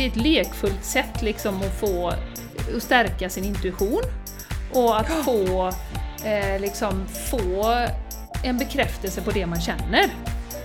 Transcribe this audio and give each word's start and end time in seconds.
det 0.00 0.06
är 0.06 0.08
ett 0.08 0.16
lekfullt 0.16 0.84
sätt 0.84 1.22
liksom 1.22 1.56
att 1.56 1.80
få 1.80 2.08
att 2.76 2.82
stärka 2.82 3.30
sin 3.30 3.44
intuition 3.44 4.02
och 4.72 5.00
att 5.00 5.08
få, 5.24 5.68
eh, 6.24 6.60
liksom, 6.60 7.06
få 7.30 7.74
en 8.44 8.58
bekräftelse 8.58 9.20
på 9.20 9.30
det 9.30 9.46
man 9.46 9.60
känner. 9.60 10.10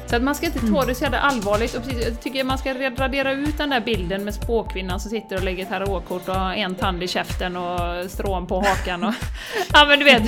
Så 0.08 0.16
att 0.16 0.24
man 0.24 0.36
ska 0.36 0.46
inte 0.46 0.60
ta 0.60 0.68
mm. 0.68 0.88
det 0.88 0.96
så 0.96 1.04
jävla 1.04 1.20
allvarligt. 1.20 1.76
Och 1.76 1.84
precis, 1.84 2.06
jag 2.06 2.22
tycker 2.22 2.44
man 2.44 2.58
ska 2.58 2.74
radera 2.74 3.32
ut 3.32 3.58
den 3.58 3.70
där 3.70 3.82
bilden 3.82 4.24
med 4.24 4.34
spåkvinnan 4.34 5.00
som 5.00 5.12
sitter 5.12 5.36
och 5.36 5.44
lägger 5.44 5.66
tarotkort 5.66 6.30
och 6.30 6.36
har 6.36 6.54
en 6.54 6.76
tand 6.76 7.04
i 7.04 7.08
käften 7.08 7.58
och 7.58 8.12
strån 8.12 8.48
på 8.48 8.60
hakan. 8.62 9.04
Och, 9.04 9.14
ja 9.74 9.86
men 9.86 10.00
du 10.00 10.06
vet. 10.06 10.24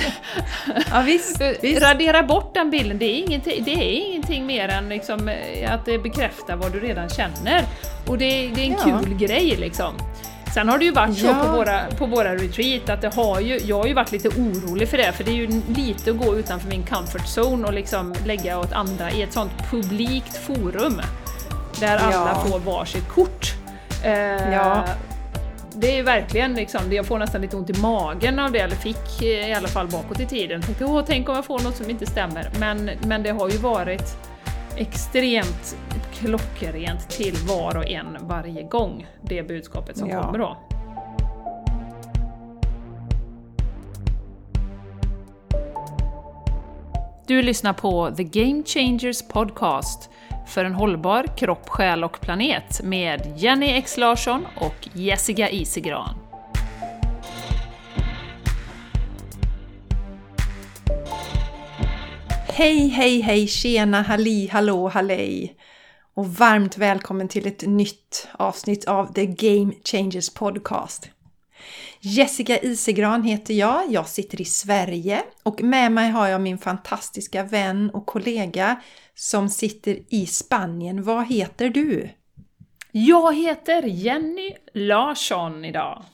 Ja, 0.90 1.00
visst, 1.00 1.40
visst. 1.60 1.82
Radera 1.82 2.22
bort 2.22 2.54
den 2.54 2.70
bilden, 2.70 2.98
det 2.98 3.04
är 3.04 3.18
ingenting, 3.18 3.64
det 3.64 3.74
är 3.74 4.08
ingenting 4.08 4.46
mer 4.46 4.68
än 4.68 4.88
liksom 4.88 5.30
att 5.68 5.84
det 5.84 5.98
bekräftar 5.98 6.56
vad 6.56 6.72
du 6.72 6.80
redan 6.80 7.08
känner. 7.08 7.64
Och 8.06 8.18
det, 8.18 8.48
det 8.54 8.60
är 8.60 8.66
en 8.66 8.76
ja. 8.86 9.00
kul 9.00 9.14
grej 9.14 9.56
liksom. 9.56 9.94
Sen 10.54 10.68
har 10.68 10.78
det 10.78 10.84
ju 10.84 10.92
varit 10.92 11.18
så 11.18 11.34
på, 11.34 11.48
våra, 11.48 11.80
på 11.98 12.06
våra 12.06 12.34
retreat 12.34 12.88
att 12.88 13.00
det 13.00 13.14
har 13.14 13.40
ju, 13.40 13.58
jag 13.58 13.76
har 13.76 13.86
ju 13.86 13.94
varit 13.94 14.12
lite 14.12 14.28
orolig 14.28 14.88
för 14.88 14.96
det, 14.96 15.12
för 15.12 15.24
det 15.24 15.30
är 15.30 15.34
ju 15.34 15.62
lite 15.68 16.10
att 16.10 16.18
gå 16.18 16.36
utanför 16.36 16.68
min 16.68 16.82
comfort 16.82 17.24
zone 17.36 17.66
och 17.66 17.74
liksom 17.74 18.14
lägga 18.24 18.58
åt 18.58 18.72
andra 18.72 19.10
i 19.10 19.22
ett 19.22 19.32
sånt 19.32 19.52
publikt 19.70 20.36
forum. 20.36 21.00
Där 21.80 21.96
alla 21.96 22.12
ja. 22.12 22.44
får 22.46 22.58
varsitt 22.58 23.08
kort. 23.08 23.54
Eh, 24.04 24.52
ja. 24.52 24.84
Det 25.74 25.98
är 25.98 26.02
verkligen 26.02 26.54
liksom, 26.54 26.92
jag 26.92 27.06
får 27.06 27.18
nästan 27.18 27.40
lite 27.40 27.56
ont 27.56 27.70
i 27.70 27.80
magen 27.80 28.38
av 28.38 28.52
det, 28.52 28.58
eller 28.58 28.76
fick 28.76 29.22
i 29.22 29.52
alla 29.52 29.68
fall 29.68 29.88
bakåt 29.88 30.20
i 30.20 30.26
tiden. 30.26 30.62
Tänkte, 30.62 30.84
Åh, 30.84 31.04
tänk 31.06 31.28
om 31.28 31.34
jag 31.34 31.44
får 31.44 31.58
något 31.58 31.76
som 31.76 31.90
inte 31.90 32.06
stämmer. 32.06 32.50
Men, 32.60 32.90
men 33.06 33.22
det 33.22 33.30
har 33.30 33.50
ju 33.50 33.56
varit 33.58 34.16
extremt 34.78 35.76
klockrent 36.12 37.10
till 37.10 37.34
var 37.48 37.76
och 37.76 37.86
en 37.86 38.16
varje 38.20 38.62
gång, 38.62 39.06
det 39.22 39.42
budskapet 39.42 39.98
som 39.98 40.10
ja. 40.10 40.22
kommer 40.22 40.38
då. 40.38 40.56
Du 47.26 47.42
lyssnar 47.42 47.72
på 47.72 48.10
The 48.16 48.24
Game 48.24 48.62
Changers 48.66 49.28
Podcast 49.28 50.10
för 50.46 50.64
en 50.64 50.74
hållbar 50.74 51.26
kropp, 51.36 51.68
själ 51.68 52.04
och 52.04 52.20
planet 52.20 52.80
med 52.84 53.34
Jenny 53.36 53.66
X 53.66 53.96
Larsson 53.96 54.46
och 54.56 54.88
Jessica 54.92 55.50
Isigran. 55.50 56.27
Hej, 62.58 62.88
hej, 62.88 63.20
hej, 63.20 63.46
tjena, 63.46 64.02
halli, 64.02 64.48
hallå, 64.52 64.88
hallej! 64.88 65.56
Och 66.14 66.26
varmt 66.26 66.78
välkommen 66.78 67.28
till 67.28 67.46
ett 67.46 67.62
nytt 67.66 68.28
avsnitt 68.32 68.84
av 68.84 69.12
The 69.12 69.26
Game 69.26 69.72
Changers 69.84 70.30
Podcast. 70.30 71.10
Jessica 72.00 72.58
Isegran 72.58 73.22
heter 73.22 73.54
jag, 73.54 73.92
jag 73.92 74.08
sitter 74.08 74.40
i 74.40 74.44
Sverige 74.44 75.22
och 75.42 75.62
med 75.62 75.92
mig 75.92 76.10
har 76.10 76.28
jag 76.28 76.40
min 76.40 76.58
fantastiska 76.58 77.42
vän 77.42 77.90
och 77.90 78.06
kollega 78.06 78.80
som 79.14 79.48
sitter 79.48 79.98
i 80.08 80.26
Spanien. 80.26 81.02
Vad 81.02 81.26
heter 81.26 81.68
du? 81.68 82.08
Jag 82.92 83.36
heter 83.36 83.82
Jenny 83.82 84.54
Larsson 84.74 85.64
idag. 85.64 86.04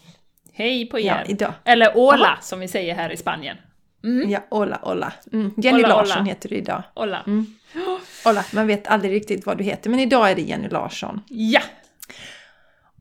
Hej 0.53 0.87
på 0.87 0.99
er! 0.99 1.05
Ja, 1.05 1.25
idag. 1.27 1.53
Eller 1.65 1.97
Ola 1.97 2.27
Aha. 2.27 2.39
som 2.41 2.61
vi 2.61 2.69
säger 2.69 2.95
här 2.95 3.13
i 3.13 3.17
Spanien. 3.17 3.57
Mm. 4.05 4.31
Ja, 4.31 4.41
Ola, 4.51 4.81
Ola. 4.83 5.13
Mm. 5.33 5.55
Jenny 5.57 5.79
Ola, 5.79 5.89
Larsson 5.89 6.23
Ola. 6.23 6.29
heter 6.29 6.49
du 6.49 6.57
idag. 6.57 6.83
Ola. 6.95 7.23
Mm. 7.27 7.47
Ola, 8.27 8.45
man 8.53 8.67
vet 8.67 8.87
aldrig 8.87 9.13
riktigt 9.13 9.47
vad 9.47 9.59
du 9.59 9.65
heter, 9.65 9.91
men 9.91 10.01
idag 10.01 10.31
är 10.31 10.35
det 10.35 10.43
Jenny 10.43 10.69
Larsson. 10.69 11.21
Ja! 11.29 11.61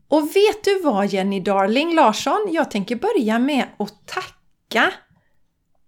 Och 0.08 0.28
vet 0.36 0.64
du 0.64 0.82
vad 0.82 1.08
Jenny 1.08 1.40
Darling 1.40 1.96
Larsson? 1.96 2.48
Jag 2.52 2.72
tänker 2.72 2.96
börja 2.96 3.40
med 3.40 3.66
att 3.78 4.08
tacka 4.08 4.94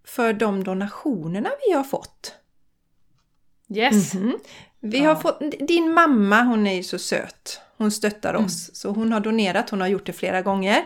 för 0.08 0.34
de 0.34 0.64
donationerna 0.64 1.50
vi 1.68 1.74
har 1.74 1.84
fått. 1.84 2.34
Yes! 3.70 4.14
Mm 4.14 4.30
-hmm. 4.30 4.36
Vi 4.80 5.00
ja. 5.00 5.10
har 5.10 5.16
fått, 5.16 5.42
din 5.68 5.94
mamma, 5.94 6.42
hon 6.42 6.68
är 6.68 6.74
ju 6.74 6.84
så 6.84 7.00
söt. 7.00 7.60
Hon 7.78 7.92
stöttar 7.92 8.30
mm. 8.30 8.46
oss. 8.46 8.76
Så 8.76 8.90
hon 8.90 9.12
har 9.12 9.20
donerat, 9.20 9.70
hon 9.70 9.82
har 9.82 9.88
gjort 9.88 10.06
det 10.06 10.14
flera 10.14 10.42
gånger. 10.42 10.86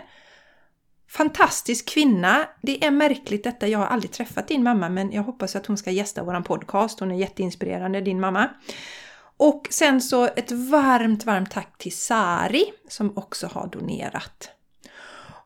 Fantastisk 1.10 1.90
kvinna! 1.90 2.50
Det 2.62 2.86
är 2.86 2.92
märkligt 2.92 3.44
detta, 3.44 3.68
jag 3.68 3.80
har 3.80 3.86
aldrig 3.86 4.12
träffat 4.12 4.48
din 4.48 4.64
mamma 4.64 4.90
men 4.90 5.12
jag 5.12 5.24
hoppas 5.24 5.56
att 5.56 5.66
hon 5.66 5.78
ska 5.78 5.92
gästa 5.92 6.24
våran 6.24 6.44
podcast. 6.44 7.00
Hon 7.00 7.12
är 7.12 7.16
jätteinspirerande, 7.16 8.02
din 8.02 8.20
mamma. 8.20 8.50
Och 9.38 9.68
sen 9.70 10.02
så 10.02 10.26
ett 10.26 10.52
varmt, 10.52 11.26
varmt 11.26 11.52
tack 11.52 11.78
till 11.78 11.98
Sari 11.98 12.64
som 12.88 13.18
också 13.18 13.48
har 13.48 13.68
donerat. 13.68 14.50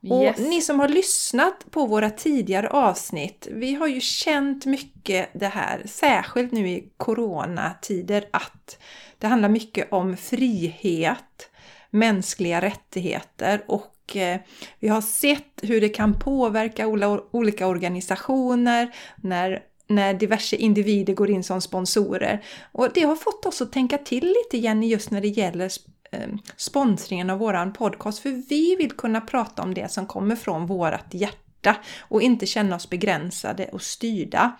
Och 0.10 0.24
yes. 0.24 0.40
ni 0.40 0.62
som 0.62 0.80
har 0.80 0.88
lyssnat 0.88 1.66
på 1.72 1.86
våra 1.86 2.10
tidigare 2.10 2.70
avsnitt, 2.70 3.48
vi 3.52 3.74
har 3.74 3.88
ju 3.88 4.02
känt 4.02 4.66
mycket 4.66 5.30
det 5.34 5.48
här, 5.48 5.82
särskilt 5.86 6.52
nu 6.52 6.70
i 6.70 6.92
coronatider, 6.98 8.26
att 8.32 8.78
det 9.18 9.28
handlar 9.28 9.50
mycket 9.50 9.94
om 9.94 10.18
frihet, 10.18 11.50
mänskliga 11.90 12.62
rättigheter 12.62 13.64
och 13.68 13.93
och 14.14 14.18
eh, 14.18 14.40
vi 14.80 14.88
har 14.88 15.02
sett 15.02 15.60
hur 15.62 15.82
det 15.82 15.90
kan 15.90 16.20
påverka 16.20 16.88
olika 17.32 17.68
organisationer 17.68 18.96
när, 19.16 19.64
när 19.88 20.14
diverse 20.14 20.56
individer 20.56 21.14
går 21.14 21.30
in 21.30 21.44
som 21.44 21.62
sponsorer. 21.62 22.44
Och 22.72 22.90
det 22.94 23.02
har 23.02 23.16
fått 23.16 23.46
oss 23.46 23.62
att 23.62 23.72
tänka 23.72 23.98
till 23.98 24.26
lite 24.26 24.58
Jenny 24.58 24.88
just 24.88 25.12
när 25.12 25.22
det 25.22 25.28
gäller 25.28 25.70
eh, 26.12 26.28
sponsringen 26.58 27.30
av 27.30 27.40
våran 27.40 27.74
podcast. 27.74 28.20
För 28.20 28.50
vi 28.50 28.76
vill 28.76 28.92
kunna 28.92 29.22
prata 29.22 29.62
om 29.62 29.74
det 29.74 29.92
som 29.92 30.06
kommer 30.06 30.36
från 30.36 30.66
vårat 30.66 31.08
hjärta 31.12 31.76
och 32.00 32.22
inte 32.22 32.46
känna 32.46 32.76
oss 32.76 32.90
begränsade 32.90 33.66
och 33.66 33.82
styrda. 33.82 34.58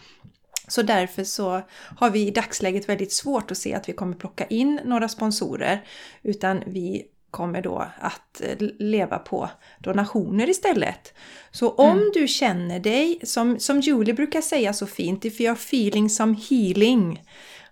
Så 0.68 0.82
därför 0.82 1.24
så 1.24 1.62
har 1.98 2.10
vi 2.10 2.28
i 2.28 2.32
dagsläget 2.32 2.90
väldigt 2.90 3.14
svårt 3.14 3.52
att 3.52 3.58
se 3.58 3.74
att 3.74 3.90
vi 3.90 3.94
kommer 3.94 4.16
plocka 4.16 4.46
in 4.46 4.80
några 4.86 5.10
sponsorer. 5.10 5.84
Utan 6.24 6.64
vi 6.66 7.06
kommer 7.34 7.62
då 7.62 7.88
att 8.00 8.42
eh, 8.42 8.68
leva 8.80 9.20
på 9.20 9.50
donationer 9.80 10.50
istället. 10.50 11.14
Så 11.52 11.70
om 11.70 11.98
mm. 11.98 12.12
du 12.14 12.28
känner 12.28 12.80
dig, 12.80 13.20
som, 13.24 13.60
som 13.60 13.80
Julie 13.80 14.14
brukar 14.14 14.42
säga 14.42 14.74
så 14.74 14.88
fint, 14.88 15.26
if 15.26 15.42
you 15.42 15.50
are 15.50 15.58
feeling 15.58 16.10
some 16.10 16.38
healing. 16.50 17.24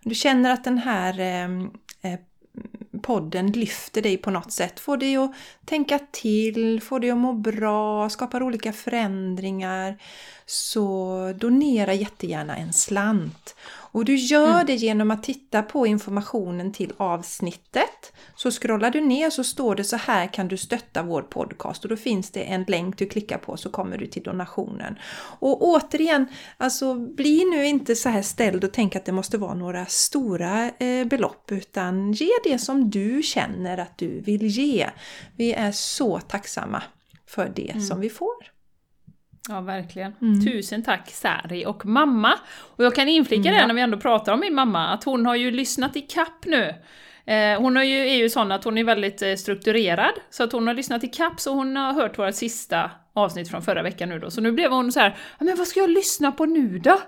Du 0.03 0.15
känner 0.15 0.53
att 0.53 0.63
den 0.63 0.77
här 0.77 1.19
ehm, 1.19 1.71
eh, 2.01 2.19
podden 3.01 3.51
lyfter 3.51 4.01
dig 4.01 4.17
på 4.17 4.31
något 4.31 4.51
sätt, 4.51 4.79
får 4.79 4.97
dig 4.97 5.17
att 5.17 5.31
tänka 5.65 5.99
till, 6.11 6.81
får 6.81 6.99
dig 6.99 7.11
att 7.11 7.17
må 7.17 7.33
bra, 7.33 8.09
skapar 8.09 8.43
olika 8.43 8.73
förändringar. 8.73 9.97
Så 10.45 11.33
donera 11.37 11.93
jättegärna 11.93 12.55
en 12.57 12.73
slant. 12.73 13.55
Och 13.91 14.05
du 14.05 14.15
gör 14.15 14.53
mm. 14.53 14.65
det 14.65 14.75
genom 14.75 15.11
att 15.11 15.23
titta 15.23 15.61
på 15.61 15.87
informationen 15.87 16.73
till 16.73 16.93
avsnittet. 16.97 18.13
Så 18.35 18.51
scrollar 18.51 18.91
du 18.91 19.01
ner 19.01 19.29
så 19.29 19.43
står 19.43 19.75
det 19.75 19.83
så 19.83 19.95
här 19.95 20.27
kan 20.27 20.47
du 20.47 20.57
stötta 20.57 21.03
vår 21.03 21.21
podcast 21.21 21.83
och 21.83 21.89
då 21.89 21.97
finns 21.97 22.31
det 22.31 22.41
en 22.41 22.63
länk 22.63 22.97
du 22.97 23.05
klickar 23.05 23.37
på 23.37 23.57
så 23.57 23.69
kommer 23.69 23.97
du 23.97 24.07
till 24.07 24.23
donationen. 24.23 24.95
Och 25.39 25.63
återigen, 25.63 26.25
alltså 26.57 26.95
bli 26.95 27.45
nu 27.45 27.65
inte 27.65 27.95
så 27.95 28.09
här 28.09 28.21
ställd 28.21 28.63
och 28.63 28.73
tänk 28.73 28.95
att 28.95 29.05
det 29.05 29.11
måste 29.11 29.37
vara 29.37 29.53
några 29.53 29.85
stora 29.85 30.69
eh, 30.69 31.05
belopp 31.05 31.51
utan 31.51 32.11
ge 32.11 32.29
det 32.43 32.57
som 32.57 32.89
du 32.89 33.23
känner 33.23 33.77
att 33.77 33.97
du 33.97 34.21
vill 34.21 34.47
ge. 34.47 34.89
Vi 35.35 35.53
är 35.53 35.71
så 35.71 36.19
tacksamma 36.19 36.83
för 37.27 37.51
det 37.55 37.71
mm. 37.71 37.83
som 37.83 37.99
vi 37.99 38.09
får. 38.09 38.50
Ja, 39.49 39.61
verkligen. 39.61 40.13
Mm. 40.21 40.45
Tusen 40.45 40.83
tack 40.83 41.09
Sari 41.09 41.65
och 41.65 41.85
mamma! 41.85 42.33
Och 42.59 42.83
jag 42.83 42.95
kan 42.95 43.07
inflika 43.07 43.49
mm. 43.49 43.61
det 43.61 43.67
när 43.67 43.73
vi 43.73 43.81
ändå 43.81 43.97
pratar 43.97 44.33
om 44.33 44.39
min 44.39 44.55
mamma, 44.55 44.87
att 44.87 45.03
hon 45.03 45.25
har 45.25 45.35
ju 45.35 45.51
lyssnat 45.51 45.95
i 45.95 46.01
kapp 46.01 46.45
nu. 46.45 46.75
Eh, 47.25 47.61
hon 47.61 47.77
är 47.77 47.83
ju, 47.83 48.09
är 48.09 48.15
ju 48.15 48.29
sån 48.29 48.51
att 48.51 48.63
hon 48.63 48.77
är 48.77 48.83
väldigt 48.83 49.21
eh, 49.21 49.35
strukturerad, 49.35 50.13
så 50.29 50.43
att 50.43 50.51
hon 50.51 50.67
har 50.67 50.73
lyssnat 50.73 51.03
i 51.03 51.07
kapp, 51.07 51.39
så 51.39 51.53
hon 51.53 51.75
har 51.75 51.93
hört 51.93 52.19
våra 52.19 52.31
sista 52.31 52.91
avsnitt 53.13 53.49
från 53.49 53.61
förra 53.61 53.83
veckan 53.83 54.09
nu 54.09 54.19
då. 54.19 54.31
Så 54.31 54.41
nu 54.41 54.51
blev 54.51 54.71
hon 54.71 54.91
så 54.91 54.99
här, 54.99 55.17
men 55.39 55.57
vad 55.57 55.67
ska 55.67 55.79
jag 55.79 55.89
lyssna 55.89 56.31
på 56.31 56.45
nu 56.45 56.79
då? 56.79 56.99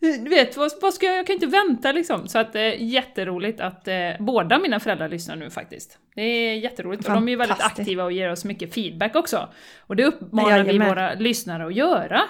Du 0.00 0.28
vet, 0.28 0.56
vad, 0.56 0.72
vad 0.80 0.94
ska 0.94 1.06
jag, 1.06 1.18
jag 1.18 1.26
kan 1.26 1.34
inte 1.34 1.46
vänta 1.46 1.92
liksom. 1.92 2.28
Så 2.28 2.38
att 2.38 2.54
eh, 2.54 2.82
jätteroligt 2.82 3.60
att 3.60 3.88
eh, 3.88 4.10
båda 4.18 4.58
mina 4.58 4.80
föräldrar 4.80 5.08
lyssnar 5.08 5.36
nu 5.36 5.50
faktiskt. 5.50 5.98
Det 6.14 6.22
är 6.22 6.54
jätteroligt 6.54 7.08
och 7.08 7.14
de 7.14 7.28
är 7.28 7.32
ju 7.32 7.36
väldigt 7.36 7.60
aktiva 7.60 8.04
och 8.04 8.12
ger 8.12 8.32
oss 8.32 8.44
mycket 8.44 8.74
feedback 8.74 9.16
också. 9.16 9.48
Och 9.78 9.96
det 9.96 10.04
uppmanar 10.04 10.64
vi 10.64 10.78
våra 10.78 11.14
lyssnare 11.14 11.66
att 11.66 11.74
göra. 11.74 12.20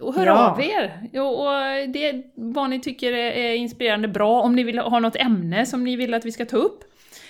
Och 0.00 0.14
hör 0.14 0.26
ja. 0.26 0.50
av 0.50 0.60
er! 0.60 1.20
Och 1.20 1.88
det 1.88 2.22
vad 2.34 2.70
ni 2.70 2.80
tycker 2.80 3.12
är 3.12 3.54
inspirerande 3.54 4.08
bra, 4.08 4.40
om 4.40 4.56
ni 4.56 4.62
vill 4.62 4.78
ha 4.78 5.00
något 5.00 5.16
ämne 5.16 5.66
som 5.66 5.84
ni 5.84 5.96
vill 5.96 6.14
att 6.14 6.24
vi 6.24 6.32
ska 6.32 6.44
ta 6.44 6.56
upp. 6.56 6.84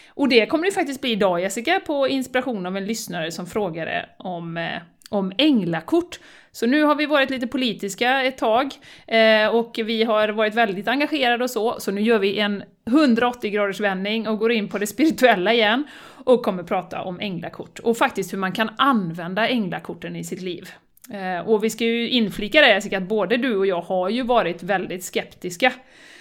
Och 0.09 0.29
det 0.29 0.47
kommer 0.47 0.65
det 0.65 0.73
faktiskt 0.73 1.01
bli 1.01 1.11
idag 1.11 1.41
Jessica, 1.41 1.81
på 1.87 2.09
inspiration 2.09 2.67
av 2.67 2.77
en 2.77 2.87
lyssnare 2.87 3.33
som 3.33 3.47
frågade 3.47 4.09
om, 4.17 4.57
eh, 4.57 4.83
om 5.11 5.33
änglakort. 5.39 6.21
Så 6.53 6.67
nu 6.67 6.83
har 6.83 6.95
vi 6.95 7.07
varit 7.07 7.31
lite 7.31 7.47
politiska 7.47 8.23
ett 8.23 8.39
tag 8.39 8.75
eh, 9.07 9.49
och 9.49 9.81
vi 9.85 10.05
har 10.05 10.29
varit 10.29 10.55
väldigt 10.55 10.89
engagerade 10.89 11.45
och 11.45 11.51
så, 11.51 11.81
så 11.81 11.91
nu 11.91 12.01
gör 12.01 12.19
vi 12.19 12.39
en 12.39 12.63
180 12.87 13.51
graders 13.51 13.81
vändning 13.81 14.29
och 14.29 14.39
går 14.39 14.53
in 14.53 14.69
på 14.69 14.79
det 14.79 14.87
spirituella 14.87 15.53
igen. 15.53 15.85
och 16.25 16.43
kommer 16.43 16.63
prata 16.63 17.03
om 17.03 17.21
änglakort 17.21 17.79
och 17.79 17.97
faktiskt 17.97 18.33
hur 18.33 18.39
man 18.39 18.53
kan 18.53 18.71
använda 18.79 19.49
änglakorten 19.49 20.17
i 20.17 20.25
sitt 20.25 20.43
liv. 20.43 20.69
Eh, 21.13 21.49
och 21.49 21.65
vi 21.65 21.71
ska 21.71 21.85
ju 21.85 22.09
inflika 22.09 22.61
det 22.61 22.69
Jessica, 22.69 22.99
att 22.99 23.09
både 23.09 23.37
du 23.37 23.57
och 23.57 23.67
jag 23.67 23.81
har 23.81 24.09
ju 24.09 24.23
varit 24.23 24.63
väldigt 24.63 25.05
skeptiska 25.05 25.73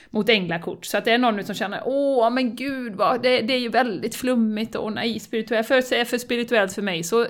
mot 0.09 0.29
änglakort. 0.29 0.85
Så 0.85 0.97
att 0.97 1.05
det 1.05 1.11
är 1.11 1.17
någon 1.17 1.43
som 1.43 1.55
känner 1.55 1.81
åh 1.85 2.29
men 2.29 2.55
gud 2.55 2.95
vad, 2.95 3.23
det, 3.23 3.41
det 3.41 3.53
är 3.53 3.59
ju 3.59 3.69
väldigt 3.69 4.15
flummigt 4.15 4.75
och 4.75 4.93
nej, 4.93 5.19
spirituellt, 5.19 5.67
för, 5.67 5.93
är 5.93 6.05
för 6.05 6.17
spirituellt 6.17 6.73
för 6.73 6.81
mig. 6.81 7.03
Så 7.03 7.27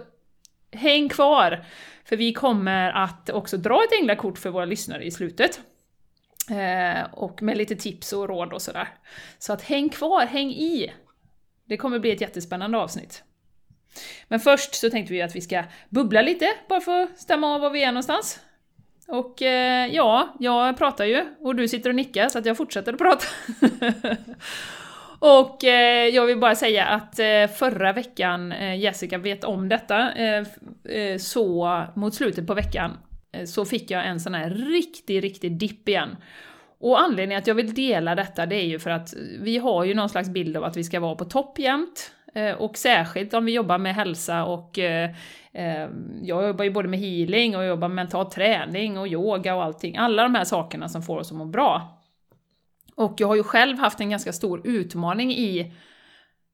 häng 0.72 1.10
kvar! 1.10 1.66
För 2.10 2.16
vi 2.18 2.34
kommer 2.34 2.90
att 2.92 3.30
också 3.30 3.58
dra 3.58 3.84
ett 3.84 4.00
änglakort 4.02 4.38
för 4.38 4.50
våra 4.50 4.66
lyssnare 4.66 5.04
i 5.04 5.12
slutet. 5.12 5.62
Eh, 6.50 7.14
och 7.14 7.42
med 7.42 7.58
lite 7.58 7.76
tips 7.76 8.14
och 8.14 8.28
råd 8.30 8.54
och 8.54 8.62
sådär. 8.62 8.88
Så 9.40 9.54
att 9.54 9.62
häng 9.62 9.90
kvar, 9.90 10.26
häng 10.26 10.50
i! 10.50 10.94
Det 11.66 11.78
kommer 11.78 12.00
bli 12.00 12.12
ett 12.12 12.22
jättespännande 12.22 12.78
avsnitt. 12.78 13.24
Men 14.28 14.40
först 14.40 14.76
så 14.76 14.90
tänkte 14.90 15.14
vi 15.14 15.22
att 15.22 15.36
vi 15.36 15.42
ska 15.42 15.64
bubbla 15.90 16.22
lite, 16.22 16.54
bara 16.70 16.82
för 16.82 17.04
att 17.04 17.20
stämma 17.20 17.56
av 17.56 17.62
var 17.62 17.70
vi 17.70 17.84
är 17.84 17.92
någonstans. 17.92 18.40
Och 19.08 19.42
eh, 19.42 19.88
ja, 19.88 20.36
jag 20.40 20.78
pratar 20.78 21.06
ju 21.06 21.26
och 21.40 21.56
du 21.56 21.68
sitter 21.68 21.90
och 21.90 21.96
nickar 21.96 22.30
så 22.30 22.40
att 22.40 22.46
jag 22.46 22.58
fortsätter 22.58 22.94
att 22.94 23.00
prata. 23.00 23.26
och 25.20 25.64
eh, 25.64 26.08
jag 26.08 26.26
vill 26.26 26.40
bara 26.40 26.56
säga 26.56 26.86
att 26.86 27.20
eh, 27.20 27.48
förra 27.56 27.94
veckan, 27.94 28.52
eh, 28.52 28.80
Jessica 28.80 29.18
vet 29.18 29.44
om 29.44 29.70
detta, 29.70 30.14
eh, 30.14 30.44
eh, 30.90 31.18
så 31.18 31.84
mot 31.96 32.16
slutet 32.16 32.48
på 32.48 32.54
veckan 32.54 32.98
eh, 33.32 33.46
så 33.46 33.66
fick 33.66 33.92
jag 33.92 34.08
en 34.08 34.20
sån 34.20 34.34
här 34.34 34.50
riktig, 34.50 35.24
riktig 35.24 35.60
dipp 35.60 35.90
igen. 35.90 36.16
Och 36.80 37.02
anledningen 37.02 37.40
att 37.40 37.48
jag 37.48 37.56
vill 37.56 37.74
dela 37.74 38.16
detta 38.16 38.46
det 38.46 38.56
är 38.56 38.66
ju 38.66 38.80
för 38.80 38.90
att 38.90 39.14
vi 39.40 39.58
har 39.58 39.84
ju 39.84 39.94
någon 39.94 40.10
slags 40.10 40.30
bild 40.30 40.58
av 40.58 40.64
att 40.64 40.78
vi 40.78 40.84
ska 40.84 41.00
vara 41.00 41.16
på 41.16 41.26
topp 41.26 41.60
jämt. 41.60 42.12
Eh, 42.36 42.56
och 42.56 42.78
särskilt 42.78 43.34
om 43.34 43.46
vi 43.46 43.54
jobbar 43.54 43.78
med 43.78 43.96
hälsa 43.96 44.46
och 44.46 44.80
eh, 44.80 45.10
eh, 45.54 45.90
jag 46.22 46.48
jobbar 46.48 46.64
ju 46.64 46.72
både 46.72 46.88
med 46.88 47.00
healing 47.00 47.56
och 47.56 47.64
jag 47.64 47.70
jobbar 47.70 47.88
med 47.88 47.96
mental 47.96 48.32
träning 48.32 48.98
och 48.98 49.08
yoga 49.08 49.56
och 49.56 49.64
allting. 49.64 49.98
Alla 49.98 50.24
de 50.24 50.36
här 50.36 50.44
sakerna 50.44 50.90
som 50.90 51.02
får 51.02 51.18
oss 51.18 51.32
att 51.32 51.38
må 51.38 51.46
bra. 51.46 51.97
Och 52.98 53.14
jag 53.18 53.28
har 53.28 53.36
ju 53.36 53.44
själv 53.44 53.78
haft 53.78 54.00
en 54.00 54.10
ganska 54.10 54.34
stor 54.34 54.68
utmaning 54.68 55.32
i 55.32 55.74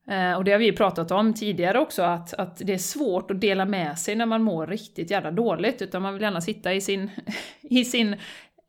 eh, 0.09 0.33
och 0.33 0.43
det 0.43 0.51
har 0.51 0.59
vi 0.59 0.71
pratat 0.71 1.11
om 1.11 1.33
tidigare 1.33 1.79
också, 1.79 2.01
att, 2.01 2.33
att 2.33 2.57
det 2.57 2.73
är 2.73 2.77
svårt 2.77 3.31
att 3.31 3.41
dela 3.41 3.65
med 3.65 3.99
sig 3.99 4.15
när 4.15 4.25
man 4.25 4.43
mår 4.43 4.67
riktigt 4.67 5.11
jävla 5.11 5.31
dåligt, 5.31 5.81
utan 5.81 6.01
man 6.01 6.13
vill 6.13 6.21
gärna 6.21 6.41
sitta 6.41 6.73
i 6.73 6.81
sin, 6.81 7.11
i 7.61 7.85
sin 7.85 8.15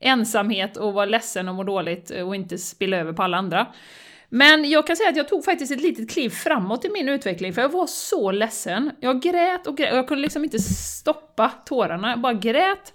ensamhet 0.00 0.76
och 0.76 0.92
vara 0.92 1.04
ledsen 1.04 1.48
och 1.48 1.54
må 1.54 1.64
dåligt 1.64 2.10
och 2.10 2.34
inte 2.34 2.58
spilla 2.58 2.96
över 2.96 3.12
på 3.12 3.22
alla 3.22 3.36
andra. 3.36 3.66
Men 4.28 4.70
jag 4.70 4.86
kan 4.86 4.96
säga 4.96 5.10
att 5.10 5.16
jag 5.16 5.28
tog 5.28 5.44
faktiskt 5.44 5.72
ett 5.72 5.82
litet 5.82 6.10
kliv 6.10 6.30
framåt 6.30 6.84
i 6.84 6.90
min 6.90 7.08
utveckling, 7.08 7.52
för 7.52 7.62
jag 7.62 7.68
var 7.68 7.86
så 7.86 8.30
ledsen. 8.30 8.90
Jag 9.00 9.22
grät 9.22 9.66
och 9.66 9.76
grät, 9.76 9.92
och 9.92 9.98
jag 9.98 10.08
kunde 10.08 10.22
liksom 10.22 10.44
inte 10.44 10.58
stoppa 10.58 11.48
tårarna, 11.66 12.10
jag 12.10 12.20
bara 12.20 12.32
grät. 12.32 12.92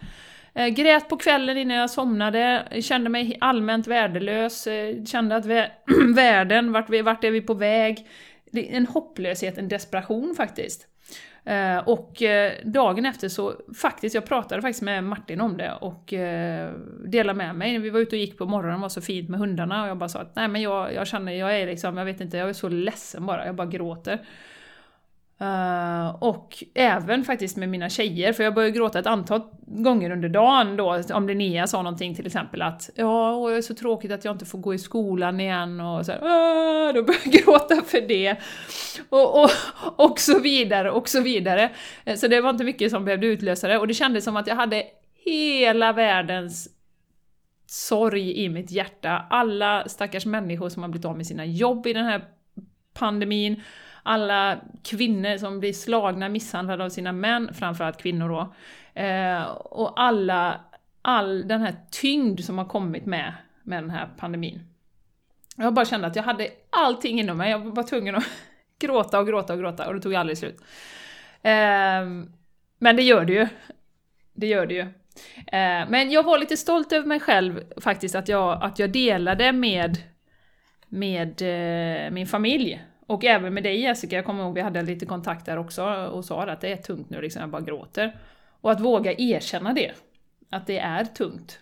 Eh, 0.53 0.67
grät 0.67 1.09
på 1.09 1.17
kvällen 1.17 1.57
innan 1.57 1.77
jag 1.77 1.89
somnade, 1.89 2.67
kände 2.81 3.09
mig 3.09 3.37
allmänt 3.41 3.87
värdelös, 3.87 4.67
eh, 4.67 5.03
kände 5.03 5.35
att 5.35 5.45
världen, 6.15 6.71
vart, 6.71 6.89
vart 7.03 7.23
är 7.23 7.31
vi 7.31 7.41
på 7.41 7.53
väg? 7.53 8.07
En 8.53 8.85
hopplöshet, 8.85 9.57
en 9.57 9.67
desperation 9.67 10.35
faktiskt. 10.37 10.87
Eh, 11.45 11.77
och 11.77 12.23
dagen 12.63 13.05
efter 13.05 13.29
så, 13.29 13.53
faktiskt, 13.81 14.15
jag 14.15 14.25
pratade 14.25 14.61
faktiskt 14.61 14.81
med 14.81 15.03
Martin 15.03 15.41
om 15.41 15.57
det 15.57 15.73
och 15.81 16.13
delade 17.05 17.37
med 17.37 17.55
mig. 17.55 17.77
Vi 17.77 17.89
var 17.89 17.99
ute 17.99 18.15
och 18.15 18.19
gick 18.19 18.37
på 18.37 18.45
morgonen, 18.45 18.79
det 18.79 18.81
var 18.81 18.89
så 18.89 19.01
fint 19.01 19.29
med 19.29 19.39
hundarna 19.39 19.83
och 19.83 19.89
jag 19.89 19.97
bara 19.97 20.09
sa 20.09 20.19
att 20.19 20.35
nej 20.35 20.47
men 20.47 20.61
jag, 20.61 20.93
jag 20.93 21.07
känner, 21.07 21.31
jag 21.31 21.59
är 21.59 21.65
liksom, 21.65 21.97
jag 21.97 22.05
vet 22.05 22.21
inte, 22.21 22.37
jag 22.37 22.49
är 22.49 22.53
så 22.53 22.69
ledsen 22.69 23.25
bara, 23.25 23.45
jag 23.45 23.55
bara 23.55 23.67
gråter. 23.67 24.19
Uh, 25.41 26.23
och 26.23 26.63
även 26.73 27.23
faktiskt 27.23 27.57
med 27.57 27.69
mina 27.69 27.89
tjejer, 27.89 28.33
för 28.33 28.43
jag 28.43 28.53
började 28.53 28.77
gråta 28.77 28.99
ett 28.99 29.05
antal 29.05 29.41
gånger 29.67 30.11
under 30.11 30.29
dagen 30.29 30.77
då, 30.77 31.01
om 31.13 31.27
Linnea 31.27 31.67
sa 31.67 31.81
någonting 31.81 32.15
till 32.15 32.25
exempel 32.25 32.61
att 32.61 32.89
ja, 32.95 33.35
och 33.35 33.49
det 33.49 33.55
är 33.55 33.61
så 33.61 33.75
tråkigt 33.75 34.11
att 34.11 34.25
jag 34.25 34.35
inte 34.35 34.45
får 34.45 34.59
gå 34.59 34.73
i 34.73 34.77
skolan 34.77 35.39
igen 35.39 35.79
och 35.79 36.05
så 36.05 36.11
här, 36.11 36.19
ah", 36.23 36.93
då 36.93 37.03
började 37.03 37.29
jag 37.29 37.33
gråta 37.45 37.81
för 37.81 38.01
det. 38.07 38.35
Och, 39.09 39.43
och, 39.43 39.49
och 39.95 40.19
så 40.19 40.39
vidare, 40.39 40.91
och 40.91 41.09
så 41.09 41.21
vidare. 41.21 41.69
Eh, 42.05 42.15
så 42.15 42.27
det 42.27 42.41
var 42.41 42.49
inte 42.49 42.63
mycket 42.63 42.91
som 42.91 43.05
behövde 43.05 43.27
utlösa 43.27 43.67
det, 43.67 43.77
och 43.77 43.87
det 43.87 43.93
kändes 43.93 44.23
som 44.23 44.37
att 44.37 44.47
jag 44.47 44.55
hade 44.55 44.83
hela 45.25 45.93
världens 45.93 46.69
sorg 47.65 48.43
i 48.43 48.49
mitt 48.49 48.71
hjärta. 48.71 49.25
Alla 49.29 49.83
stackars 49.87 50.25
människor 50.25 50.69
som 50.69 50.83
har 50.83 50.89
blivit 50.89 51.05
av 51.05 51.17
med 51.17 51.27
sina 51.27 51.45
jobb 51.45 51.87
i 51.87 51.93
den 51.93 52.05
här 52.05 52.23
pandemin, 52.93 53.61
alla 54.03 54.59
kvinnor 54.83 55.37
som 55.37 55.59
blir 55.59 55.73
slagna, 55.73 56.29
misshandlade 56.29 56.83
av 56.83 56.89
sina 56.89 57.11
män, 57.11 57.53
framförallt 57.53 58.01
kvinnor 58.01 58.29
då. 58.29 58.53
Eh, 59.01 59.43
och 59.51 60.01
alla, 60.01 60.61
all 61.01 61.47
den 61.47 61.61
här 61.61 61.75
tyngd 61.91 62.39
som 62.39 62.57
har 62.57 62.65
kommit 62.65 63.05
med, 63.05 63.33
med 63.63 63.83
den 63.83 63.89
här 63.89 64.09
pandemin. 64.17 64.61
Jag 65.55 65.73
bara 65.73 65.85
kände 65.85 66.07
att 66.07 66.15
jag 66.15 66.23
hade 66.23 66.47
allting 66.69 67.19
inom 67.19 67.37
mig, 67.37 67.51
jag 67.51 67.75
var 67.75 67.83
tvungen 67.83 68.15
att 68.15 68.23
gråta 68.79 69.19
och 69.19 69.27
gråta 69.27 69.53
och 69.53 69.59
gråta 69.59 69.87
och 69.87 69.93
det 69.93 70.01
tog 70.01 70.15
aldrig 70.15 70.37
slut. 70.37 70.61
Eh, 71.41 72.05
men 72.79 72.95
det 72.95 73.03
gör 73.03 73.25
det 73.25 73.33
ju. 73.33 73.47
Det 74.33 74.47
gör 74.47 74.65
det 74.65 74.73
ju. 74.73 74.81
Eh, 75.47 75.89
men 75.89 76.11
jag 76.11 76.23
var 76.23 76.37
lite 76.37 76.57
stolt 76.57 76.91
över 76.91 77.07
mig 77.07 77.19
själv 77.19 77.63
faktiskt, 77.81 78.15
att 78.15 78.27
jag, 78.27 78.63
att 78.63 78.79
jag 78.79 78.91
delade 78.91 79.51
med, 79.51 79.97
med 80.87 81.41
eh, 81.41 82.11
min 82.11 82.27
familj 82.27 82.81
och 83.09 83.25
även 83.25 83.53
med 83.53 83.63
dig 83.63 83.81
Jessica, 83.81 84.15
jag 84.15 84.25
kommer 84.25 84.43
ihåg 84.43 84.53
vi 84.53 84.61
hade 84.61 84.81
lite 84.81 85.05
kontakt 85.05 85.45
där 85.45 85.57
också 85.57 85.83
och 85.85 86.25
sa 86.25 86.43
att 86.43 86.61
det 86.61 86.71
är 86.71 86.77
tungt 86.77 87.09
nu, 87.09 87.21
liksom, 87.21 87.41
jag 87.41 87.49
bara 87.49 87.61
gråter. 87.61 88.17
Och 88.61 88.71
att 88.71 88.81
våga 88.81 89.13
erkänna 89.17 89.73
det, 89.73 89.91
att 90.49 90.67
det 90.67 90.79
är 90.79 91.05
tungt. 91.05 91.59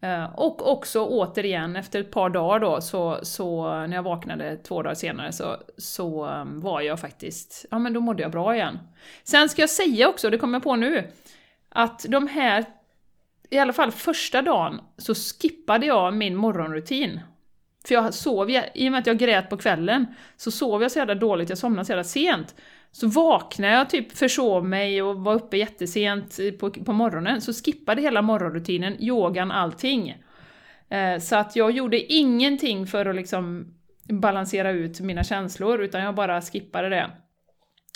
Eh, 0.00 0.24
och 0.34 0.72
också 0.72 1.06
återigen, 1.06 1.76
efter 1.76 2.00
ett 2.00 2.10
par 2.10 2.30
dagar 2.30 2.60
då, 2.60 2.80
så, 2.80 3.18
så 3.22 3.62
när 3.86 3.94
jag 3.94 4.02
vaknade 4.02 4.56
två 4.56 4.82
dagar 4.82 4.94
senare 4.94 5.32
så, 5.32 5.56
så 5.76 6.24
ehm, 6.24 6.60
var 6.60 6.80
jag 6.80 7.00
faktiskt, 7.00 7.66
ja 7.70 7.78
men 7.78 7.92
då 7.92 8.00
mådde 8.00 8.22
jag 8.22 8.32
bra 8.32 8.54
igen. 8.54 8.78
Sen 9.24 9.48
ska 9.48 9.62
jag 9.62 9.70
säga 9.70 10.08
också, 10.08 10.30
det 10.30 10.38
kommer 10.38 10.56
jag 10.56 10.62
på 10.62 10.76
nu, 10.76 11.10
att 11.68 12.06
de 12.08 12.28
här, 12.28 12.64
i 13.50 13.58
alla 13.58 13.72
fall 13.72 13.90
första 13.90 14.42
dagen, 14.42 14.80
så 14.98 15.14
skippade 15.14 15.86
jag 15.86 16.14
min 16.14 16.36
morgonrutin. 16.36 17.20
För 17.86 17.94
jag 17.94 18.14
sov, 18.14 18.50
i 18.50 18.88
och 18.88 18.92
med 18.92 18.98
att 18.98 19.06
jag 19.06 19.18
grät 19.18 19.50
på 19.50 19.56
kvällen, 19.56 20.06
så 20.36 20.50
sov 20.50 20.82
jag 20.82 20.90
så 20.90 20.98
jävla 20.98 21.14
dåligt, 21.14 21.48
jag 21.48 21.58
somnade 21.58 21.84
så 21.84 21.92
jävla 21.92 22.04
sent. 22.04 22.54
Så 22.92 23.06
vaknade 23.06 23.72
jag, 23.72 23.90
typ 23.90 24.16
försov 24.16 24.64
mig 24.64 25.02
och 25.02 25.16
var 25.16 25.34
uppe 25.34 25.56
jättesent 25.56 26.38
på, 26.60 26.70
på 26.70 26.92
morgonen, 26.92 27.40
så 27.40 27.52
skippade 27.52 28.02
hela 28.02 28.22
morgonrutinen, 28.22 29.02
yogan, 29.02 29.50
allting. 29.50 30.22
Eh, 30.88 31.18
så 31.18 31.36
att 31.36 31.56
jag 31.56 31.70
gjorde 31.70 32.12
ingenting 32.12 32.86
för 32.86 33.06
att 33.06 33.16
liksom 33.16 33.74
balansera 34.08 34.70
ut 34.70 35.00
mina 35.00 35.24
känslor, 35.24 35.82
utan 35.82 36.02
jag 36.02 36.14
bara 36.14 36.42
skippade 36.42 36.88
det. 36.88 37.10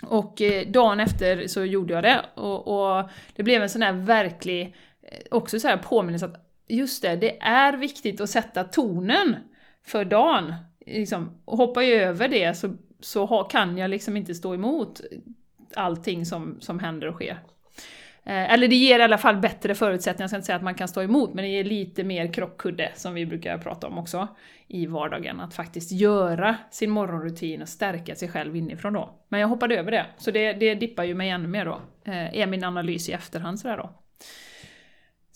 Och 0.06 0.42
eh, 0.42 0.66
dagen 0.68 1.00
efter 1.00 1.46
så 1.46 1.64
gjorde 1.64 1.94
jag 1.94 2.02
det, 2.02 2.20
och, 2.34 2.68
och 2.68 3.10
det 3.36 3.42
blev 3.42 3.62
en 3.62 3.68
sån 3.68 3.82
här 3.82 3.92
verklig, 3.92 4.76
eh, 5.02 5.18
också 5.30 5.60
så 5.60 5.68
här 5.68 5.76
påminnelse 5.76 6.26
att 6.26 6.44
just 6.68 7.02
det, 7.02 7.16
det 7.16 7.38
är 7.40 7.72
viktigt 7.72 8.20
att 8.20 8.30
sätta 8.30 8.64
tonen 8.64 9.36
för 9.88 10.04
dagen. 10.04 10.54
Liksom, 10.86 11.30
hoppar 11.44 11.82
jag 11.82 12.02
över 12.02 12.28
det 12.28 12.54
så, 12.54 12.76
så 13.00 13.26
ha, 13.26 13.44
kan 13.44 13.78
jag 13.78 13.90
liksom 13.90 14.16
inte 14.16 14.34
stå 14.34 14.54
emot 14.54 15.00
allting 15.74 16.26
som, 16.26 16.56
som 16.60 16.78
händer 16.78 17.06
och 17.06 17.14
sker. 17.14 17.38
Eh, 18.28 18.52
eller 18.52 18.68
det 18.68 18.76
ger 18.76 18.98
i 18.98 19.02
alla 19.02 19.18
fall 19.18 19.36
bättre 19.36 19.74
förutsättningar, 19.74 20.22
jag 20.22 20.30
ska 20.30 20.36
inte 20.36 20.46
säga 20.46 20.56
att 20.56 20.62
man 20.62 20.74
kan 20.74 20.88
stå 20.88 21.02
emot, 21.02 21.34
men 21.34 21.44
det 21.44 21.50
ger 21.50 21.64
lite 21.64 22.04
mer 22.04 22.32
krockkudde, 22.32 22.92
som 22.94 23.14
vi 23.14 23.26
brukar 23.26 23.58
prata 23.58 23.86
om 23.86 23.98
också, 23.98 24.28
i 24.66 24.86
vardagen. 24.86 25.40
Att 25.40 25.54
faktiskt 25.54 25.92
göra 25.92 26.56
sin 26.70 26.90
morgonrutin 26.90 27.62
och 27.62 27.68
stärka 27.68 28.14
sig 28.14 28.28
själv 28.28 28.56
inifrån 28.56 28.92
då. 28.92 29.24
Men 29.28 29.40
jag 29.40 29.48
hoppade 29.48 29.78
över 29.78 29.90
det, 29.90 30.06
så 30.16 30.30
det, 30.30 30.52
det 30.52 30.74
dippar 30.74 31.04
ju 31.04 31.14
mig 31.14 31.30
ännu 31.30 31.48
mer 31.48 31.64
då, 31.64 31.80
eh, 32.04 32.38
är 32.38 32.46
min 32.46 32.64
analys 32.64 33.08
i 33.08 33.12
efterhand 33.12 33.60
sådär 33.60 33.76
då. 33.76 33.90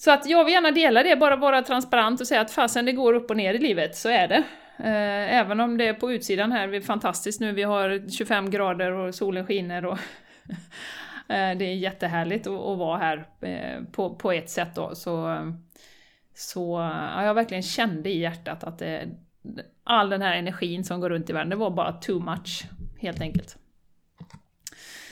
Så 0.05 0.11
att 0.11 0.27
jag 0.27 0.45
vill 0.45 0.55
gärna 0.55 0.71
dela 0.71 1.03
det, 1.03 1.17
bara 1.17 1.37
vara 1.37 1.63
transparent 1.63 2.21
och 2.21 2.27
säga 2.27 2.41
att 2.41 2.51
fasen 2.51 2.85
det 2.85 2.93
går 2.93 3.15
upp 3.15 3.31
och 3.31 3.37
ner 3.37 3.55
i 3.55 3.59
livet, 3.59 3.97
så 3.97 4.09
är 4.09 4.29
det. 4.29 4.45
Eh, 4.79 5.39
även 5.39 5.61
om 5.61 5.79
det 5.79 5.89
är 5.89 5.95
på 5.95 6.13
utsidan 6.13 6.53
här, 6.53 6.69
det 6.69 6.77
är 6.77 6.81
fantastiskt 6.81 7.41
nu, 7.41 7.53
vi 7.53 7.63
har 7.63 8.11
25 8.11 8.51
grader 8.51 8.93
och 8.93 9.15
solen 9.15 9.47
skiner 9.47 9.85
och 9.85 9.99
eh, 11.29 11.57
det 11.59 11.65
är 11.65 11.75
jättehärligt 11.75 12.47
att, 12.47 12.79
vara 12.79 12.99
här 12.99 13.27
eh, 13.41 13.85
på, 13.93 14.15
på 14.15 14.33
ett 14.33 14.51
sätt 14.51 14.75
då. 14.75 14.95
Så, 14.95 15.39
så 16.35 16.79
ja, 17.15 17.25
jag 17.25 17.35
verkligen 17.35 17.63
kände 17.63 18.11
i 18.11 18.19
hjärtat 18.19 18.65
att 18.65 18.79
det, 18.79 19.09
all 19.85 20.11
den 20.11 20.23
här 20.23 20.37
energin 20.37 20.85
som 20.85 21.01
går 21.01 21.11
runt 21.11 21.31
i 21.31 21.33
världen, 21.33 21.51
det 21.51 21.57
var 21.57 21.71
bara 21.71 21.93
too 21.93 22.21
much, 22.21 22.65
helt 23.01 23.21
enkelt. 23.21 23.57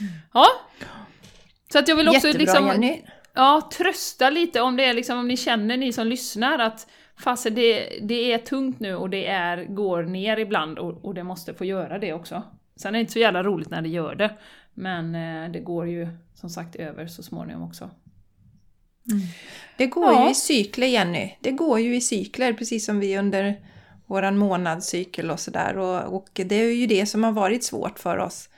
Mm. 0.00 0.12
Ja. 0.34 0.46
Så 1.72 1.78
att 1.78 1.88
jag 1.88 1.96
vill 1.96 2.08
också 2.08 2.26
Jättebra, 2.26 2.40
liksom... 2.40 2.66
Jenny 2.66 3.02
ja, 3.34 3.70
trösta 3.78 4.30
lite 4.30 4.60
om 4.60 4.76
det 4.76 4.84
är 4.84 4.94
liksom, 4.94 5.18
om 5.18 5.28
ni 5.28 5.36
känner, 5.36 5.76
ni 5.76 5.92
som 5.92 6.06
lyssnar, 6.06 6.58
att 6.58 6.86
fast 7.16 7.44
det, 7.44 7.98
det 8.02 8.32
är 8.32 8.38
tungt 8.38 8.80
nu 8.80 8.94
och 8.94 9.10
det 9.10 9.26
är, 9.26 9.64
går 9.64 10.02
ner 10.02 10.36
ibland 10.36 10.78
och, 10.78 11.04
och 11.04 11.14
det 11.14 11.24
måste 11.24 11.54
få 11.54 11.64
göra 11.64 11.98
det 11.98 12.12
också. 12.12 12.42
Sen 12.76 12.88
är 12.88 12.92
det 12.92 13.00
inte 13.00 13.12
så 13.12 13.18
jävla 13.18 13.42
roligt 13.42 13.70
när 13.70 13.82
det 13.82 13.88
gör 13.88 14.14
det. 14.14 14.30
Men 14.74 15.14
eh, 15.14 15.50
det 15.52 15.60
går 15.60 15.88
ju 15.88 16.08
som 16.34 16.50
sagt 16.50 16.76
över 16.76 17.06
så 17.06 17.22
småningom 17.22 17.62
också. 17.62 17.90
Mm. 19.10 19.22
Det 19.76 19.86
går 19.86 20.12
ja. 20.12 20.24
ju 20.24 20.30
i 20.30 20.34
cykler 20.34 20.86
Jenny. 20.86 21.36
Det 21.40 21.50
går 21.50 21.80
ju 21.80 21.96
i 21.96 22.00
cykler 22.00 22.52
precis 22.52 22.86
som 22.86 23.00
vi 23.00 23.18
under 23.18 23.56
våran 24.06 24.38
månadscykel 24.38 25.30
och 25.30 25.40
sådär. 25.40 25.76
Och, 25.76 26.14
och 26.14 26.28
det 26.34 26.54
är 26.54 26.74
ju 26.74 26.86
det 26.86 27.06
som 27.06 27.24
har 27.24 27.32
varit 27.32 27.64
svårt 27.64 27.98
för 27.98 28.18
oss 28.18 28.48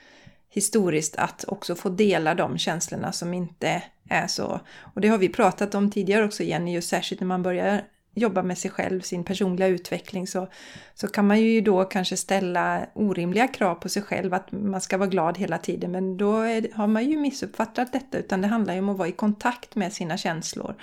historiskt 0.49 1.15
att 1.15 1.45
också 1.47 1.75
få 1.75 1.89
dela 1.89 2.35
de 2.35 2.57
känslorna 2.57 3.11
som 3.11 3.33
inte 3.33 3.83
är 4.13 4.27
så. 4.27 4.59
Och 4.93 5.01
det 5.01 5.07
har 5.07 5.17
vi 5.17 5.29
pratat 5.29 5.75
om 5.75 5.91
tidigare 5.91 6.25
också 6.25 6.43
Jenny, 6.43 6.73
just 6.73 6.89
särskilt 6.89 7.21
när 7.21 7.27
man 7.27 7.43
börjar 7.43 7.81
jobba 8.15 8.43
med 8.43 8.57
sig 8.57 8.71
själv, 8.71 9.01
sin 9.01 9.23
personliga 9.23 9.67
utveckling 9.67 10.27
så, 10.27 10.47
så 10.93 11.07
kan 11.07 11.27
man 11.27 11.41
ju 11.41 11.61
då 11.61 11.83
kanske 11.83 12.17
ställa 12.17 12.85
orimliga 12.93 13.47
krav 13.47 13.75
på 13.75 13.89
sig 13.89 14.01
själv 14.01 14.33
att 14.33 14.51
man 14.51 14.81
ska 14.81 14.97
vara 14.97 15.09
glad 15.09 15.37
hela 15.37 15.57
tiden 15.57 15.91
men 15.91 16.17
då 16.17 16.37
är, 16.39 16.67
har 16.73 16.87
man 16.87 17.09
ju 17.09 17.17
missuppfattat 17.17 17.93
detta 17.93 18.17
utan 18.17 18.41
det 18.41 18.47
handlar 18.47 18.73
ju 18.73 18.79
om 18.79 18.89
att 18.89 18.97
vara 18.97 19.07
i 19.07 19.11
kontakt 19.11 19.75
med 19.75 19.93
sina 19.93 20.17
känslor. 20.17 20.75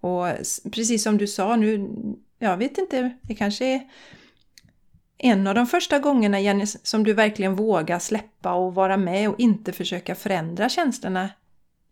Och 0.00 0.26
precis 0.72 1.02
som 1.02 1.18
du 1.18 1.26
sa 1.26 1.56
nu, 1.56 1.90
jag 2.38 2.56
vet 2.56 2.78
inte, 2.78 3.16
det 3.22 3.34
kanske 3.34 3.64
är 3.64 3.80
en 5.18 5.46
av 5.46 5.54
de 5.54 5.66
första 5.66 5.98
gångerna 5.98 6.40
Jenny 6.40 6.66
som 6.66 7.04
du 7.04 7.12
verkligen 7.12 7.54
vågar 7.54 7.98
släppa 7.98 8.52
och 8.52 8.74
vara 8.74 8.96
med 8.96 9.28
och 9.28 9.40
inte 9.40 9.72
försöka 9.72 10.14
förändra 10.14 10.68
känslorna 10.68 11.30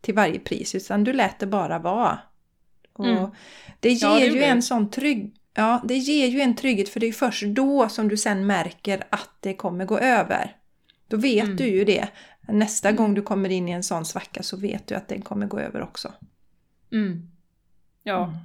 till 0.00 0.14
varje 0.14 0.38
pris 0.38 0.74
utan 0.74 1.04
du 1.04 1.12
lät 1.12 1.38
det 1.38 1.46
bara 1.46 1.78
vara. 1.78 2.18
Och 2.92 3.06
mm. 3.06 3.30
Det 3.80 3.92
ger 3.92 4.08
ja, 4.08 4.14
det 4.18 4.26
ju 4.26 4.42
en 4.42 4.62
sån 4.62 4.90
trygg... 4.90 5.34
Ja, 5.54 5.80
det 5.84 5.96
ger 5.96 6.26
ju 6.26 6.40
en 6.40 6.56
trygghet 6.56 6.88
för 6.88 7.00
det 7.00 7.06
är 7.06 7.12
först 7.12 7.42
då 7.46 7.88
som 7.88 8.08
du 8.08 8.16
sen 8.16 8.46
märker 8.46 9.04
att 9.10 9.30
det 9.40 9.54
kommer 9.54 9.84
gå 9.84 9.98
över. 9.98 10.56
Då 11.08 11.16
vet 11.16 11.44
mm. 11.44 11.56
du 11.56 11.66
ju 11.66 11.84
det. 11.84 12.08
Nästa 12.48 12.88
mm. 12.88 12.96
gång 12.96 13.14
du 13.14 13.22
kommer 13.22 13.48
in 13.48 13.68
i 13.68 13.72
en 13.72 13.82
sån 13.82 14.04
svacka 14.04 14.42
så 14.42 14.56
vet 14.56 14.86
du 14.86 14.94
att 14.94 15.08
den 15.08 15.22
kommer 15.22 15.46
gå 15.46 15.58
över 15.58 15.82
också. 15.82 16.12
Mm. 16.92 17.30
Ja. 18.02 18.24
Mm. 18.24 18.36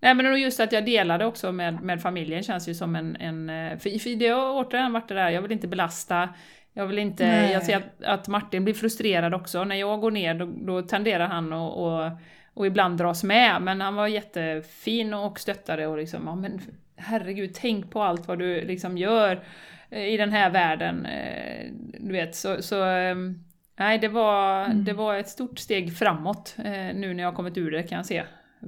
Nej 0.00 0.14
men 0.14 0.40
just 0.40 0.60
att 0.60 0.72
jag 0.72 0.84
delade 0.84 1.26
också 1.26 1.52
med, 1.52 1.82
med 1.82 2.02
familjen 2.02 2.42
känns 2.42 2.68
ju 2.68 2.74
som 2.74 2.96
en... 2.96 3.16
en 3.16 3.50
eh, 3.50 3.78
för, 3.78 3.98
för 3.98 4.16
det 4.16 4.28
har 4.28 4.64
återigen 4.64 4.92
varit 4.92 5.08
det 5.08 5.14
där, 5.14 5.30
jag 5.30 5.42
vill 5.42 5.52
inte 5.52 5.68
belasta, 5.68 6.28
jag 6.74 6.86
vill 6.86 6.98
inte... 6.98 7.26
Nej. 7.26 7.52
Jag 7.52 7.62
ser 7.62 7.76
att, 7.76 8.02
att, 8.04 8.28
Martin 8.28 8.64
blir 8.64 8.74
frustrerad 8.74 9.34
också. 9.34 9.64
När 9.64 9.76
jag 9.76 10.00
går 10.00 10.10
ner 10.10 10.34
då, 10.34 10.46
då 10.46 10.82
tenderar 10.82 11.26
han 11.26 11.52
att 11.52 11.76
och, 11.76 12.10
och 12.54 12.66
ibland 12.66 12.98
dras 12.98 13.24
med, 13.24 13.62
men 13.62 13.80
han 13.80 13.94
var 13.94 14.06
jättefin 14.06 15.14
och 15.14 15.40
stöttade 15.40 15.86
och 15.86 15.98
liksom, 15.98 16.26
ja 16.26 16.34
men 16.34 16.60
herregud, 16.96 17.54
tänk 17.54 17.90
på 17.90 18.02
allt 18.02 18.28
vad 18.28 18.38
du 18.38 18.64
liksom 18.64 18.98
gör 18.98 19.44
eh, 19.90 20.06
i 20.06 20.16
den 20.16 20.32
här 20.32 20.50
världen. 20.50 21.06
Eh, 21.06 21.72
du 22.00 22.12
vet, 22.12 22.36
så, 22.36 22.62
så 22.62 22.84
ehm, 22.84 23.44
nej, 23.78 23.98
det 23.98 24.08
var, 24.08 24.64
mm. 24.64 24.84
det 24.84 24.92
var 24.92 25.14
ett 25.14 25.28
stort 25.28 25.58
steg 25.58 25.96
framåt 25.96 26.54
nu 26.94 27.14
när 27.14 27.22
jag 27.22 27.34
kommit 27.34 27.58
ur 27.58 27.70
det 27.70 27.82
kan 27.82 27.96
jag 27.96 28.06
se 28.06 28.22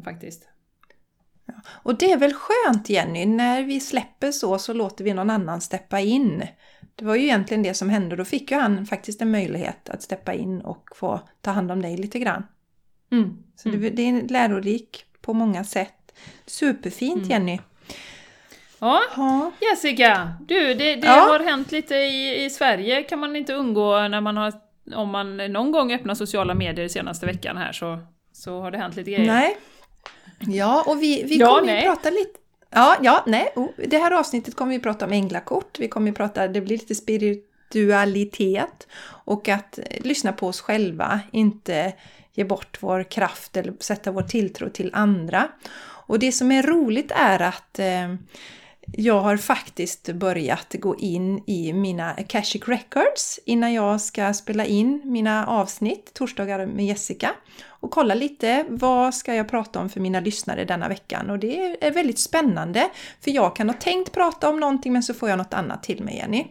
faktiskt. 0.04 0.48
Ja. 1.46 1.54
Och 1.68 1.98
det 1.98 2.12
är 2.12 2.18
väl 2.18 2.34
skönt 2.34 2.88
Jenny, 2.88 3.26
när 3.26 3.62
vi 3.62 3.80
släpper 3.80 4.30
så 4.30 4.58
så 4.58 4.72
låter 4.72 5.04
vi 5.04 5.14
någon 5.14 5.30
annan 5.30 5.60
steppa 5.60 6.00
in. 6.00 6.42
Det 6.94 7.04
var 7.04 7.14
ju 7.14 7.22
egentligen 7.22 7.62
det 7.62 7.74
som 7.74 7.88
hände, 7.88 8.16
då 8.16 8.24
fick 8.24 8.50
ju 8.50 8.56
han 8.56 8.86
faktiskt 8.86 9.22
en 9.22 9.30
möjlighet 9.30 9.88
att 9.88 10.02
steppa 10.02 10.32
in 10.32 10.60
och 10.60 10.88
få 10.96 11.20
ta 11.40 11.50
hand 11.50 11.72
om 11.72 11.82
dig 11.82 11.96
lite 11.96 12.18
grann. 12.18 12.46
Mm. 13.12 13.36
Så 13.56 13.68
det, 13.68 13.76
mm. 13.76 13.94
det 13.94 14.08
är 14.08 14.28
lärorik 14.28 15.04
på 15.20 15.34
många 15.34 15.64
sätt. 15.64 15.94
Superfint 16.46 17.16
mm. 17.16 17.30
Jenny! 17.30 17.60
Ja, 18.78 19.00
ja, 19.16 19.52
Jessica! 19.60 20.32
Du, 20.40 20.74
det, 20.74 20.94
det 20.94 21.06
ja. 21.06 21.12
har 21.12 21.40
hänt 21.40 21.72
lite 21.72 21.94
i, 21.94 22.44
i 22.44 22.50
Sverige 22.50 23.02
kan 23.02 23.18
man 23.18 23.36
inte 23.36 23.54
undgå 23.54 24.08
när 24.08 24.20
man 24.20 24.36
har, 24.36 24.52
om 24.94 25.08
man 25.08 25.36
någon 25.36 25.72
gång 25.72 25.92
öppnar 25.92 26.14
sociala 26.14 26.54
medier 26.54 26.88
senaste 26.88 27.26
veckan 27.26 27.56
här 27.56 27.72
så, 27.72 27.98
så 28.32 28.60
har 28.60 28.70
det 28.70 28.78
hänt 28.78 28.96
lite 28.96 29.10
grejer. 29.10 29.26
Nej, 29.26 29.56
Ja, 30.46 30.84
och 30.86 31.02
vi, 31.02 31.22
vi 31.22 31.36
ja, 31.36 31.46
kommer 31.46 31.76
ju 31.76 31.82
prata 31.82 32.10
lite... 32.10 32.40
Ja, 32.74 32.96
ja, 33.02 33.24
nej. 33.26 33.52
Oh, 33.56 33.68
det 33.88 33.98
här 33.98 34.10
avsnittet 34.10 34.56
kommer 34.56 34.72
vi 34.72 34.80
prata 34.80 35.04
om 35.04 35.12
änglakort. 35.12 35.78
Vi 35.78 35.88
kommer 35.88 36.12
prata, 36.12 36.48
det 36.48 36.60
blir 36.60 36.78
lite 36.78 36.94
spiritualitet 36.94 38.86
och 39.24 39.48
att 39.48 39.78
eh, 39.78 39.84
lyssna 40.00 40.32
på 40.32 40.46
oss 40.46 40.60
själva, 40.60 41.20
inte 41.32 41.92
ge 42.32 42.44
bort 42.44 42.78
vår 42.80 43.02
kraft 43.02 43.56
eller 43.56 43.74
sätta 43.80 44.10
vår 44.10 44.22
tilltro 44.22 44.68
till 44.68 44.90
andra. 44.92 45.48
Och 46.06 46.18
det 46.18 46.32
som 46.32 46.52
är 46.52 46.62
roligt 46.62 47.12
är 47.16 47.42
att 47.42 47.78
eh, 47.78 48.14
jag 48.96 49.20
har 49.20 49.36
faktiskt 49.36 50.12
börjat 50.12 50.74
gå 50.78 50.96
in 50.96 51.42
i 51.46 51.72
mina 51.72 52.10
Akashic 52.10 52.68
Records 52.68 53.40
innan 53.44 53.72
jag 53.72 54.00
ska 54.00 54.34
spela 54.34 54.64
in 54.64 55.00
mina 55.04 55.46
avsnitt 55.46 56.14
torsdagar 56.14 56.66
med 56.66 56.86
Jessica 56.86 57.30
och 57.68 57.90
kolla 57.90 58.14
lite 58.14 58.64
vad 58.68 59.14
ska 59.14 59.34
jag 59.34 59.48
prata 59.48 59.80
om 59.80 59.88
för 59.88 60.00
mina 60.00 60.20
lyssnare 60.20 60.64
denna 60.64 60.88
veckan 60.88 61.30
och 61.30 61.38
det 61.38 61.84
är 61.84 61.90
väldigt 61.90 62.18
spännande 62.18 62.88
för 63.20 63.30
jag 63.30 63.56
kan 63.56 63.68
ha 63.68 63.76
tänkt 63.76 64.12
prata 64.12 64.48
om 64.48 64.60
någonting 64.60 64.92
men 64.92 65.02
så 65.02 65.14
får 65.14 65.28
jag 65.28 65.38
något 65.38 65.54
annat 65.54 65.82
till 65.82 66.04
mig 66.04 66.16
Jenny. 66.16 66.46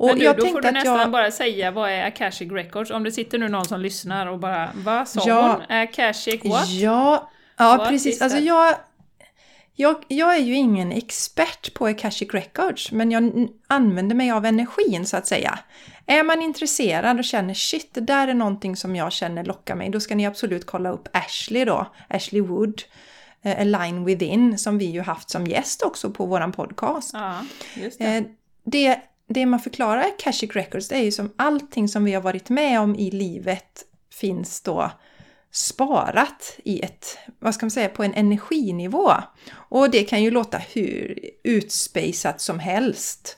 Och 0.00 0.06
men 0.06 0.18
du, 0.18 0.24
jag 0.24 0.36
då 0.36 0.46
får 0.46 0.60
du 0.60 0.70
nästan 0.70 0.98
jag... 0.98 1.10
bara 1.10 1.30
säga 1.30 1.70
vad 1.70 1.90
är 1.90 2.06
Akashic 2.06 2.52
Records? 2.52 2.90
Om 2.90 3.04
det 3.04 3.12
sitter 3.12 3.38
nu 3.38 3.48
någon 3.48 3.64
som 3.64 3.80
lyssnar 3.80 4.26
och 4.26 4.38
bara 4.38 4.70
vad 4.74 5.08
sa 5.08 5.22
ja, 5.26 5.64
hon? 5.68 5.76
Akashic 5.76 6.44
what? 6.44 6.68
Ja, 6.68 7.30
ja 7.56 7.76
what 7.76 7.88
precis. 7.88 8.22
Alltså 8.22 8.38
jag, 8.38 8.74
jag, 9.80 10.04
jag, 10.08 10.36
är 10.36 10.40
ju 10.40 10.54
ingen 10.54 10.92
expert 10.92 11.74
på 11.74 11.86
Akashic 11.86 12.34
Records, 12.34 12.92
men 12.92 13.10
jag 13.10 13.48
använder 13.66 14.16
mig 14.16 14.30
av 14.30 14.44
energin 14.44 15.06
så 15.06 15.16
att 15.16 15.26
säga. 15.26 15.58
Är 16.06 16.22
man 16.22 16.42
intresserad 16.42 17.18
och 17.18 17.24
känner 17.24 17.54
shit, 17.54 17.94
det 17.94 18.00
där 18.00 18.28
är 18.28 18.34
någonting 18.34 18.76
som 18.76 18.96
jag 18.96 19.12
känner 19.12 19.44
lockar 19.44 19.74
mig, 19.74 19.90
då 19.90 20.00
ska 20.00 20.14
ni 20.14 20.26
absolut 20.26 20.66
kolla 20.66 20.90
upp 20.90 21.08
Ashley 21.12 21.64
då, 21.64 21.86
Ashley 22.08 22.40
Wood, 22.40 22.82
eh, 23.42 23.60
Align 23.60 24.04
Within, 24.04 24.58
som 24.58 24.78
vi 24.78 24.84
ju 24.84 25.00
haft 25.00 25.30
som 25.30 25.46
gäst 25.46 25.82
också 25.82 26.10
på 26.10 26.26
våran 26.26 26.52
podcast. 26.52 27.10
Ja, 27.12 27.44
just 27.74 27.98
det. 27.98 28.04
Eh, 28.04 28.22
det, 28.64 29.00
det 29.26 29.46
man 29.46 29.60
förklarar 29.60 30.00
Akashic 30.00 30.50
Records, 30.50 30.88
det 30.88 30.96
är 30.96 31.02
ju 31.02 31.12
som 31.12 31.32
allting 31.36 31.88
som 31.88 32.04
vi 32.04 32.12
har 32.12 32.22
varit 32.22 32.48
med 32.48 32.80
om 32.80 32.96
i 32.96 33.10
livet 33.10 33.84
finns 34.10 34.60
då 34.60 34.90
sparat 35.52 36.58
i 36.64 36.80
ett, 36.80 37.18
vad 37.38 37.54
ska 37.54 37.66
man 37.66 37.70
säga, 37.70 37.88
på 37.88 38.04
en 38.04 38.14
energinivå. 38.14 39.12
Och 39.52 39.90
det 39.90 40.02
kan 40.02 40.22
ju 40.22 40.30
låta 40.30 40.58
hur 40.58 41.18
utspejsat 41.42 42.40
som 42.40 42.58
helst, 42.58 43.36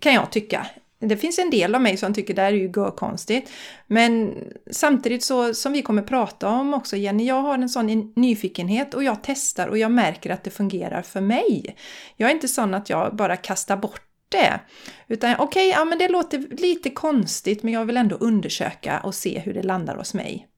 kan 0.00 0.14
jag 0.14 0.30
tycka. 0.30 0.66
Det 1.00 1.16
finns 1.16 1.38
en 1.38 1.50
del 1.50 1.74
av 1.74 1.80
mig 1.80 1.96
som 1.96 2.14
tycker 2.14 2.34
det 2.34 2.42
här 2.42 2.52
är 2.52 2.56
ju 2.56 2.72
konstigt. 2.72 3.50
Men 3.86 4.34
samtidigt 4.70 5.24
så 5.24 5.54
som 5.54 5.72
vi 5.72 5.82
kommer 5.82 6.02
prata 6.02 6.48
om 6.48 6.74
också 6.74 6.96
Jenny, 6.96 7.26
jag 7.26 7.42
har 7.42 7.54
en 7.54 7.68
sån 7.68 8.12
nyfikenhet 8.16 8.94
och 8.94 9.04
jag 9.04 9.16
testar 9.22 9.68
och 9.68 9.78
jag 9.78 9.90
märker 9.90 10.30
att 10.30 10.44
det 10.44 10.50
fungerar 10.50 11.02
för 11.02 11.20
mig. 11.20 11.76
Jag 12.16 12.30
är 12.30 12.34
inte 12.34 12.48
sån 12.48 12.74
att 12.74 12.90
jag 12.90 13.16
bara 13.16 13.36
kastar 13.36 13.76
bort 13.76 14.02
det. 14.28 14.60
Utan 15.08 15.34
okej, 15.38 15.44
okay, 15.44 15.80
ja 15.80 15.84
men 15.84 15.98
det 15.98 16.08
låter 16.08 16.38
lite 16.38 16.90
konstigt 16.90 17.62
men 17.62 17.72
jag 17.72 17.84
vill 17.84 17.96
ändå 17.96 18.16
undersöka 18.16 19.00
och 19.00 19.14
se 19.14 19.38
hur 19.38 19.54
det 19.54 19.62
landar 19.62 19.96
hos 19.96 20.14
mig. 20.14 20.48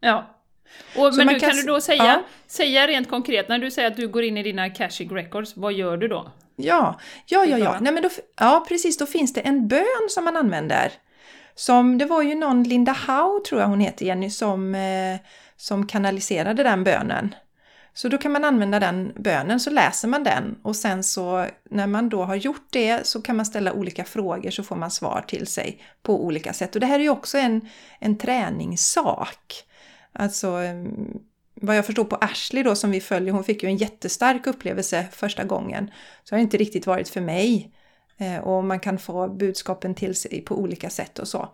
Ja. 0.00 0.34
Och, 0.96 1.16
men 1.16 1.26
du, 1.26 1.38
kan, 1.38 1.50
kan 1.50 1.56
du 1.56 1.62
då 1.62 1.80
säga, 1.80 2.04
ja. 2.04 2.22
säga 2.46 2.86
rent 2.86 3.10
konkret, 3.10 3.48
när 3.48 3.58
du 3.58 3.70
säger 3.70 3.88
att 3.88 3.96
du 3.96 4.08
går 4.08 4.22
in 4.22 4.36
i 4.36 4.42
dina 4.42 4.62
Akashic 4.62 5.12
Records, 5.12 5.56
vad 5.56 5.72
gör 5.72 5.96
du 5.96 6.08
då? 6.08 6.32
Ja, 6.56 7.00
ja, 7.26 7.44
ja, 7.44 7.58
ja. 7.58 7.78
Nej, 7.80 7.92
men 7.92 8.02
då, 8.02 8.08
ja 8.36 8.64
precis, 8.68 8.98
då 8.98 9.06
finns 9.06 9.32
det 9.32 9.40
en 9.40 9.68
bön 9.68 10.08
som 10.08 10.24
man 10.24 10.36
använder. 10.36 10.92
Som, 11.54 11.98
det 11.98 12.04
var 12.04 12.22
ju 12.22 12.34
någon, 12.34 12.62
Linda 12.62 12.92
Howe 12.92 13.44
tror 13.48 13.60
jag 13.60 13.68
hon 13.68 13.80
heter 13.80 14.06
Jenny, 14.06 14.30
som, 14.30 14.74
eh, 14.74 15.16
som 15.56 15.86
kanaliserade 15.86 16.62
den 16.62 16.84
bönen. 16.84 17.34
Så 17.94 18.08
då 18.08 18.18
kan 18.18 18.32
man 18.32 18.44
använda 18.44 18.80
den 18.80 19.12
bönen, 19.16 19.60
så 19.60 19.70
läser 19.70 20.08
man 20.08 20.24
den 20.24 20.58
och 20.62 20.76
sen 20.76 21.04
så 21.04 21.46
när 21.70 21.86
man 21.86 22.08
då 22.08 22.24
har 22.24 22.34
gjort 22.34 22.66
det 22.70 23.06
så 23.06 23.22
kan 23.22 23.36
man 23.36 23.46
ställa 23.46 23.72
olika 23.72 24.04
frågor 24.04 24.50
så 24.50 24.62
får 24.62 24.76
man 24.76 24.90
svar 24.90 25.24
till 25.28 25.46
sig 25.46 25.82
på 26.02 26.24
olika 26.24 26.52
sätt. 26.52 26.74
Och 26.74 26.80
det 26.80 26.86
här 26.86 26.98
är 26.98 27.02
ju 27.02 27.10
också 27.10 27.38
en, 27.38 27.68
en 27.98 28.18
träningssak. 28.18 29.64
Alltså 30.18 30.58
vad 31.54 31.76
jag 31.76 31.86
förstår 31.86 32.04
på 32.04 32.16
Ashley 32.16 32.62
då 32.62 32.74
som 32.74 32.90
vi 32.90 33.00
följer, 33.00 33.32
hon 33.32 33.44
fick 33.44 33.62
ju 33.62 33.68
en 33.68 33.76
jättestark 33.76 34.46
upplevelse 34.46 35.06
första 35.12 35.44
gången. 35.44 35.90
Så 36.24 36.34
har 36.34 36.38
det 36.38 36.42
inte 36.42 36.56
riktigt 36.56 36.86
varit 36.86 37.08
för 37.08 37.20
mig. 37.20 37.72
Eh, 38.20 38.38
och 38.38 38.64
man 38.64 38.80
kan 38.80 38.98
få 38.98 39.28
budskapen 39.28 39.94
till 39.94 40.14
sig 40.14 40.40
på 40.40 40.58
olika 40.58 40.90
sätt 40.90 41.18
och 41.18 41.28
så. 41.28 41.48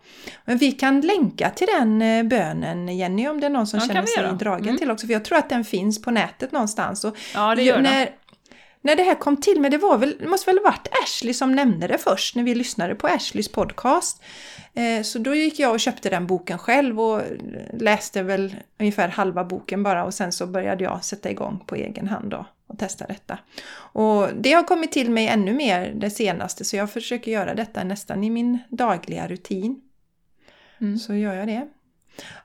Men 0.45 0.57
vi 0.57 0.71
kan 0.71 1.01
länka 1.01 1.49
till 1.49 1.67
den 1.79 2.01
eh, 2.01 2.23
bönen 2.23 2.97
Jenny 2.97 3.27
om 3.27 3.39
det 3.39 3.45
är 3.45 3.49
någon 3.49 3.67
som 3.67 3.79
ja, 3.79 3.87
känner 3.87 4.05
sig 4.05 4.37
dragen 4.39 4.67
mm. 4.67 4.77
till 4.77 4.91
också. 4.91 5.07
För 5.07 5.13
jag 5.13 5.25
tror 5.25 5.37
att 5.37 5.49
den 5.49 5.65
finns 5.65 6.01
på 6.01 6.11
nätet 6.11 6.51
någonstans. 6.51 7.03
Och 7.03 7.17
ja, 7.33 7.55
det 7.55 7.63
gör 7.63 7.81
när, 7.81 8.09
när 8.85 8.95
det 8.95 9.03
här 9.03 9.15
kom 9.15 9.37
till 9.37 9.61
mig, 9.61 9.69
det 9.69 9.77
var 9.77 9.97
väl, 9.97 10.15
det 10.19 10.27
måste 10.27 10.51
väl 10.51 10.63
varit 10.63 10.87
Ashley 11.03 11.33
som 11.33 11.55
nämnde 11.55 11.87
det 11.87 11.97
först 11.97 12.35
när 12.35 12.43
vi 12.43 12.55
lyssnade 12.55 12.95
på 12.95 13.07
Ashleys 13.07 13.51
podcast. 13.51 14.23
Eh, 14.73 15.03
så 15.03 15.19
då 15.19 15.35
gick 15.35 15.59
jag 15.59 15.71
och 15.71 15.79
köpte 15.79 16.09
den 16.09 16.27
boken 16.27 16.57
själv 16.57 17.01
och 17.01 17.21
läste 17.73 18.23
väl 18.23 18.55
ungefär 18.79 19.07
halva 19.07 19.43
boken 19.43 19.83
bara 19.83 20.05
och 20.05 20.13
sen 20.13 20.31
så 20.31 20.47
började 20.47 20.83
jag 20.83 21.03
sätta 21.03 21.31
igång 21.31 21.63
på 21.67 21.75
egen 21.75 22.07
hand 22.07 22.31
då 22.31 22.45
och 22.67 22.79
testa 22.79 23.07
detta. 23.07 23.39
Och 23.75 24.27
det 24.39 24.53
har 24.53 24.63
kommit 24.63 24.91
till 24.91 25.11
mig 25.11 25.27
ännu 25.27 25.53
mer 25.53 25.93
det 25.95 26.09
senaste 26.09 26.65
så 26.65 26.75
jag 26.75 26.91
försöker 26.91 27.31
göra 27.31 27.55
detta 27.55 27.83
nästan 27.83 28.23
i 28.23 28.29
min 28.29 28.59
dagliga 28.69 29.27
rutin. 29.27 29.81
Mm. 30.81 30.97
Så 30.97 31.13
gör 31.13 31.33
jag 31.33 31.47
det. 31.47 31.67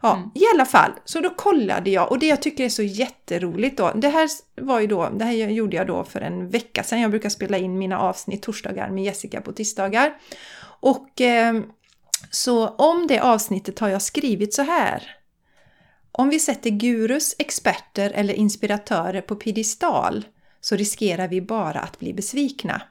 Ja, 0.03 0.17
mm. 0.17 0.31
i 0.35 0.43
alla 0.55 0.65
fall, 0.65 0.93
så 1.05 1.21
då 1.21 1.31
kollade 1.31 1.91
jag 1.91 2.11
och 2.11 2.19
det 2.19 2.27
jag 2.27 2.43
tycker 2.43 2.65
är 2.65 2.69
så 2.69 2.83
jätteroligt 2.83 3.77
då, 3.77 3.93
det 3.95 4.09
här 4.09 4.29
var 4.61 4.81
ju 4.81 4.87
då, 4.87 5.09
det 5.09 5.25
här 5.25 5.33
gjorde 5.33 5.77
jag 5.77 5.87
då 5.87 6.05
för 6.05 6.21
en 6.21 6.49
vecka 6.49 6.83
sedan. 6.83 7.01
Jag 7.01 7.11
brukar 7.11 7.29
spela 7.29 7.59
in 7.59 7.79
mina 7.79 7.99
avsnitt 7.99 8.43
torsdagar 8.43 8.91
med 8.91 9.05
Jessica 9.05 9.41
på 9.41 9.53
tisdagar. 9.53 10.15
Och 10.81 11.21
eh, 11.21 11.61
så 12.31 12.69
om 12.69 13.07
det 13.07 13.21
avsnittet 13.21 13.79
har 13.79 13.89
jag 13.89 14.03
skrivit 14.03 14.55
så 14.55 14.63
här. 14.63 15.17
Om 16.13 16.29
vi 16.29 16.39
sätter 16.39 16.71
gurus, 16.71 17.35
experter 17.39 18.11
eller 18.11 18.35
inspiratörer 18.35 19.21
på 19.21 19.37
piedestal 19.37 20.25
så 20.61 20.77
riskerar 20.77 21.29
vi 21.29 21.41
bara 21.41 21.81
att 21.81 21.99
bli 21.99 22.13
besvikna. 22.13 22.83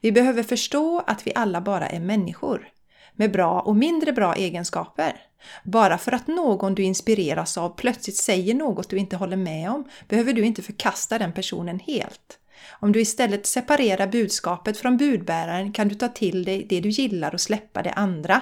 Vi 0.00 0.12
behöver 0.12 0.42
förstå 0.42 1.02
att 1.06 1.26
vi 1.26 1.32
alla 1.34 1.60
bara 1.60 1.86
är 1.86 2.00
människor 2.00 2.68
med 3.16 3.32
bra 3.32 3.60
och 3.60 3.76
mindre 3.76 4.12
bra 4.12 4.34
egenskaper. 4.34 5.16
Bara 5.64 5.98
för 5.98 6.12
att 6.12 6.26
någon 6.26 6.74
du 6.74 6.82
inspireras 6.82 7.58
av 7.58 7.68
plötsligt 7.68 8.16
säger 8.16 8.54
något 8.54 8.90
du 8.90 8.96
inte 8.96 9.16
håller 9.16 9.36
med 9.36 9.70
om 9.70 9.84
behöver 10.08 10.32
du 10.32 10.44
inte 10.44 10.62
förkasta 10.62 11.18
den 11.18 11.32
personen 11.32 11.78
helt. 11.78 12.38
Om 12.80 12.92
du 12.92 13.00
istället 13.00 13.46
separerar 13.46 14.06
budskapet 14.06 14.78
från 14.78 14.96
budbäraren 14.96 15.72
kan 15.72 15.88
du 15.88 15.94
ta 15.94 16.08
till 16.08 16.44
dig 16.44 16.66
det 16.68 16.80
du 16.80 16.88
gillar 16.88 17.34
och 17.34 17.40
släppa 17.40 17.82
det 17.82 17.92
andra. 17.92 18.40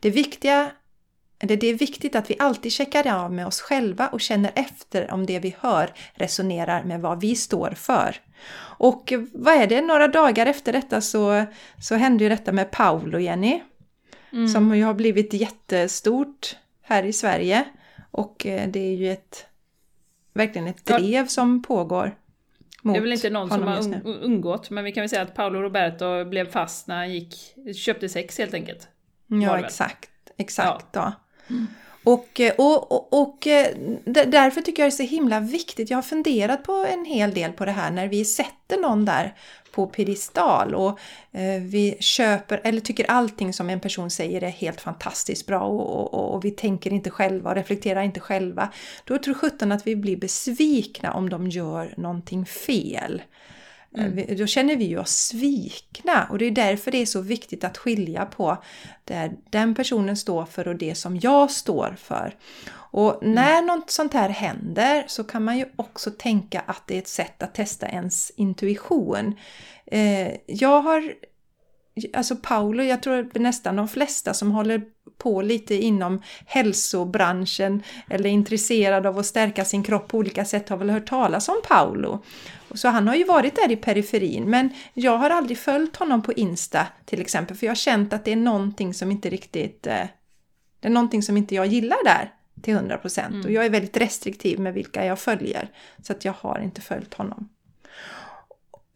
Det 0.00 0.10
viktiga 0.10 0.70
det 1.46 1.66
är 1.66 1.74
viktigt 1.74 2.16
att 2.16 2.30
vi 2.30 2.36
alltid 2.38 2.72
checkar 2.72 3.24
av 3.24 3.32
med 3.32 3.46
oss 3.46 3.60
själva 3.60 4.08
och 4.08 4.20
känner 4.20 4.52
efter 4.54 5.12
om 5.12 5.26
det 5.26 5.38
vi 5.38 5.56
hör 5.60 5.90
resonerar 6.14 6.84
med 6.84 7.00
vad 7.00 7.20
vi 7.20 7.36
står 7.36 7.70
för. 7.70 8.16
Och 8.78 9.12
vad 9.32 9.54
är 9.54 9.66
det, 9.66 9.80
några 9.80 10.08
dagar 10.08 10.46
efter 10.46 10.72
detta 10.72 11.00
så, 11.00 11.44
så 11.80 11.94
hände 11.94 12.24
ju 12.24 12.30
detta 12.30 12.52
med 12.52 12.70
Paolo, 12.70 13.18
Jenny. 13.18 13.60
Mm. 14.32 14.48
Som 14.48 14.76
ju 14.76 14.84
har 14.84 14.94
blivit 14.94 15.32
jättestort 15.32 16.56
här 16.82 17.02
i 17.02 17.12
Sverige. 17.12 17.64
Och 18.10 18.46
eh, 18.46 18.68
det 18.68 18.80
är 18.80 18.94
ju 18.94 19.12
ett 19.12 19.46
verkligen 20.32 20.68
ett 20.68 20.86
drev 20.86 21.26
som 21.26 21.62
pågår. 21.62 22.16
Mot 22.82 22.94
det 22.94 22.98
är 22.98 23.02
väl 23.02 23.12
inte 23.12 23.30
någon 23.30 23.50
som 23.50 23.62
har 23.62 24.06
undgått, 24.06 24.70
men 24.70 24.84
vi 24.84 24.92
kan 24.92 25.00
väl 25.00 25.08
säga 25.08 25.22
att 25.22 25.34
Paolo 25.34 25.60
Roberto 25.60 26.24
blev 26.24 26.50
fast 26.50 26.86
när 26.86 26.96
han 26.96 27.12
gick, 27.12 27.34
köpte 27.76 28.08
sex 28.08 28.38
helt 28.38 28.54
enkelt. 28.54 28.88
Ja, 29.26 29.58
exakt. 29.58 30.10
Exakt. 30.36 30.86
Ja. 30.92 31.12
Mm. 31.50 31.66
Och, 32.04 32.40
eh, 32.40 32.52
och, 32.58 32.92
och, 32.92 33.22
och, 33.22 33.46
eh, 33.46 33.66
därför 34.04 34.60
tycker 34.60 34.82
jag 34.82 34.90
det 34.90 34.94
är 34.94 35.06
så 35.06 35.14
himla 35.14 35.40
viktigt. 35.40 35.90
Jag 35.90 35.96
har 35.96 36.02
funderat 36.02 36.64
på 36.64 36.72
en 36.72 37.04
hel 37.04 37.34
del 37.34 37.52
på 37.52 37.64
det 37.64 37.72
här 37.72 37.90
när 37.90 38.08
vi 38.08 38.24
sätter 38.24 38.80
någon 38.80 39.04
där 39.04 39.34
på 39.72 39.86
piedestal 39.86 40.74
och 40.74 40.98
eh, 41.32 41.62
vi 41.62 41.96
köper 42.00 42.60
eller 42.64 42.80
tycker 42.80 43.10
allting 43.10 43.52
som 43.52 43.70
en 43.70 43.80
person 43.80 44.10
säger 44.10 44.42
är 44.42 44.48
helt 44.48 44.80
fantastiskt 44.80 45.46
bra 45.46 45.60
och, 45.60 46.14
och, 46.14 46.34
och 46.34 46.44
vi 46.44 46.50
tänker 46.50 46.92
inte 46.92 47.10
själva 47.10 47.50
och 47.50 47.56
reflekterar 47.56 48.02
inte 48.02 48.20
själva. 48.20 48.72
Då 49.04 49.18
tror 49.18 49.34
sjutton 49.34 49.72
att 49.72 49.86
vi 49.86 49.96
blir 49.96 50.16
besvikna 50.16 51.12
om 51.12 51.30
de 51.30 51.48
gör 51.48 51.94
någonting 51.96 52.46
fel. 52.46 53.22
Mm. 53.96 54.36
Då 54.36 54.46
känner 54.46 54.76
vi 54.76 54.96
oss 54.96 55.10
svikna 55.10 56.26
och 56.30 56.38
det 56.38 56.44
är 56.44 56.50
därför 56.50 56.90
det 56.90 56.98
är 56.98 57.06
så 57.06 57.20
viktigt 57.20 57.64
att 57.64 57.78
skilja 57.78 58.26
på 58.26 58.62
det 59.04 59.32
den 59.50 59.74
personen 59.74 60.16
står 60.16 60.44
för 60.44 60.68
och 60.68 60.76
det 60.76 60.94
som 60.94 61.20
jag 61.22 61.50
står 61.50 61.96
för. 61.98 62.34
Och 62.92 63.22
mm. 63.22 63.34
när 63.34 63.62
något 63.62 63.90
sånt 63.90 64.14
här 64.14 64.28
händer 64.28 65.04
så 65.06 65.24
kan 65.24 65.44
man 65.44 65.58
ju 65.58 65.66
också 65.76 66.10
tänka 66.10 66.60
att 66.66 66.82
det 66.86 66.94
är 66.94 66.98
ett 66.98 67.08
sätt 67.08 67.42
att 67.42 67.54
testa 67.54 67.88
ens 67.88 68.30
intuition. 68.30 69.34
Eh, 69.86 70.32
jag 70.46 70.82
har 70.82 71.14
Alltså 72.14 72.36
Paolo, 72.36 72.82
jag 72.82 73.02
tror 73.02 73.38
nästan 73.38 73.76
de 73.76 73.88
flesta 73.88 74.34
som 74.34 74.50
håller 74.52 74.82
på 75.18 75.42
lite 75.42 75.74
inom 75.74 76.22
hälsobranschen 76.46 77.82
eller 78.10 78.28
är 78.28 78.32
intresserade 78.32 79.08
av 79.08 79.18
att 79.18 79.26
stärka 79.26 79.64
sin 79.64 79.82
kropp 79.82 80.08
på 80.08 80.18
olika 80.18 80.44
sätt 80.44 80.68
har 80.68 80.76
väl 80.76 80.90
hört 80.90 81.08
talas 81.08 81.48
om 81.48 81.60
Paolo. 81.68 82.22
Så 82.74 82.88
han 82.88 83.08
har 83.08 83.14
ju 83.14 83.24
varit 83.24 83.56
där 83.56 83.72
i 83.72 83.76
periferin 83.76 84.50
men 84.50 84.70
jag 84.94 85.18
har 85.18 85.30
aldrig 85.30 85.58
följt 85.58 85.96
honom 85.96 86.22
på 86.22 86.32
Insta 86.32 86.86
till 87.04 87.20
exempel 87.20 87.56
för 87.56 87.66
jag 87.66 87.70
har 87.70 87.76
känt 87.76 88.12
att 88.12 88.24
det 88.24 88.32
är 88.32 88.36
någonting 88.36 88.94
som 88.94 89.10
inte 89.10 89.30
riktigt 89.30 89.86
eh, 89.86 90.06
det 90.80 90.88
är 90.88 90.92
någonting 90.92 91.22
som 91.22 91.36
inte 91.36 91.54
jag 91.54 91.66
gillar 91.66 92.04
där 92.04 92.32
till 92.62 92.74
100 92.74 92.98
procent. 92.98 93.34
Mm. 93.34 93.46
Och 93.46 93.52
jag 93.52 93.66
är 93.66 93.70
väldigt 93.70 93.96
restriktiv 93.96 94.60
med 94.60 94.74
vilka 94.74 95.04
jag 95.04 95.18
följer. 95.18 95.70
Så 96.02 96.12
att 96.12 96.24
jag 96.24 96.32
har 96.32 96.60
inte 96.60 96.80
följt 96.80 97.14
honom. 97.14 97.48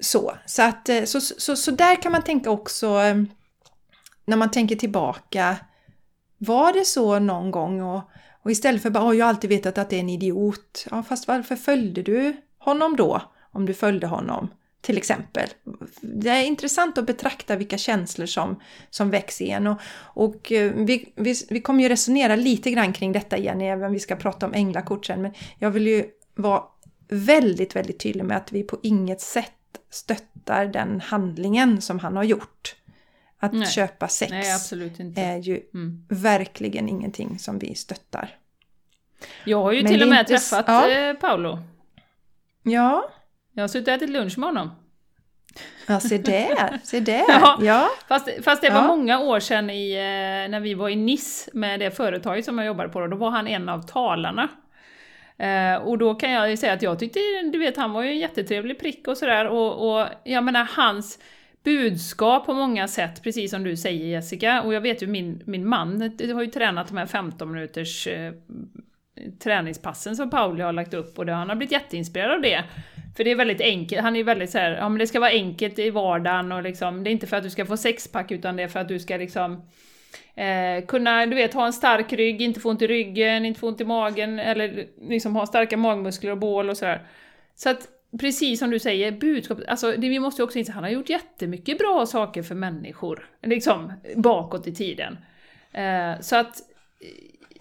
Så, 0.00 0.34
så, 0.46 0.62
att, 0.62 0.88
eh, 0.88 1.04
så, 1.04 1.20
så, 1.20 1.56
så 1.56 1.70
där 1.70 2.02
kan 2.02 2.12
man 2.12 2.22
tänka 2.22 2.50
också 2.50 2.86
eh, 2.86 3.22
när 4.24 4.36
man 4.36 4.50
tänker 4.50 4.76
tillbaka. 4.76 5.56
Var 6.38 6.72
det 6.72 6.84
så 6.84 7.18
någon 7.18 7.50
gång? 7.50 7.82
Och, 7.82 8.10
och 8.42 8.50
istället 8.50 8.82
för 8.82 8.90
bara, 8.90 9.08
oh, 9.08 9.16
jag 9.16 9.24
har 9.24 9.30
alltid 9.30 9.50
vetat 9.50 9.78
att 9.78 9.90
det 9.90 9.96
är 9.96 10.00
en 10.00 10.08
idiot. 10.08 10.86
Ja, 10.90 11.02
fast 11.02 11.28
varför 11.28 11.56
följde 11.56 12.02
du 12.02 12.36
honom 12.58 12.96
då? 12.96 13.22
Om 13.52 13.66
du 13.66 13.74
följde 13.74 14.06
honom 14.06 14.48
till 14.86 14.96
exempel. 14.96 15.48
Det 16.00 16.30
är 16.30 16.44
intressant 16.44 16.98
att 16.98 17.06
betrakta 17.06 17.56
vilka 17.56 17.78
känslor 17.78 18.26
som, 18.26 18.60
som 18.90 19.10
väcks 19.10 19.40
i 19.40 19.50
en. 19.50 19.66
Och, 19.66 19.80
och 19.98 20.52
eh, 20.52 20.72
vi, 20.74 21.12
vi, 21.16 21.34
vi 21.50 21.60
kommer 21.60 21.82
ju 21.82 21.88
resonera 21.88 22.36
lite 22.36 22.70
grann 22.70 22.92
kring 22.92 23.12
detta 23.12 23.36
igen, 23.36 23.60
även 23.60 23.92
vi 23.92 24.00
ska 24.00 24.16
prata 24.16 24.46
om 24.46 24.54
änglakort 24.54 25.06
sen. 25.06 25.22
Men 25.22 25.32
jag 25.58 25.70
vill 25.70 25.86
ju 25.86 26.04
vara 26.34 26.62
väldigt, 27.08 27.76
väldigt 27.76 28.00
tydlig 28.00 28.24
med 28.24 28.36
att 28.36 28.52
vi 28.52 28.62
på 28.62 28.78
inget 28.82 29.20
sätt 29.20 29.52
stöttar 29.90 30.66
den 30.66 31.00
handlingen 31.00 31.80
som 31.80 31.98
han 31.98 32.16
har 32.16 32.24
gjort. 32.24 32.76
Att 33.38 33.52
Nej. 33.52 33.68
köpa 33.68 34.08
sex 34.08 34.30
Nej, 34.30 35.14
är 35.16 35.36
ju 35.38 35.60
mm. 35.74 36.04
verkligen 36.08 36.88
ingenting 36.88 37.38
som 37.38 37.58
vi 37.58 37.74
stöttar. 37.74 38.38
Jag 39.44 39.62
har 39.62 39.72
ju 39.72 39.82
Men 39.82 39.92
till 39.92 40.02
och 40.02 40.08
med 40.08 40.18
inte... 40.18 40.32
träffat 40.32 40.64
ja. 40.68 40.90
Eh, 40.90 41.14
Paolo. 41.14 41.58
Ja. 42.62 43.10
Jag 43.56 43.62
har 43.62 43.68
suttit 43.68 43.88
och 43.88 43.94
ätit 43.94 44.10
lunch 44.10 44.38
med 44.38 44.48
honom. 44.48 44.70
Ja, 45.86 46.00
se 46.00 46.18
där, 46.18 46.78
se 46.84 47.00
där. 47.00 47.24
ja, 47.28 47.58
ja. 47.62 47.88
Fast, 48.08 48.28
fast 48.44 48.62
det 48.62 48.70
var 48.70 48.80
ja. 48.80 48.86
många 48.86 49.20
år 49.20 49.40
sedan 49.40 49.70
i, 49.70 49.92
eh, 49.92 50.50
när 50.50 50.60
vi 50.60 50.74
var 50.74 50.88
i 50.88 50.96
Nice 50.96 51.50
med 51.52 51.80
det 51.80 51.90
företaget 51.90 52.44
som 52.44 52.58
jag 52.58 52.66
jobbade 52.66 52.88
på, 52.88 53.06
då 53.06 53.16
var 53.16 53.30
han 53.30 53.46
en 53.46 53.68
av 53.68 53.82
talarna. 53.82 54.48
Eh, 55.38 55.74
och 55.74 55.98
då 55.98 56.14
kan 56.14 56.30
jag 56.30 56.58
säga 56.58 56.72
att 56.72 56.82
jag 56.82 56.98
tyckte, 56.98 57.20
du 57.52 57.58
vet, 57.58 57.76
han 57.76 57.92
var 57.92 58.02
ju 58.02 58.10
en 58.10 58.18
jättetrevlig 58.18 58.80
prick 58.80 59.08
och 59.08 59.16
sådär, 59.16 59.46
och, 59.46 60.00
och 60.00 60.06
jag 60.24 60.44
menar 60.44 60.68
hans 60.76 61.18
budskap 61.64 62.46
på 62.46 62.54
många 62.54 62.88
sätt, 62.88 63.22
precis 63.22 63.50
som 63.50 63.64
du 63.64 63.76
säger 63.76 64.06
Jessica, 64.06 64.62
och 64.62 64.74
jag 64.74 64.80
vet 64.80 65.02
ju 65.02 65.06
min, 65.06 65.42
min 65.46 65.68
man 65.68 66.00
har 66.34 66.42
ju 66.42 66.50
tränat 66.50 66.88
de 66.88 66.96
här 66.96 67.06
15 67.06 67.52
minuters 67.52 68.06
eh, 68.06 68.32
träningspassen 69.38 70.16
som 70.16 70.30
Pauli 70.30 70.62
har 70.62 70.72
lagt 70.72 70.94
upp 70.94 71.18
och 71.18 71.26
det, 71.26 71.32
han 71.32 71.48
har 71.48 71.56
blivit 71.56 71.72
jätteinspirerad 71.72 72.34
av 72.34 72.42
det. 72.42 72.64
För 73.16 73.24
det 73.24 73.30
är 73.30 73.36
väldigt 73.36 73.60
enkelt, 73.60 74.02
han 74.02 74.16
är 74.16 74.24
väldigt 74.24 74.50
så 74.50 74.58
här, 74.58 74.70
ja 74.70 74.88
men 74.88 74.98
det 74.98 75.06
ska 75.06 75.20
vara 75.20 75.30
enkelt 75.30 75.78
i 75.78 75.90
vardagen 75.90 76.52
och 76.52 76.62
liksom, 76.62 77.04
det 77.04 77.10
är 77.10 77.12
inte 77.12 77.26
för 77.26 77.36
att 77.36 77.42
du 77.42 77.50
ska 77.50 77.66
få 77.66 77.76
sexpack 77.76 78.30
utan 78.30 78.56
det 78.56 78.62
är 78.62 78.68
för 78.68 78.80
att 78.80 78.88
du 78.88 78.98
ska 78.98 79.16
liksom 79.16 79.62
eh, 80.34 80.86
kunna, 80.86 81.26
du 81.26 81.36
vet, 81.36 81.54
ha 81.54 81.66
en 81.66 81.72
stark 81.72 82.12
rygg, 82.12 82.42
inte 82.42 82.60
få 82.60 82.70
ont 82.70 82.82
i 82.82 82.86
ryggen, 82.86 83.44
inte 83.44 83.60
få 83.60 83.68
ont 83.68 83.80
i 83.80 83.84
magen 83.84 84.38
eller 84.38 84.86
liksom 85.08 85.36
ha 85.36 85.46
starka 85.46 85.76
magmuskler 85.76 86.30
och 86.30 86.38
bål 86.38 86.70
och 86.70 86.76
sådär. 86.76 87.02
Så 87.54 87.70
att 87.70 87.88
precis 88.20 88.58
som 88.58 88.70
du 88.70 88.78
säger, 88.78 89.12
budskapet, 89.12 89.68
alltså 89.68 89.92
det, 89.92 90.08
vi 90.08 90.18
måste 90.18 90.42
ju 90.42 90.44
också 90.44 90.58
inse, 90.58 90.72
han 90.72 90.84
har 90.84 90.90
gjort 90.90 91.10
jättemycket 91.10 91.78
bra 91.78 92.06
saker 92.06 92.42
för 92.42 92.54
människor, 92.54 93.28
liksom 93.42 93.92
bakåt 94.16 94.66
i 94.66 94.74
tiden. 94.74 95.18
Eh, 95.72 96.20
så 96.20 96.36
att 96.36 96.62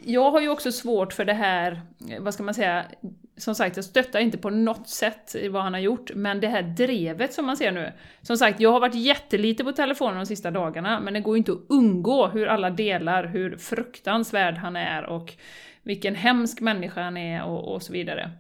jag 0.06 0.32
har 0.32 0.42
ju 0.42 0.50
också 0.50 0.72
svårt 0.72 1.14
för 1.14 1.26
det 1.26 1.34
här, 1.34 1.82
vad 2.20 2.34
ska 2.34 2.44
man 2.44 2.54
säga, 2.54 2.86
som 3.38 3.56
sagt, 3.56 3.76
jag 3.76 3.86
stöttar 3.86 4.20
inte 4.20 4.38
på 4.38 4.50
något 4.50 4.90
sätt 4.90 5.36
vad 5.50 5.64
han 5.64 5.74
har 5.74 5.80
gjort, 5.80 6.12
men 6.16 6.40
det 6.40 6.48
här 6.48 6.62
drevet 6.62 7.34
som 7.34 7.46
man 7.46 7.58
ser 7.58 7.72
nu. 7.72 7.92
Som 8.22 8.38
sagt, 8.38 8.60
jag 8.60 8.72
har 8.72 8.80
varit 8.80 8.96
jättelite 8.96 9.64
på 9.64 9.72
telefonen 9.72 10.18
de 10.18 10.26
sista 10.26 10.52
dagarna, 10.52 11.00
men 11.00 11.14
det 11.14 11.20
går 11.20 11.36
ju 11.36 11.38
inte 11.38 11.52
att 11.52 11.66
undgå 11.70 12.28
hur 12.28 12.48
alla 12.48 12.70
delar 12.70 13.24
hur 13.24 13.58
fruktansvärd 13.58 14.58
han 14.58 14.76
är 14.76 15.04
och 15.06 15.34
vilken 15.84 16.16
hemsk 16.16 16.62
människa 16.62 17.04
han 17.04 17.18
är 17.18 17.44
och, 17.44 17.74
och 17.74 17.84
så 17.84 17.94
vidare. 17.94 18.32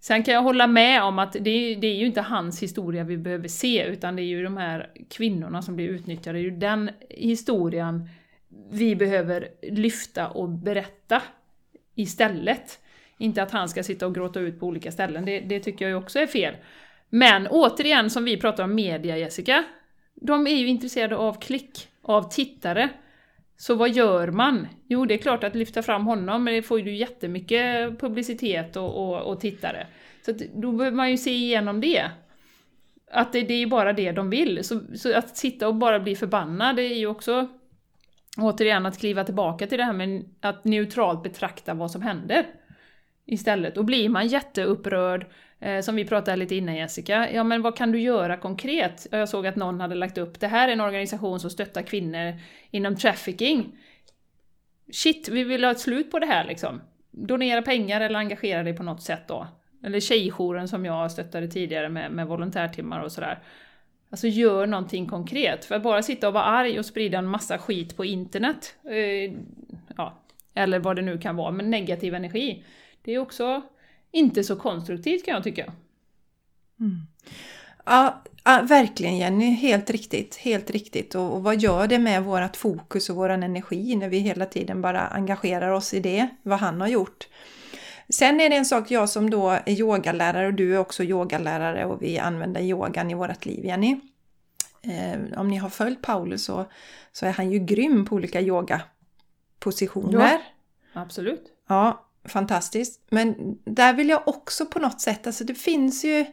Sen 0.00 0.22
kan 0.22 0.34
jag 0.34 0.42
hålla 0.42 0.66
med 0.66 1.02
om 1.02 1.18
att 1.18 1.32
det, 1.32 1.74
det, 1.74 1.86
är 1.86 1.94
ju 1.94 2.06
inte 2.06 2.20
hans 2.20 2.62
historia 2.62 3.04
vi 3.04 3.16
behöver 3.16 3.48
se, 3.48 3.84
utan 3.84 4.16
det 4.16 4.22
är 4.22 4.24
ju 4.24 4.44
de 4.44 4.56
här 4.56 4.90
kvinnorna 5.10 5.62
som 5.62 5.76
blir 5.76 5.88
utnyttjade, 5.88 6.38
det 6.38 6.42
är 6.42 6.50
ju 6.50 6.56
den 6.56 6.90
historien 7.10 8.08
vi 8.70 8.96
behöver 8.96 9.48
lyfta 9.62 10.28
och 10.28 10.48
berätta 10.48 11.22
istället. 11.94 12.80
Inte 13.18 13.42
att 13.42 13.50
han 13.50 13.68
ska 13.68 13.82
sitta 13.82 14.06
och 14.06 14.14
gråta 14.14 14.40
ut 14.40 14.60
på 14.60 14.66
olika 14.66 14.92
ställen, 14.92 15.24
det, 15.24 15.40
det 15.40 15.60
tycker 15.60 15.84
jag 15.84 15.90
ju 15.90 15.96
också 15.96 16.18
är 16.18 16.26
fel. 16.26 16.54
Men 17.08 17.46
återigen, 17.46 18.10
som 18.10 18.24
vi 18.24 18.36
pratar 18.36 18.64
om 18.64 18.74
media, 18.74 19.18
Jessica. 19.18 19.64
De 20.14 20.46
är 20.46 20.56
ju 20.56 20.66
intresserade 20.66 21.16
av 21.16 21.40
klick, 21.40 21.88
av 22.02 22.30
tittare. 22.30 22.88
Så 23.56 23.74
vad 23.74 23.90
gör 23.90 24.28
man? 24.28 24.68
Jo, 24.88 25.06
det 25.06 25.14
är 25.14 25.18
klart 25.18 25.44
att 25.44 25.54
lyfta 25.54 25.82
fram 25.82 26.06
honom, 26.06 26.44
men 26.44 26.54
det 26.54 26.62
får 26.62 26.80
ju 26.80 26.96
jättemycket 26.96 28.00
publicitet 28.00 28.76
och, 28.76 28.96
och, 28.96 29.22
och 29.22 29.40
tittare. 29.40 29.86
Så 30.26 30.32
då 30.54 30.72
behöver 30.72 30.96
man 30.96 31.10
ju 31.10 31.16
se 31.16 31.30
igenom 31.30 31.80
det. 31.80 32.10
Att 33.10 33.32
det, 33.32 33.42
det 33.42 33.54
är 33.54 33.58
ju 33.58 33.66
bara 33.66 33.92
det 33.92 34.12
de 34.12 34.30
vill. 34.30 34.64
Så, 34.64 34.80
så, 34.94 35.16
att 35.16 35.36
sitta 35.36 35.68
och 35.68 35.74
bara 35.74 36.00
bli 36.00 36.16
förbannad, 36.16 36.76
det 36.76 36.82
är 36.82 36.94
ju 36.94 37.06
också 37.06 37.48
återigen 38.38 38.86
att 38.86 38.98
kliva 38.98 39.24
tillbaka 39.24 39.66
till 39.66 39.78
det 39.78 39.84
här 39.84 39.92
med 39.92 40.24
att 40.40 40.64
neutralt 40.64 41.22
betrakta 41.22 41.74
vad 41.74 41.90
som 41.90 42.02
händer. 42.02 42.46
Istället. 43.26 43.76
Och 43.76 43.84
blir 43.84 44.08
man 44.08 44.26
jätteupprörd, 44.26 45.26
eh, 45.60 45.80
som 45.80 45.96
vi 45.96 46.04
pratade 46.04 46.36
lite 46.36 46.54
innan 46.54 46.74
Jessica, 46.74 47.30
ja 47.30 47.44
men 47.44 47.62
vad 47.62 47.76
kan 47.76 47.92
du 47.92 48.00
göra 48.00 48.36
konkret? 48.36 49.06
Jag 49.10 49.28
såg 49.28 49.46
att 49.46 49.56
någon 49.56 49.80
hade 49.80 49.94
lagt 49.94 50.18
upp, 50.18 50.40
det 50.40 50.46
här 50.46 50.68
är 50.68 50.72
en 50.72 50.80
organisation 50.80 51.40
som 51.40 51.50
stöttar 51.50 51.82
kvinnor 51.82 52.34
inom 52.70 52.96
trafficking. 52.96 53.78
Shit, 54.92 55.28
vi 55.28 55.44
vill 55.44 55.64
ha 55.64 55.70
ett 55.70 55.80
slut 55.80 56.10
på 56.10 56.18
det 56.18 56.26
här 56.26 56.44
liksom. 56.44 56.80
Donera 57.10 57.62
pengar 57.62 58.00
eller 58.00 58.18
engagera 58.18 58.62
dig 58.62 58.76
på 58.76 58.82
något 58.82 59.02
sätt 59.02 59.28
då. 59.28 59.46
Eller 59.84 60.00
tjejjouren 60.00 60.68
som 60.68 60.84
jag 60.84 61.10
stöttade 61.10 61.48
tidigare 61.48 61.88
med, 61.88 62.12
med 62.12 62.26
volontärtimmar 62.26 63.00
och 63.00 63.12
sådär. 63.12 63.42
Alltså 64.14 64.26
gör 64.26 64.66
någonting 64.66 65.06
konkret. 65.06 65.64
För 65.64 65.74
att 65.74 65.82
bara 65.82 66.02
sitta 66.02 66.28
och 66.28 66.34
vara 66.34 66.44
arg 66.44 66.78
och 66.78 66.86
sprida 66.86 67.18
en 67.18 67.26
massa 67.26 67.58
skit 67.58 67.96
på 67.96 68.04
internet, 68.04 68.74
eh, 68.84 69.32
ja, 69.96 70.22
eller 70.54 70.78
vad 70.78 70.96
det 70.96 71.02
nu 71.02 71.18
kan 71.18 71.36
vara, 71.36 71.50
men 71.50 71.70
negativ 71.70 72.14
energi. 72.14 72.64
Det 73.02 73.14
är 73.14 73.18
också 73.18 73.62
inte 74.12 74.44
så 74.44 74.56
konstruktivt 74.56 75.24
kan 75.24 75.34
jag 75.34 75.44
tycka. 75.44 75.72
Mm. 76.80 77.06
Ja, 77.84 78.22
ja, 78.44 78.62
verkligen 78.68 79.16
Jenny, 79.16 79.50
helt 79.50 79.90
riktigt. 79.90 80.36
Helt 80.36 80.70
riktigt. 80.70 81.14
Och, 81.14 81.34
och, 81.34 81.42
vad 81.42 81.60
gör 81.60 81.86
det 81.86 81.98
med 81.98 82.24
vårt 82.24 82.56
fokus 82.56 83.10
och 83.10 83.16
vår 83.16 83.28
energi 83.28 83.96
när 83.96 84.08
vi 84.08 84.18
hela 84.18 84.46
tiden 84.46 84.80
bara 84.80 85.00
engagerar 85.00 85.70
oss 85.70 85.94
i 85.94 86.00
det, 86.00 86.28
vad 86.42 86.58
han 86.58 86.80
har 86.80 86.88
gjort? 86.88 87.28
Sen 88.08 88.40
är 88.40 88.50
det 88.50 88.56
en 88.56 88.64
sak, 88.64 88.90
jag 88.90 89.08
som 89.08 89.30
då 89.30 89.50
är 89.50 89.70
yogalärare 89.70 90.46
och 90.46 90.54
du 90.54 90.74
är 90.74 90.78
också 90.78 91.04
yogalärare 91.04 91.84
och 91.84 92.02
vi 92.02 92.18
använder 92.18 92.60
yogan 92.60 93.10
i 93.10 93.14
vårt 93.14 93.46
liv, 93.46 93.64
Jenny. 93.64 94.00
Eh, 94.82 95.40
om 95.40 95.48
ni 95.48 95.56
har 95.56 95.68
följt 95.68 96.02
Paulus 96.02 96.44
så, 96.44 96.64
så 97.12 97.26
är 97.26 97.32
han 97.32 97.50
ju 97.50 97.58
grym 97.58 98.04
på 98.04 98.14
olika 98.14 98.40
yogapositioner. 98.40 100.20
Ja, 100.20 100.40
absolut. 100.92 101.44
Ja, 101.68 102.06
fantastiskt. 102.24 103.00
Men 103.10 103.58
där 103.64 103.92
vill 103.92 104.08
jag 104.08 104.28
också 104.28 104.66
på 104.66 104.78
något 104.78 105.00
sätt, 105.00 105.26
alltså 105.26 105.44
det 105.44 105.54
finns 105.54 106.04
ju 106.04 106.26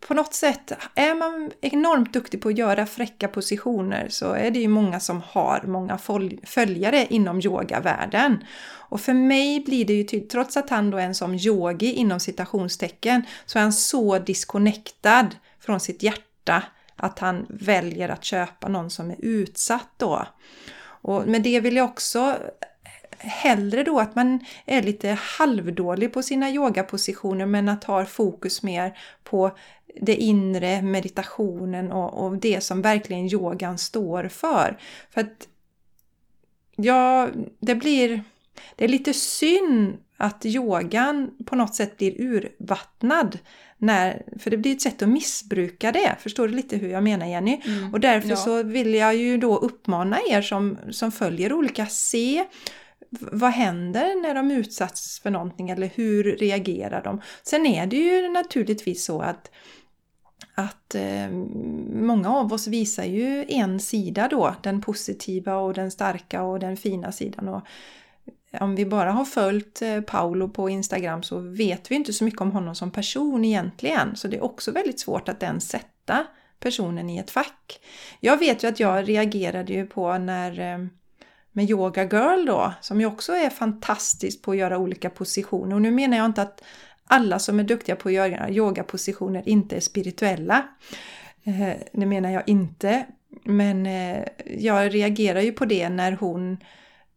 på 0.00 0.14
något 0.14 0.34
sätt, 0.34 0.72
är 0.94 1.14
man 1.14 1.52
enormt 1.60 2.12
duktig 2.12 2.42
på 2.42 2.48
att 2.48 2.58
göra 2.58 2.86
fräcka 2.86 3.28
positioner 3.28 4.08
så 4.08 4.32
är 4.32 4.50
det 4.50 4.58
ju 4.58 4.68
många 4.68 5.00
som 5.00 5.22
har 5.26 5.62
många 5.66 5.98
följare 6.44 7.06
inom 7.10 7.40
yogavärlden. 7.40 8.44
Och 8.90 9.00
för 9.00 9.12
mig 9.12 9.60
blir 9.60 9.84
det 9.84 9.92
ju 9.92 10.04
tydligt, 10.04 10.30
trots 10.30 10.56
att 10.56 10.70
han 10.70 10.90
då 10.90 10.98
är 10.98 11.02
en 11.02 11.14
som 11.14 11.34
yogi 11.34 11.92
inom 11.92 12.20
citationstecken, 12.20 13.22
så 13.46 13.58
är 13.58 13.62
han 13.62 13.72
så 13.72 14.18
disconnectad 14.18 15.26
från 15.60 15.80
sitt 15.80 16.02
hjärta 16.02 16.62
att 16.96 17.18
han 17.18 17.46
väljer 17.48 18.08
att 18.08 18.24
köpa 18.24 18.68
någon 18.68 18.90
som 18.90 19.10
är 19.10 19.16
utsatt 19.18 19.88
då. 19.96 20.26
Och 21.02 21.26
med 21.26 21.42
det 21.42 21.60
vill 21.60 21.76
jag 21.76 21.84
också 21.84 22.36
hellre 23.22 23.82
då 23.82 24.00
att 24.00 24.14
man 24.14 24.40
är 24.66 24.82
lite 24.82 25.18
halvdålig 25.20 26.12
på 26.12 26.22
sina 26.22 26.50
yogapositioner 26.50 27.46
men 27.46 27.68
att 27.68 27.84
ha 27.84 28.04
fokus 28.04 28.62
mer 28.62 28.98
på 29.24 29.56
det 30.00 30.16
inre, 30.16 30.82
meditationen 30.82 31.92
och, 31.92 32.26
och 32.26 32.36
det 32.36 32.60
som 32.60 32.82
verkligen 32.82 33.26
yogan 33.26 33.78
står 33.78 34.28
för. 34.28 34.78
För 35.10 35.20
att 35.20 35.48
ja, 36.76 37.28
det 37.60 37.74
blir... 37.74 38.22
Det 38.76 38.84
är 38.84 38.88
lite 38.88 39.14
synd 39.14 39.98
att 40.16 40.46
yogan 40.46 41.30
på 41.46 41.56
något 41.56 41.74
sätt 41.74 41.96
blir 41.96 42.20
urvattnad. 42.20 43.38
När, 43.78 44.22
för 44.38 44.50
det 44.50 44.56
blir 44.56 44.72
ett 44.72 44.82
sätt 44.82 45.02
att 45.02 45.08
missbruka 45.08 45.92
det. 45.92 46.16
Förstår 46.20 46.48
du 46.48 46.54
lite 46.54 46.76
hur 46.76 46.88
jag 46.88 47.02
menar 47.02 47.26
Jenny? 47.26 47.60
Mm, 47.64 47.94
och 47.94 48.00
därför 48.00 48.28
ja. 48.28 48.36
så 48.36 48.62
vill 48.62 48.94
jag 48.94 49.16
ju 49.16 49.36
då 49.36 49.56
uppmana 49.56 50.18
er 50.30 50.42
som, 50.42 50.78
som 50.90 51.12
följer 51.12 51.52
olika, 51.52 51.86
se 51.86 52.46
vad 53.10 53.50
händer 53.50 54.22
när 54.22 54.34
de 54.34 54.50
utsatts 54.50 55.20
för 55.20 55.30
någonting 55.30 55.70
eller 55.70 55.90
hur 55.94 56.24
reagerar 56.24 57.02
de? 57.02 57.20
Sen 57.42 57.66
är 57.66 57.86
det 57.86 57.96
ju 57.96 58.28
naturligtvis 58.28 59.04
så 59.04 59.20
att 59.20 59.50
att 60.54 60.94
eh, 60.94 61.30
många 61.92 62.30
av 62.30 62.52
oss 62.52 62.66
visar 62.66 63.04
ju 63.04 63.44
en 63.48 63.80
sida 63.80 64.28
då, 64.28 64.54
den 64.62 64.80
positiva 64.80 65.56
och 65.56 65.74
den 65.74 65.90
starka 65.90 66.42
och 66.42 66.58
den 66.58 66.76
fina 66.76 67.12
sidan. 67.12 67.48
Och 67.48 67.62
om 68.60 68.74
vi 68.74 68.86
bara 68.86 69.12
har 69.12 69.24
följt 69.24 69.82
eh, 69.82 70.00
Paolo 70.00 70.48
på 70.48 70.68
Instagram 70.68 71.22
så 71.22 71.38
vet 71.38 71.90
vi 71.90 71.94
inte 71.94 72.12
så 72.12 72.24
mycket 72.24 72.40
om 72.40 72.52
honom 72.52 72.74
som 72.74 72.90
person 72.90 73.44
egentligen. 73.44 74.16
Så 74.16 74.28
det 74.28 74.36
är 74.36 74.44
också 74.44 74.72
väldigt 74.72 75.00
svårt 75.00 75.28
att 75.28 75.42
ens 75.42 75.68
sätta 75.68 76.26
personen 76.60 77.10
i 77.10 77.18
ett 77.18 77.30
fack. 77.30 77.80
Jag 78.20 78.36
vet 78.36 78.64
ju 78.64 78.68
att 78.68 78.80
jag 78.80 79.08
reagerade 79.08 79.72
ju 79.72 79.86
på 79.86 80.18
när 80.18 80.60
eh, 80.60 80.86
med 81.52 81.70
Yoga 81.70 82.02
Girl 82.04 82.46
då, 82.46 82.72
som 82.80 83.00
ju 83.00 83.06
också 83.06 83.32
är 83.32 83.50
fantastisk 83.50 84.42
på 84.42 84.50
att 84.50 84.56
göra 84.56 84.78
olika 84.78 85.10
positioner. 85.10 85.74
Och 85.74 85.82
nu 85.82 85.90
menar 85.90 86.16
jag 86.16 86.26
inte 86.26 86.42
att 86.42 86.62
alla 87.04 87.38
som 87.38 87.60
är 87.60 87.64
duktiga 87.64 87.96
på 87.96 88.08
att 88.08 88.14
göra 88.14 88.50
yogapositioner 88.50 89.48
inte 89.48 89.76
är 89.76 89.80
spirituella. 89.80 90.68
Eh, 91.44 91.72
det 91.92 92.06
menar 92.06 92.30
jag 92.30 92.42
inte. 92.46 93.06
Men 93.44 93.86
eh, 93.86 94.24
jag 94.58 94.94
reagerar 94.94 95.40
ju 95.40 95.52
på 95.52 95.64
det 95.64 95.88
när 95.88 96.12
hon, 96.12 96.58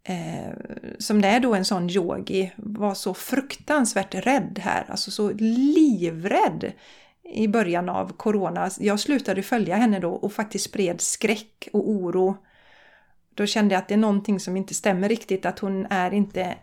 eh, 0.03 0.53
som 0.99 1.21
det 1.21 1.27
är 1.27 1.39
då 1.39 1.55
en 1.55 1.65
sån 1.65 1.89
yogi, 1.89 2.51
var 2.55 2.93
så 2.93 3.13
fruktansvärt 3.13 4.15
rädd 4.15 4.59
här. 4.63 4.85
Alltså 4.89 5.11
så 5.11 5.31
livrädd 5.37 6.71
i 7.23 7.47
början 7.47 7.89
av 7.89 8.13
corona. 8.17 8.69
Jag 8.79 8.99
slutade 8.99 9.43
följa 9.43 9.75
henne 9.75 9.99
då 9.99 10.11
och 10.11 10.33
faktiskt 10.33 10.65
spred 10.65 11.01
skräck 11.01 11.69
och 11.73 11.89
oro. 11.89 12.37
Då 13.33 13.45
kände 13.45 13.75
jag 13.75 13.79
att 13.79 13.87
det 13.87 13.93
är 13.93 13.97
någonting 13.97 14.39
som 14.39 14.57
inte 14.57 14.73
stämmer 14.73 15.09
riktigt, 15.09 15.45
att 15.45 15.59
hon 15.59 15.85
är 15.89 16.13
inte 16.13 16.55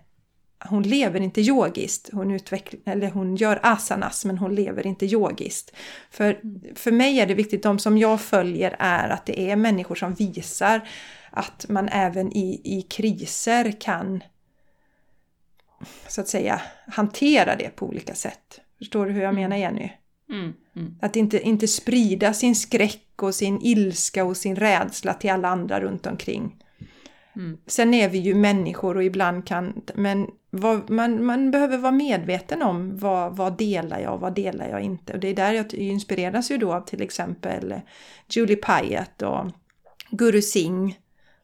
hon 0.65 0.83
lever 0.83 1.21
inte 1.21 1.41
yogiskt. 1.41 2.11
Hon, 2.13 2.31
utvecklar, 2.31 2.81
eller 2.93 3.11
hon 3.11 3.37
gör 3.37 3.61
asanas 3.63 4.25
men 4.25 4.39
hon 4.39 4.55
lever 4.55 4.87
inte 4.87 5.07
yogiskt. 5.07 5.77
För, 6.11 6.41
för 6.75 6.93
mig 6.93 7.21
är 7.21 7.27
det 7.27 7.35
viktigt, 7.35 7.63
de 7.63 7.79
som 7.79 7.99
jag 7.99 8.21
följer 8.21 8.77
är 8.79 9.09
att 9.09 9.27
det 9.27 9.51
är 9.51 9.57
människor 9.57 9.95
som 9.95 10.15
visar 10.15 10.89
att 11.31 11.67
man 11.69 11.89
även 11.89 12.33
i, 12.33 12.61
i 12.65 12.83
kriser 12.83 13.81
kan 13.81 14.23
så 16.09 16.21
att 16.21 16.29
säga 16.29 16.61
hantera 16.87 17.57
det 17.57 17.77
på 17.77 17.87
olika 17.87 18.15
sätt. 18.15 18.61
Förstår 18.79 19.07
du 19.07 19.13
hur 19.13 19.23
jag 19.23 19.35
menar 19.35 19.57
Jenny? 19.57 19.93
Mm, 20.31 20.53
mm. 20.77 20.95
Att 21.01 21.17
inte, 21.17 21.41
inte 21.41 21.69
sprida 21.69 22.33
sin 22.33 22.55
skräck 22.55 23.23
och 23.23 23.35
sin 23.35 23.61
ilska 23.63 24.25
och 24.25 24.37
sin 24.37 24.57
rädsla 24.57 25.15
till 25.15 25.31
alla 25.31 25.49
andra 25.49 25.81
runt 25.81 26.07
omkring. 26.07 26.57
Mm. 27.37 27.59
Sen 27.67 27.95
är 27.95 28.09
vi 28.09 28.19
ju 28.19 28.35
människor 28.35 28.97
och 28.97 29.05
ibland 29.05 29.47
kan, 29.47 29.83
men 29.95 30.27
vad, 30.51 30.91
man, 30.91 31.25
man 31.25 31.51
behöver 31.51 31.79
vara 31.79 31.93
medveten 31.93 32.63
om 32.63 32.99
vad, 32.99 33.37
vad 33.37 33.57
delar 33.59 34.01
jag 34.01 34.15
och 34.15 34.21
vad 34.21 34.35
delar 34.35 34.69
jag 34.69 34.81
inte. 34.81 35.13
Och 35.13 35.21
det 35.21 35.29
är 35.29 35.35
där 35.35 35.53
jag 35.53 35.75
inspireras 35.75 36.51
ju 36.51 36.59
då 36.59 36.73
av 36.73 36.81
till 36.81 37.03
exempel 37.03 37.81
Julie 38.29 38.57
Pyatt 38.57 39.23
och 39.23 39.47
Guru 40.11 40.43
Singh. 40.43 40.97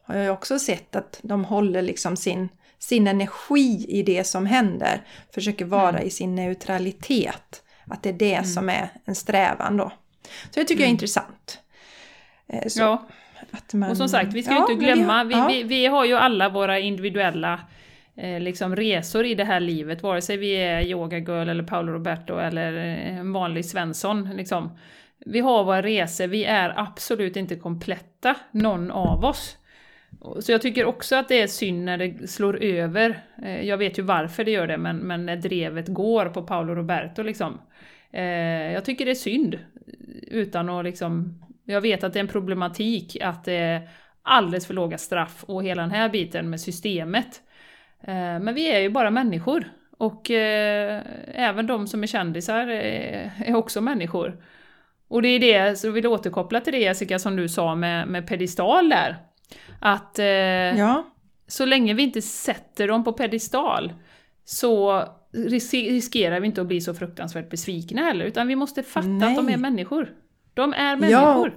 Har 0.03 0.17
jag 0.17 0.35
också 0.35 0.59
sett 0.59 0.97
att 0.97 1.19
de 1.23 1.45
håller 1.45 1.83
liksom 1.83 2.17
sin, 2.17 2.49
sin 2.79 3.07
energi 3.07 3.87
i 3.89 4.03
det 4.03 4.25
som 4.25 4.47
händer. 4.47 5.07
Försöker 5.35 5.65
vara 5.65 5.89
mm. 5.89 6.07
i 6.07 6.11
sin 6.11 6.35
neutralitet. 6.35 7.63
Att 7.91 8.03
det 8.03 8.09
är 8.09 8.13
det 8.13 8.35
mm. 8.35 8.45
som 8.45 8.69
är 8.69 8.89
en 9.05 9.15
strävan 9.15 9.77
då. 9.77 9.93
Så 10.51 10.61
det 10.61 10.65
tycker 10.65 10.75
jag 10.75 10.81
är 10.81 10.85
mm. 10.85 10.95
intressant. 10.95 11.59
Eh, 12.49 12.69
så. 12.69 12.81
Ja. 12.81 13.09
Man, 13.73 13.91
och 13.91 13.97
som 13.97 14.09
sagt, 14.09 14.33
vi 14.33 14.43
ska 14.43 14.53
ju 14.53 14.59
ja, 14.59 14.71
inte 14.71 14.85
glömma, 14.85 15.25
vi, 15.25 15.35
ja. 15.35 15.49
vi, 15.49 15.63
vi, 15.63 15.87
har 15.87 16.05
ju 16.05 16.15
alla 16.15 16.49
våra 16.49 16.79
individuella 16.79 17.61
eh, 18.17 18.41
liksom 18.41 18.77
resor 18.77 19.25
i 19.25 19.35
det 19.35 19.45
här 19.45 19.61
livet, 19.61 20.03
vare 20.03 20.23
sig 20.23 20.37
vi 20.37 20.51
är 20.51 20.83
Yoga 20.83 21.19
Girl 21.19 21.49
eller 21.49 21.65
Paolo 21.65 21.93
Roberto 21.93 22.39
eller 22.39 22.73
eh, 22.77 23.19
en 23.19 23.33
vanlig 23.33 23.65
Svensson. 23.65 24.31
Liksom. 24.37 24.79
Vi 25.27 25.41
har 25.41 25.65
våra 25.65 25.83
resor, 25.83 26.27
vi 26.27 26.45
är 26.45 26.73
absolut 26.77 27.37
inte 27.37 27.57
kompletta, 27.57 28.35
någon 28.51 28.91
av 28.91 29.25
oss. 29.25 29.57
Så 30.41 30.53
jag 30.53 30.63
tycker 30.63 30.85
också 30.85 31.17
att 31.17 31.29
det 31.29 31.41
är 31.41 31.47
synd 31.47 31.85
när 31.85 31.99
det 31.99 32.31
slår 32.31 32.63
över. 32.63 33.23
Eh, 33.43 33.63
jag 33.63 33.79
vet 33.79 33.99
ju 33.99 34.03
varför 34.03 34.45
det 34.45 34.51
gör 34.51 34.67
det, 34.67 34.79
men, 34.79 34.97
men 34.97 35.27
när 35.27 35.37
drevet 35.37 35.89
går 35.89 36.27
på 36.27 36.43
Paolo 36.43 36.75
Roberto 36.75 37.23
liksom. 37.23 37.61
Eh, 38.11 38.73
jag 38.73 38.85
tycker 38.85 39.05
det 39.05 39.11
är 39.11 39.15
synd, 39.15 39.59
utan 40.27 40.69
att 40.69 40.85
liksom 40.85 41.43
jag 41.65 41.81
vet 41.81 42.05
att 42.05 42.13
det 42.13 42.19
är 42.19 42.21
en 42.21 42.29
problematik 42.29 43.17
att 43.23 43.45
det 43.45 43.53
är 43.53 43.89
alldeles 44.23 44.67
för 44.67 44.75
låga 44.75 44.99
straff 44.99 45.45
och 45.45 45.65
hela 45.65 45.83
den 45.83 45.91
här 45.91 46.09
biten 46.09 46.51
med 46.51 46.61
systemet. 46.61 47.43
Eh, 48.03 48.15
men 48.15 48.55
vi 48.55 48.73
är 48.73 48.81
ju 48.81 48.91
bara 48.91 49.11
människor. 49.11 49.65
Och 49.99 50.31
även 50.31 51.67
de 51.67 51.87
som 51.87 52.03
är 52.03 52.07
kändisar 52.07 52.67
är, 52.67 53.55
också 53.55 53.81
människor. 53.81 54.45
Och 55.09 55.23
det 55.23 55.29
är 55.29 55.41
det, 55.41 55.79
så 55.79 55.87
jag 55.87 55.93
vill 55.93 56.07
återkoppla 56.07 56.61
till 56.61 56.73
det 56.73 56.79
Jessica 56.79 57.19
som 57.19 57.37
du 57.37 57.49
sa 57.49 57.75
med, 57.75 58.09
med 58.09 58.27
pedestal 58.27 58.89
där. 58.89 59.17
Att 59.81 60.19
eh, 60.19 60.25
Ja, 60.27 61.05
så 61.49 61.65
länge 61.65 61.95
vi 61.95 62.03
inte 62.03 62.23
sätter 62.23 62.89
dem 62.89 63.05
på 63.05 63.13
pedestal 63.13 63.93
så 64.45 65.03
ris- 65.33 65.73
riskerar 65.73 66.41
vi 66.41 66.47
inte 66.47 66.61
att 66.61 66.67
bli 66.67 66.81
så 66.81 66.95
fruktansvärt 66.95 67.51
besvikna 67.51 68.03
heller, 68.03 68.25
utan 68.25 68.49
vi 68.49 68.57
måste 68.57 68.83
fatta 68.83 69.07
att 69.07 69.37
de 69.37 69.45
Nej. 69.47 69.55
är 69.55 69.59
människor. 69.59 70.13
De 70.55 70.73
är 70.73 70.97
människor. 70.97 71.55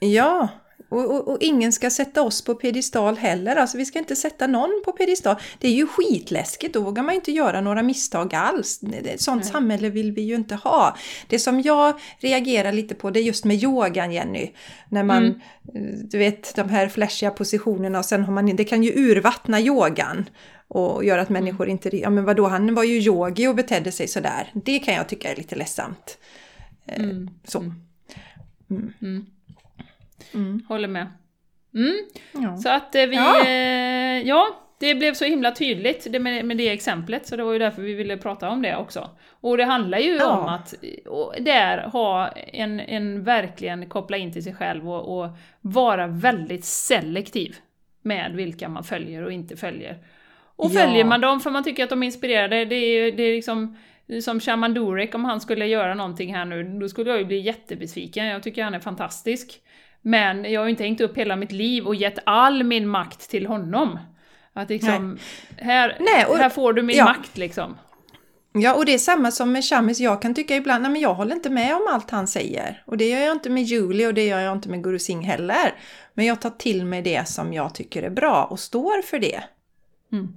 ja. 0.00 0.48
Och, 0.90 1.10
och, 1.14 1.28
och 1.28 1.36
ingen 1.40 1.72
ska 1.72 1.90
sätta 1.90 2.22
oss 2.22 2.44
på 2.44 2.54
pedestal 2.54 3.16
heller. 3.16 3.56
Alltså 3.56 3.78
vi 3.78 3.84
ska 3.84 3.98
inte 3.98 4.16
sätta 4.16 4.46
någon 4.46 4.82
på 4.84 4.92
pedestal. 4.92 5.36
Det 5.58 5.68
är 5.68 5.72
ju 5.72 5.86
skitläskigt, 5.86 6.74
då 6.74 6.80
vågar 6.80 7.02
man 7.02 7.14
ju 7.14 7.16
inte 7.16 7.32
göra 7.32 7.60
några 7.60 7.82
misstag 7.82 8.34
alls. 8.34 8.80
Ett 9.04 9.20
sånt 9.20 9.42
Nej. 9.42 9.52
samhälle 9.52 9.90
vill 9.90 10.12
vi 10.12 10.22
ju 10.22 10.34
inte 10.34 10.54
ha. 10.54 10.96
Det 11.28 11.38
som 11.38 11.60
jag 11.60 11.94
reagerar 12.18 12.72
lite 12.72 12.94
på 12.94 13.10
det 13.10 13.20
är 13.20 13.22
just 13.24 13.44
med 13.44 13.62
yogan 13.62 14.12
Jenny. 14.12 14.50
När 14.88 15.02
man, 15.04 15.24
Mm. 15.24 15.40
eh, 15.74 15.98
du 16.10 16.18
vet 16.18 16.56
de 16.56 16.68
här 16.68 16.88
flashiga 16.88 17.30
positionerna 17.30 17.98
och 17.98 18.04
sen 18.04 18.24
har 18.24 18.32
man, 18.32 18.56
det 18.56 18.64
kan 18.64 18.82
ju 18.82 18.92
urvattna 19.10 19.60
yogan. 19.60 20.28
Och 20.68 21.04
göra 21.04 21.22
att 21.22 21.28
människor 21.28 21.68
inte, 21.68 21.96
ja 21.96 22.10
men 22.10 22.24
vadå 22.24 22.48
han 22.48 22.74
var 22.74 22.84
ju 22.84 22.94
yogi 23.00 23.46
och 23.46 23.54
betedde 23.54 23.92
sig 23.92 24.08
sådär. 24.08 24.50
Det 24.64 24.78
kan 24.78 24.94
jag 24.94 25.08
tycka 25.08 25.32
är 25.32 25.36
lite 25.36 25.56
ledsamt. 25.56 26.18
Eh, 26.86 27.04
Mm. 27.04 27.30
Så. 27.44 27.58
Mm. 29.00 29.26
Mm. 30.34 30.62
Håller 30.68 30.88
med. 30.88 31.06
Mm. 31.74 31.96
Ja. 32.32 32.56
Så 32.56 32.68
att 32.68 32.94
eh, 32.94 33.06
vi... 33.06 33.16
Ja. 33.16 33.44
Eh, 33.46 34.28
ja, 34.28 34.46
det 34.80 34.94
blev 34.94 35.14
så 35.14 35.24
himla 35.24 35.50
tydligt 35.52 36.20
med, 36.20 36.44
med 36.44 36.56
det 36.56 36.68
exemplet, 36.70 37.26
så 37.26 37.36
det 37.36 37.42
var 37.44 37.52
ju 37.52 37.58
därför 37.58 37.82
vi 37.82 37.94
ville 37.94 38.16
prata 38.16 38.48
om 38.48 38.62
det 38.62 38.76
också. 38.76 39.10
Och 39.30 39.56
det 39.56 39.64
handlar 39.64 39.98
ju 39.98 40.16
Ja. 40.16 40.36
om 40.38 40.46
att 40.46 40.74
där 41.40 41.78
ha 41.78 42.28
en, 42.28 42.80
en 42.80 43.24
verkligen 43.24 43.88
koppla 43.88 44.16
in 44.16 44.32
till 44.32 44.44
sig 44.44 44.54
själv 44.54 44.90
och, 44.90 45.20
och 45.20 45.28
vara 45.60 46.06
väldigt 46.06 46.64
selektiv 46.64 47.56
med 48.02 48.32
vilka 48.32 48.68
man 48.68 48.84
följer 48.84 49.24
och 49.24 49.32
inte 49.32 49.56
följer. 49.56 49.98
Och 50.56 50.70
Ja. 50.72 50.80
följer 50.80 51.04
man 51.04 51.20
dem 51.20 51.40
för 51.40 51.50
man 51.50 51.64
tycker 51.64 51.84
att 51.84 51.90
de 51.90 52.02
är 52.02 52.06
inspirerade, 52.06 52.64
det 52.64 52.74
är, 52.74 53.12
det 53.12 53.22
är 53.22 53.34
liksom 53.34 53.76
som 54.22 54.40
Shaman 54.40 54.74
Durek, 54.74 55.14
om 55.14 55.24
han 55.24 55.40
skulle 55.40 55.66
göra 55.66 55.94
någonting 55.94 56.34
här 56.34 56.44
nu, 56.44 56.78
då 56.80 56.88
skulle 56.88 57.10
jag 57.10 57.18
ju 57.18 57.24
bli 57.24 57.38
jättebesviken. 57.40 58.26
Jag 58.26 58.42
tycker 58.42 58.64
han 58.64 58.74
är 58.74 58.80
fantastisk. 58.80 59.60
Men 60.02 60.52
jag 60.52 60.60
har 60.60 60.64
ju 60.66 60.70
inte 60.70 60.82
hängt 60.84 61.00
upp 61.00 61.16
hela 61.18 61.36
mitt 61.36 61.52
liv 61.52 61.86
och 61.86 61.94
gett 61.94 62.18
all 62.26 62.64
min 62.64 62.88
makt 62.88 63.30
till 63.30 63.46
honom. 63.46 63.98
Att 64.52 64.68
liksom, 64.68 65.18
här, 65.56 65.96
Nej, 66.00 66.24
och- 66.28 66.36
här 66.36 66.48
får 66.48 66.72
du 66.72 66.82
min 66.82 66.96
ja. 66.96 67.04
makt 67.04 67.36
liksom. 67.38 67.76
Ja, 68.52 68.74
och 68.74 68.84
det 68.84 68.94
är 68.94 68.98
samma 68.98 69.30
som 69.30 69.52
med 69.52 69.64
Shamis. 69.64 70.00
Jag 70.00 70.22
kan 70.22 70.34
tycka 70.34 70.56
ibland, 70.56 70.82
nej 70.82 70.92
men 70.92 71.00
jag 71.00 71.14
håller 71.14 71.34
inte 71.34 71.50
med 71.50 71.74
om 71.76 71.82
allt 71.90 72.10
han 72.10 72.26
säger. 72.28 72.82
Och 72.86 72.96
det 72.96 73.08
gör 73.08 73.18
jag 73.20 73.32
inte 73.32 73.50
med 73.50 73.62
Julie 73.62 74.06
och 74.06 74.14
det 74.14 74.26
gör 74.26 74.40
jag 74.40 74.52
inte 74.52 74.68
med 74.68 74.84
Guru 74.84 74.98
Singh 74.98 75.26
heller. 75.26 75.74
Men 76.14 76.26
jag 76.26 76.40
tar 76.40 76.50
till 76.50 76.84
mig 76.86 77.02
det 77.02 77.28
som 77.28 77.52
jag 77.52 77.74
tycker 77.74 78.02
är 78.02 78.10
bra 78.10 78.44
och 78.44 78.60
står 78.60 79.02
för 79.02 79.18
det. 79.18 79.40
Mm. 80.12 80.28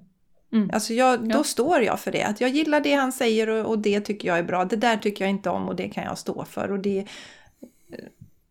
Mm. 0.54 0.70
Alltså 0.74 0.94
jag, 0.94 1.14
Ja. 1.14 1.34
då 1.38 1.44
står 1.44 1.82
jag 1.82 2.00
för 2.00 2.12
det. 2.12 2.24
Att 2.24 2.42
jag 2.42 2.50
gillar 2.50 2.80
det 2.80 2.94
han 2.94 3.12
säger 3.12 3.50
och, 3.50 3.66
och 3.70 3.80
det 3.80 4.00
tycker 4.02 4.28
jag 4.28 4.38
är 4.38 4.44
bra. 4.44 4.66
Det 4.66 4.76
där 4.76 4.98
tycker 4.98 5.24
jag 5.26 5.30
inte 5.30 5.50
om 5.50 5.68
och 5.70 5.76
det 5.76 5.90
kan 5.90 6.04
jag 6.04 6.18
stå 6.18 6.46
för. 6.46 6.72
Och 6.72 6.80
det, 6.80 7.06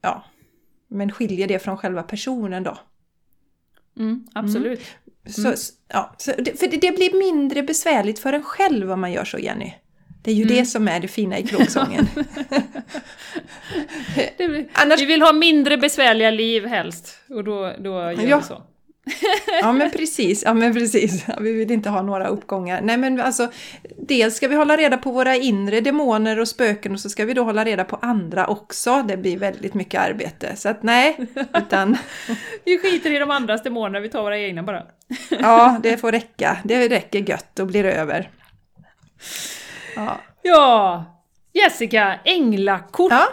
ja. 0.00 0.24
Men 0.92 1.12
skiljer 1.12 1.48
det 1.48 1.58
från 1.58 1.76
själva 1.76 2.02
personen 2.02 2.62
då? 2.62 2.78
Mm, 3.98 4.26
absolut. 4.34 4.80
Så, 5.26 5.40
Mm. 5.46 5.54
ja, 5.88 6.14
så 6.18 6.32
det, 6.38 6.60
för 6.60 6.66
det, 6.68 6.76
det 6.76 6.92
blir 6.96 7.18
mindre 7.18 7.62
besvärligt 7.62 8.18
för 8.18 8.32
en 8.32 8.42
själv 8.42 8.92
om 8.92 9.00
man 9.00 9.12
gör 9.12 9.24
så, 9.24 9.38
Jenny. 9.38 9.72
Det 10.22 10.30
är 10.30 10.34
ju 10.34 10.42
Mm. 10.42 10.56
det 10.56 10.66
som 10.66 10.88
är 10.88 11.00
det 11.00 11.08
fina 11.08 11.38
i 11.38 11.42
kråksången. 11.46 12.06
Annars- 14.72 15.00
Vi 15.00 15.04
vill 15.06 15.22
ha 15.22 15.32
mindre 15.32 15.76
besvärliga 15.78 16.30
liv 16.30 16.66
helst, 16.66 17.18
och 17.28 17.44
då, 17.44 17.72
då 17.78 17.90
gör 17.90 18.28
Ja. 18.28 18.38
vi 18.38 18.44
så. 18.44 18.62
Ja 19.60 19.72
men 19.72 19.90
precis, 19.90 20.42
ja 20.46 20.54
men 20.54 20.74
precis. 20.74 21.24
Vi 21.40 21.52
vill 21.52 21.70
inte 21.70 21.90
ha 21.90 22.02
några 22.02 22.26
uppgångar. 22.26 22.80
Nej 22.82 22.96
men 22.96 23.20
alltså, 23.20 23.52
dels 23.98 24.36
ska 24.36 24.48
vi 24.48 24.54
hålla 24.56 24.76
reda 24.76 24.96
på 24.96 25.10
våra 25.10 25.36
inre 25.36 25.80
demoner 25.80 26.38
och 26.40 26.48
spöken 26.48 26.92
och 26.92 27.00
så 27.00 27.10
ska 27.10 27.24
vi 27.24 27.34
då 27.34 27.42
hålla 27.42 27.64
reda 27.64 27.84
på 27.84 27.96
andra 28.02 28.46
också. 28.46 29.02
Det 29.08 29.16
blir 29.16 29.36
väldigt 29.38 29.74
mycket 29.74 30.00
arbete. 30.00 30.56
Så 30.56 30.68
att 30.68 30.82
nej, 30.82 31.16
utan 31.54 31.96
Vi 32.64 32.78
skiter 32.78 33.10
i 33.16 33.18
de 33.18 33.30
andras 33.30 33.62
demoner, 33.62 34.00
vi 34.00 34.08
tar 34.08 34.22
våra 34.22 34.38
egna 34.38 34.62
bara. 34.62 34.82
ja, 35.30 35.80
det 35.82 35.96
får 35.96 36.12
räcka. 36.12 36.58
Det 36.64 36.88
räcker 36.88 37.18
gött 37.30 37.58
och 37.58 37.66
blir 37.66 37.84
över. 37.84 38.30
Ja, 39.96 40.20
Ja! 40.42 41.04
Jessica, 41.52 42.18
änglakort! 42.24 43.12
ja. 43.12 43.26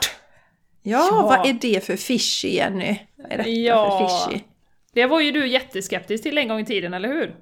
ja 0.84 1.10
Ja. 1.12 1.22
vad 1.22 1.48
är 1.50 1.54
det 1.54 1.86
för 1.86 1.96
fishy 1.96 2.48
Jenny? 2.50 3.00
Vad 3.18 3.32
är 3.32 3.38
detta 3.38 3.50
Ja. 3.50 4.00
för 4.00 4.30
fishy? 4.30 4.44
Det 4.94 5.06
var 5.06 5.22
ju 5.22 5.32
du 5.32 5.48
jätteskeptisk 5.48 6.24
till 6.24 6.38
en 6.38 6.48
gång 6.48 6.60
i 6.60 6.66
tiden, 6.66 6.94
eller 6.94 7.08
hur? 7.10 7.36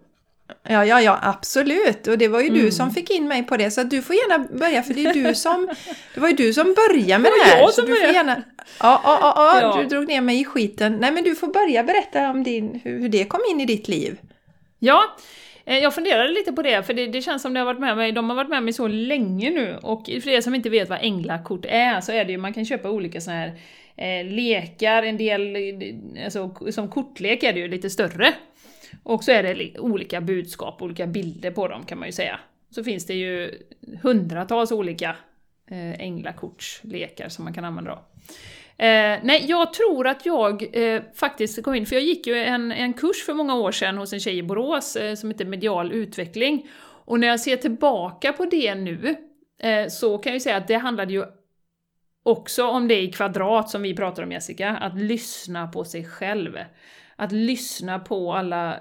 Ja, 0.70 0.86
ja, 0.86 1.02
ja, 1.02 1.20
absolut. 1.22 2.08
Och 2.08 2.18
det 2.18 2.28
var 2.28 2.42
ju 2.42 2.50
du 2.50 2.60
Mm. 2.60 2.72
som 2.72 2.92
fick 2.92 3.10
in 3.10 3.28
mig 3.28 3.44
på 3.44 3.58
det, 3.58 3.72
så 3.72 3.84
du 3.84 4.02
får 4.02 4.16
gärna 4.16 4.48
börja, 4.60 4.84
för 4.84 4.94
det 4.94 5.06
är 5.06 5.14
du 5.14 5.36
som... 5.36 5.70
Det 6.14 6.20
var 6.20 6.28
ju 6.30 6.36
du 6.36 6.54
som 6.54 6.74
började 6.74 7.22
med 7.24 7.32
Det 7.32 7.38
var 7.38 7.46
det 7.46 7.52
här. 7.52 7.60
jag 7.60 7.70
så 7.70 7.82
som 7.82 7.86
du 7.86 7.92
får 7.96 8.02
började. 8.02 8.14
gärna... 8.18 8.44
Ja, 8.80 9.02
ja, 9.04 9.20
ja, 9.36 9.60
ja, 9.62 9.82
du 9.82 9.88
drog 9.88 10.08
ner 10.08 10.22
mig 10.22 10.42
i 10.42 10.46
skiten. 10.46 10.98
Nej, 11.02 11.12
men 11.12 11.24
du 11.24 11.36
får 11.36 11.48
börja 11.48 11.84
berätta 11.84 12.30
om 12.30 12.44
din, 12.44 12.82
hur, 12.84 13.00
hur 13.00 13.10
det 13.10 13.26
kom 13.26 13.40
in 13.52 13.62
i 13.62 13.66
ditt 13.66 13.88
liv. 13.88 14.18
Ja, 14.80 15.04
eh, 15.66 15.78
jag 15.78 15.96
funderade 15.96 16.30
lite 16.30 16.52
på 16.54 16.62
det, 16.62 16.84
för 16.84 16.94
det, 16.94 17.08
det 17.08 17.22
känns 17.22 17.42
som 17.42 17.54
det 17.54 17.60
har 17.60 17.66
varit 17.66 17.80
med 17.80 17.98
mig, 17.98 18.12
de 18.12 18.30
har 18.30 18.36
varit 18.36 18.50
med 18.50 18.64
mig 18.64 18.74
så 18.74 18.88
länge 18.88 19.50
nu, 19.50 19.78
och 19.84 20.06
för 20.06 20.28
er 20.30 20.42
som 20.42 20.56
inte 20.56 20.70
vet 20.70 20.90
vad 20.90 21.00
änglakort 21.02 21.66
är, 21.70 22.02
så 22.02 22.12
är 22.12 22.26
det 22.26 22.32
ju, 22.32 22.38
man 22.38 22.54
kan 22.54 22.66
köpa 22.66 22.90
olika 22.90 23.22
sådana 23.22 23.40
här 23.40 23.54
eh, 23.98 24.26
lekar, 24.26 25.04
en 25.04 25.18
del, 25.18 25.58
alltså 26.26 26.56
som 26.72 26.90
kortlek 26.90 27.44
är 27.44 27.54
det 27.54 27.60
ju 27.60 27.68
lite 27.68 27.90
större. 27.90 28.34
Och 29.04 29.24
så 29.24 29.32
är 29.32 29.44
det 29.44 29.80
olika 29.80 30.22
budskap, 30.22 30.82
olika 30.82 31.08
bilder 31.08 31.52
på 31.52 31.68
dem 31.68 31.86
kan 31.86 32.00
man 32.00 32.08
ju 32.08 32.12
säga. 32.12 32.40
Så 32.70 32.84
finns 32.84 33.06
det 33.06 33.14
ju 33.14 33.52
hundratals 34.02 34.72
olika 34.72 35.16
eh, 35.72 36.02
änglakortslekar 36.02 37.30
som 37.30 37.44
man 37.44 37.54
kan 37.54 37.66
använda 37.66 37.92
då. 37.92 38.00
Eh, 38.84 39.20
nej, 39.24 39.46
jag 39.48 39.74
tror 39.74 40.08
att 40.08 40.26
jag 40.26 40.84
eh, 40.94 41.02
faktiskt 41.16 41.64
kom 41.64 41.76
in, 41.76 41.86
för 41.86 41.96
jag 41.96 42.04
gick 42.04 42.28
ju 42.28 42.36
en, 42.36 42.72
en 42.72 42.94
kurs 42.94 43.26
för 43.26 43.34
många 43.34 43.56
år 43.56 43.72
sedan 43.72 43.98
hos 43.98 44.14
en 44.14 44.20
tjej 44.20 44.38
i 44.38 44.44
Borås 44.44 44.96
eh, 44.96 45.16
som 45.16 45.30
heter 45.32 45.46
Medial 45.46 45.92
utveckling. 45.92 46.68
Och 47.06 47.20
när 47.20 47.28
jag 47.28 47.40
ser 47.40 47.58
tillbaka 47.58 48.34
på 48.34 48.46
det 48.46 48.76
nu 48.76 49.16
eh, 49.60 49.88
så 49.88 50.18
kan 50.18 50.30
jag 50.30 50.36
ju 50.36 50.40
säga 50.40 50.58
att 50.58 50.68
det 50.68 50.76
handlade 50.76 51.14
ju 51.14 51.24
också 52.28 52.68
om 52.68 52.88
det 52.88 52.94
är 52.94 53.02
i 53.02 53.12
kvadrat 53.12 53.70
som 53.70 53.82
vi 53.82 53.96
pratar 53.96 54.24
om 54.24 54.32
Jessica, 54.32 54.70
att 54.70 54.98
lyssna 54.98 55.68
på 55.68 55.86
sig 55.86 56.06
själv. 56.06 56.58
Att 57.16 57.32
lyssna 57.32 58.00
på 58.00 58.34
alla, 58.34 58.80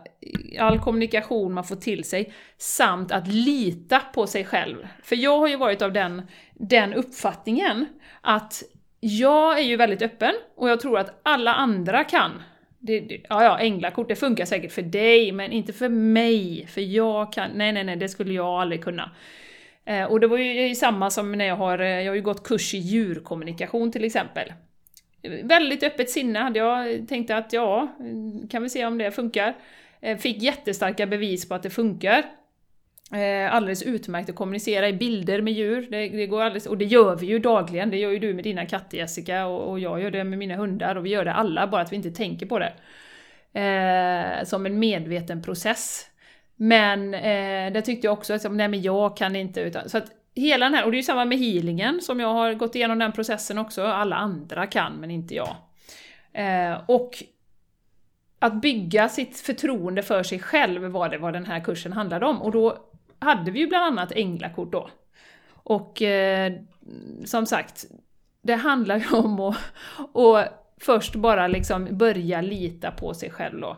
all 0.59 0.79
kommunikation 0.79 1.53
man 1.53 1.65
får 1.65 1.77
till 1.77 2.05
sig, 2.05 2.33
samt 2.59 3.13
att 3.13 3.29
lita 3.29 4.01
på 4.01 4.27
sig 4.27 4.45
själv. 4.45 4.89
För 5.03 5.17
jag 5.17 5.39
har 5.39 5.49
ju 5.49 5.57
varit 5.57 5.83
av 5.83 5.93
den, 5.93 6.23
den 6.55 6.95
uppfattningen 6.95 7.87
att 8.21 8.63
jag 9.01 9.59
är 9.59 9.63
ju 9.63 9.77
väldigt 9.77 10.03
öppen 10.03 10.35
och 10.57 10.71
jag 10.71 10.81
tror 10.81 10.99
att 10.99 11.21
alla 11.23 11.55
andra 11.55 12.05
kan. 12.05 12.43
Det, 12.79 13.01
det, 13.01 13.21
ja, 13.29 13.45
ja, 13.45 13.59
änglakort, 13.59 14.09
det 14.09 14.17
funkar 14.17 14.45
säkert 14.45 14.73
för 14.73 14.83
dig, 14.83 15.33
men 15.33 15.53
inte 15.53 15.73
för 15.73 15.89
mig. 15.89 16.67
För 16.67 16.81
jag 16.81 17.33
kan, 17.33 17.51
nej, 17.55 17.73
nej, 17.73 17.85
nej, 17.85 17.97
det 17.97 18.09
skulle 18.09 18.35
jag 18.35 18.61
aldrig 18.61 18.85
kunna. 18.85 19.11
Eh, 19.87 20.05
och 20.05 20.21
det 20.21 20.27
var 20.27 20.39
ju 20.39 20.75
samma 20.75 21.11
som 21.11 21.33
när 21.33 21.45
jag 21.45 21.57
har, 21.57 21.79
eh, 21.79 21.89
jag 21.89 22.11
har 22.11 22.17
ju 22.17 22.23
gått 22.23 22.43
kurs 22.43 22.75
i 22.75 22.79
djurkommunikation 22.79 23.93
till 23.93 24.05
exempel. 24.05 24.53
Väldigt 25.43 25.83
öppet 25.83 26.11
sinne 26.11 26.39
hade 26.39 26.59
jag, 26.59 27.09
tänkte 27.09 27.37
att 27.37 27.53
ja, 27.53 27.97
kan 28.51 28.63
vi 28.63 28.69
se 28.69 28.87
om 28.87 28.99
det 28.99 29.11
funkar. 29.11 29.55
Eh, 30.01 30.19
Fick 30.19 30.43
jättestarka 30.43 31.07
bevis 31.07 31.49
på 31.49 31.55
att 31.55 31.63
det 31.63 31.71
funkar. 31.71 32.25
Eh, 33.13 33.55
alldeles 33.55 33.83
utmärkt 33.83 34.31
att 34.31 34.37
kommunicera 34.37 34.89
i 34.89 34.93
bilder 34.93 35.43
med 35.43 35.53
djur, 35.53 35.87
det, 35.91 36.09
det 36.09 36.27
går 36.27 36.43
alldeles, 36.43 36.67
och 36.67 36.79
det 36.79 36.85
gör 36.85 37.17
vi 37.17 37.27
ju 37.27 37.39
dagligen, 37.39 37.91
det 37.91 37.97
gör 37.97 38.11
ju 38.11 38.19
du 38.19 38.35
med 38.35 38.45
dina 38.45 38.67
katter 38.67 38.99
Jessica, 38.99 39.47
och, 39.47 39.71
och 39.71 39.81
jag 39.81 40.03
gör 40.03 40.11
det 40.11 40.25
med 40.25 40.39
mina 40.39 40.57
hundar, 40.57 40.97
och 40.97 41.07
vi 41.07 41.11
gör 41.11 41.25
det 41.25 41.33
alla, 41.33 41.67
bara 41.67 41.83
att 41.83 41.93
vi 41.93 41.97
inte 41.97 42.11
tänker 42.11 42.47
på 42.47 42.59
det. 42.59 42.73
Eh, 43.61 44.45
som 44.45 44.67
en 44.67 44.79
medveten 44.79 45.43
process. 45.43 46.11
Men 46.57 47.15
eh, 47.15 47.73
det 47.73 47.83
tyckte 47.83 48.07
jag 48.07 48.13
också, 48.13 48.35
att 48.35 48.53
nej 48.53 48.69
men 48.69 48.83
jag 48.83 49.17
kan 49.17 49.37
inte, 49.37 49.61
utan, 49.61 49.89
så 49.89 49.99
att 49.99 50.11
hela 50.35 50.67
den 50.67 50.75
här, 50.75 50.85
och 50.85 50.91
det 50.91 50.95
är 50.95 50.99
ju 50.99 51.03
samma 51.03 51.25
med 51.25 51.39
healingen, 51.39 52.01
som 52.01 52.21
jag 52.21 52.33
har 52.33 52.55
gått 52.55 52.75
igenom 52.75 52.99
den 52.99 53.13
processen 53.13 53.59
också, 53.59 53.83
alla 53.83 54.17
andra 54.17 54.67
kan 54.67 54.93
men 54.93 55.11
inte 55.11 55.35
jag. 55.35 55.57
Eh, 56.33 56.81
och 56.87 57.23
att 58.39 58.61
bygga 58.61 59.09
sitt 59.09 59.41
förtroende 59.41 60.03
för 60.03 60.23
sig 60.23 60.39
själv 60.39 60.83
var 60.83 61.09
det 61.09 61.19
vad 61.19 61.33
den 61.33 61.47
här 61.47 61.61
kursen 61.61 61.93
handlade 61.93 62.27
om. 62.27 62.43
Och 62.43 62.53
då 62.53 62.79
hade 63.19 63.51
vi 63.51 63.59
ju 63.61 63.67
bland 63.67 63.85
annat 63.85 64.13
änglakort 64.13 64.73
då. 64.73 64.91
Och 65.53 66.03
eh, 66.03 66.53
som 67.25 67.47
sagt, 67.47 67.85
det 68.43 68.55
handlar 68.55 68.97
ju 68.97 69.17
om 69.17 69.41
att, 69.41 69.57
att 70.15 70.75
först 70.81 71.15
bara 71.15 71.47
liksom 71.47 71.89
börja 71.91 72.41
lita 72.41 72.91
på 72.91 73.15
sig 73.15 73.31
själv 73.31 73.61
då. 73.61 73.77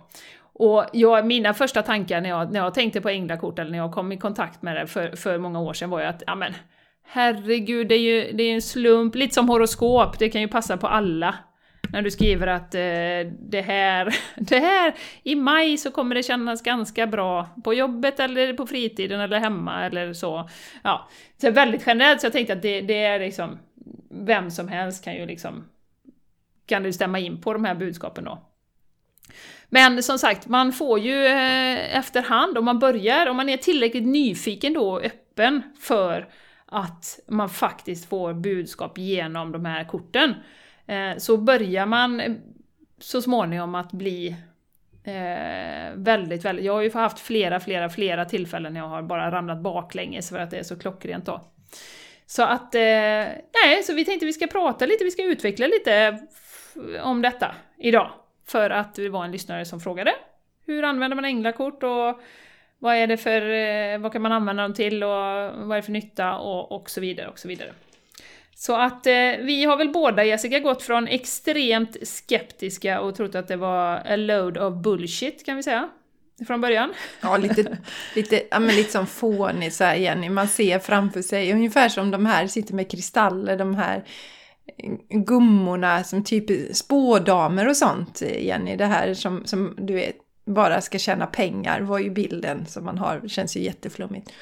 Och 0.58 0.86
jag, 0.92 1.26
mina 1.26 1.54
första 1.54 1.82
tankar 1.82 2.20
när 2.20 2.28
jag, 2.28 2.52
när 2.52 2.60
jag 2.60 2.74
tänkte 2.74 3.00
på 3.00 3.08
änglakort, 3.08 3.58
eller 3.58 3.70
när 3.70 3.78
jag 3.78 3.92
kom 3.92 4.12
i 4.12 4.18
kontakt 4.18 4.62
med 4.62 4.76
det 4.76 4.86
för, 4.86 5.16
för 5.16 5.38
många 5.38 5.60
år 5.60 5.72
sedan, 5.72 5.90
var 5.90 6.00
ju 6.00 6.06
att 6.06 6.22
ja 6.26 6.34
men 6.34 6.54
herregud, 7.04 7.88
det 7.88 7.94
är 7.94 7.98
ju 7.98 8.32
det 8.32 8.42
är 8.42 8.54
en 8.54 8.62
slump, 8.62 9.14
lite 9.14 9.34
som 9.34 9.48
horoskop, 9.48 10.18
det 10.18 10.28
kan 10.28 10.40
ju 10.40 10.48
passa 10.48 10.76
på 10.76 10.86
alla. 10.86 11.34
När 11.92 12.02
du 12.02 12.10
skriver 12.10 12.46
att 12.46 12.74
eh, 12.74 13.32
det, 13.40 13.60
här, 13.60 14.14
det 14.36 14.58
här, 14.58 14.94
i 15.22 15.34
maj 15.34 15.76
så 15.76 15.90
kommer 15.90 16.14
det 16.14 16.22
kännas 16.22 16.62
ganska 16.62 17.06
bra 17.06 17.48
på 17.64 17.74
jobbet 17.74 18.20
eller 18.20 18.52
på 18.52 18.66
fritiden 18.66 19.20
eller 19.20 19.38
hemma 19.38 19.84
eller 19.84 20.12
så. 20.12 20.48
Ja, 20.82 21.08
så 21.40 21.50
väldigt 21.50 21.86
generellt, 21.86 22.20
så 22.20 22.26
jag 22.26 22.32
tänkte 22.32 22.52
att 22.52 22.62
det, 22.62 22.80
det 22.80 23.04
är 23.04 23.18
liksom, 23.18 23.58
vem 24.10 24.50
som 24.50 24.68
helst 24.68 25.04
kan 25.04 25.14
ju 25.14 25.26
liksom, 25.26 25.64
kan 26.66 26.82
du 26.82 26.92
stämma 26.92 27.18
in 27.18 27.40
på 27.40 27.52
de 27.52 27.64
här 27.64 27.74
budskapen 27.74 28.24
då. 28.24 28.44
Men 29.70 30.02
som 30.02 30.18
sagt, 30.18 30.46
man 30.46 30.72
får 30.72 30.98
ju 30.98 31.26
eh, 31.26 31.98
efterhand, 31.98 32.58
om 32.58 32.64
man 32.64 32.78
börjar, 32.78 33.26
om 33.26 33.36
man 33.36 33.48
är 33.48 33.56
tillräckligt 33.56 34.06
nyfiken 34.06 34.72
då 34.72 34.90
och 34.90 35.04
öppen 35.04 35.62
för 35.80 36.28
att 36.66 37.20
man 37.26 37.48
faktiskt 37.48 38.08
får 38.08 38.34
budskap 38.34 38.98
genom 38.98 39.52
de 39.52 39.64
här 39.64 39.84
korten, 39.84 40.34
eh, 40.86 41.16
så 41.18 41.36
börjar 41.36 41.86
man 41.86 42.20
eh, 42.20 42.32
så 42.98 43.22
småningom 43.22 43.74
att 43.74 43.92
bli 43.92 44.36
eh, 45.04 45.94
väldigt, 45.94 46.44
väldigt... 46.44 46.64
Jag 46.64 46.72
har 46.72 46.82
ju 46.82 46.92
haft 46.92 47.18
flera, 47.18 47.60
flera, 47.60 47.88
flera 47.88 48.24
tillfällen 48.24 48.72
när 48.72 48.80
jag 48.80 48.88
har 48.88 49.02
bara 49.02 49.30
ramlat 49.30 49.62
baklänges 49.62 50.28
för 50.30 50.38
att 50.38 50.50
det 50.50 50.58
är 50.58 50.62
så 50.62 50.78
klockrent 50.78 51.26
då. 51.26 51.52
Så 52.26 52.42
att, 52.42 52.74
eh, 52.74 52.80
nej, 53.64 53.82
så 53.84 53.94
vi 53.94 54.04
tänkte 54.04 54.26
vi 54.26 54.32
ska 54.32 54.46
prata 54.46 54.86
lite, 54.86 55.04
vi 55.04 55.10
ska 55.10 55.22
utveckla 55.22 55.66
lite 55.66 56.18
om 57.02 57.22
detta 57.22 57.54
idag. 57.78 58.10
För 58.48 58.70
att 58.70 58.94
det 58.94 59.08
var 59.08 59.24
en 59.24 59.32
lyssnare 59.32 59.64
som 59.64 59.80
frågade 59.80 60.14
hur 60.66 60.82
använder 60.82 61.14
man 61.14 61.24
änglakort 61.24 61.82
och 61.82 62.20
vad 62.78 62.96
är 62.96 63.06
det 63.06 63.16
för, 63.16 63.50
eh, 63.50 63.98
vad 63.98 64.12
kan 64.12 64.22
man 64.22 64.32
använda 64.32 64.62
dem 64.62 64.74
till 64.74 65.04
och 65.04 65.10
vad 65.10 65.70
är 65.70 65.76
det 65.76 65.82
för 65.82 65.92
nytta 65.92 66.38
och, 66.38 66.72
och 66.72 66.90
så 66.90 67.00
vidare 67.00 67.28
och 67.28 67.38
så 67.38 67.48
vidare. 67.48 67.72
Så 68.54 68.76
att 68.76 69.06
eh, 69.06 69.12
vi 69.40 69.64
har 69.64 69.76
väl 69.76 69.88
båda, 69.88 70.24
Jessica, 70.24 70.58
gått 70.58 70.82
från 70.82 71.08
extremt 71.08 72.08
skeptiska 72.08 73.00
och 73.00 73.16
trott 73.16 73.34
att 73.34 73.48
det 73.48 73.56
var 73.56 74.02
a 74.06 74.16
load 74.16 74.58
of 74.58 74.74
bullshit, 74.74 75.46
kan 75.46 75.56
vi 75.56 75.62
säga, 75.62 75.88
från 76.46 76.60
början. 76.60 76.92
Ja, 77.20 77.36
lite, 77.36 77.78
lite, 78.14 78.42
ja, 78.50 78.58
men 78.58 78.76
lite 78.76 78.92
som 78.92 79.06
fånig 79.06 79.72
så 79.72 79.84
här, 79.84 79.94
Jenny. 79.94 80.28
Man 80.28 80.48
ser 80.48 80.78
framför 80.78 81.22
sig, 81.22 81.52
ungefär 81.52 81.88
som 81.88 82.10
de 82.10 82.26
här 82.26 82.46
sitter 82.46 82.74
med 82.74 82.90
kristaller, 82.90 83.56
de 83.56 83.74
här 83.74 84.04
gummorna 85.10 86.04
som 86.04 86.24
typ 86.24 86.76
spådamer 86.76 87.68
och 87.68 87.76
sånt, 87.76 88.22
Jenny. 88.38 88.76
Det 88.76 88.86
här 88.86 89.14
som, 89.14 89.44
som 89.44 89.74
du 89.78 89.94
vet, 89.94 90.16
bara 90.44 90.80
ska 90.80 90.98
tjäna 90.98 91.26
pengar 91.26 91.80
var 91.80 91.98
ju 91.98 92.10
bilden 92.10 92.66
som 92.66 92.84
man 92.84 92.98
har. 92.98 93.20
Det 93.20 93.28
känns 93.28 93.56
ju 93.56 93.60
jätteflummigt. 93.60 94.32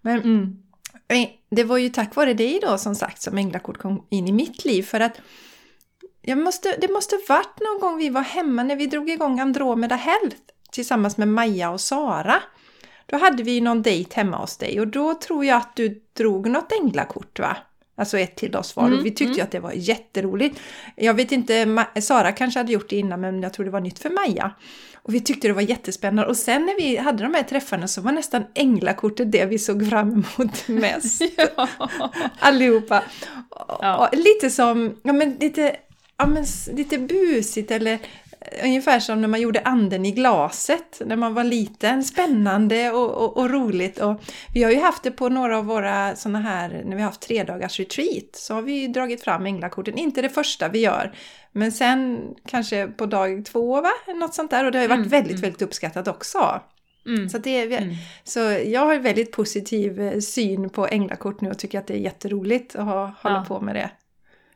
Men 0.00 0.22
mm. 0.22 0.62
Eh, 1.08 1.28
det 1.50 1.64
var 1.64 1.78
ju 1.78 1.88
tack 1.88 2.16
vare 2.16 2.34
dig 2.34 2.60
då 2.62 2.78
som 2.78 2.94
sagt 2.94 3.22
som 3.22 3.38
änglakort 3.38 3.78
kom 3.78 4.06
in 4.08 4.28
i 4.28 4.32
mitt 4.32 4.64
liv 4.64 4.82
för 4.82 5.00
att 5.00 5.20
jag 6.22 6.38
måste, 6.38 6.76
det 6.80 6.88
måste 6.92 7.18
varit 7.28 7.60
någon 7.60 7.80
gång 7.80 7.98
vi 7.98 8.08
var 8.08 8.22
hemma 8.22 8.62
när 8.62 8.76
vi 8.76 8.86
drog 8.86 9.10
igång 9.10 9.40
Andromeda 9.40 9.94
Health 9.94 10.36
tillsammans 10.70 11.16
med 11.16 11.28
Maja 11.28 11.70
och 11.70 11.80
Sara. 11.80 12.42
Då 13.06 13.16
hade 13.16 13.42
vi 13.42 13.60
någon 13.60 13.82
dejt 13.82 14.16
hemma 14.16 14.36
hos 14.36 14.56
dig 14.56 14.80
och 14.80 14.88
då 14.88 15.14
tror 15.14 15.44
jag 15.44 15.56
att 15.56 15.76
du 15.76 16.02
drog 16.12 16.50
något 16.50 16.72
änglakort 16.72 17.38
va? 17.38 17.56
Alltså 17.98 18.18
ett 18.18 18.36
till 18.36 18.56
oss 18.56 18.76
var. 18.76 18.86
Mm, 18.86 19.02
vi 19.02 19.10
tyckte 19.10 19.24
mm. 19.24 19.36
ju 19.36 19.42
att 19.42 19.50
det 19.50 19.60
var 19.60 19.72
jätteroligt. 19.72 20.60
Jag 20.96 21.14
vet 21.14 21.32
inte, 21.32 21.84
Sara 22.00 22.32
kanske 22.32 22.60
hade 22.60 22.72
gjort 22.72 22.90
det 22.90 22.96
innan 22.96 23.20
men 23.20 23.42
jag 23.42 23.52
tror 23.52 23.64
det 23.64 23.70
var 23.70 23.80
nytt 23.80 23.98
för 23.98 24.10
Maja. 24.10 24.54
Och 25.06 25.14
vi 25.14 25.20
tyckte 25.20 25.48
det 25.48 25.54
var 25.54 25.62
jättespännande. 25.62 26.28
Och 26.30 26.36
sen 26.36 26.66
när 26.66 26.76
vi 26.76 26.96
hade 26.96 27.22
de 27.22 27.34
här 27.34 27.42
träffarna 27.42 27.88
så 27.88 28.00
var 28.00 28.12
nästan 28.12 28.44
änglakortet 28.54 29.32
det 29.32 29.44
vi 29.44 29.58
såg 29.58 29.88
fram 29.88 30.08
emot 30.12 30.68
mest. 30.68 31.22
ja. 31.36 31.68
Allihopa. 32.38 33.02
Ja. 33.68 34.10
Lite 34.12 34.50
som, 34.50 34.96
ja 35.02 35.12
men 35.12 35.36
lite, 35.40 35.76
ja 36.16 36.26
men 36.26 36.44
lite 36.72 36.98
busigt 36.98 37.70
eller 37.70 37.98
ungefär 38.64 39.00
som 39.00 39.20
när 39.20 39.28
man 39.28 39.40
gjorde 39.40 39.60
anden 39.60 40.06
i 40.06 40.12
glaset 40.12 41.02
när 41.06 41.16
man 41.16 41.34
var 41.34 41.44
liten. 41.44 42.04
Spännande 42.04 42.90
och, 42.90 43.10
och, 43.10 43.36
och, 43.36 43.50
roligt. 43.50 43.98
Och 43.98 44.20
vi 44.54 44.62
har 44.62 44.70
ju 44.70 44.80
haft 44.80 45.02
det 45.02 45.10
på 45.10 45.28
några 45.28 45.58
av 45.58 45.64
våra 45.64 46.16
sådana 46.16 46.40
här, 46.40 46.82
när 46.84 46.96
vi 46.96 47.02
har 47.02 47.08
haft 47.08 47.20
tre 47.20 47.44
dagars 47.44 47.78
retreat, 47.78 48.28
så 48.32 48.54
har 48.54 48.62
vi 48.62 48.86
dragit 48.86 49.24
fram 49.24 49.46
änglakorten. 49.46 49.98
Inte 49.98 50.22
det 50.22 50.28
första 50.28 50.68
vi 50.68 50.78
gör, 50.78 51.14
men 51.52 51.72
sen 51.72 52.20
kanske 52.46 52.86
på 52.86 53.06
dag 53.06 53.44
två, 53.44 53.80
va? 53.80 53.90
Något 54.20 54.34
sånt 54.34 54.50
där. 54.50 54.64
Och 54.64 54.72
det 54.72 54.78
har 54.78 54.82
ju 54.82 54.88
varit 54.88 54.96
mm, 54.96 55.08
väldigt, 55.08 55.30
mm. 55.30 55.42
väldigt 55.42 55.62
uppskattat 55.62 56.08
också. 56.08 56.60
Mm. 57.06 57.28
Så, 57.28 57.38
det, 57.38 57.62
mm. 57.62 57.94
så 58.24 58.40
jag 58.66 58.80
har 58.80 58.94
en 58.94 59.02
väldigt 59.02 59.32
positiv 59.32 60.00
eh, 60.00 60.20
syn 60.20 60.70
på 60.70 60.86
änglakort 60.86 61.40
nu 61.40 61.50
och 61.50 61.58
tycker 61.58 61.78
att 61.78 61.86
det 61.86 61.94
är 61.94 61.98
jätteroligt 61.98 62.76
att 62.76 62.84
ha, 62.84 63.12
hålla 63.22 63.44
på 63.44 63.60
med 63.60 63.74
det. 63.74 63.90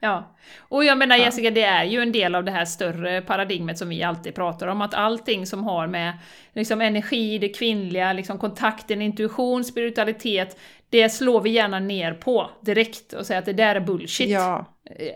Ja, 0.02 0.36
och 0.58 0.84
jag 0.84 0.98
menar 0.98 1.16
Jessica, 1.16 1.50
det 1.50 1.62
är 1.62 1.84
ju 1.84 2.00
en 2.02 2.12
del 2.12 2.34
av 2.34 2.44
det 2.44 2.50
här 2.50 2.64
större 2.64 3.20
paradigmet 3.20 3.78
som 3.78 3.88
vi 3.88 4.02
alltid 4.02 4.34
pratar 4.34 4.66
om, 4.66 4.82
att 4.82 4.94
allting 4.94 5.46
som 5.46 5.64
har 5.64 5.86
med 5.86 6.12
liksom, 6.52 6.80
energi, 6.80 7.38
det 7.38 7.48
kvinnliga, 7.48 8.12
liksom, 8.12 8.38
kontakten, 8.38 9.02
intuition, 9.02 9.64
spiritualitet, 9.64 10.58
det 10.90 11.08
slår 11.08 11.40
vi 11.40 11.50
gärna 11.50 11.78
ner 11.78 12.12
på 12.12 12.50
direkt 12.60 13.12
och 13.12 13.26
säger 13.26 13.38
att 13.38 13.46
det 13.46 13.52
där 13.52 13.74
är 13.74 13.80
bullshit. 13.80 14.30
Ja. 14.30 14.64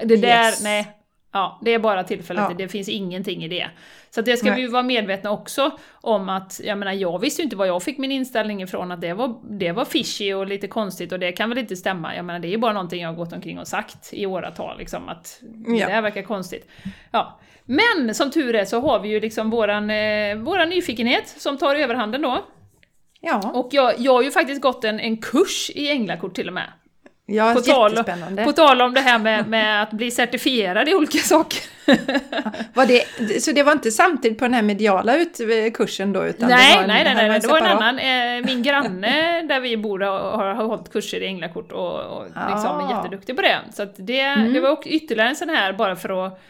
Det 0.04 0.16
där, 0.16 0.48
yes. 0.48 0.62
nej, 0.62 1.03
Ja, 1.34 1.58
det 1.62 1.74
är 1.74 1.78
bara 1.78 2.04
tillfället, 2.04 2.44
ja. 2.48 2.54
det 2.58 2.68
finns 2.68 2.88
ingenting 2.88 3.44
i 3.44 3.48
det. 3.48 3.70
Så 4.10 4.20
det 4.20 4.36
ska 4.36 4.50
Nej. 4.50 4.62
vi 4.62 4.68
vara 4.68 4.82
medvetna 4.82 5.30
också 5.30 5.78
om 5.92 6.28
att, 6.28 6.60
jag 6.64 6.78
menar 6.78 6.92
jag 6.92 7.18
visste 7.18 7.42
ju 7.42 7.44
inte 7.44 7.56
var 7.56 7.66
jag 7.66 7.82
fick 7.82 7.98
min 7.98 8.12
inställning 8.12 8.62
ifrån 8.62 8.92
att 8.92 9.00
det 9.00 9.12
var, 9.12 9.40
det 9.50 9.72
var 9.72 9.84
fishy 9.84 10.34
och 10.34 10.46
lite 10.46 10.68
konstigt 10.68 11.12
och 11.12 11.18
det 11.18 11.32
kan 11.32 11.48
väl 11.48 11.58
inte 11.58 11.76
stämma. 11.76 12.16
Jag 12.16 12.24
menar 12.24 12.40
det 12.40 12.48
är 12.48 12.50
ju 12.50 12.58
bara 12.58 12.72
någonting 12.72 13.02
jag 13.02 13.08
har 13.08 13.16
gått 13.16 13.32
omkring 13.32 13.58
och 13.58 13.68
sagt 13.68 14.12
i 14.12 14.26
åratal 14.26 14.78
liksom 14.78 15.08
att 15.08 15.40
ja. 15.66 15.86
det 15.86 15.92
här 15.92 16.02
verkar 16.02 16.22
konstigt. 16.22 16.68
Ja. 17.10 17.40
Men 17.64 18.14
som 18.14 18.30
tur 18.30 18.54
är 18.54 18.64
så 18.64 18.80
har 18.80 19.00
vi 19.00 19.08
ju 19.08 19.20
liksom 19.20 19.50
våran, 19.50 19.90
eh, 19.90 20.36
våran 20.36 20.68
nyfikenhet 20.68 21.28
som 21.28 21.58
tar 21.58 21.74
överhanden 21.74 22.22
då. 22.22 22.44
Ja. 23.20 23.52
Och 23.54 23.68
jag, 23.72 23.94
jag 23.98 24.12
har 24.12 24.22
ju 24.22 24.30
faktiskt 24.30 24.62
gått 24.62 24.84
en, 24.84 25.00
en 25.00 25.16
kurs 25.16 25.70
i 25.74 25.90
änglakort 25.90 26.34
till 26.34 26.48
och 26.48 26.54
med. 26.54 26.72
Ja, 27.26 27.54
på 27.54 27.60
tal, 27.60 28.04
på 28.44 28.52
tal 28.52 28.82
om 28.82 28.94
det 28.94 29.00
här 29.00 29.18
med, 29.18 29.48
med 29.48 29.82
att 29.82 29.90
bli 29.90 30.10
certifierad 30.10 30.88
i 30.88 30.94
olika 30.94 31.18
saker. 31.18 31.60
var 32.74 32.86
det, 32.86 33.40
så 33.42 33.52
det 33.52 33.62
var 33.62 33.72
inte 33.72 33.90
samtidigt 33.90 34.38
på 34.38 34.44
den 34.44 34.54
här 34.54 34.62
mediala 34.62 35.24
kursen 35.74 36.12
då? 36.12 36.26
Utan 36.26 36.48
nej, 36.48 36.78
en, 36.78 36.88
nej, 36.88 37.04
nej, 37.04 37.28
nej, 37.28 37.40
det 37.40 37.48
var 37.48 37.58
en 37.58 37.66
annan. 37.66 37.98
Eh, 37.98 38.46
min 38.46 38.62
granne 38.62 39.42
där 39.42 39.60
vi 39.60 39.76
bor 39.76 40.00
har, 40.00 40.54
har 40.54 40.64
hållit 40.64 40.92
kurser 40.92 41.20
i 41.20 41.26
änglakort 41.26 41.72
och, 41.72 42.00
och 42.00 42.24
liksom 42.24 42.70
ah. 42.70 42.88
är 42.88 42.96
jätteduktig 42.96 43.36
på 43.36 43.42
det. 43.42 43.60
Så 43.72 43.86
det, 43.96 44.20
mm. 44.20 44.52
det 44.52 44.60
var 44.60 44.78
ytterligare 44.84 45.28
en 45.28 45.36
sån 45.36 45.48
här 45.48 45.72
bara 45.72 45.96
för 45.96 46.26
att 46.26 46.40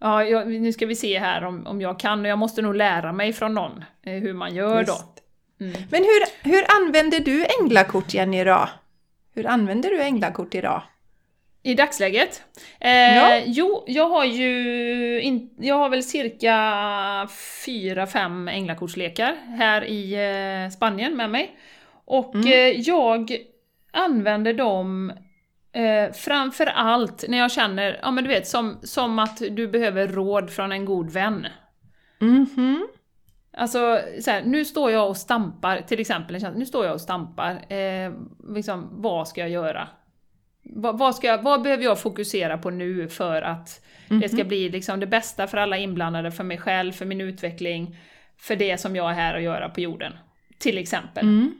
Ja, 0.00 0.24
jag, 0.24 0.48
nu 0.48 0.72
ska 0.72 0.86
vi 0.86 0.96
se 0.96 1.18
här 1.18 1.44
om, 1.44 1.66
om 1.66 1.80
jag 1.80 1.98
kan, 1.98 2.20
och 2.20 2.26
jag 2.26 2.38
måste 2.38 2.62
nog 2.62 2.74
lära 2.74 3.12
mig 3.12 3.32
från 3.32 3.54
någon 3.54 3.84
eh, 4.06 4.12
hur 4.12 4.32
man 4.32 4.54
gör 4.54 4.78
Just. 4.78 4.88
då. 5.58 5.64
Mm. 5.64 5.82
Men 5.90 6.02
hur, 6.02 6.50
hur 6.50 6.64
använder 6.76 7.20
du 7.20 7.46
änglakort 7.60 8.14
Jenny 8.14 8.44
då? 8.44 8.68
Hur 9.34 9.46
använder 9.46 9.90
du 9.90 10.02
änglakort 10.02 10.54
idag? 10.54 10.82
I 11.62 11.74
dagsläget? 11.74 12.42
Eh, 12.80 13.16
ja. 13.16 13.42
Jo, 13.46 13.84
jag 13.86 14.08
har 14.08 14.24
ju 14.24 15.20
in, 15.20 15.50
jag 15.58 15.74
har 15.74 15.88
väl 15.88 16.02
cirka 16.02 16.54
4-5 17.66 18.50
änglakortslekar 18.50 19.36
här 19.58 19.84
i 19.84 20.14
eh, 20.14 20.70
Spanien 20.70 21.16
med 21.16 21.30
mig. 21.30 21.58
Och 22.04 22.34
mm. 22.34 22.46
eh, 22.46 22.80
jag 22.80 23.36
använder 23.92 24.52
dem 24.52 25.12
eh, 25.72 26.12
framför 26.12 26.66
allt 26.66 27.24
när 27.28 27.38
jag 27.38 27.52
känner, 27.52 27.98
ja 28.02 28.10
men 28.10 28.24
du 28.24 28.30
vet, 28.30 28.46
som, 28.46 28.78
som 28.82 29.18
att 29.18 29.38
du 29.50 29.68
behöver 29.68 30.08
råd 30.08 30.50
från 30.50 30.72
en 30.72 30.84
god 30.84 31.10
vän. 31.10 31.46
Mm 32.20 32.46
-hmm. 32.46 32.80
Alltså, 33.56 34.00
så 34.20 34.30
här, 34.30 34.42
nu 34.44 34.64
står 34.64 34.90
jag 34.90 35.08
och 35.08 35.16
stampar, 35.16 35.80
till 35.80 36.00
exempel, 36.00 36.46
nu 36.56 36.66
står 36.66 36.84
jag 36.84 36.94
och 36.94 37.00
stampar, 37.00 37.72
eh, 37.72 38.12
liksom, 38.54 38.88
vad 38.90 39.28
ska 39.28 39.40
jag 39.40 39.50
göra? 39.50 39.88
Vad, 40.62 40.98
vad, 40.98 41.14
ska 41.14 41.26
jag, 41.26 41.42
vad 41.42 41.62
behöver 41.62 41.84
jag 41.84 42.00
fokusera 42.00 42.58
på 42.58 42.70
nu 42.70 43.08
för 43.08 43.42
att 43.42 43.82
mm 44.08 44.18
-hmm. 44.18 44.22
det 44.22 44.28
ska 44.28 44.38
mhm. 44.38 44.48
bli 44.48 44.68
liksom 44.68 45.00
det 45.00 45.06
bästa 45.06 45.46
för 45.46 45.58
alla 45.58 45.76
inblandade, 45.76 46.32
för 46.32 46.44
mig 46.44 46.58
själv, 46.58 46.92
för 46.92 47.04
min 47.04 47.20
utveckling, 47.20 47.96
för 48.38 48.56
det 48.56 48.78
som 48.78 48.96
jag 48.96 49.10
är 49.10 49.14
här 49.14 49.34
att 49.34 49.42
göra 49.42 49.68
på 49.68 49.80
jorden? 49.80 50.12
Till 50.58 50.78
exempel. 50.78 51.24
Mm. 51.24 51.54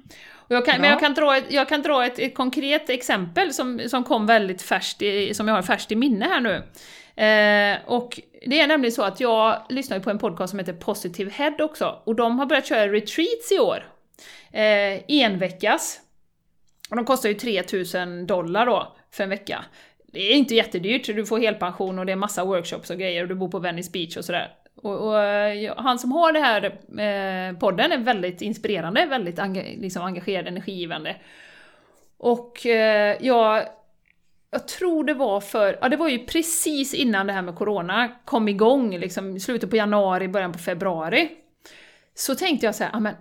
Jag 0.48 0.66
kan, 0.66 0.80
men 0.80 0.90
jag 0.90 1.00
kan 1.00 1.14
dra, 1.14 1.36
ett, 1.36 1.52
jag 1.52 1.68
kan 1.68 1.82
dra 1.82 2.06
ett, 2.06 2.18
ett 2.18 2.34
konkret 2.34 2.90
exempel 2.90 3.52
som, 3.52 3.80
som 3.86 4.04
kom 4.04 4.26
väldigt 4.26 4.62
färskt, 4.62 5.02
i, 5.02 5.34
som 5.34 5.48
jag 5.48 5.54
har 5.54 5.62
färskt 5.62 5.92
i 5.92 5.96
minne 5.96 6.24
här 6.24 6.40
nu. 6.40 6.62
Eh, 7.16 7.78
och 7.86 8.20
det 8.46 8.60
är 8.60 8.66
nämligen 8.66 8.92
så 8.92 9.02
att 9.02 9.20
jag 9.20 9.62
lyssnar 9.68 9.98
på 9.98 10.10
en 10.10 10.18
podcast 10.18 10.50
som 10.50 10.58
heter 10.58 10.72
Positive 10.72 11.30
Head 11.30 11.56
också, 11.58 12.02
och 12.04 12.14
de 12.14 12.38
har 12.38 12.46
börjat 12.46 12.66
köra 12.66 12.92
retreats 12.92 13.52
i 13.52 13.58
år. 13.58 13.88
Eh, 14.52 15.02
en 15.08 15.38
veckas. 15.38 16.00
Och 16.90 16.96
de 16.96 17.04
kostar 17.04 17.28
ju 17.28 17.34
3000 17.34 18.26
dollar 18.26 18.66
då, 18.66 18.96
för 19.10 19.24
en 19.24 19.30
vecka. 19.30 19.64
Det 20.06 20.20
är 20.20 20.34
inte 20.34 20.54
jättedyrt, 20.54 21.06
du 21.06 21.26
får 21.26 21.38
helpension 21.38 21.98
och 21.98 22.06
det 22.06 22.12
är 22.12 22.16
massa 22.16 22.44
workshops 22.44 22.90
och 22.90 22.98
grejer 22.98 23.22
och 23.22 23.28
du 23.28 23.34
bor 23.34 23.48
på 23.48 23.58
Venice 23.58 23.90
Beach 23.92 24.16
och 24.16 24.24
sådär. 24.24 24.52
Och, 24.76 25.08
och 25.08 25.20
eh, 25.22 25.74
han 25.76 25.98
som 25.98 26.12
har 26.12 26.32
den 26.32 26.42
här 26.42 26.64
eh, 26.64 27.58
podden 27.58 27.92
är 27.92 27.98
väldigt 27.98 28.42
inspirerande, 28.42 29.06
väldigt 29.06 29.38
enga, 29.38 29.62
liksom 29.62 30.02
engagerad, 30.02 30.48
energigivande. 30.48 31.16
Och 32.16 32.66
eh, 32.66 33.16
jag, 33.20 33.64
jag 34.54 34.68
tror 34.68 35.04
det 35.04 35.14
var 35.14 35.40
för, 35.40 35.78
ja 35.80 35.88
det 35.88 35.96
var 35.96 36.08
ju 36.08 36.18
precis 36.18 36.94
innan 36.94 37.26
det 37.26 37.32
här 37.32 37.42
med 37.42 37.54
Corona 37.54 38.08
kom 38.24 38.48
igång, 38.48 38.98
liksom 38.98 39.40
slutet 39.40 39.70
på 39.70 39.76
januari, 39.76 40.28
början 40.28 40.52
på 40.52 40.58
februari. 40.58 41.30
Så 42.14 42.34
tänkte 42.34 42.66
jag 42.66 42.74
så 42.74 42.84
här, 42.84 42.90
ja 42.92 43.00
men 43.00 43.14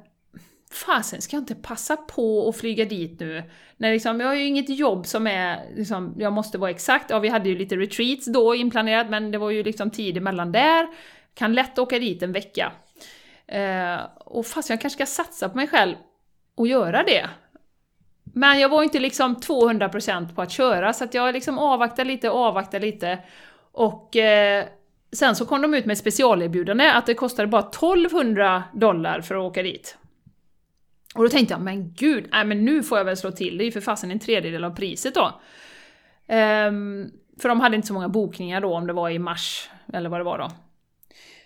fasen 0.72 1.22
ska 1.22 1.36
jag 1.36 1.42
inte 1.42 1.56
passa 1.56 1.98
på 1.98 2.50
att 2.50 2.58
flyga 2.58 2.86
dit 2.86 3.20
nu? 3.20 3.44
När 3.78 3.94
liksom, 3.94 4.20
jag 4.20 4.28
har 4.28 4.36
ju 4.36 4.46
inget 4.46 4.70
jobb 4.70 5.06
som 5.06 5.28
är, 5.28 5.76
liksom, 5.76 6.16
jag 6.18 6.34
måste 6.34 6.58
vara 6.58 6.72
exakt, 6.72 7.10
ja 7.10 7.20
vi 7.20 7.30
hade 7.30 7.50
ju 7.50 7.58
lite 7.58 7.76
retreats 7.76 8.26
då 8.26 8.56
inplanerat 8.56 9.10
men 9.10 9.32
det 9.32 9.38
var 9.38 9.50
ju 9.50 9.64
liksom 9.64 9.90
tid 9.90 10.18
emellan 10.18 10.52
där. 10.52 10.88
Kan 11.34 11.54
lätt 11.54 11.80
åka 11.80 12.00
dit 12.00 12.24
en 12.24 12.32
vecka. 12.32 12.72
Eh, 13.48 14.00
och 14.26 14.46
fast 14.46 14.70
jag 14.70 14.82
kanske 14.82 14.98
ska 14.98 15.24
satsa 15.24 15.50
på 15.50 15.58
mig 15.58 15.68
själv 15.68 15.96
och 16.56 16.68
göra 16.68 17.04
det. 17.04 17.30
Men 18.36 18.60
jag 18.60 18.70
var 18.70 18.84
inte 18.84 19.00
liksom 19.00 19.36
200% 19.36 20.36
på 20.36 20.42
att 20.42 20.52
köra 20.52 20.94
så 20.94 21.04
att 21.04 21.14
jag 21.14 21.34
liksom 21.34 21.60
avvaktade 21.60 22.10
lite, 22.10 22.30
avvaktade 22.30 22.86
lite. 22.86 23.20
Och 23.72 24.16
eh, 24.16 24.66
sen 25.12 25.36
så 25.36 25.46
kom 25.46 25.62
de 25.62 25.74
ut 25.74 25.86
med 25.86 25.94
ett 25.94 26.00
specialerbjudande 26.00 26.92
att 26.92 27.06
det 27.06 27.14
kostade 27.14 27.48
bara 27.48 27.70
1200 27.70 28.64
dollar 28.74 29.22
för 29.22 29.36
att 29.36 29.42
åka 29.42 29.64
dit. 29.64 29.98
Och 31.16 31.24
då 31.24 31.30
tänkte 31.30 31.54
jag, 31.54 31.62
men 31.62 31.94
gud, 31.94 32.28
nej 32.32 32.46
men 32.46 32.66
nu 32.66 32.84
får 32.84 32.98
jag 32.98 33.06
väl 33.06 33.18
slå 33.18 33.32
till, 33.32 33.58
det 33.58 33.64
är 33.64 33.66
ju 33.66 33.72
för 33.72 33.82
fasen 33.82 34.12
en 34.12 34.20
tredjedel 34.20 34.64
av 34.64 34.76
priset 34.76 35.16
då. 35.16 35.42
Um, 36.36 37.12
för 37.42 37.50
de 37.50 37.60
hade 37.60 37.76
inte 37.76 37.88
så 37.88 37.94
många 37.94 38.10
bokningar 38.10 38.62
då, 38.62 38.74
om 38.74 38.88
det 38.88 38.94
var 38.94 39.10
i 39.10 39.20
mars, 39.20 39.70
eller 39.94 40.10
vad 40.10 40.20
det 40.20 40.24
var 40.24 40.38
då. 40.38 40.52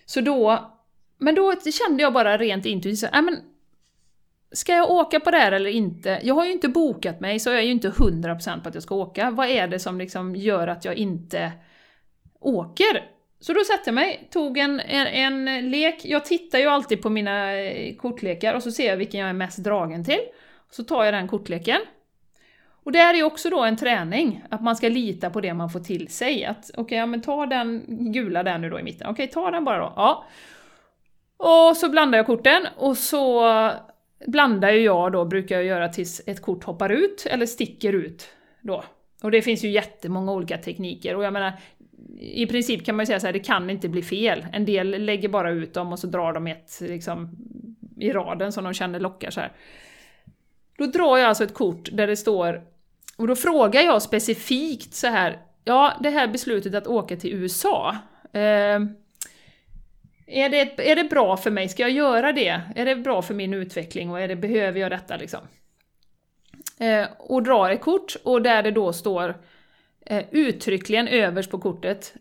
Så 0.06 0.20
då, 0.20 0.70
men 1.18 1.34
då 1.34 1.54
kände 1.60 2.02
jag 2.02 2.12
bara 2.12 2.38
rent 2.38 2.66
intuitivt, 2.66 3.12
nej 3.12 3.22
men 3.22 3.36
Ska 4.52 4.72
jag 4.72 4.90
åka 4.90 5.20
på 5.20 5.30
det 5.30 5.36
här 5.36 5.52
eller 5.52 5.70
inte? 5.70 6.20
Jag 6.22 6.34
har 6.34 6.44
ju 6.44 6.52
inte 6.52 6.68
bokat 6.68 7.20
mig, 7.20 7.38
så 7.38 7.50
jag 7.50 7.58
är 7.58 7.62
ju 7.62 7.70
inte 7.70 7.90
100% 7.90 8.62
på 8.62 8.68
att 8.68 8.74
jag 8.74 8.82
ska 8.82 8.94
åka. 8.94 9.30
Vad 9.30 9.48
är 9.48 9.68
det 9.68 9.78
som 9.78 9.98
liksom 9.98 10.36
gör 10.36 10.68
att 10.68 10.84
jag 10.84 10.94
inte 10.94 11.52
åker? 12.40 13.04
Så 13.40 13.52
då 13.52 13.60
satte 13.64 13.82
jag 13.84 13.94
mig, 13.94 14.28
tog 14.30 14.58
en, 14.58 14.80
en, 14.80 15.48
en, 15.48 15.70
lek. 15.70 16.04
Jag 16.04 16.24
tittar 16.24 16.58
ju 16.58 16.66
alltid 16.66 17.02
på 17.02 17.10
mina 17.10 17.52
eh, 17.52 17.96
kortlekar 17.96 18.54
och 18.54 18.62
så 18.62 18.70
ser 18.70 18.88
jag 18.88 18.96
vilken 18.96 19.20
jag 19.20 19.28
är 19.28 19.34
mest 19.34 19.58
dragen 19.58 20.04
till. 20.04 20.20
Så 20.70 20.84
tar 20.84 21.04
jag 21.04 21.14
den 21.14 21.28
kortleken. 21.28 21.80
Och 22.84 22.92
det 22.92 22.98
här 22.98 23.14
är 23.14 23.18
ju 23.18 23.24
också 23.24 23.50
då 23.50 23.64
en 23.64 23.76
träning, 23.76 24.44
att 24.50 24.62
man 24.62 24.76
ska 24.76 24.88
lita 24.88 25.30
på 25.30 25.40
det 25.40 25.54
man 25.54 25.70
får 25.70 25.80
till 25.80 26.08
sig. 26.08 26.44
Att 26.44 26.70
okej, 26.70 26.82
okay, 26.82 26.98
ja, 26.98 27.06
men 27.06 27.20
ta 27.20 27.46
den 27.46 27.84
gula 28.12 28.42
där 28.42 28.58
nu 28.58 28.70
då 28.70 28.80
i 28.80 28.82
mitten. 28.82 29.06
Okej, 29.10 29.24
okay, 29.24 29.32
ta 29.32 29.50
den 29.50 29.64
bara 29.64 29.78
då. 29.78 29.92
Ja. 29.96 30.24
Och 31.36 31.76
så 31.76 31.88
blandar 31.88 32.18
jag 32.18 32.26
korten 32.26 32.66
och 32.76 32.96
så 32.96 33.42
blandar 34.26 34.70
ju 34.70 34.80
jag 34.80 35.12
då, 35.12 35.24
brukar 35.24 35.56
jag 35.56 35.64
göra 35.64 35.88
tills 35.88 36.22
ett 36.26 36.42
kort 36.42 36.64
hoppar 36.64 36.90
ut, 36.92 37.26
eller 37.30 37.46
sticker 37.46 37.92
ut 37.92 38.28
då. 38.60 38.84
Och 39.22 39.30
det 39.30 39.42
finns 39.42 39.64
ju 39.64 39.70
jättemånga 39.70 40.32
olika 40.32 40.58
tekniker, 40.58 41.16
och 41.16 41.24
jag 41.24 41.32
menar, 41.32 41.52
i 42.20 42.46
princip 42.46 42.84
kan 42.84 42.96
man 42.96 43.02
ju 43.02 43.06
säga 43.06 43.20
så 43.20 43.26
här, 43.26 43.32
det 43.32 43.38
kan 43.38 43.70
inte 43.70 43.88
bli 43.88 44.02
fel. 44.02 44.46
En 44.52 44.64
del 44.64 45.04
lägger 45.04 45.28
bara 45.28 45.50
ut 45.50 45.74
dem 45.74 45.92
och 45.92 45.98
så 45.98 46.06
drar 46.06 46.32
de 46.32 46.46
ett 46.46 46.78
liksom, 46.80 47.30
i 47.96 48.12
raden 48.12 48.52
som 48.52 48.64
de 48.64 48.74
känner 48.74 49.00
lockar 49.00 49.30
så 49.30 49.40
här. 49.40 49.52
Då 50.78 50.86
drar 50.86 51.18
jag 51.18 51.28
alltså 51.28 51.44
ett 51.44 51.54
kort 51.54 51.88
där 51.92 52.06
det 52.06 52.16
står, 52.16 52.62
och 53.16 53.26
då 53.26 53.36
frågar 53.36 53.80
jag 53.80 54.02
specifikt 54.02 54.94
så 54.94 55.06
här, 55.06 55.38
ja 55.64 55.96
det 56.00 56.10
här 56.10 56.28
beslutet 56.28 56.74
att 56.74 56.86
åka 56.86 57.16
till 57.16 57.34
USA, 57.34 57.96
eh, 58.32 58.80
är, 60.28 60.48
det, 60.48 60.90
är 60.90 60.96
det 60.96 61.04
bra 61.04 61.36
för 61.36 61.50
mig? 61.50 61.68
Ska 61.68 61.82
jag 61.82 61.90
göra 61.90 62.32
det? 62.32 62.62
Är 62.76 62.84
det 62.84 62.96
bra 62.96 63.22
för 63.22 63.34
min 63.34 63.54
utveckling 63.54 64.10
och 64.10 64.20
är 64.20 64.28
det, 64.28 64.36
behöver 64.36 64.80
jag 64.80 64.90
detta 64.90 65.16
liksom? 65.16 65.40
Eh, 66.78 67.06
och 67.18 67.42
drar 67.42 67.70
ett 67.70 67.80
kort 67.80 68.16
och 68.24 68.42
där 68.42 68.62
det 68.62 68.70
då 68.70 68.92
står 68.92 69.34
eh, 70.06 70.24
uttryckligen 70.30 71.08
överst 71.08 71.50
på 71.50 71.58
kortet 71.58 72.14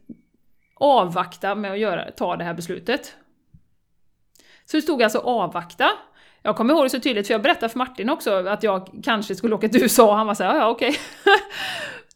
avvakta 0.80 1.56
med 1.56 1.72
att 1.72 1.80
göra, 1.80 2.12
ta 2.12 2.36
det 2.36 2.44
här 2.44 2.54
beslutet. 2.54 3.16
Så 4.66 4.78
det 4.78 4.82
stod 4.82 5.04
alltså 5.04 5.20
avvakta. 5.20 5.90
Jag 6.42 6.56
kommer 6.56 6.74
ihåg 6.74 6.86
det 6.86 6.90
så 6.90 7.00
tydligt 7.00 7.28
för 7.28 7.34
jag 7.34 7.42
berättade 7.42 7.70
för 7.70 7.78
Martin 7.78 8.10
också 8.10 8.48
att 8.48 8.64
jag 8.64 8.90
kanske 9.04 9.36
skulle 9.36 9.56
åka 9.56 9.70
till 9.70 9.82
USA 9.84 10.10
och 10.10 10.18
han 10.18 10.28
var 10.28 10.34
såhär, 10.34 10.56
ja 10.56 10.70
okej. 10.70 10.90
Okay. 10.90 11.00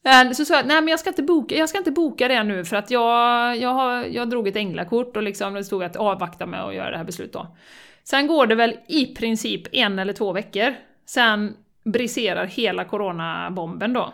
Eh, 0.05 0.31
så 0.31 0.45
sa 0.45 0.55
jag, 0.55 0.65
nej 0.65 0.81
men 0.81 0.87
jag 0.87 0.99
ska, 0.99 1.09
inte 1.09 1.23
boka, 1.23 1.55
jag 1.55 1.69
ska 1.69 1.77
inte 1.77 1.91
boka 1.91 2.27
det 2.27 2.43
nu 2.43 2.65
för 2.65 2.75
att 2.75 2.91
jag, 2.91 3.57
jag, 3.57 3.69
har, 3.69 4.03
jag 4.03 4.29
drog 4.29 4.47
ett 4.47 4.55
änglakort 4.55 5.17
och 5.17 5.23
liksom 5.23 5.53
det 5.53 5.63
stod 5.63 5.83
att 5.83 5.95
avvakta 5.95 6.45
med 6.45 6.63
att 6.63 6.75
göra 6.75 6.91
det 6.91 6.97
här 6.97 7.03
beslutet 7.03 7.33
då. 7.33 7.55
Sen 8.03 8.27
går 8.27 8.47
det 8.47 8.55
väl 8.55 8.77
i 8.87 9.05
princip 9.05 9.67
en 9.71 9.99
eller 9.99 10.13
två 10.13 10.33
veckor, 10.33 10.75
sen 11.05 11.55
briserar 11.83 12.45
hela 12.45 12.83
coronabomben 12.85 13.93
då. 13.93 14.13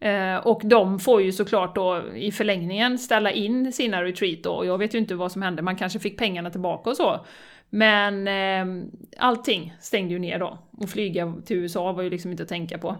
Eh, 0.00 0.36
och 0.36 0.60
de 0.64 0.98
får 0.98 1.22
ju 1.22 1.32
såklart 1.32 1.74
då 1.74 2.02
i 2.14 2.32
förlängningen 2.32 2.98
ställa 2.98 3.30
in 3.30 3.72
sina 3.72 4.04
retreat 4.04 4.42
då, 4.42 4.52
och 4.52 4.66
jag 4.66 4.78
vet 4.78 4.94
ju 4.94 4.98
inte 4.98 5.14
vad 5.14 5.32
som 5.32 5.42
hände, 5.42 5.62
man 5.62 5.76
kanske 5.76 5.98
fick 5.98 6.18
pengarna 6.18 6.50
tillbaka 6.50 6.90
och 6.90 6.96
så. 6.96 7.26
Men 7.70 8.28
eh, 8.28 8.86
allting 9.18 9.74
stängde 9.80 10.12
ju 10.12 10.18
ner 10.18 10.38
då, 10.38 10.58
och 10.78 10.88
flyga 10.88 11.34
till 11.46 11.56
USA 11.56 11.92
var 11.92 12.02
ju 12.02 12.10
liksom 12.10 12.30
inte 12.30 12.42
att 12.42 12.48
tänka 12.48 12.78
på. 12.78 12.96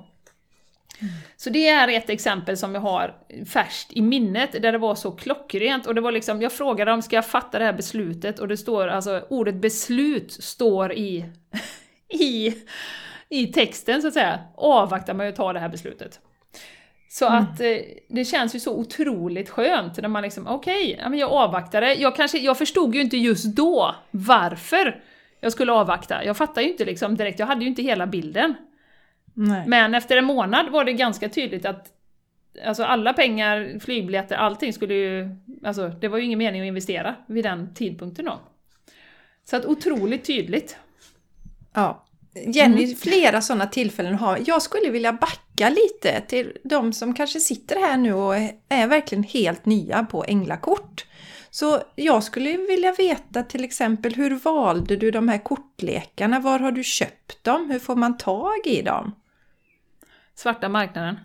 Så 1.36 1.50
det 1.50 1.68
är 1.68 1.88
ett 1.88 2.10
exempel 2.10 2.56
som 2.56 2.74
jag 2.74 2.82
har 2.82 3.14
färskt 3.46 3.92
i 3.92 4.02
minnet, 4.02 4.52
där 4.52 4.72
det 4.72 4.78
var 4.78 4.94
så 4.94 5.12
klockrent, 5.12 5.86
och 5.86 5.94
det 5.94 6.00
var 6.00 6.12
liksom, 6.12 6.42
jag 6.42 6.52
frågade 6.52 6.90
dem, 6.90 7.02
ska 7.02 7.16
jag 7.16 7.26
fatta 7.26 7.58
det 7.58 7.64
här 7.64 7.72
beslutet? 7.72 8.38
Och 8.38 8.48
det 8.48 8.56
står, 8.56 8.88
alltså 8.88 9.26
ordet 9.30 9.54
beslut 9.54 10.32
står 10.32 10.92
i, 10.92 11.24
i, 12.08 12.54
i 13.28 13.46
texten 13.46 14.02
så 14.02 14.08
att 14.08 14.14
säga, 14.14 14.40
avvakta 14.56 15.14
med 15.14 15.28
att 15.28 15.36
ta 15.36 15.52
det 15.52 15.60
här 15.60 15.68
beslutet. 15.68 16.20
Så 17.08 17.26
mm. 17.26 17.42
att 17.42 17.60
eh, 17.60 17.76
det 18.08 18.24
känns 18.24 18.54
ju 18.54 18.60
så 18.60 18.76
otroligt 18.76 19.50
skönt 19.50 19.96
när 19.96 20.08
man 20.08 20.22
liksom, 20.22 20.46
okej, 20.46 21.00
okay, 21.06 21.18
jag 21.18 21.32
avvaktade. 21.32 21.94
Jag, 21.94 22.16
kanske, 22.16 22.38
jag 22.38 22.58
förstod 22.58 22.94
ju 22.94 23.00
inte 23.00 23.16
just 23.16 23.44
då 23.44 23.94
varför 24.10 25.02
jag 25.40 25.52
skulle 25.52 25.72
avvakta. 25.72 26.24
Jag 26.24 26.36
fattade 26.36 26.62
ju 26.62 26.72
inte 26.72 26.84
liksom 26.84 27.16
direkt, 27.16 27.38
jag 27.38 27.46
hade 27.46 27.60
ju 27.60 27.66
inte 27.68 27.82
hela 27.82 28.06
bilden. 28.06 28.54
Nej. 29.34 29.68
Men 29.68 29.94
efter 29.94 30.16
en 30.16 30.24
månad 30.24 30.68
var 30.68 30.84
det 30.84 30.92
ganska 30.92 31.28
tydligt 31.28 31.66
att 31.66 31.88
alltså 32.64 32.84
alla 32.84 33.12
pengar, 33.12 33.78
flygbiljetter, 33.80 34.36
allting 34.36 34.72
skulle 34.72 34.94
ju... 34.94 35.28
Alltså 35.64 35.88
det 35.88 36.08
var 36.08 36.18
ju 36.18 36.24
ingen 36.24 36.38
mening 36.38 36.60
att 36.60 36.66
investera 36.66 37.14
vid 37.26 37.44
den 37.44 37.74
tidpunkten 37.74 38.24
då. 38.24 38.40
Så 39.44 39.56
att 39.56 39.64
otroligt 39.64 40.24
tydligt. 40.24 40.76
Ja. 41.72 42.04
Jenny, 42.34 42.84
mm. 42.84 42.96
flera 42.96 43.40
sådana 43.40 43.66
tillfällen 43.66 44.14
har 44.14 44.38
Jag 44.46 44.62
skulle 44.62 44.90
vilja 44.90 45.12
backa 45.12 45.68
lite 45.68 46.20
till 46.20 46.56
de 46.64 46.92
som 46.92 47.14
kanske 47.14 47.40
sitter 47.40 47.76
här 47.76 47.96
nu 47.96 48.12
och 48.12 48.34
är 48.68 48.86
verkligen 48.86 49.24
helt 49.24 49.66
nya 49.66 50.04
på 50.04 50.24
änglakort. 50.28 51.06
Så 51.50 51.80
jag 51.94 52.24
skulle 52.24 52.56
vilja 52.56 52.92
veta 52.92 53.42
till 53.42 53.64
exempel 53.64 54.14
hur 54.14 54.34
valde 54.34 54.96
du 54.96 55.10
de 55.10 55.28
här 55.28 55.38
kortlekarna? 55.38 56.40
Var 56.40 56.58
har 56.58 56.72
du 56.72 56.84
köpt 56.84 57.44
dem? 57.44 57.70
Hur 57.70 57.78
får 57.78 57.96
man 57.96 58.16
tag 58.16 58.60
i 58.64 58.82
dem? 58.82 59.12
Svarta 60.34 60.68
marknaden. 60.68 61.16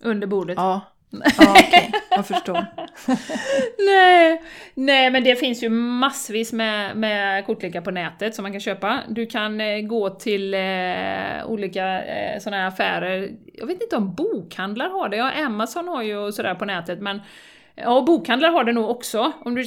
Under 0.00 0.26
bordet. 0.26 0.56
Ja, 0.56 0.80
Ja. 1.38 1.52
Okay. 1.52 1.90
Jag 2.10 2.26
förstår. 2.26 2.66
nej. 3.86 4.42
nej, 4.74 5.10
men 5.10 5.24
det 5.24 5.36
finns 5.36 5.62
ju 5.62 5.68
massvis 5.68 6.52
med, 6.52 6.96
med 6.96 7.46
kortlekar 7.46 7.80
på 7.80 7.90
nätet 7.90 8.34
som 8.34 8.42
man 8.42 8.52
kan 8.52 8.60
köpa. 8.60 9.00
Du 9.08 9.26
kan 9.26 9.60
eh, 9.60 9.80
gå 9.80 10.10
till 10.10 10.54
eh, 10.54 11.46
olika 11.46 12.04
eh, 12.04 12.40
sådana 12.40 12.56
här 12.56 12.68
affärer. 12.68 13.30
Jag 13.54 13.66
vet 13.66 13.82
inte 13.82 13.96
om 13.96 14.14
bokhandlar 14.14 14.88
har 14.88 15.08
det. 15.08 15.16
Ja, 15.16 15.44
Amazon 15.46 15.88
har 15.88 16.02
ju 16.02 16.32
sådär 16.32 16.54
på 16.54 16.64
nätet, 16.64 17.00
men 17.00 17.20
Ja, 17.78 18.04
bokhandlar 18.06 18.50
har 18.50 18.64
det 18.64 18.72
nog 18.72 18.90
också, 18.90 19.32
om 19.44 19.54
du 19.54 19.64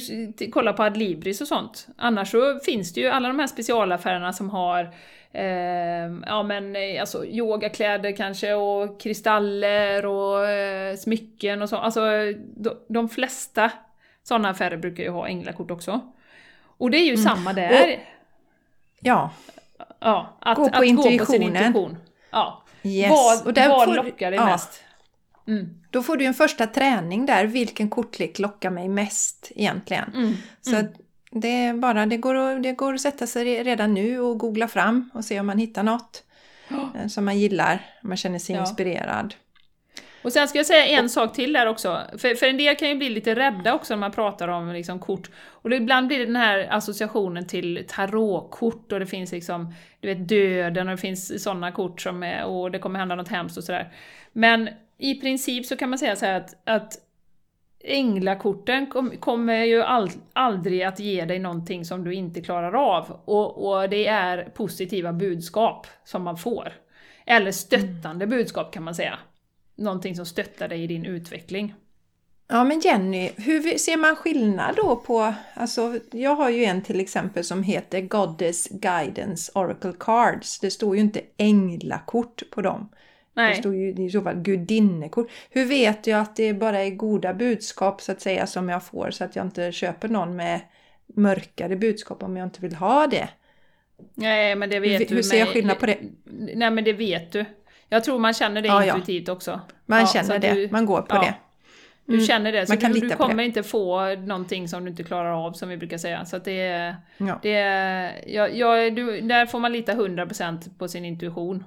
kollar 0.52 0.72
på 0.72 0.82
Adlibris 0.82 1.40
och 1.40 1.48
sånt. 1.48 1.86
Annars 1.96 2.30
så 2.30 2.58
finns 2.58 2.92
det 2.94 3.00
ju 3.00 3.08
alla 3.08 3.28
de 3.28 3.38
här 3.38 3.46
specialaffärerna 3.46 4.32
som 4.32 4.50
har 4.50 4.94
ja 6.26 6.42
men 6.42 6.76
eh, 6.76 7.00
alltså 7.00 7.26
yogakläder 7.26 8.16
kanske 8.16 8.54
och 8.54 9.00
kristaller 9.00 10.06
och 10.06 10.48
eh, 10.48 10.96
smycken 10.96 11.62
och 11.62 11.68
så. 11.68 11.76
Alltså 11.76 12.00
de, 12.88 13.08
flesta 13.08 13.72
sådana 14.22 14.48
affärer 14.50 14.76
brukar 14.76 15.02
ju 15.02 15.10
ha 15.10 15.28
änglakort 15.28 15.70
också. 15.70 16.00
Och 16.62 16.90
det 16.90 16.98
är 16.98 17.04
ju 17.04 17.14
mm. 17.14 17.24
samma 17.24 17.52
där. 17.52 17.84
Och, 17.84 18.00
ja. 19.00 19.30
Ja, 20.00 20.36
att, 20.40 20.56
gå 20.56 20.68
på 20.68 20.76
att 20.76 20.84
intuitionen. 20.84 21.18
Gå 21.18 21.24
på 21.24 21.32
sin 21.32 21.42
intuition. 21.42 21.96
Ja. 22.30 22.62
Yes. 22.82 23.10
Vad, 23.10 23.46
och 23.46 23.70
vad 23.70 23.96
lockar 23.96 24.30
dig 24.30 24.40
ja. 24.40 24.46
mest? 24.46 24.82
Mm. 25.48 25.80
Då 25.90 26.02
får 26.02 26.16
du 26.16 26.24
en 26.24 26.34
första 26.34 26.66
träning 26.66 27.26
där, 27.26 27.44
vilken 27.44 27.90
kortlek 27.90 28.38
lockar 28.38 28.70
mig 28.70 28.88
mest 28.88 29.52
egentligen. 29.54 30.12
Mm. 30.14 30.34
Så 30.60 30.76
mm. 30.76 30.92
Det, 31.30 31.48
är 31.48 31.74
bara, 31.74 32.06
det, 32.06 32.16
går 32.16 32.34
att, 32.34 32.62
det 32.62 32.72
går 32.72 32.94
att 32.94 33.00
sätta 33.00 33.26
sig 33.26 33.62
redan 33.62 33.94
nu 33.94 34.20
och 34.20 34.38
googla 34.38 34.68
fram 34.68 35.10
och 35.14 35.24
se 35.24 35.40
om 35.40 35.46
man 35.46 35.58
hittar 35.58 35.82
något 35.82 36.24
oh. 36.70 37.06
som 37.06 37.24
man 37.24 37.38
gillar, 37.38 37.86
om 38.02 38.08
man 38.08 38.16
känner 38.16 38.38
sig 38.38 38.54
ja. 38.54 38.60
inspirerad. 38.60 39.34
Och 40.22 40.32
sen 40.32 40.48
ska 40.48 40.58
jag 40.58 40.66
säga 40.66 40.86
en 40.86 41.08
sak 41.08 41.32
till 41.32 41.52
där 41.52 41.66
också, 41.66 42.00
för, 42.18 42.34
för 42.34 42.46
en 42.46 42.56
del 42.56 42.76
kan 42.76 42.88
ju 42.88 42.94
bli 42.94 43.08
lite 43.08 43.34
rädda 43.34 43.74
också 43.74 43.94
när 43.94 44.00
man 44.00 44.12
pratar 44.12 44.48
om 44.48 44.72
liksom, 44.72 44.98
kort. 44.98 45.30
Och 45.36 45.72
ibland 45.72 46.06
blir 46.06 46.18
det 46.18 46.24
den 46.24 46.36
här 46.36 46.66
associationen 46.70 47.46
till 47.46 47.84
tarotkort 47.88 48.92
och 48.92 49.00
det 49.00 49.06
finns 49.06 49.32
liksom, 49.32 49.74
du 50.00 50.08
vet 50.08 50.28
döden 50.28 50.88
och 50.88 50.96
det 50.96 51.00
finns 51.00 51.42
sådana 51.42 51.72
kort 51.72 52.00
som 52.00 52.22
är, 52.22 52.44
och 52.44 52.70
det 52.70 52.78
kommer 52.78 52.98
hända 52.98 53.14
något 53.14 53.28
hemskt 53.28 53.56
och 53.56 53.64
sådär. 53.64 53.92
Men 54.32 54.68
i 54.98 55.14
princip 55.14 55.66
så 55.66 55.76
kan 55.76 55.90
man 55.90 55.98
säga 55.98 56.16
så 56.16 56.26
att, 56.26 56.54
att 56.64 56.92
Änglakorten 57.84 58.86
kom, 58.86 59.10
kommer 59.10 59.64
ju 59.64 59.82
all, 59.82 60.10
aldrig 60.32 60.82
att 60.82 61.00
ge 61.00 61.24
dig 61.24 61.38
någonting 61.38 61.84
som 61.84 62.04
du 62.04 62.14
inte 62.14 62.40
klarar 62.40 62.72
av. 62.72 63.20
Och, 63.24 63.68
och, 63.68 63.88
det 63.88 64.06
är 64.06 64.44
positiva 64.44 65.12
budskap 65.12 65.86
som 66.04 66.22
man 66.22 66.36
får. 66.36 66.72
Eller 67.26 67.52
stöttande 67.52 68.24
mm. 68.24 68.38
budskap 68.38 68.72
kan 68.72 68.82
man 68.82 68.94
säga. 68.94 69.18
Någonting 69.76 70.16
som 70.16 70.26
stöttar 70.26 70.68
dig 70.68 70.82
i 70.82 70.86
din 70.86 71.06
utveckling. 71.06 71.74
Ja 72.48 72.64
men 72.64 72.80
Jenny, 72.80 73.30
hur 73.36 73.78
ser 73.78 73.96
man 73.96 74.16
skillnad 74.16 74.76
då 74.76 74.96
på, 74.96 75.34
alltså 75.54 75.98
jag 76.10 76.34
har 76.34 76.50
ju 76.50 76.64
en 76.64 76.82
till 76.82 77.00
exempel 77.00 77.44
som 77.44 77.62
heter 77.62 78.00
Goddess 78.00 78.68
Guidance 78.68 79.52
Oracle 79.54 79.92
Cards. 79.98 80.60
Det 80.60 80.70
står 80.70 80.96
ju 80.96 81.00
inte 81.02 81.20
änglakort 81.36 82.42
på 82.50 82.62
dem. 82.62 82.88
Nej. 83.34 83.54
Det 83.54 83.60
står 83.60 83.74
ju 83.74 83.94
i 83.94 84.10
så 84.10 84.22
fall 84.22 84.36
gudinnekort. 84.36 85.30
Hur 85.50 85.64
vet 85.64 86.06
jag 86.06 86.20
att 86.20 86.36
det 86.36 86.54
bara 86.54 86.80
är 86.80 86.90
goda 86.90 87.34
budskap 87.34 88.00
så 88.00 88.12
att 88.12 88.20
säga 88.20 88.46
som 88.46 88.68
jag 88.68 88.84
får 88.84 89.10
så 89.10 89.24
att 89.24 89.36
jag 89.36 89.46
inte 89.46 89.72
köper 89.72 90.08
någon 90.08 90.36
med 90.36 90.60
mörkare 91.06 91.76
budskap 91.76 92.22
om 92.22 92.36
jag 92.36 92.46
inte 92.46 92.60
vill 92.60 92.74
ha 92.74 93.06
det? 93.06 93.28
Nej, 94.14 94.56
men 94.56 94.70
det 94.70 94.80
vet 94.80 95.00
hur, 95.00 95.06
du. 95.06 95.14
Hur 95.14 95.22
ser 95.22 95.38
jag 95.38 95.48
skillnad 95.48 95.78
på 95.78 95.86
det? 95.86 95.98
Nej, 96.54 96.70
men 96.70 96.84
det 96.84 96.92
vet 96.92 97.32
du. 97.32 97.44
Jag 97.88 98.04
tror 98.04 98.18
man 98.18 98.34
känner 98.34 98.62
det 98.62 98.68
ja, 98.68 98.84
intuitivt 98.84 99.28
ja. 99.28 99.34
också. 99.34 99.60
Man 99.86 100.00
ja, 100.00 100.06
känner 100.06 100.38
det, 100.38 100.54
du, 100.54 100.68
man 100.70 100.86
går 100.86 101.02
på 101.02 101.14
det. 101.14 101.34
Du 102.04 102.14
mm. 102.14 102.26
känner 102.26 102.52
det, 102.52 102.66
så 102.66 102.72
man 102.72 102.78
kan 102.78 102.92
du, 102.92 103.00
du 103.00 103.10
kommer 103.10 103.42
inte 103.42 103.62
få 103.62 104.14
någonting 104.14 104.68
som 104.68 104.84
du 104.84 104.90
inte 104.90 105.02
klarar 105.02 105.46
av 105.46 105.52
som 105.52 105.68
vi 105.68 105.76
brukar 105.76 105.98
säga. 105.98 106.24
Så 106.24 106.38
det. 106.38 106.94
Det 107.42 107.50
ja, 108.26 108.48
ja, 108.48 108.90
du, 108.90 109.20
där 109.20 109.46
får 109.46 109.58
man 109.58 109.72
lita 109.72 109.92
100% 109.92 110.78
på 110.78 110.88
sin 110.88 111.04
intuition. 111.04 111.64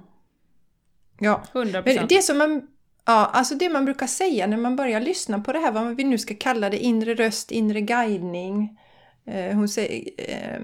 Ja, 1.24 1.42
100%. 1.52 1.82
Men 1.84 2.08
det 2.08 2.22
som 2.22 2.38
man, 2.38 2.62
ja, 3.04 3.30
alltså 3.32 3.54
det 3.54 3.68
man 3.68 3.84
brukar 3.84 4.06
säga 4.06 4.46
när 4.46 4.56
man 4.56 4.76
börjar 4.76 5.00
lyssna 5.00 5.40
på 5.40 5.52
det 5.52 5.58
här, 5.58 5.72
vad 5.72 5.96
vi 5.96 6.04
nu 6.04 6.18
ska 6.18 6.34
kalla 6.34 6.70
det, 6.70 6.78
inre 6.78 7.14
röst, 7.14 7.50
inre 7.50 7.80
guidning. 7.80 8.78
Eh, 9.26 9.56
hon 9.56 9.68
säger, 9.68 10.10
eh, 10.18 10.60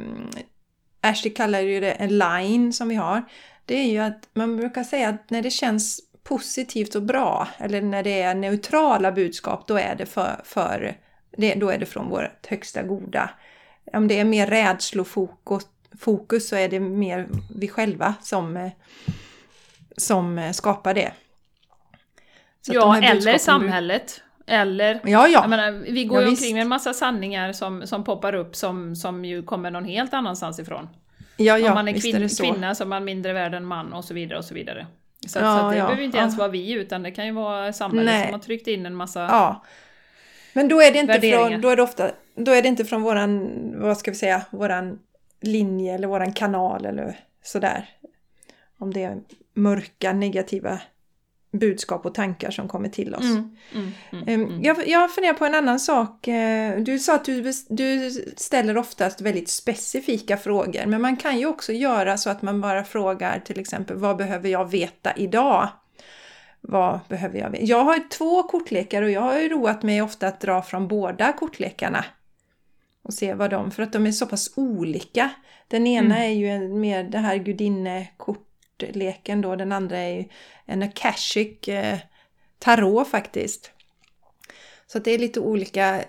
Ashley 1.01 1.35
kallar 1.35 1.61
ju 1.61 1.81
det 1.81 1.93
en 1.93 2.19
line 2.19 2.73
som 2.73 2.89
vi 2.89 2.95
har. 2.95 3.23
Det 3.65 3.75
är 3.75 3.91
ju 3.91 3.99
att 3.99 4.29
man 4.35 4.57
brukar 4.57 4.85
säga 4.85 5.09
att 5.09 5.31
när 5.31 5.43
det 5.43 5.51
känns 5.51 6.01
positivt 6.23 6.95
och 6.95 7.03
bra, 7.03 7.49
eller 7.59 7.83
när 7.83 8.03
det 8.03 8.23
är 8.23 8.35
neutrala 8.35 9.13
budskap, 9.13 9.67
då 9.67 9.77
är 9.77 9.95
det 9.95 10.07
för, 10.07 10.41
för 10.45 10.97
det, 11.37 11.55
då 11.55 11.71
är 11.71 11.79
det 11.79 11.87
från 11.87 12.09
vårt 12.09 12.47
högsta 12.47 12.83
goda. 12.83 13.31
Om 13.93 14.09
det 14.09 14.19
är 14.19 14.25
mer 14.25 14.47
rädslofokus 14.47 15.67
fokus, 15.99 16.49
så 16.49 16.57
är 16.57 16.69
det 16.69 16.81
mer 16.81 17.29
vi 17.57 17.69
själva 17.69 18.15
som 18.23 18.57
eh, 18.57 18.71
som 19.97 20.39
eh, 20.39 20.53
skapar 20.53 20.95
det. 20.95 21.13
ja, 22.67 22.95
de 23.01 23.07
eller 23.07 23.39
samhället. 23.39 24.23
Eller, 24.47 25.01
ja, 25.05 25.29
ja. 25.29 25.47
Menar, 25.47 25.73
vi 25.73 26.05
går 26.05 26.19
ja, 26.19 26.25
ju 26.25 26.31
omkring 26.31 26.55
med 26.55 26.63
en 26.63 26.69
massa 26.69 26.95
sanningar 26.95 27.53
som, 27.53 27.87
som 27.87 28.05
poppar 28.05 28.35
upp 28.35 28.57
som, 28.57 28.97
som 28.97 29.25
ju 29.25 29.43
kommer 29.43 29.71
någon 29.71 29.85
helt 29.85 30.15
annanstans 30.15 30.59
ifrån. 30.59 30.89
Ja, 31.37 31.59
ja, 31.59 31.69
Om 31.69 31.75
man 31.75 31.89
är, 31.89 32.01
kvin 32.01 32.23
är 32.23 32.29
så. 32.29 32.43
kvinna 32.43 32.75
så 32.75 32.85
är 32.85 32.87
man 32.87 33.05
mindre 33.05 33.33
värd 33.33 33.55
än 33.55 33.65
man 33.65 33.93
och 33.93 34.05
så 34.05 34.15
vidare 34.15 34.39
och 34.39 34.45
så 34.45 34.55
vidare. 34.55 34.87
Så, 35.27 35.39
ja, 35.39 35.59
så 35.59 35.71
det 35.71 35.77
ja, 35.77 35.85
behöver 35.85 36.03
inte 36.03 36.19
ens 36.19 36.39
vara 36.39 36.49
vi 36.49 36.73
utan 36.73 37.03
det 37.03 37.11
kan 37.11 37.27
ju 37.27 37.33
vara 37.33 37.73
samhället 37.73 38.15
Nej. 38.15 38.25
som 38.25 38.33
har 38.33 38.41
tryckt 38.41 38.67
in 38.67 38.87
en 38.87 38.95
massa 38.95 39.21
Ja. 39.21 39.65
Men 40.53 40.69
då 40.69 40.83
är 40.83 40.93
det 40.93 40.99
inte 40.99 41.21
från, 41.21 41.61
då 41.61 41.69
är 41.69 41.77
det 41.77 41.83
ofta, 41.83 42.11
då 42.35 42.53
är 42.53 42.63
det 42.63 42.69
inte 42.69 42.85
från 42.85 43.03
våran, 43.03 43.51
vad 43.81 43.99
ska 43.99 44.11
vi 44.11 44.17
säga, 44.17 44.43
våran 44.51 44.99
linje 45.41 45.95
eller 45.95 46.09
våran 46.09 46.33
kanal 46.33 46.87
eller 46.87 47.19
sådär. 47.43 47.89
Om 48.79 48.93
det 48.93 49.19
mörka, 49.55 50.13
negativa 50.13 50.81
budskap 51.53 52.07
och 52.07 52.15
tankar 52.15 52.51
som 52.51 52.69
kommer 52.69 52.89
till 52.89 53.15
oss. 53.15 53.25
Mm, 53.25 53.57
mm, 53.75 53.93
mm, 54.13 54.29
ehm, 54.29 54.43
mm. 54.43 54.63
jag, 54.63 54.89
jag 54.89 55.15
funderar 55.15 55.35
på 55.35 55.45
en 55.45 55.55
annan 55.55 55.81
sak. 55.81 56.29
Eh, 56.29 56.79
du 56.81 56.99
sa 56.99 57.15
att 57.15 57.25
du, 57.25 57.53
du 57.69 58.11
ställer 58.37 58.77
oftast 58.77 59.21
väldigt 59.21 59.49
specifika 59.49 60.37
frågor, 60.37 60.87
men 60.87 61.03
man 61.03 61.17
kan 61.17 61.39
ju 61.39 61.47
också 61.47 61.73
göra 61.73 62.17
så 62.17 62.31
att 62.31 62.43
man 62.43 62.61
bara 62.61 62.85
frågar 62.85 63.41
till 63.41 63.61
exempel 63.61 63.97
vad 63.97 64.17
behöver 64.17 64.49
jag 64.49 64.71
veta 64.71 65.13
idag? 65.17 65.69
Vad 66.61 67.01
behöver 67.09 67.39
jag 67.39 67.51
veta? 67.51 67.65
Jag 67.65 67.85
har 67.85 68.09
två 68.09 68.43
kortlekar 68.43 69.03
och 69.03 69.11
jag 69.11 69.21
har 69.21 69.39
ju 69.39 69.49
roat 69.49 69.83
mig 69.83 70.03
ofta 70.03 70.29
att 70.29 70.41
dra 70.41 70.63
från 70.63 70.89
båda 70.89 71.33
kortlekarna 71.33 72.05
och 73.03 73.15
se 73.15 73.35
vad 73.35 73.51
de, 73.51 73.71
för 73.71 73.83
att 73.83 73.93
de 73.93 74.07
är 74.07 74.13
så 74.13 74.27
pass 74.27 74.53
olika. 74.57 75.31
Den 75.69 75.87
ena 75.87 76.17
mm. 76.17 76.31
är 76.31 76.35
ju 76.35 76.69
mer 76.69 77.05
det 77.05 77.19
här 77.19 77.37
gudinnekort 77.37 78.50
kortleken 78.81 79.41
då. 79.41 79.57
Den 79.57 79.73
andra 79.73 79.99
är 79.99 80.27
en 80.67 80.83
akashic 80.83 81.69
eh, 81.69 81.99
tarot 82.59 83.09
faktiskt. 83.09 83.71
Så 84.87 84.99
det 84.99 85.11
är 85.11 85.19
lite 85.19 85.41
olika 85.41 86.05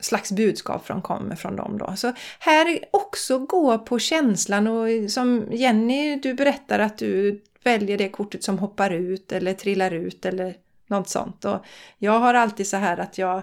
slags 0.00 0.32
budskap 0.32 0.86
som 0.86 1.02
kommer 1.02 1.36
från 1.36 1.56
dem 1.56 1.78
då. 1.78 1.96
Så 1.96 2.12
här 2.38 2.78
också 2.90 3.38
gå 3.38 3.78
på 3.78 3.98
känslan 3.98 4.66
och 4.66 5.10
som 5.10 5.46
Jenny, 5.52 6.16
du 6.16 6.34
berättar 6.34 6.78
att 6.78 6.98
du 6.98 7.42
väljer 7.64 7.98
det 7.98 8.08
kortet 8.08 8.44
som 8.44 8.58
hoppar 8.58 8.90
ut 8.90 9.32
eller 9.32 9.54
trillar 9.54 9.90
ut 9.90 10.26
eller 10.26 10.54
något 10.86 11.08
sånt. 11.08 11.44
Och 11.44 11.64
jag 11.98 12.18
har 12.18 12.34
alltid 12.34 12.66
så 12.66 12.76
här 12.76 13.00
att 13.00 13.18
jag, 13.18 13.42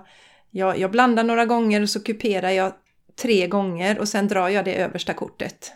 jag, 0.51 0.78
jag 0.78 0.91
blandar 0.91 1.24
några 1.24 1.45
gånger 1.45 1.82
och 1.82 1.89
så 1.89 2.03
kuperar 2.03 2.49
jag 2.49 2.74
tre 3.22 3.47
gånger 3.47 3.99
och 3.99 4.07
sen 4.07 4.28
drar 4.28 4.49
jag 4.49 4.65
det 4.65 4.76
översta 4.76 5.13
kortet 5.13 5.74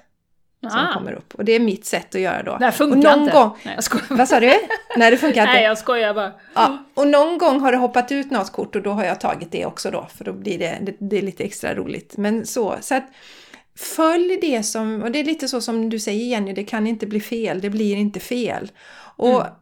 som 0.69 0.79
ah. 0.79 0.93
kommer 0.93 1.11
upp. 1.11 1.35
Och 1.35 1.45
det 1.45 1.51
är 1.51 1.59
mitt 1.59 1.85
sätt 1.85 2.15
att 2.15 2.21
göra 2.21 2.43
då. 2.43 2.57
Det 2.57 2.65
här 2.65 2.71
funkar 2.71 3.19
inte. 3.19 3.31
Gång, 3.33 3.57
Nej, 3.63 3.75
jag 3.75 3.83
skojar. 3.83 4.05
Vad 4.09 4.27
sa 4.27 4.39
du? 4.39 4.53
Nej, 4.97 5.11
det 5.11 5.17
funkar 5.17 5.41
inte. 5.41 5.53
Nej, 5.53 5.63
jag 5.63 5.77
skojar 5.77 6.13
bara. 6.13 6.31
Ja, 6.53 6.77
och 6.93 7.07
någon 7.07 7.37
gång 7.37 7.59
har 7.59 7.71
det 7.71 7.77
hoppat 7.77 8.11
ut 8.11 8.31
något 8.31 8.51
kort 8.51 8.75
och 8.75 8.81
då 8.81 8.91
har 8.91 9.03
jag 9.03 9.19
tagit 9.19 9.51
det 9.51 9.65
också 9.65 9.91
då, 9.91 10.07
för 10.15 10.23
då 10.25 10.33
blir 10.33 10.59
det, 10.59 10.77
det, 10.81 10.95
det 10.99 11.17
är 11.17 11.21
lite 11.21 11.43
extra 11.43 11.75
roligt. 11.75 12.17
Men 12.17 12.45
så, 12.45 12.75
så 12.81 12.95
att 12.95 13.03
följ 13.75 14.37
det 14.41 14.63
som, 14.63 15.03
och 15.03 15.11
det 15.11 15.19
är 15.19 15.23
lite 15.23 15.47
så 15.47 15.61
som 15.61 15.89
du 15.89 15.99
säger 15.99 16.25
Jenny, 16.25 16.53
det 16.53 16.63
kan 16.63 16.87
inte 16.87 17.07
bli 17.07 17.21
fel, 17.21 17.61
det 17.61 17.69
blir 17.69 17.95
inte 17.95 18.19
fel. 18.19 18.71
Och 19.15 19.41
mm. 19.41 19.53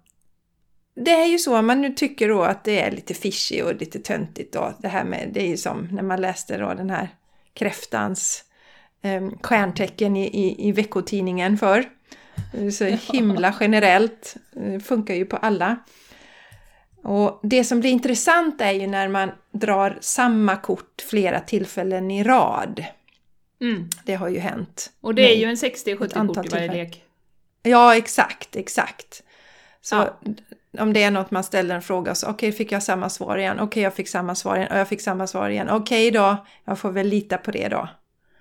det 0.96 1.12
är 1.12 1.26
ju 1.26 1.38
så, 1.38 1.58
om 1.58 1.68
man 1.68 1.82
nu 1.82 1.94
tycker 1.94 2.30
då 2.30 2.44
att 2.44 2.64
det 2.64 2.82
är 2.82 2.92
lite 2.92 3.14
fishy 3.14 3.62
och 3.62 3.76
lite 3.76 4.00
töntigt 4.00 4.54
då, 4.54 4.74
det 4.80 4.88
här 4.88 5.04
med, 5.04 5.30
det 5.34 5.42
är 5.42 5.48
ju 5.48 5.58
som 5.58 5.88
när 5.92 6.04
man 6.04 6.22
läste 6.22 6.58
då 6.58 6.74
den 6.74 6.90
här 6.90 7.10
kräftans 7.54 8.44
eh, 9.02 9.30
stjärntecken 9.42 10.18
i, 10.18 10.26
i, 10.26 10.68
i 10.68 10.72
veckotidningen 10.72 11.58
för. 11.58 11.86
Så 12.72 12.86
himla 12.86 13.56
generellt, 13.60 14.36
det 14.52 14.80
funkar 14.80 15.14
ju 15.14 15.26
på 15.26 15.38
alla. 15.38 15.78
Och 17.04 17.40
det 17.44 17.64
som 17.64 17.80
blir 17.80 17.90
intressant 17.90 18.62
är 18.62 18.72
ju 18.72 18.88
när 18.88 19.08
man 19.08 19.32
drar 19.52 19.98
samma 20.02 20.56
kort 20.56 21.02
flera 21.10 21.40
tillfällen 21.40 22.12
i 22.12 22.24
rad. 22.24 22.86
Mm. 23.62 23.90
Det 24.06 24.16
har 24.16 24.30
ju 24.30 24.40
hänt. 24.40 24.92
Och 25.02 25.16
det 25.16 25.34
är 25.34 25.38
ju 25.38 25.46
en 25.46 25.56
60-70 25.56 26.28
kort 26.28 26.46
i 26.46 26.50
varje 26.50 26.74
lek. 26.74 27.04
Ja, 27.64 27.96
exakt, 27.96 28.56
exakt. 28.56 29.24
Så 29.82 29.96
ja. 29.96 30.16
om 30.80 30.94
det 30.94 31.04
är 31.04 31.12
något 31.12 31.32
man 31.32 31.44
ställer 31.44 31.76
en 31.76 31.82
fråga 31.82 32.16
så 32.16 32.28
okej, 32.28 32.50
okay, 32.50 32.58
fick 32.58 32.72
jag 32.72 32.84
samma 32.84 33.10
svar 33.10 33.38
igen? 33.38 33.56
Okej, 33.56 33.66
okay, 33.66 33.84
jag 33.84 33.94
fick 33.94 34.10
samma 34.10 34.36
svar 34.36 34.56
igen 34.56 34.72
och 34.72 34.78
jag 34.78 34.88
fick 34.88 35.02
samma 35.02 35.28
svar 35.28 35.50
igen. 35.50 35.70
Okej 35.70 36.10
okay, 36.10 36.20
då, 36.20 36.46
jag 36.66 36.80
får 36.80 36.92
väl 36.92 37.08
lita 37.08 37.38
på 37.38 37.52
det 37.52 37.68
då. 37.68 37.90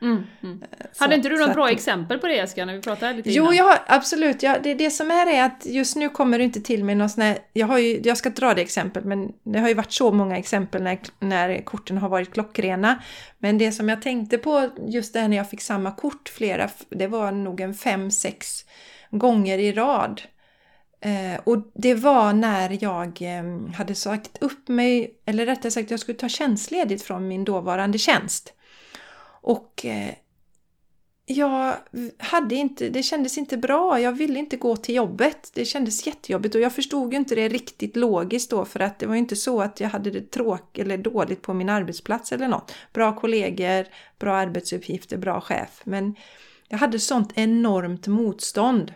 Mm, 0.03 0.27
mm. 0.43 0.63
Eh, 0.63 0.87
så, 0.93 1.05
Hade 1.05 1.15
inte 1.15 1.29
du 1.29 1.39
något 1.39 1.55
bra 1.55 1.67
att, 1.67 1.73
exempel 1.73 2.19
på 2.19 2.27
det 2.27 2.35
Jessica, 2.35 2.65
när 2.65 2.75
vi 2.75 2.81
pratade 2.81 3.13
lite 3.13 3.31
Jo, 3.31 3.53
jag 3.53 3.65
har, 3.65 3.79
absolut. 3.87 4.43
Ja, 4.43 4.57
det, 4.63 4.75
det 4.75 4.91
som 4.91 5.11
är 5.11 5.27
är 5.27 5.45
att 5.45 5.67
just 5.67 5.97
nu 5.97 6.09
kommer 6.09 6.39
det 6.39 6.45
inte 6.45 6.61
till 6.61 6.85
mig 6.85 6.95
någon 6.95 7.11
sån 7.11 7.23
här, 7.23 7.39
jag, 7.53 7.67
har 7.67 7.79
ju, 7.79 8.01
jag 8.05 8.17
ska 8.17 8.31
dra 8.31 8.55
det 8.55 8.63
exempel, 8.63 9.05
men 9.05 9.33
det 9.45 9.59
har 9.59 9.69
ju 9.69 9.75
varit 9.75 9.93
så 9.93 10.13
många 10.13 10.39
exempel 10.39 10.83
när, 10.83 10.99
när 11.19 11.65
korten 11.65 11.99
har 11.99 12.09
varit 12.09 12.33
klockrena. 12.33 13.03
Men 13.39 13.59
det 13.59 13.73
som 13.73 13.89
jag 13.89 14.03
tänkte 14.03 14.39
på 14.39 14.71
just 14.89 15.13
det 15.13 15.21
här 15.21 15.29
när 15.29 15.37
jag 15.37 15.51
fick 15.51 15.61
samma 15.61 15.93
kort 15.93 16.29
flera, 16.29 16.69
det 16.89 17.07
var 17.07 17.33
nog 17.33 17.61
en 17.61 17.75
fem, 17.75 18.11
sex 18.11 18.65
gånger 19.11 19.59
i 19.59 19.73
rad. 19.73 20.23
Eh, 21.01 21.41
och 21.45 21.71
det 21.75 21.95
var 21.95 22.33
när 22.33 22.79
jag 22.81 23.23
eh, 23.23 23.75
hade 23.75 23.95
sagt 23.95 24.39
upp 24.41 24.69
mig, 24.69 25.15
eller 25.27 25.47
rättare 25.47 25.71
sagt 25.71 25.91
jag 25.91 26.01
skulle 26.01 26.19
ta 26.19 26.29
tjänstledigt 26.29 27.03
från 27.03 27.29
min 27.29 27.45
dåvarande 27.45 27.99
tjänst. 27.99 28.55
Och 29.41 29.87
eh, 29.87 30.15
jag 31.35 31.77
hade 32.19 32.55
inte, 32.55 32.89
det 32.89 33.03
kändes 33.03 33.39
inte 33.39 33.57
bra. 33.57 34.01
Jag 34.01 34.13
ville 34.13 34.39
inte 34.39 34.57
gå 34.57 34.77
till 34.77 34.95
jobbet. 34.95 35.51
Det 35.55 35.65
kändes 35.65 36.07
jättejobbigt 36.07 36.55
och 36.55 36.61
jag 36.61 36.73
förstod 36.73 37.13
ju 37.13 37.17
inte 37.17 37.35
det 37.35 37.49
riktigt 37.49 37.97
logiskt 37.97 38.51
då 38.51 38.65
för 38.65 38.81
att 38.81 38.99
det 38.99 39.07
var 39.07 39.15
inte 39.15 39.37
så 39.37 39.61
att 39.63 39.81
jag 39.81 39.89
hade 39.89 40.11
det 40.11 40.31
tråkigt 40.31 40.85
eller 40.85 40.99
dåligt 40.99 41.43
på 41.43 41.55
min 41.55 41.69
arbetsplats 41.69 42.33
eller 42.33 42.49
något. 42.49 42.75
Bra 42.93 43.17
kollegor, 43.17 43.87
bra 44.19 44.37
arbetsuppgifter, 44.37 45.17
bra 45.17 45.41
chef. 45.41 45.81
Men 45.85 46.15
jag 46.69 46.79
hade 46.79 46.99
sånt 46.99 47.33
enormt 47.35 48.07
motstånd. 48.07 48.95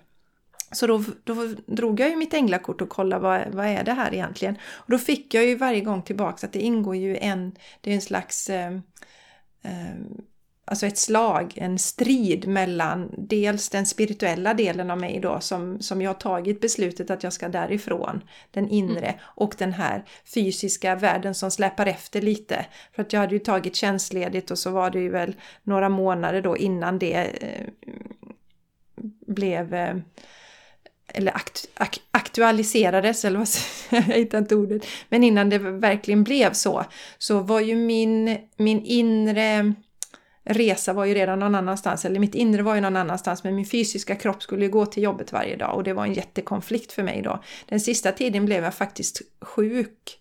Så 0.73 0.87
då, 0.87 1.05
då 1.25 1.35
drog 1.67 2.01
jag 2.01 2.11
ju 2.11 2.17
mitt 2.17 2.35
änglakort 2.35 2.81
och 2.81 2.89
kollade 2.89 3.23
vad, 3.23 3.55
vad 3.55 3.67
är 3.67 3.85
det 3.85 3.93
här 3.93 4.15
egentligen. 4.15 4.57
Och 4.73 4.91
då 4.91 4.99
fick 4.99 5.35
jag 5.35 5.45
ju 5.45 5.55
varje 5.55 5.81
gång 5.81 6.03
tillbaks 6.03 6.45
att 6.45 6.53
det 6.53 6.61
ingår 6.61 6.97
ju 6.97 7.17
en, 7.17 7.53
det 7.81 7.91
är 7.91 7.95
en 7.95 8.01
slags 8.01 8.51
eh, 8.51 8.73
eh, 9.63 9.95
alltså 10.65 10.87
ett 10.87 10.99
slag, 10.99 11.53
en 11.57 11.79
strid 11.79 12.49
mellan 12.49 13.11
dels 13.19 13.69
den 13.69 13.87
spirituella 13.87 14.55
delen 14.55 14.91
av 14.91 14.99
mig 14.99 15.21
då 15.21 15.41
som, 15.41 15.81
som 15.81 16.03
jag 16.03 16.09
har 16.09 16.15
tagit 16.15 16.61
beslutet 16.61 17.11
att 17.11 17.23
jag 17.23 17.33
ska 17.33 17.49
därifrån, 17.49 18.21
den 18.51 18.69
inre, 18.69 19.07
mm. 19.07 19.21
och 19.25 19.55
den 19.59 19.73
här 19.73 20.05
fysiska 20.35 20.95
världen 20.95 21.35
som 21.35 21.51
släpar 21.51 21.87
efter 21.87 22.23
lite. 22.23 22.67
För 22.93 23.03
att 23.03 23.13
jag 23.13 23.21
hade 23.21 23.35
ju 23.35 23.39
tagit 23.39 23.77
tjänstledigt 23.77 24.51
och 24.51 24.59
så 24.59 24.71
var 24.71 24.91
det 24.91 25.01
ju 25.01 25.11
väl 25.11 25.35
några 25.63 25.89
månader 25.89 26.43
då 26.43 26.57
innan 26.57 26.99
det 26.99 27.15
eh, 27.15 27.67
blev 29.27 29.75
eh, 29.75 29.97
eller 31.09 31.37
akt, 31.37 31.69
ak, 31.75 32.01
aktualiserades, 32.11 33.25
eller 33.25 33.39
vad 33.39 33.49
jag 33.91 34.17
hittar 34.17 34.39
inte 34.39 34.57
ordet, 34.57 34.87
men 35.09 35.25
innan 35.25 35.51
det 35.51 35.59
verkligen 35.59 36.25
blev 36.25 36.53
så, 36.53 36.85
så 37.19 37.41
var 37.41 37.61
ju 37.61 37.75
min, 37.75 38.39
min 38.57 38.85
inre 38.85 39.75
resa 40.45 40.93
var 40.93 41.05
ju 41.05 41.15
redan 41.15 41.39
någon 41.39 41.55
annanstans, 41.55 42.05
eller 42.05 42.21
mitt 42.21 42.35
inre 42.35 42.63
var 42.63 42.75
ju 42.75 42.81
någon 42.81 42.97
annanstans, 42.97 43.45
men 43.45 43.55
min 43.55 43.67
fysiska 43.67 44.17
kropp 44.17 44.43
skulle 44.43 44.65
ju 44.65 44.71
gå 44.71 44.87
till 44.87 45.03
jobbet 45.03 45.33
varje 45.33 45.57
dag 45.57 45.75
och 45.75 45.85
det 45.85 45.93
var 45.93 46.05
en 46.05 46.13
jättekonflikt 46.13 46.93
för 46.93 47.03
mig 47.03 47.23
då. 47.23 47.43
Den 47.67 47.81
sista 47.81 48.13
tiden 48.13 48.47
blev 48.47 48.65
jag 48.65 48.75
faktiskt 48.75 49.23
sjuk 49.41 50.21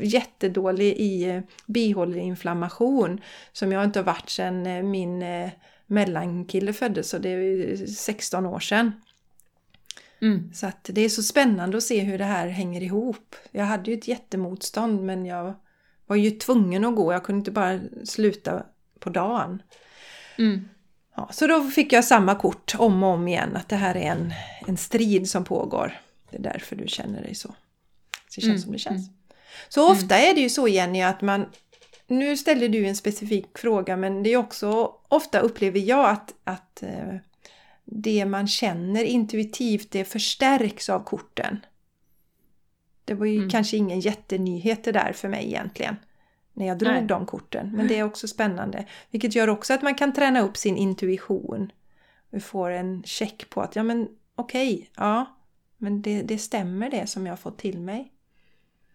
jättedålig 0.00 0.96
i 0.96 1.42
bihåleinflammation 1.66 3.20
som 3.52 3.72
jag 3.72 3.84
inte 3.84 3.98
har 3.98 4.04
varit 4.04 4.30
sedan 4.30 4.66
eh, 4.66 4.82
min 4.82 5.22
eh, 5.22 5.50
mellankille 5.86 6.72
föddes, 6.72 7.08
så 7.08 7.18
det 7.18 7.28
är 7.28 7.86
16 7.86 8.46
år 8.46 8.60
sedan. 8.60 8.92
Mm. 10.22 10.52
Så 10.54 10.66
att 10.66 10.90
det 10.92 11.00
är 11.00 11.08
så 11.08 11.22
spännande 11.22 11.76
att 11.76 11.82
se 11.82 12.00
hur 12.00 12.18
det 12.18 12.24
här 12.24 12.48
hänger 12.48 12.82
ihop. 12.82 13.36
Jag 13.50 13.64
hade 13.64 13.90
ju 13.90 13.96
ett 13.96 14.08
jättemotstånd 14.08 15.02
men 15.02 15.26
jag 15.26 15.54
var 16.06 16.16
ju 16.16 16.30
tvungen 16.30 16.84
att 16.84 16.96
gå. 16.96 17.12
Jag 17.12 17.24
kunde 17.24 17.38
inte 17.38 17.50
bara 17.50 17.80
sluta 18.04 18.66
på 19.04 19.10
dagen. 19.10 19.62
Mm. 20.38 20.68
Ja, 21.16 21.28
så 21.32 21.46
då 21.46 21.62
fick 21.64 21.92
jag 21.92 22.04
samma 22.04 22.34
kort 22.34 22.74
om 22.78 23.02
och 23.02 23.08
om 23.08 23.28
igen 23.28 23.56
att 23.56 23.68
det 23.68 23.76
här 23.76 23.94
är 23.94 24.10
en, 24.10 24.32
en 24.66 24.76
strid 24.76 25.30
som 25.30 25.44
pågår. 25.44 26.00
Det 26.30 26.36
är 26.36 26.42
därför 26.42 26.76
du 26.76 26.88
känner 26.88 27.22
dig 27.22 27.34
så. 27.34 27.54
Det 28.34 28.40
känns 28.40 28.46
mm. 28.46 28.58
som 28.58 28.72
det 28.72 28.78
känns. 28.78 29.08
Mm. 29.08 29.18
Så 29.68 29.90
ofta 29.90 30.18
är 30.18 30.34
det 30.34 30.40
ju 30.40 30.50
så 30.50 30.68
Jenny 30.68 31.02
att 31.02 31.20
man 31.20 31.46
nu 32.06 32.36
ställer 32.36 32.68
du 32.68 32.86
en 32.86 32.96
specifik 32.96 33.58
fråga 33.58 33.96
men 33.96 34.22
det 34.22 34.32
är 34.32 34.36
också 34.36 34.92
ofta 35.08 35.38
upplever 35.38 35.80
jag 35.80 36.10
att, 36.10 36.34
att 36.44 36.82
eh, 36.82 37.16
det 37.84 38.24
man 38.24 38.48
känner 38.48 39.04
intuitivt 39.04 39.90
det 39.90 40.04
förstärks 40.04 40.88
av 40.88 41.04
korten. 41.04 41.66
Det 43.04 43.14
var 43.14 43.26
ju 43.26 43.36
mm. 43.36 43.50
kanske 43.50 43.76
ingen 43.76 44.00
jättenyhet 44.00 44.84
det 44.84 44.92
där 44.92 45.12
för 45.12 45.28
mig 45.28 45.46
egentligen 45.46 45.96
när 46.54 46.66
jag 46.66 46.78
drog 46.78 46.92
Nej. 46.92 47.02
de 47.02 47.26
korten. 47.26 47.70
Men 47.74 47.88
det 47.88 47.98
är 47.98 48.02
också 48.02 48.28
spännande. 48.28 48.84
Vilket 49.10 49.34
gör 49.34 49.48
också 49.48 49.74
att 49.74 49.82
man 49.82 49.94
kan 49.94 50.12
träna 50.12 50.40
upp 50.40 50.56
sin 50.56 50.76
intuition. 50.76 51.72
Vi 52.30 52.40
får 52.40 52.70
en 52.70 53.02
check 53.02 53.50
på 53.50 53.60
att 53.60 53.76
ja 53.76 53.82
men 53.82 54.08
okej, 54.34 54.74
okay, 54.74 54.86
ja. 54.96 55.26
Men 55.78 56.02
det, 56.02 56.22
det 56.22 56.38
stämmer 56.38 56.90
det 56.90 57.06
som 57.06 57.26
jag 57.26 57.40
fått 57.40 57.58
till 57.58 57.80
mig. 57.80 58.12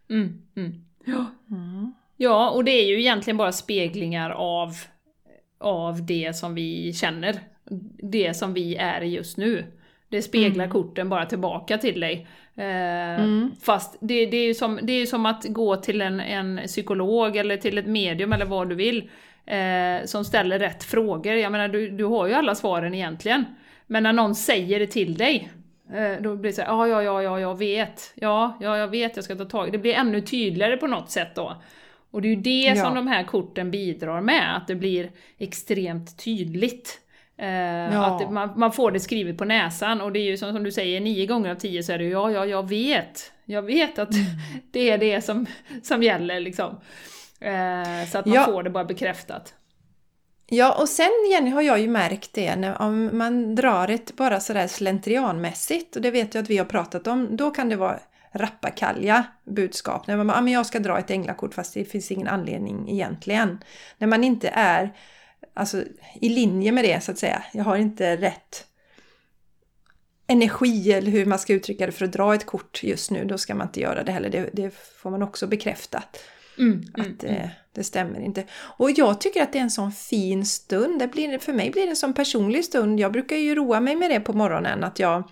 Mm, 0.09 0.41
mm. 0.55 0.85
Ja. 1.05 1.25
Mm. 1.49 1.93
ja, 2.17 2.49
och 2.49 2.63
det 2.63 2.71
är 2.71 2.87
ju 2.87 2.99
egentligen 2.99 3.37
bara 3.37 3.51
speglingar 3.51 4.29
av, 4.29 4.73
av 5.57 6.05
det 6.05 6.35
som 6.35 6.55
vi 6.55 6.93
känner. 6.93 7.39
Det 8.03 8.33
som 8.33 8.53
vi 8.53 8.75
är 8.75 9.01
just 9.01 9.37
nu. 9.37 9.78
Det 10.09 10.21
speglar 10.21 10.65
mm. 10.65 10.73
korten 10.73 11.09
bara 11.09 11.25
tillbaka 11.25 11.77
till 11.77 11.99
dig. 11.99 12.27
Eh, 12.55 13.19
mm. 13.19 13.51
Fast 13.61 13.97
det, 13.99 14.25
det, 14.25 14.37
är 14.37 14.47
ju 14.47 14.53
som, 14.53 14.79
det 14.83 14.93
är 14.93 15.05
som 15.05 15.25
att 15.25 15.45
gå 15.49 15.75
till 15.75 16.01
en, 16.01 16.19
en 16.19 16.59
psykolog 16.67 17.37
eller 17.37 17.57
till 17.57 17.77
ett 17.77 17.87
medium 17.87 18.33
eller 18.33 18.45
vad 18.45 18.69
du 18.69 18.75
vill. 18.75 19.09
Eh, 19.45 20.05
som 20.05 20.25
ställer 20.25 20.59
rätt 20.59 20.83
frågor. 20.83 21.33
Jag 21.33 21.51
menar, 21.51 21.67
du, 21.67 21.89
du 21.89 22.03
har 22.03 22.27
ju 22.27 22.33
alla 22.33 22.55
svaren 22.55 22.93
egentligen. 22.93 23.45
Men 23.87 24.03
när 24.03 24.13
någon 24.13 24.35
säger 24.35 24.79
det 24.79 24.87
till 24.87 25.17
dig, 25.17 25.51
eh, 25.93 26.21
då 26.21 26.35
blir 26.35 26.51
det 26.51 26.55
så 26.55 26.61
här, 26.61 26.69
ja, 26.69 26.87
ja, 26.87 27.03
ja, 27.03 27.23
ja, 27.23 27.39
jag 27.39 27.57
vet. 27.57 28.13
Ja, 28.15 28.57
ja, 28.61 28.77
jag 28.77 28.87
vet, 28.87 29.15
jag 29.15 29.25
ska 29.25 29.35
ta 29.35 29.45
tag 29.45 29.67
i 29.67 29.71
det. 29.71 29.77
blir 29.77 29.93
ännu 29.93 30.21
tydligare 30.21 30.77
på 30.77 30.87
något 30.87 31.11
sätt 31.11 31.35
då. 31.35 31.61
Och 32.11 32.21
det 32.21 32.27
är 32.27 32.35
ju 32.35 32.41
det 32.41 32.61
ja. 32.61 32.75
som 32.75 32.95
de 32.95 33.07
här 33.07 33.23
korten 33.23 33.71
bidrar 33.71 34.21
med, 34.21 34.57
att 34.57 34.67
det 34.67 34.75
blir 34.75 35.11
extremt 35.37 36.23
tydligt. 36.23 36.99
Eh, 37.39 37.93
ja. 37.93 38.05
Att 38.05 38.31
man, 38.31 38.53
man, 38.55 38.71
får 38.71 38.91
det 38.91 38.99
skrivet 38.99 39.37
på 39.37 39.45
näsan 39.45 40.01
och 40.01 40.11
det 40.11 40.19
är 40.19 40.23
ju 40.23 40.37
som, 40.37 40.53
som, 40.53 40.63
du 40.63 40.71
säger, 40.71 40.99
nio 40.99 41.25
gånger 41.25 41.51
av 41.51 41.55
tio 41.55 41.83
så 41.83 41.91
är 41.91 41.97
det 41.97 42.03
ju 42.03 42.09
ja, 42.09 42.31
ja, 42.31 42.45
jag 42.45 42.69
vet. 42.69 43.31
Jag 43.45 43.61
vet 43.61 43.99
att 43.99 44.13
mm. 44.13 44.25
det 44.71 44.89
är 44.89 44.97
det 44.97 45.21
som, 45.21 45.45
som 45.83 46.03
gäller 46.03 46.39
liksom. 46.39 46.79
Eh, 47.39 48.09
så 48.11 48.17
att 48.17 48.25
man 48.25 48.35
ja. 48.35 48.45
får 48.45 48.63
det 48.63 48.69
bara 48.69 48.85
bekräftat. 48.85 49.53
Ja, 50.51 50.81
och 50.81 50.89
sen 50.89 51.09
Jenny 51.31 51.49
har 51.49 51.61
jag 51.61 51.79
ju 51.79 51.87
märkt 51.87 52.33
det 52.33 52.55
när 52.55 52.81
om 52.81 53.17
man 53.17 53.55
drar 53.55 53.87
ett 53.87 54.15
bara 54.15 54.39
sådär 54.39 54.67
slentrianmässigt, 54.67 55.95
och 55.95 56.01
det 56.01 56.11
vet 56.11 56.35
jag 56.35 56.41
att 56.43 56.49
vi 56.49 56.57
har 56.57 56.65
pratat 56.65 57.07
om, 57.07 57.35
då 57.35 57.51
kan 57.51 57.69
det 57.69 57.75
vara 57.75 57.99
rappakalja 58.31 59.23
budskap. 59.45 60.07
När 60.07 60.17
man 60.17 60.29
ah, 60.29 60.41
men 60.41 60.53
jag 60.53 60.65
ska 60.65 60.79
dra 60.79 60.99
ett 60.99 61.11
änglakort 61.11 61.53
fast 61.53 61.73
det 61.73 61.85
finns 61.85 62.11
ingen 62.11 62.27
anledning 62.27 62.89
egentligen. 62.89 63.59
När 63.97 64.07
man 64.07 64.23
inte 64.23 64.49
är 64.53 64.93
alltså, 65.53 65.83
i 66.21 66.29
linje 66.29 66.71
med 66.71 66.83
det 66.83 67.03
så 67.03 67.11
att 67.11 67.17
säga. 67.17 67.43
Jag 67.53 67.63
har 67.63 67.77
inte 67.77 68.17
rätt 68.17 68.65
energi 70.27 70.91
eller 70.93 71.11
hur 71.11 71.25
man 71.25 71.39
ska 71.39 71.53
uttrycka 71.53 71.85
det 71.85 71.91
för 71.91 72.05
att 72.05 72.11
dra 72.11 72.35
ett 72.35 72.45
kort 72.45 72.83
just 72.83 73.11
nu. 73.11 73.25
Då 73.25 73.37
ska 73.37 73.55
man 73.55 73.67
inte 73.67 73.79
göra 73.79 74.03
det 74.03 74.11
heller. 74.11 74.29
Det, 74.29 74.49
det 74.53 74.73
får 74.73 75.11
man 75.11 75.23
också 75.23 75.47
bekräftat. 75.47 76.19
Mm, 76.57 76.71
mm 76.71 76.85
att 76.93 77.23
mm, 77.23 77.35
det, 77.35 77.51
det, 77.73 77.83
stämmer 77.83 78.19
inte. 78.19 78.43
Och 78.51 78.91
jag 78.91 79.21
tycker 79.21 79.43
att 79.43 79.53
det 79.53 79.59
är 79.59 79.63
en 79.63 79.71
sån 79.71 79.91
fin 79.91 80.45
stund. 80.45 80.99
Det 80.99 81.07
blir, 81.07 81.39
för 81.39 81.53
mig 81.53 81.69
blir 81.69 81.83
det 81.83 81.89
en 81.89 81.95
sån 81.95 82.13
personlig 82.13 82.65
stund. 82.65 82.99
Jag 82.99 83.11
brukar 83.11 83.35
ju 83.35 83.55
roa 83.55 83.79
mig 83.79 83.95
med 83.95 84.11
det 84.11 84.19
på 84.19 84.33
morgonen. 84.33 84.83
Att 84.83 84.99
jag 84.99 85.23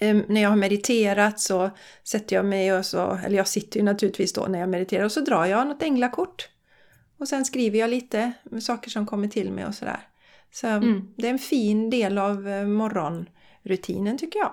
eh, 0.00 0.16
när 0.28 0.40
jag 0.40 0.48
har 0.48 0.56
mediterat 0.56 1.40
så 1.40 1.70
sätter 2.04 2.36
jag 2.36 2.44
mig 2.44 2.72
och 2.72 2.86
så, 2.86 3.20
eller 3.24 3.36
jag 3.36 3.48
sitter 3.48 3.80
ju 3.80 3.84
naturligtvis 3.84 4.32
då 4.32 4.46
när 4.46 4.58
jag 4.60 4.68
mediterar 4.68 5.04
och 5.04 5.12
så 5.12 5.20
drar 5.20 5.46
jag 5.46 5.66
något 5.66 5.82
änglakort. 5.82 6.48
Och 7.20 7.28
sen 7.28 7.44
skriver 7.44 7.78
jag 7.78 7.90
lite 7.90 8.32
med 8.44 8.62
saker 8.62 8.90
som 8.90 9.06
kommer 9.06 9.28
till 9.28 9.52
mig 9.52 9.66
och 9.66 9.74
sådär. 9.74 10.00
Så 10.50 10.66
mm. 10.66 11.08
det 11.16 11.26
är 11.26 11.30
en 11.30 11.38
fin 11.38 11.90
del 11.90 12.18
av 12.18 12.48
eh, 12.48 12.66
morgonrutinen 12.66 14.18
tycker 14.18 14.38
jag. 14.38 14.52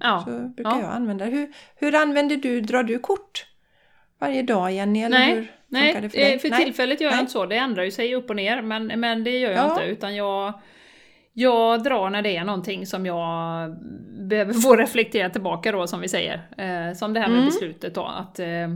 Ja. 0.00 0.22
Så 0.26 0.30
brukar 0.30 0.70
ja. 0.70 0.80
jag 0.80 0.90
använda 0.90 1.24
hur, 1.24 1.52
hur 1.76 1.94
använder 1.94 2.36
du, 2.36 2.60
drar 2.60 2.82
du 2.82 2.98
kort 2.98 3.46
varje 4.18 4.42
dag 4.42 4.72
Jenny? 4.72 5.02
Eller 5.02 5.18
nej, 5.18 5.34
hur 5.34 5.52
nej. 5.68 5.94
Det 6.00 6.10
för, 6.10 6.18
dig? 6.18 6.38
för 6.38 6.50
nej. 6.50 6.64
tillfället 6.64 7.00
gör 7.00 7.10
jag 7.10 7.20
inte 7.20 7.32
så. 7.32 7.46
Det 7.46 7.56
ändrar 7.56 7.82
ju 7.82 7.90
sig 7.90 8.14
upp 8.14 8.30
och 8.30 8.36
ner 8.36 8.62
men, 8.62 8.86
men 8.86 9.24
det 9.24 9.38
gör 9.38 9.50
jag 9.50 9.58
ja. 9.58 9.70
inte 9.70 9.84
utan 9.84 10.16
jag 10.16 10.60
jag 11.32 11.82
drar 11.82 12.10
när 12.10 12.22
det 12.22 12.36
är 12.36 12.44
någonting 12.44 12.86
som 12.86 13.06
jag 13.06 13.70
behöver 14.28 14.52
få 14.52 14.76
reflektera 14.76 15.30
tillbaka 15.30 15.72
då 15.72 15.86
som 15.86 16.00
vi 16.00 16.08
säger. 16.08 16.34
Eh, 16.58 16.94
som 16.94 17.14
det 17.14 17.20
här 17.20 17.28
med 17.28 17.38
mm. 17.38 17.46
beslutet 17.46 17.94
då, 17.94 18.04
att 18.04 18.38
eh, 18.38 18.68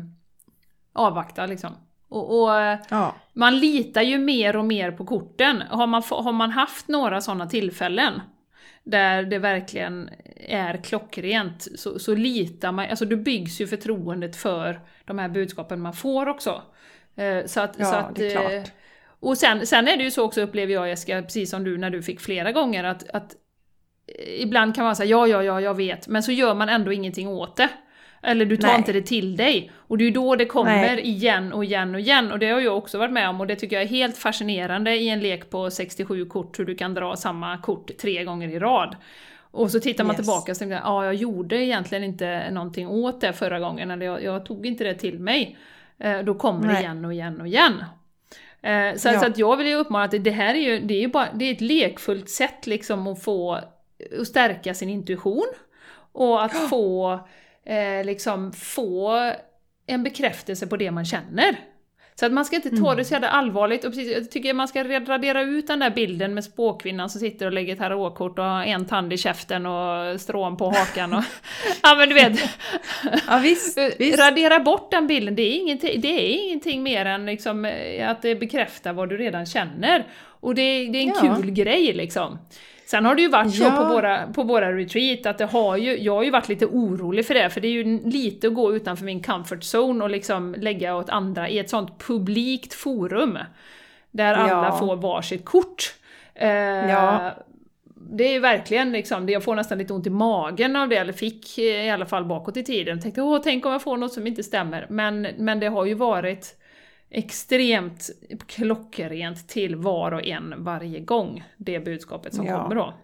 avvakta 0.92 1.46
liksom. 1.46 1.70
Och, 2.08 2.42
och 2.42 2.50
ja. 2.88 3.14
Man 3.32 3.58
litar 3.58 4.02
ju 4.02 4.18
mer 4.18 4.56
och 4.56 4.64
mer 4.64 4.92
på 4.92 5.04
korten. 5.04 5.62
Har 5.70 5.86
man, 5.86 6.02
har 6.10 6.32
man 6.32 6.50
haft 6.50 6.88
några 6.88 7.20
sådana 7.20 7.46
tillfällen 7.46 8.20
där 8.84 9.22
det 9.22 9.38
verkligen 9.38 10.10
är 10.36 10.76
klockrent 10.76 11.68
så, 11.76 11.98
så 11.98 12.14
litar 12.14 12.72
man, 12.72 12.90
alltså 12.90 13.04
det 13.04 13.16
byggs 13.16 13.60
ju 13.60 13.66
förtroendet 13.66 14.36
för 14.36 14.80
de 15.04 15.18
här 15.18 15.28
budskapen 15.28 15.80
man 15.80 15.92
får 15.92 16.28
också. 16.28 16.62
Eh, 17.16 17.46
så 17.46 17.60
att, 17.60 17.74
ja, 17.78 17.84
så 17.84 17.94
att, 17.94 18.14
det 18.14 18.26
är 18.26 18.30
klart. 18.30 18.52
Eh, 18.52 18.62
och 19.20 19.38
sen, 19.38 19.66
sen 19.66 19.88
är 19.88 19.96
det 19.96 20.02
ju 20.02 20.10
så 20.10 20.24
också 20.24 20.40
upplever 20.40 20.74
jag 20.74 20.88
Jessica, 20.88 21.22
precis 21.22 21.50
som 21.50 21.64
du 21.64 21.78
när 21.78 21.90
du 21.90 22.02
fick 22.02 22.20
flera 22.20 22.52
gånger, 22.52 22.84
att, 22.84 23.08
att 23.10 23.36
ibland 24.38 24.74
kan 24.74 24.84
man 24.84 24.96
säga 24.96 25.10
ja, 25.10 25.26
ja, 25.26 25.42
ja, 25.42 25.60
jag 25.60 25.74
vet, 25.74 26.08
men 26.08 26.22
så 26.22 26.32
gör 26.32 26.54
man 26.54 26.68
ändå 26.68 26.92
ingenting 26.92 27.28
åt 27.28 27.56
det. 27.56 27.68
Eller 28.22 28.44
du 28.44 28.56
tar 28.56 28.68
Nej. 28.68 28.76
inte 28.76 28.92
det 28.92 29.02
till 29.02 29.36
dig. 29.36 29.70
Och 29.76 29.98
det 29.98 30.04
är 30.04 30.06
ju 30.06 30.10
då 30.10 30.36
det 30.36 30.44
kommer 30.44 30.76
Nej. 30.76 31.00
igen 31.00 31.52
och 31.52 31.64
igen 31.64 31.94
och 31.94 32.00
igen. 32.00 32.32
Och 32.32 32.38
det 32.38 32.50
har 32.50 32.60
jag 32.60 32.76
också 32.76 32.98
varit 32.98 33.12
med 33.12 33.28
om 33.28 33.40
och 33.40 33.46
det 33.46 33.56
tycker 33.56 33.76
jag 33.76 33.82
är 33.82 33.88
helt 33.88 34.16
fascinerande 34.16 34.96
i 34.96 35.08
en 35.08 35.20
lek 35.20 35.50
på 35.50 35.70
67 35.70 36.24
kort, 36.26 36.58
hur 36.58 36.64
du 36.64 36.74
kan 36.74 36.94
dra 36.94 37.16
samma 37.16 37.58
kort 37.58 37.90
tre 37.98 38.24
gånger 38.24 38.48
i 38.48 38.58
rad. 38.58 38.96
Och 39.50 39.70
så 39.70 39.80
tittar 39.80 40.04
man 40.04 40.14
yes. 40.14 40.16
tillbaka 40.16 40.52
och 40.52 40.58
tänker 40.58 40.80
ja 40.84 41.04
jag 41.04 41.14
gjorde 41.14 41.56
egentligen 41.56 42.04
inte 42.04 42.50
någonting 42.50 42.88
åt 42.88 43.20
det 43.20 43.32
förra 43.32 43.60
gången, 43.60 43.90
eller 43.90 44.06
jag, 44.06 44.22
jag 44.24 44.46
tog 44.46 44.66
inte 44.66 44.84
det 44.84 44.94
till 44.94 45.18
mig. 45.18 45.56
Eh, 45.98 46.18
då 46.18 46.34
kommer 46.34 46.66
Nej. 46.66 46.74
det 46.74 46.80
igen 46.80 47.04
och 47.04 47.12
igen 47.12 47.40
och 47.40 47.46
igen. 47.46 47.84
Eh, 48.62 48.96
så, 48.96 49.08
ja. 49.08 49.20
så, 49.20 49.26
att 49.26 49.38
jag 49.38 49.56
vill 49.56 49.66
ju 49.66 49.74
uppmana 49.74 50.04
att 50.04 50.24
det 50.24 50.30
här 50.30 50.54
är 50.54 50.58
ju, 50.58 50.80
det 50.80 50.94
är 50.94 51.00
ju 51.00 51.08
bara, 51.08 51.28
det 51.34 51.44
är 51.44 51.52
ett 51.52 51.60
lekfullt 51.60 52.30
sätt 52.30 52.66
liksom 52.66 53.06
att 53.06 53.22
få, 53.22 53.52
att 54.20 54.26
stärka 54.26 54.74
sin 54.74 54.88
intuition. 54.88 55.46
Och 56.12 56.44
att 56.44 56.68
få 56.70 57.20
eh, 57.68 58.04
liksom 58.04 58.52
få 58.52 59.18
en 59.86 60.02
bekräftelse 60.02 60.66
på 60.66 60.76
det 60.76 60.90
man 60.90 61.04
känner. 61.04 61.56
Så 62.14 62.26
att 62.26 62.32
man 62.32 62.44
ska 62.44 62.56
inte 62.56 62.76
ta 62.76 62.94
det 62.94 63.04
så 63.04 63.12
jävla 63.14 63.28
allvarligt. 63.28 63.84
Och 63.84 63.90
precis, 63.90 64.12
jag 64.12 64.30
tycker 64.30 64.54
man 64.54 64.68
ska 64.68 64.84
radera 64.84 65.42
ut 65.42 65.66
den 65.66 65.78
där 65.78 65.90
bilden 65.90 66.34
med 66.34 66.44
spåkvinnan 66.44 67.10
som 67.10 67.20
sitter 67.20 67.46
och 67.46 67.52
lägger 67.52 67.76
tarotkort 67.76 68.38
och 68.38 68.44
har 68.44 68.64
en 68.64 68.84
tand 68.86 69.12
i 69.12 69.16
käften 69.16 69.66
och 69.66 70.20
strån 70.20 70.56
på 70.56 70.70
hakan. 70.70 71.12
Och, 71.12 71.24
ja 71.82 71.94
men 71.94 72.08
du 72.08 72.14
vet. 72.14 72.40
Ja, 73.28 73.38
visst, 73.42 73.78
visst. 73.98 74.18
Radera 74.18 74.60
bort 74.60 74.90
den 74.90 75.06
bilden, 75.06 75.34
det 75.34 75.42
är 75.42 75.60
ingenting, 75.60 76.00
det 76.00 76.08
är 76.08 76.44
ingenting 76.46 76.82
mer 76.82 77.04
än 77.04 77.26
liksom 77.26 77.64
eh, 77.64 78.10
att 78.10 78.22
det 78.22 78.34
bekräftar 78.34 78.92
vad 78.92 79.08
du 79.08 79.16
redan 79.16 79.46
känner. 79.46 80.06
Och 80.40 80.54
det, 80.54 80.62
det 80.62 80.98
är 80.98 81.02
en 81.02 81.12
Ja. 81.24 81.36
kul 81.36 81.50
grej 81.50 81.92
liksom. 81.92 82.38
Sen 82.90 83.04
har 83.04 83.14
det 83.14 83.22
ju 83.22 83.28
varit 83.28 83.54
så 83.54 83.62
Ja. 83.62 83.70
på 83.70 83.84
våra, 83.84 84.26
på 84.26 84.42
våra 84.42 84.72
retreat 84.76 85.26
att 85.26 85.38
det 85.38 85.44
har 85.44 85.76
ju, 85.76 85.98
jag 85.98 86.14
har 86.14 86.22
ju 86.22 86.30
varit 86.30 86.48
lite 86.48 86.66
orolig 86.66 87.26
för 87.26 87.34
det, 87.34 87.50
för 87.50 87.60
det 87.60 87.68
är 87.68 87.72
ju 87.72 88.00
lite 88.04 88.46
att 88.46 88.54
gå 88.54 88.76
utanför 88.76 89.04
min 89.04 89.22
comfort 89.22 89.60
zone 89.74 90.04
och 90.04 90.10
liksom 90.10 90.54
lägga 90.58 90.96
åt 90.96 91.08
andra 91.10 91.48
i 91.48 91.58
ett 91.58 91.70
sånt 91.70 91.98
publikt 92.06 92.74
forum. 92.74 93.38
Där 94.10 94.34
alla 94.34 94.66
Ja. 94.66 94.76
får 94.78 94.96
varsitt 94.96 95.44
kort. 95.44 95.94
Eh, 96.34 96.48
Ja. 96.48 97.30
Det 98.10 98.24
är 98.24 98.32
ju 98.32 98.38
verkligen 98.40 98.92
liksom, 98.92 99.28
jag 99.28 99.44
får 99.44 99.54
nästan 99.54 99.78
lite 99.78 99.92
ont 99.92 100.06
i 100.06 100.10
magen 100.10 100.76
av 100.76 100.88
det, 100.88 100.96
eller 100.96 101.12
fick 101.12 101.58
i 101.58 101.90
alla 101.90 102.06
fall 102.06 102.24
bakåt 102.24 102.56
i 102.56 102.64
tiden. 102.64 103.00
Tänkte 103.00 103.22
åh, 103.22 103.40
tänk 103.44 103.66
om 103.66 103.72
jag 103.72 103.82
får 103.82 103.96
något 103.96 104.12
som 104.12 104.26
inte 104.26 104.42
stämmer. 104.42 104.86
Men, 104.88 105.22
men 105.38 105.60
det 105.60 105.66
har 105.68 105.84
ju 105.84 105.94
varit 105.94 106.54
extremt 107.10 108.10
klockrent 108.46 109.48
till 109.48 109.76
var 109.76 110.12
och 110.12 110.26
en 110.26 110.54
varje 110.64 111.00
gång, 111.00 111.44
det 111.56 111.80
budskapet 111.80 112.34
som 112.34 112.46
Ja. 112.46 112.62
kommer 112.62 112.74
då. 112.74 112.94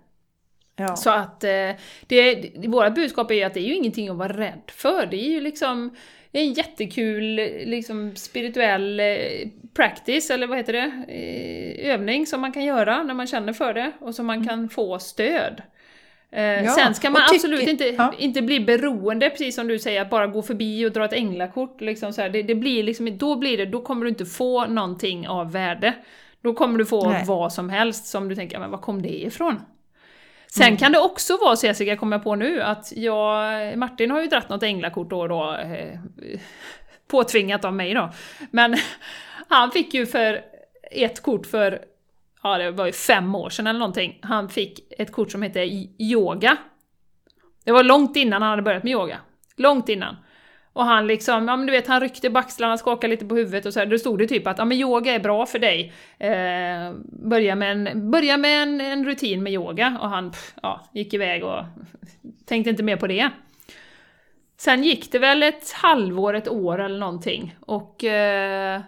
Ja. 0.77 0.97
Så 0.97 1.11
att 1.11 1.45
eh, 1.45 1.71
det, 2.07 2.51
våra 2.69 2.91
budskap 2.91 3.31
är 3.31 3.35
ju 3.35 3.43
att 3.43 3.55
det 3.55 3.61
är 3.61 3.69
ju 3.69 3.75
ingenting 3.75 4.09
att 4.09 4.17
vara 4.17 4.33
rädd 4.37 4.63
för. 4.67 5.07
Det 5.07 5.17
är 5.17 5.31
ju 5.31 5.41
liksom 5.41 5.97
en 6.33 6.53
jättekul 6.53 7.35
liksom, 7.67 8.17
spirituell 8.17 9.01
eh, 9.01 9.49
practice, 9.75 10.31
eller 10.31 10.47
vad 10.47 10.59
heter 10.59 10.73
det? 10.73 11.05
Eh, 11.09 11.91
övning 11.93 12.27
som 12.27 12.41
man 12.41 12.53
kan 12.53 12.65
göra 12.65 13.03
när 13.03 13.15
man 13.15 13.27
känner 13.27 13.53
för 13.53 13.75
det 13.75 13.93
och 14.01 14.15
som 14.15 14.27
man 14.27 14.47
kan 14.49 14.69
få 14.69 14.99
stöd. 14.99 15.63
Eh, 16.35 16.65
Ja, 16.65 16.71
Sen 16.71 16.95
ska 16.95 17.11
man 17.11 17.23
och 17.23 17.29
tycker- 17.29 17.37
absolut 17.47 17.69
inte, 17.69 17.85
ja. 17.85 18.15
inte 18.19 18.43
bli 18.43 18.61
beroende, 18.61 19.31
precis 19.31 19.55
som 19.55 19.69
du 19.69 19.79
säger, 19.79 20.03
att 20.03 20.11
bara 20.11 20.27
gå 20.27 20.43
förbi 20.43 20.87
och 20.87 20.93
dra 20.93 21.05
ett 21.05 21.13
änglakort. 21.13 21.81
Liksom 21.81 22.13
så. 22.13 22.29
Det, 22.29 22.43
det 22.43 22.55
blir 22.55 22.83
liksom, 22.83 23.19
då, 23.19 23.37
blir 23.37 23.57
det, 23.57 23.67
då 23.67 23.81
kommer 23.81 24.05
du 24.05 24.09
inte 24.09 24.25
få 24.25 24.67
någonting 24.67 25.29
av 25.29 25.53
värde. 25.53 25.93
Då 26.43 26.55
kommer 26.55 26.79
du 26.79 26.87
få 26.87 27.11
Nej. 27.11 27.25
vad 27.27 27.53
som 27.53 27.69
helst 27.71 28.07
som 28.07 28.29
du 28.29 28.35
tänker, 28.35 28.59
men 28.59 28.71
var 28.71 28.79
kom 28.79 29.03
det 29.03 29.23
ifrån? 29.23 29.61
Sen 30.47 30.67
Mm. 30.67 30.77
kan 30.77 30.93
det 30.93 30.99
också 30.99 31.37
vara 31.37 31.57
så, 31.57 31.67
Jessica, 31.67 31.97
kommer 31.97 32.17
jag 32.17 32.25
på 32.25 32.35
nu, 32.35 32.63
att 32.63 32.93
jag, 32.97 33.79
Martin 33.79 34.11
har 34.11 34.21
ju 34.21 34.27
dratt 34.27 34.49
något 34.49 34.63
änglakort 34.63 35.11
då 35.11 35.21
och 35.21 35.29
då, 35.29 35.57
eh, 35.57 35.99
påtvingat 37.11 37.65
av 37.65 37.75
mig 37.75 37.95
då. 37.95 38.11
Men 38.51 38.77
han 39.49 39.71
fick 39.71 39.95
ju 39.95 40.07
för 40.07 40.41
ett 40.91 41.23
kort 41.23 41.47
för, 41.47 41.81
ja 42.45 42.59
det 42.59 42.71
var 42.71 42.87
ju 42.87 42.93
fem 42.93 43.35
år 43.35 43.51
sedan 43.51 43.67
eller 43.67 43.79
någonting, 43.79 44.19
han 44.23 44.49
fick 44.49 44.93
ett 44.99 45.13
kort 45.13 45.31
som 45.31 45.43
hette 45.43 45.61
yoga. 45.99 46.57
Det 47.65 47.73
var 47.73 47.83
långt 47.83 48.17
innan 48.17 48.43
han 48.43 48.51
hade 48.51 48.63
börjat 48.63 48.85
med 48.85 48.93
yoga. 48.93 49.19
Långt 49.57 49.89
innan. 49.89 50.17
Och 50.73 50.85
han 50.85 51.07
liksom, 51.07 51.49
ja 51.49 51.57
men 51.57 51.67
du 51.67 51.73
vet, 51.73 51.87
han 51.87 52.01
ryckte 52.01 52.31
på 52.31 52.39
axlarna, 52.39 52.79
skakade 52.79 53.11
lite 53.11 53.27
på 53.27 53.35
huvudet 53.35 53.67
och 53.67 53.73
så 53.73 53.81
här. 53.81 53.87
Då 53.87 53.99
stod 53.99 54.19
det 54.19 54.27
typ 54.27 54.47
att 54.47 54.59
ja 54.59 54.65
men 54.65 54.79
yoga 54.79 55.15
är 55.15 55.19
bra 55.19 55.47
för 55.47 55.59
dig. 55.59 55.93
Eh, 56.19 56.93
börja 57.31 57.55
med, 57.55 57.73
en, 57.73 58.11
börja 58.11 58.37
med 58.37 58.63
en, 58.63 58.81
en 58.81 59.05
rutin 59.05 59.43
med 59.43 59.53
yoga. 59.53 59.99
Och 60.01 60.09
han 60.09 60.31
pff, 60.31 60.55
ja, 60.63 60.81
gick 60.93 61.15
iväg 61.15 61.45
och 61.45 61.65
tänkte 62.47 62.71
inte 62.71 62.83
mer 62.83 62.97
på 62.97 63.07
det. 63.07 63.31
Sen 64.57 64.85
gick 64.85 65.13
det 65.13 65.19
väl 65.19 65.43
ett 65.43 65.73
halvår, 65.73 66.35
ett 66.35 66.49
år 66.49 66.81
eller 66.81 66.99
någonting. 66.99 67.57
Och 67.61 68.05
eh, 68.05 68.81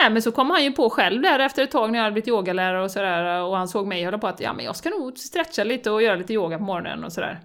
nej, 0.00 0.10
men 0.10 0.22
så 0.22 0.32
kom 0.32 0.50
han 0.50 0.64
ju 0.64 0.72
på 0.72 0.90
själv 0.90 1.22
där 1.22 1.38
efter 1.38 1.62
ett 1.62 1.70
tag 1.70 1.90
när 1.90 1.98
jag 1.98 2.04
hade 2.04 2.12
blivit 2.12 2.28
yogalärare 2.28 2.82
och 2.82 2.90
sådär. 2.90 3.42
Och 3.42 3.56
han 3.56 3.68
såg 3.68 3.86
mig 3.86 4.04
hålla 4.04 4.18
på 4.18 4.26
att 4.26 4.40
ja 4.40 4.52
men 4.52 4.64
jag 4.64 4.76
ska 4.76 4.90
nog 4.90 5.18
stretcha 5.18 5.64
lite 5.64 5.90
och 5.90 6.02
göra 6.02 6.16
lite 6.16 6.32
yoga 6.32 6.58
på 6.58 6.64
morgonen 6.64 7.04
och 7.04 7.12
sådär. 7.12 7.40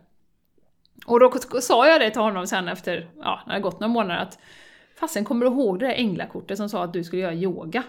Och 1.05 1.19
då 1.19 1.31
sa 1.61 1.87
jag 1.87 2.01
det 2.01 2.09
till 2.09 2.21
honom 2.21 2.47
sen 2.47 2.67
efter, 2.67 3.09
ja, 3.21 3.41
när 3.47 3.55
det 3.55 3.61
gått 3.61 3.79
några 3.79 3.93
månader 3.93 4.21
att 4.21 4.39
Fasen, 4.99 5.25
kommer 5.25 5.45
du 5.45 5.51
ihåg 5.51 5.79
det 5.79 5.85
där 5.87 5.93
änglakortet 5.93 6.57
som 6.57 6.69
sa 6.69 6.83
att 6.83 6.93
du 6.93 7.03
skulle 7.03 7.21
göra 7.21 7.33
yoga? 7.33 7.83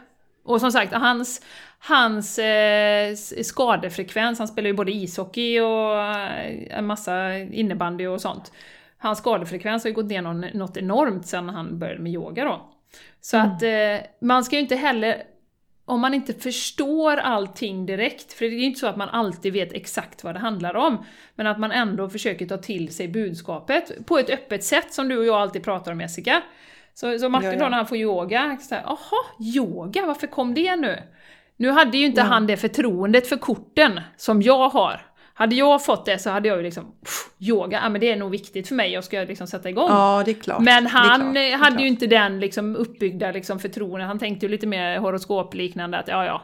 Och 0.44 0.61
som 0.61 0.72
sagt, 0.72 0.92
hans, 0.92 1.42
hans 1.78 2.38
eh, 2.38 3.14
skadefrekvens, 3.42 4.38
han 4.38 4.48
spelar 4.48 4.68
ju 4.68 4.74
både 4.74 4.92
ishockey 4.92 5.61
och 5.61 6.02
eh, 6.02 6.78
en 6.78 6.86
massa 6.86 7.38
innebandy 7.38 8.06
och 8.06 8.20
sånt. 8.20 8.52
Hans 8.98 9.18
skadefrekvens 9.18 9.84
har 9.84 9.88
ju 9.88 9.94
gått 9.94 10.06
ner 10.06 10.22
något 10.56 10.76
enormt 10.76 11.26
sen 11.26 11.48
han 11.48 11.78
började 11.78 12.00
med 12.00 12.12
yoga 12.12 12.44
då. 12.44 12.77
Så 13.20 13.36
att 13.36 13.62
eh, 13.62 13.97
man 14.20 14.45
ska 14.45 14.57
ju 14.57 14.62
inte 14.62 14.76
heller, 14.76 15.22
om 15.84 16.01
man 16.01 16.14
inte 16.14 16.34
förstår 16.34 17.16
allting 17.16 17.86
direkt, 17.86 18.32
för 18.32 18.45
det 18.45 18.51
är 18.51 18.59
ju 18.59 18.64
inte 18.64 18.80
så 18.80 18.86
att 18.86 18.97
man 18.97 19.09
alltid 19.09 19.53
vet 19.53 19.72
exakt 19.72 20.24
vad 20.24 20.34
det 20.34 20.39
handlar 20.39 20.76
om, 20.76 21.05
men 21.34 21.47
att 21.47 21.59
man 21.59 21.72
ändå 21.72 22.09
försöker 22.09 22.47
ta 22.47 22.57
till 22.57 22.95
sig 22.95 23.09
budskapet 23.09 24.07
på 24.07 24.18
ett 24.18 24.30
öppet 24.30 24.64
sätt 24.64 24.93
som 24.93 25.09
du 25.09 25.18
och 25.18 25.26
jag 25.26 25.36
alltid 25.36 25.64
pratar 25.64 25.93
om 25.93 26.01
Jessica. 26.01 26.43
Så, 26.95 27.18
så 27.18 27.28
Martin 27.28 27.51
Ja, 27.51 27.59
då 27.59 27.64
ja. 27.64 27.68
när 27.68 27.76
han 27.76 27.86
får 27.86 27.97
yoga, 27.97 28.59
så 28.61 28.74
här, 28.74 28.82
jaha, 28.82 29.47
yoga, 29.55 30.07
varför 30.07 30.26
kom 30.26 30.55
det 30.55 30.76
nu? 30.76 31.03
Nu 31.57 31.70
hade 31.70 31.99
ju 31.99 32.07
inte 32.07 32.20
Ja. 32.20 32.24
han 32.26 32.47
det 32.47 32.57
förtroendet 32.57 33.26
för 33.26 33.36
korten 33.36 34.01
som 34.16 34.43
jag 34.43 34.68
har. 34.68 35.07
Hade 35.39 35.55
jag 35.55 35.84
fått 35.84 36.07
det 36.07 36.18
så 36.18 36.30
hade 36.30 36.49
jag 36.49 36.57
ju 36.57 36.62
liksom, 36.62 36.84
pff, 36.84 37.49
yoga, 37.49 37.80
ja 37.82 37.89
men 37.89 38.01
det 38.01 38.12
är 38.12 38.16
nog 38.16 38.30
viktigt 38.30 38.68
för 38.68 38.74
mig, 38.74 38.93
jag 38.93 39.05
ska 39.05 39.20
liksom 39.20 39.47
sätta 39.47 39.68
igång. 39.68 39.89
Ja, 39.89 40.22
det 40.24 40.30
är 40.30 40.34
klart. 40.34 40.61
Men 40.61 40.86
han 40.86 41.32
klart, 41.32 41.61
hade 41.61 41.70
klart. 41.70 41.80
ju 41.80 41.86
inte 41.86 42.07
den 42.07 42.41
liksom 42.41 42.76
uppbyggda 42.76 43.32
liksom 43.32 43.59
förtroendet, 43.59 44.09
han 44.09 44.18
tänkte 44.18 44.47
ju 44.47 44.51
lite 44.51 44.66
mer 44.66 44.99
horoskopliknande 44.99 45.99
att 45.99 46.09
ja 46.09 46.24
ja, 46.24 46.43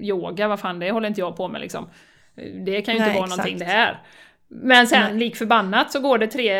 yoga, 0.00 0.48
vad 0.48 0.60
fan 0.60 0.78
det 0.78 0.90
håller 0.90 1.08
inte 1.08 1.20
jag 1.20 1.36
på 1.36 1.48
med 1.48 1.60
liksom. 1.60 1.88
Det 2.64 2.82
kan 2.82 2.94
ju 2.94 2.98
inte 2.98 3.08
Nej, 3.08 3.18
vara 3.18 3.26
någonting 3.26 3.54
exakt. 3.54 3.70
det 3.70 3.76
här. 3.76 4.02
Men 4.48 4.86
sen 4.86 5.02
Nej. 5.02 5.18
lik 5.18 5.36
förbannat 5.36 5.92
så 5.92 6.00
går 6.00 6.18
det 6.18 6.26
tre, 6.26 6.50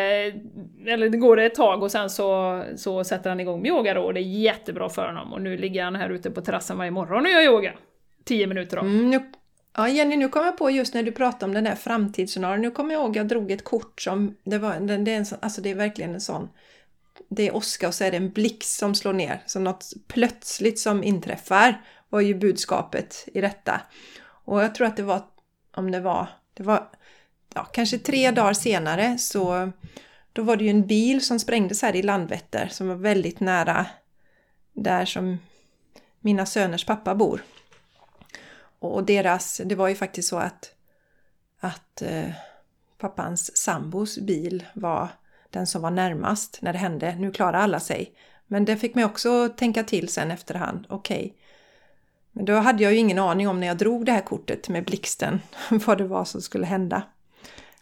eller 0.87 1.09
det 1.09 1.17
går 1.17 1.35
det 1.35 1.45
ett 1.45 1.55
tag 1.55 1.83
och 1.83 1.91
sen 1.91 2.09
så, 2.09 2.63
så 2.75 3.03
sätter 3.03 3.29
han 3.29 3.39
igång 3.39 3.61
med 3.61 3.69
yoga 3.69 3.93
då 3.93 4.01
och 4.01 4.13
det 4.13 4.19
är 4.19 4.39
jättebra 4.41 4.89
för 4.89 5.07
honom. 5.07 5.33
Och 5.33 5.41
nu 5.41 5.57
ligger 5.57 5.83
han 5.83 5.95
här 5.95 6.09
ute 6.09 6.31
på 6.31 6.41
terrassen 6.41 6.77
varje 6.77 6.91
morgon 6.91 7.25
och 7.25 7.31
gör 7.31 7.41
yoga. 7.41 7.73
10 8.25 8.47
minuter 8.47 8.77
då. 8.77 8.83
Mm, 8.83 9.21
ja, 9.77 9.87
Jenny, 9.89 10.17
nu 10.17 10.29
kom 10.29 10.45
jag 10.45 10.57
på 10.57 10.69
just 10.69 10.93
när 10.93 11.03
du 11.03 11.11
pratade 11.11 11.45
om 11.45 11.53
den 11.53 11.63
där 11.63 11.75
framtidsscenarion. 11.75 12.61
Nu 12.61 12.71
kommer 12.71 12.93
jag 12.93 13.03
ihåg 13.03 13.15
jag 13.15 13.27
drog 13.27 13.51
ett 13.51 13.63
kort 13.63 14.01
som, 14.01 14.35
det, 14.43 14.57
var, 14.57 14.79
det, 14.79 14.97
det, 14.97 15.11
är 15.11 15.17
en 15.17 15.25
alltså 15.39 15.61
det 15.61 15.69
är 15.69 15.75
verkligen 15.75 16.13
en 16.13 16.21
sån, 16.21 16.49
det 17.29 17.47
är 17.47 17.55
åska 17.55 17.87
och 17.87 17.93
så 17.93 18.03
är 18.03 18.11
det 18.11 18.17
en 18.17 18.31
blixt 18.31 18.79
som 18.79 18.95
slår 18.95 19.13
ner. 19.13 19.43
Så 19.45 19.59
något 19.59 19.93
plötsligt 20.07 20.79
som 20.79 21.03
inträffar 21.03 21.81
var 22.09 22.21
ju 22.21 22.35
budskapet 22.35 23.27
i 23.33 23.41
detta. 23.41 23.81
Och 24.45 24.63
jag 24.63 24.75
tror 24.75 24.87
att 24.87 24.97
det 24.97 25.03
var, 25.03 25.21
om 25.75 25.91
det 25.91 25.99
var, 25.99 26.27
det 26.53 26.63
var 26.63 26.89
ja, 27.53 27.63
kanske 27.63 27.97
tre 27.97 28.31
dagar 28.31 28.53
senare 28.53 29.17
så 29.17 29.71
då 30.33 30.43
var 30.43 30.55
det 30.55 30.63
ju 30.63 30.69
en 30.69 30.87
bil 30.87 31.25
som 31.25 31.39
sprängdes 31.39 31.81
här 31.81 31.95
i 31.95 32.03
Landvetter 32.03 32.67
som 32.71 32.87
var 32.87 32.95
väldigt 32.95 33.39
nära 33.39 33.85
där 34.73 35.05
som 35.05 35.37
mina 36.19 36.45
söners 36.45 36.85
pappa 36.85 37.15
bor. 37.15 37.41
Och 38.79 39.03
deras, 39.03 39.61
det 39.65 39.75
var 39.75 39.87
ju 39.87 39.95
faktiskt 39.95 40.29
så 40.29 40.37
att, 40.37 40.71
att 41.59 42.01
eh, 42.01 42.29
pappans 42.97 43.57
sambos 43.57 44.17
bil 44.17 44.65
var 44.73 45.09
den 45.49 45.67
som 45.67 45.81
var 45.81 45.91
närmast 45.91 46.59
när 46.61 46.73
det 46.73 46.79
hände. 46.79 47.15
Nu 47.15 47.31
klarar 47.31 47.59
alla 47.59 47.79
sig. 47.79 48.13
Men 48.47 48.65
det 48.65 48.77
fick 48.77 48.95
mig 48.95 49.05
också 49.05 49.49
tänka 49.49 49.83
till 49.83 50.09
sen 50.09 50.31
efterhand. 50.31 50.85
Okej. 50.89 51.35
Men 52.31 52.45
då 52.45 52.53
hade 52.53 52.83
jag 52.83 52.93
ju 52.93 52.97
ingen 52.97 53.19
aning 53.19 53.47
om 53.47 53.59
när 53.59 53.67
jag 53.67 53.77
drog 53.77 54.05
det 54.05 54.11
här 54.11 54.21
kortet 54.21 54.69
med 54.69 54.85
blixten 54.85 55.41
vad 55.69 55.97
det 55.97 56.07
var 56.07 56.25
som 56.25 56.41
skulle 56.41 56.65
hända. 56.65 57.03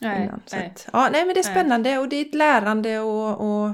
Nej, 0.02 0.32
nej. 0.52 0.68
Att, 0.68 0.88
ja, 0.94 1.10
nej 1.12 1.26
men 1.26 1.34
det 1.34 1.40
är 1.40 1.44
spännande 1.44 1.98
och 1.98 2.10
det 2.10 2.16
är 2.16 2.26
ett 2.26 2.36
lärande 2.36 3.00
och, 3.00 3.66
och 3.66 3.74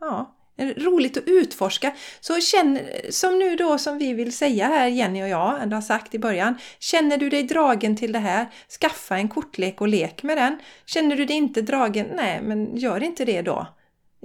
ja, 0.00 0.34
roligt 0.60 1.16
att 1.16 1.24
utforska. 1.26 1.92
Så 2.20 2.40
känn, 2.40 2.78
som 3.10 3.38
nu 3.38 3.56
då 3.56 3.78
som 3.78 3.98
vi 3.98 4.12
vill 4.14 4.36
säga 4.36 4.66
här, 4.66 4.86
Jenny 4.86 5.22
och 5.22 5.28
jag, 5.28 5.62
ändå 5.62 5.76
har 5.76 5.82
sagt 5.82 6.14
i 6.14 6.18
början. 6.18 6.58
Känner 6.78 7.16
du 7.16 7.28
dig 7.30 7.42
dragen 7.42 7.96
till 7.96 8.12
det 8.12 8.18
här, 8.18 8.46
skaffa 8.80 9.16
en 9.16 9.28
kortlek 9.28 9.80
och 9.80 9.88
lek 9.88 10.22
med 10.22 10.36
den. 10.38 10.58
Känner 10.86 11.16
du 11.16 11.24
dig 11.24 11.36
inte 11.36 11.62
dragen, 11.62 12.06
nej 12.14 12.40
men 12.42 12.76
gör 12.76 13.02
inte 13.02 13.24
det 13.24 13.42
då. 13.42 13.66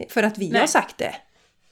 För 0.10 0.24
att 0.24 0.38
vi 0.38 0.50
Nej. 0.50 0.60
har 0.60 0.68
sagt 0.68 0.98
det. 0.98 1.16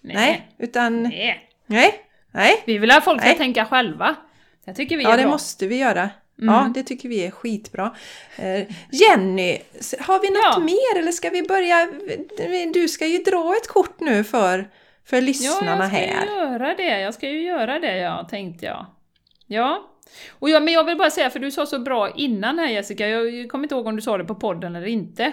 Nej, 0.01 0.15
Nej. 0.15 0.47
utan 0.59 1.03
Nej. 1.03 1.49
nej, 1.65 1.93
nej. 2.31 2.63
Vi 2.65 2.77
vill 2.77 2.91
att 2.91 3.03
folk 3.03 3.21
ska 3.21 3.33
tänka 3.33 3.65
själva. 3.65 4.15
Det 4.65 4.73
tycker 4.73 4.97
vi 4.97 5.03
är 5.03 5.09
Ja, 5.09 5.17
det 5.17 5.23
bra. 5.23 5.31
måste 5.31 5.67
vi 5.67 5.75
göra. 5.77 6.09
Ja, 6.35 6.59
Mm. 6.59 6.73
det 6.73 6.83
tycker 6.83 7.09
vi 7.09 7.25
är 7.25 7.31
skitbra. 7.31 7.95
Eh, 8.37 8.67
Jenny, 8.91 9.57
har 9.99 10.21
vi 10.21 10.29
något 10.29 10.43
Ja. 10.43 10.59
mer 10.59 10.99
eller 11.01 11.11
ska 11.11 11.29
vi 11.29 11.43
börja? 11.43 11.87
Du 12.73 12.87
ska 12.87 13.05
ju 13.07 13.17
dra 13.17 13.55
ett 13.61 13.67
kort 13.67 13.99
nu 13.99 14.23
för, 14.23 14.69
för 15.05 15.17
Ja, 15.17 15.21
lyssnarna 15.21 15.77
jag 15.83 15.87
ska 15.87 15.97
här. 15.97 16.25
göra 16.25 16.75
det. 16.75 16.99
Jag 16.99 17.13
ska 17.13 17.29
ju 17.29 17.41
göra 17.43 17.79
det, 17.79 17.97
ja, 17.97 18.27
tänkte 18.29 18.65
jag. 18.65 18.85
Ja. 19.47 19.89
Och 20.39 20.49
jag, 20.49 20.63
men 20.63 20.73
jag 20.73 20.83
vill 20.83 20.97
bara 20.97 21.09
säga, 21.11 21.29
för 21.29 21.39
du 21.39 21.51
sa 21.51 21.65
så 21.65 21.79
bra 21.79 22.09
innan 22.15 22.59
här 22.59 22.67
Jessica, 22.67 23.07
jag 23.07 23.49
kommer 23.49 23.63
inte 23.65 23.75
ihåg 23.75 23.87
om 23.87 23.95
du 23.95 24.01
sa 24.01 24.17
det 24.17 24.23
på 24.25 24.35
podden 24.35 24.75
eller 24.75 24.87
inte. 24.87 25.23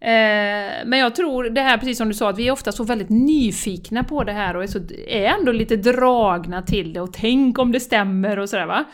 Eh, 0.00 0.84
men 0.86 0.98
jag 0.98 1.14
tror 1.14 1.44
det 1.44 1.60
här, 1.60 1.78
precis 1.78 1.98
som 1.98 2.08
du 2.08 2.14
sa, 2.14 2.30
att 2.30 2.38
vi 2.38 2.48
är 2.48 2.52
ofta 2.52 2.72
så 2.72 2.84
väldigt 2.84 3.08
nyfikna 3.10 4.04
på 4.04 4.24
det 4.24 4.32
här 4.32 4.56
och 4.56 4.62
är, 4.62 4.66
så, 4.66 4.78
är 5.08 5.24
ändå 5.24 5.52
lite 5.52 5.76
dragna 5.76 6.62
till 6.62 6.92
det 6.92 7.00
och 7.00 7.12
tänk 7.12 7.58
om 7.58 7.72
det 7.72 7.80
stämmer 7.80 8.38
och 8.38 8.48
sådär 8.50 8.66
va. 8.66 8.84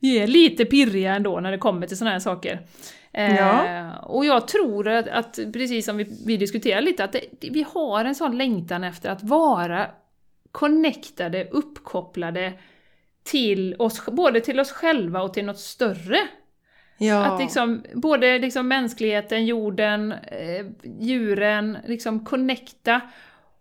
Vi 0.00 0.18
är 0.18 0.26
lite 0.26 0.64
pirriga 0.64 1.14
ändå 1.14 1.40
när 1.40 1.50
det 1.50 1.58
kommer 1.58 1.86
till 1.86 1.96
sådana 1.96 2.12
här 2.12 2.20
saker. 2.20 2.60
Eh, 3.12 3.36
ja. 3.36 3.92
Och 3.96 4.24
jag 4.24 4.48
tror 4.48 4.88
att, 4.88 5.08
att, 5.08 5.38
precis 5.52 5.86
som 5.86 5.96
vi, 5.96 6.06
vi 6.26 6.36
diskuterar 6.36 6.80
lite, 6.80 7.04
att 7.04 7.12
det, 7.12 7.50
vi 7.50 7.66
har 7.74 8.04
en 8.04 8.14
sån 8.14 8.38
längtan 8.38 8.84
efter 8.84 9.10
att 9.10 9.22
vara 9.22 9.86
connectade, 10.52 11.48
uppkopplade 11.50 12.52
till 13.22 13.76
oss, 13.78 14.06
både 14.06 14.40
till 14.40 14.60
oss 14.60 14.72
själva 14.72 15.22
och 15.22 15.34
till 15.34 15.44
något 15.44 15.58
större. 15.58 16.18
Ja. 16.98 17.24
Att 17.24 17.40
liksom, 17.40 17.84
både 17.94 18.38
liksom 18.38 18.68
mänskligheten, 18.68 19.46
jorden, 19.46 20.12
eh, 20.12 20.66
djuren, 21.00 21.78
liksom 21.86 22.24
connecta 22.24 23.00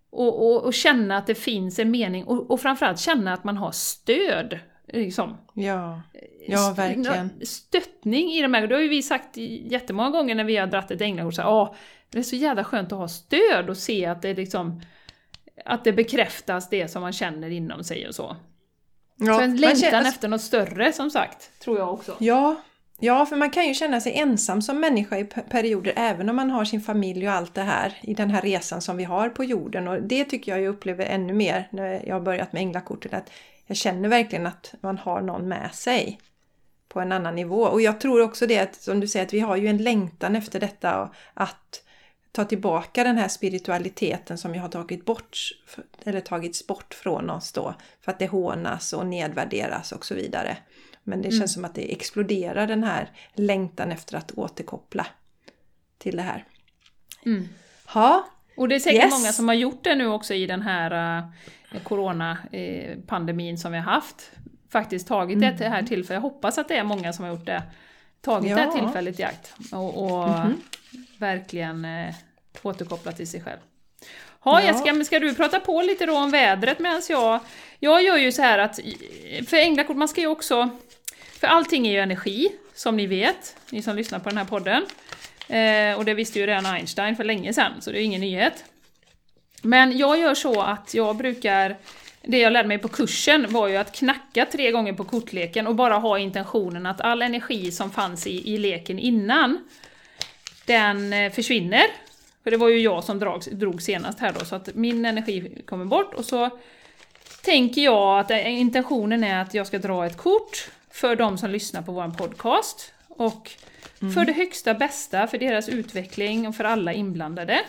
och, 0.09 0.51
och, 0.51 0.63
och, 0.63 0.73
känna 0.73 1.17
att 1.17 1.27
det 1.27 1.35
finns 1.35 1.79
en 1.79 1.91
mening 1.91 2.23
och, 2.23 2.51
och 2.51 2.61
framförallt 2.61 2.99
känna 2.99 3.33
att 3.33 3.43
man 3.43 3.57
har 3.57 3.71
stöd. 3.71 4.59
Liksom. 4.93 5.37
Ja. 5.53 6.01
ja, 6.47 6.73
verkligen. 6.77 7.45
Stöttning 7.45 8.31
i 8.31 8.41
de 8.41 8.53
här, 8.53 8.67
det 8.67 8.75
har 8.75 8.81
ju 8.81 8.89
vi 8.89 9.03
sagt 9.03 9.37
jättemånga 9.37 10.09
gånger 10.09 10.35
när 10.35 10.43
vi 10.43 10.57
har 10.57 10.67
dratt 10.67 10.91
ett 10.91 11.01
änglakort, 11.01 11.33
så 11.33 11.41
ah, 11.41 11.75
det 12.09 12.19
är 12.19 12.23
så 12.23 12.35
jävla 12.35 12.63
skönt 12.63 12.91
att 12.91 12.97
ha 12.97 13.07
stöd 13.07 13.69
och 13.69 13.77
se 13.77 14.05
att 14.05 14.21
det 14.21 14.33
liksom 14.33 14.81
att 15.65 15.83
det 15.83 15.93
bekräftas 15.93 16.69
det 16.69 16.87
som 16.87 17.01
man 17.01 17.13
känner 17.13 17.49
inom 17.49 17.83
sig 17.83 18.07
och 18.07 18.15
så. 18.15 18.35
Ja, 19.15 19.33
så 19.33 19.41
en 19.41 19.57
längtan 19.57 19.91
känner... 19.91 20.09
efter 20.09 20.27
något 20.27 20.41
större 20.41 20.93
som 20.93 21.11
sagt, 21.11 21.59
tror 21.59 21.77
jag 21.77 21.93
också. 21.93 22.15
Ja, 22.19 22.55
Ja, 23.01 23.25
för 23.25 23.35
man 23.35 23.49
kan 23.49 23.67
ju 23.67 23.73
känna 23.73 24.01
sig 24.01 24.13
ensam 24.13 24.61
som 24.61 24.79
människa 24.79 25.17
i 25.17 25.25
perioder 25.25 25.93
även 25.95 26.29
om 26.29 26.35
man 26.35 26.49
har 26.49 26.65
sin 26.65 26.81
familj 26.81 27.27
och 27.27 27.33
allt 27.33 27.55
det 27.55 27.61
här 27.61 27.97
i 28.01 28.13
den 28.13 28.29
här 28.29 28.41
resan 28.41 28.81
som 28.81 28.97
vi 28.97 29.03
har 29.03 29.29
på 29.29 29.43
jorden. 29.43 29.87
Och 29.87 30.01
det 30.01 30.25
tycker 30.25 30.51
jag 30.51 30.61
jag 30.61 30.69
upplever 30.69 31.05
ännu 31.05 31.33
mer 31.33 31.67
när 31.71 32.07
jag 32.07 32.15
har 32.15 32.21
börjat 32.21 32.53
med 32.53 32.59
änglakortet. 32.59 33.13
Att 33.13 33.31
jag 33.69 33.77
känner 33.77 34.09
verkligen 34.09 34.47
att 34.47 34.73
man 34.81 34.97
har 34.97 35.21
någon 35.21 35.47
med 35.47 35.73
sig 35.73 36.19
på 36.87 36.99
en 36.99 37.11
annan 37.11 37.35
nivå. 37.35 37.61
Och 37.61 37.81
jag 37.81 37.99
tror 37.99 38.21
också 38.21 38.47
det 38.47 38.59
att, 38.59 38.75
som 38.75 38.99
du 38.99 39.07
säger, 39.07 39.25
att 39.25 39.33
vi 39.33 39.39
har 39.39 39.55
ju 39.55 39.67
en 39.67 39.77
längtan 39.77 40.35
efter 40.35 40.59
detta 40.59 41.09
att 41.33 41.83
ta 42.31 42.45
tillbaka 42.45 43.03
den 43.03 43.17
här 43.17 43.27
spiritualiteten 43.27 44.37
som 44.37 44.55
ju 44.55 44.61
har 44.61 44.69
tagit 44.69 45.05
bort, 45.05 45.37
eller 46.03 46.21
tagits 46.21 46.67
bort 46.67 46.93
från 46.93 47.29
oss 47.29 47.51
då. 47.51 47.75
För 48.01 48.11
att 48.11 48.19
det 48.19 48.27
hånas 48.27 48.93
och 48.93 49.07
nedvärderas 49.07 49.91
och 49.91 50.05
så 50.05 50.15
vidare. 50.15 50.57
Men 51.03 51.21
det 51.21 51.27
mm. 51.27 51.39
känns 51.39 51.53
som 51.53 51.65
att 51.65 51.75
det 51.75 51.91
exploderar 51.91 52.67
den 52.67 52.83
här 52.83 53.11
längtan 53.33 53.91
efter 53.91 54.17
att 54.17 54.31
återkoppla 54.31 55.07
till 55.97 56.15
det 56.15 56.23
här. 56.23 56.45
Mm. 57.25 57.47
Ha. 57.85 58.29
Och 58.59 58.67
det 58.67 58.75
är 58.75 58.79
säkert 58.79 59.03
yes. 59.03 59.11
många 59.11 59.33
som 59.33 59.47
har 59.47 59.55
gjort 59.55 59.83
det 59.83 59.95
nu 59.95 60.07
också 60.07 60.33
i 60.33 60.45
den 60.45 60.61
här 60.61 61.19
uh, 61.73 61.81
coronapandemin 61.83 63.57
som 63.57 63.71
vi 63.71 63.77
har 63.77 63.91
haft. 63.91 64.31
Faktiskt 64.71 65.07
tagit 65.07 65.37
mm. 65.37 65.57
det 65.57 65.69
här 65.69 65.83
tillfället, 65.83 66.09
jag 66.09 66.21
hoppas 66.21 66.57
att 66.57 66.67
det 66.67 66.77
är 66.77 66.83
många 66.83 67.13
som 67.13 67.25
har 67.25 67.31
gjort 67.31 67.45
det. 67.45 67.63
Tagit 68.21 68.49
ja. 68.49 68.55
det 68.55 68.61
här 68.61 68.71
tillfället 68.71 69.19
i 69.19 69.23
akt 69.23 69.53
och, 69.71 70.03
och 70.03 70.27
mm 70.27 70.41
-hmm. 70.41 70.55
verkligen 71.17 71.85
uh, 71.85 72.13
återkopplat 72.61 73.17
till 73.17 73.27
sig 73.27 73.41
själv. 73.41 73.59
Ha, 74.39 74.61
ja. 74.61 74.67
Jessica, 74.67 75.03
ska 75.03 75.19
du 75.19 75.35
prata 75.35 75.59
på 75.59 75.81
lite 75.81 76.05
då 76.05 76.17
om 76.17 76.31
vädret 76.31 76.79
medan 76.79 77.01
jag... 77.09 77.39
Jag 77.79 78.03
gör 78.03 78.17
ju 78.17 78.31
så 78.31 78.41
här 78.41 78.59
att, 78.59 78.79
för 79.47 79.57
änglakort, 79.57 79.97
man 79.97 80.07
ska 80.07 80.21
ju 80.21 80.27
också 80.27 80.69
för 81.39 81.47
allting 81.47 81.87
är 81.87 81.91
ju 81.91 81.99
energi, 81.99 82.49
som 82.73 82.97
ni 82.97 83.07
vet, 83.07 83.55
ni 83.69 83.81
som 83.81 83.95
lyssnar 83.95 84.19
på 84.19 84.29
den 84.29 84.37
här 84.37 84.45
podden. 84.45 84.85
Eh, 85.49 85.97
och 85.97 86.05
det 86.05 86.13
visste 86.13 86.39
ju 86.39 86.45
redan 86.45 86.65
Einstein 86.65 87.15
för 87.15 87.23
länge 87.23 87.53
sedan, 87.53 87.71
så 87.79 87.91
det 87.91 87.99
är 87.99 88.03
ingen 88.03 88.21
nyhet. 88.21 88.63
Men 89.61 89.97
jag 89.97 90.19
gör 90.19 90.35
så 90.35 90.61
att 90.61 90.93
jag 90.93 91.17
brukar, 91.17 91.77
det 92.21 92.39
jag 92.39 92.53
lärde 92.53 92.67
mig 92.67 92.77
på 92.77 92.87
kursen 92.87 93.45
var 93.49 93.67
ju 93.67 93.77
att 93.77 93.95
knacka 93.95 94.45
tre 94.45 94.71
gånger 94.71 94.93
på 94.93 95.03
kortleken 95.03 95.67
och 95.67 95.75
bara 95.75 95.93
ha 95.93 96.19
intentionen 96.19 96.85
att 96.85 97.01
all 97.01 97.21
energi 97.21 97.71
som 97.71 97.91
fanns 97.91 98.27
i, 98.27 98.53
i 98.53 98.57
leken 98.57 98.99
innan, 98.99 99.65
den 100.65 101.13
eh, 101.13 101.31
försvinner. 101.31 101.83
För 102.43 102.51
det 102.51 102.57
var 102.57 102.69
ju 102.69 102.79
jag 102.79 103.03
som 103.03 103.19
drog, 103.19 103.41
drog 103.51 103.81
senast 103.81 104.19
här 104.19 104.33
då, 104.39 104.45
så 104.45 104.55
att 104.55 104.75
min 104.75 105.05
energi 105.05 105.61
kommer 105.65 105.85
bort 105.85 106.13
och 106.13 106.25
så 106.25 106.49
tänker 107.43 107.81
jag 107.81 108.19
att 108.19 108.31
eh, 108.31 108.59
intentionen 108.59 109.23
är 109.23 109.41
att 109.41 109.53
jag 109.53 109.67
ska 109.67 109.79
dra 109.79 110.05
ett 110.05 110.17
kort 110.17 110.69
för 110.91 111.15
de 111.15 111.37
som 111.37 111.49
lyssnar 111.49 111.81
på 111.81 111.91
vår 111.91 112.07
podcast. 112.07 112.93
Och 113.07 113.51
mm. 114.01 114.13
för 114.13 114.25
det 114.25 114.33
högsta 114.33 114.73
bästa, 114.73 115.27
för 115.27 115.37
deras 115.37 115.69
utveckling 115.69 116.47
och 116.47 116.55
för 116.55 116.63
alla 116.63 116.93
inblandade. 116.93 117.59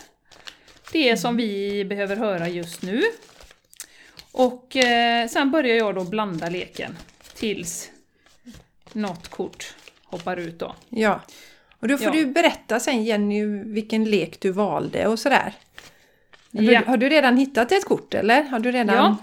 Det 0.92 1.08
mm. 1.08 1.16
som 1.16 1.36
vi 1.36 1.84
behöver 1.84 2.16
höra 2.16 2.48
just 2.48 2.82
nu. 2.82 3.02
Och 4.32 4.76
eh, 4.76 5.28
sen 5.28 5.50
börjar 5.50 5.76
jag 5.76 5.94
då 5.94 6.04
blanda 6.04 6.48
leken 6.48 6.96
tills 7.34 7.90
något 8.92 9.28
kort 9.28 9.74
hoppar 10.04 10.36
ut 10.36 10.58
då. 10.58 10.74
Ja, 10.88 11.20
och 11.80 11.88
då 11.88 11.98
får 11.98 12.06
ja. 12.06 12.12
du 12.12 12.26
berätta 12.26 12.80
sen 12.80 13.04
Jenny 13.04 13.46
vilken 13.46 14.04
lek 14.04 14.40
du 14.40 14.50
valde 14.50 15.06
och 15.06 15.18
sådär. 15.18 15.52
Ja. 16.50 16.82
Har 16.86 16.96
du 16.96 17.08
redan 17.08 17.36
hittat 17.36 17.72
ett 17.72 17.84
kort 17.84 18.14
eller? 18.14 18.42
Har 18.42 18.58
du 18.58 18.72
redan... 18.72 18.96
Ja, 18.96 19.16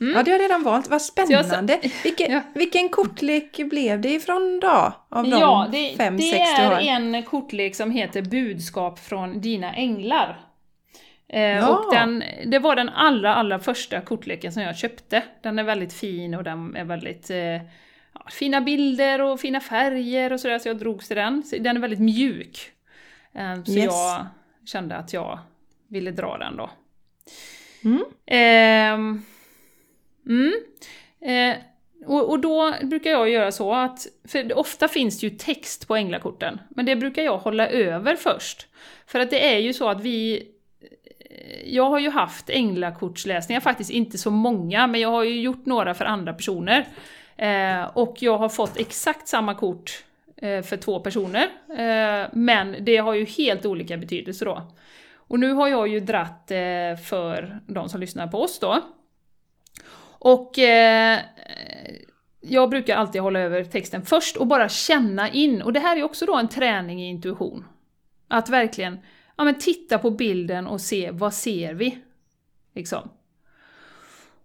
Mm. 0.00 0.14
Ja, 0.16 0.22
det 0.22 0.30
har 0.30 0.38
redan 0.38 0.62
valt. 0.62 0.88
Vad 0.88 1.02
spännande! 1.02 1.78
Jag, 1.82 1.90
vilken, 2.02 2.32
ja. 2.32 2.40
vilken 2.54 2.88
kortlek 2.88 3.60
blev 3.70 4.00
det 4.00 4.10
ifrån 4.10 4.60
då? 4.60 4.92
Av 5.08 5.24
de 5.24 5.30
ja, 5.30 5.68
det, 5.72 5.96
fem, 5.96 6.16
det 6.16 6.22
sex 6.22 6.58
är 6.58 6.80
en 6.80 7.22
kortlek 7.22 7.74
som 7.74 7.90
heter 7.90 8.22
Budskap 8.22 8.98
från 8.98 9.40
dina 9.40 9.74
änglar. 9.74 10.40
Eh, 11.28 11.40
ja. 11.40 11.68
Och 11.68 11.94
den, 11.94 12.24
det 12.46 12.58
var 12.58 12.76
den 12.76 12.88
allra, 12.88 13.34
allra 13.34 13.58
första 13.58 14.00
kortleken 14.00 14.52
som 14.52 14.62
jag 14.62 14.76
köpte. 14.76 15.22
Den 15.42 15.58
är 15.58 15.64
väldigt 15.64 15.92
fin 15.92 16.34
och 16.34 16.44
den 16.44 16.76
är 16.76 16.84
väldigt 16.84 17.30
eh, 17.30 17.60
fina 18.30 18.60
bilder 18.60 19.20
och 19.20 19.40
fina 19.40 19.60
färger 19.60 20.32
och 20.32 20.40
sådär, 20.40 20.58
så 20.58 20.68
jag 20.68 20.78
drogs 20.78 21.08
till 21.08 21.16
den. 21.16 21.42
Så 21.42 21.56
den 21.56 21.76
är 21.76 21.80
väldigt 21.80 22.00
mjuk. 22.00 22.70
Eh, 23.34 23.62
så 23.64 23.72
yes. 23.72 23.84
jag 23.84 24.26
kände 24.66 24.96
att 24.96 25.12
jag 25.12 25.38
ville 25.88 26.10
dra 26.10 26.38
den 26.38 26.56
då. 26.56 26.70
Mm. 27.84 28.04
Mm. 30.26 30.52
Eh, 31.20 31.56
och, 32.06 32.30
och, 32.30 32.40
då 32.40 32.74
brukar 32.82 33.10
jag 33.10 33.30
göra 33.30 33.52
så 33.52 33.74
att, 33.74 34.06
för 34.28 34.58
ofta 34.58 34.88
finns 34.88 35.20
det 35.20 35.26
ju 35.26 35.36
text 35.36 35.88
på 35.88 35.96
änglakorten, 35.96 36.60
men 36.68 36.86
det 36.86 36.96
brukar 36.96 37.22
jag 37.22 37.38
hålla 37.38 37.68
över 37.68 38.16
först. 38.16 38.66
För 39.06 39.20
att 39.20 39.30
det 39.30 39.54
är 39.54 39.58
ju 39.58 39.72
så 39.72 39.88
att 39.88 40.00
vi 40.00 40.48
eh, 40.80 41.74
jag 41.74 41.90
har 41.90 41.98
ju 41.98 42.10
haft 42.10 42.50
änglakortsläsningar, 42.50 43.60
faktiskt 43.60 43.90
inte 43.90 44.18
så 44.18 44.30
många, 44.30 44.86
men 44.86 45.00
jag 45.00 45.10
har 45.10 45.24
ju 45.24 45.40
gjort 45.40 45.66
några 45.66 45.94
för 45.94 46.04
andra 46.04 46.32
personer. 46.32 46.86
Eh, 47.36 47.82
och 47.82 48.16
jag 48.20 48.38
har 48.38 48.48
fått 48.48 48.80
exakt 48.80 49.28
samma 49.28 49.54
kort 49.54 50.04
eh, 50.36 50.62
för 50.62 50.76
två 50.76 51.00
personer, 51.00 51.48
eh, 51.68 52.28
men 52.32 52.76
det 52.80 52.96
har 52.96 53.14
ju 53.14 53.24
helt 53.24 53.66
olika 53.66 53.96
betydelse 53.96 54.44
då. 54.44 54.62
Och 55.14 55.40
nu 55.40 55.52
har 55.52 55.68
jag 55.68 55.88
ju 55.88 56.00
dratt 56.00 56.50
eh, 56.50 56.96
för 57.08 57.60
de 57.66 57.88
som 57.88 58.00
lyssnar 58.00 58.26
på 58.26 58.42
oss 58.42 58.58
då. 58.58 58.82
Och 60.20 60.58
eh, 60.58 61.20
jag 62.40 62.70
brukar 62.70 62.96
alltid 62.96 63.20
hålla 63.20 63.40
över 63.40 63.64
texten 63.64 64.02
först 64.02 64.36
och 64.36 64.46
bara 64.46 64.68
känna 64.68 65.30
in, 65.30 65.62
och 65.62 65.72
det 65.72 65.80
här 65.80 65.96
är 65.96 66.02
också 66.02 66.26
då 66.26 66.36
en 66.36 66.48
träning 66.48 67.02
i 67.02 67.08
intuition. 67.08 67.64
Att 68.28 68.48
verkligen 68.48 68.98
ja, 69.36 69.44
men 69.44 69.54
titta 69.54 69.98
på 69.98 70.10
bilden 70.10 70.66
och 70.66 70.80
se, 70.80 71.10
vad 71.10 71.34
ser 71.34 71.74
vi? 71.74 71.98
Liksom. 72.74 73.08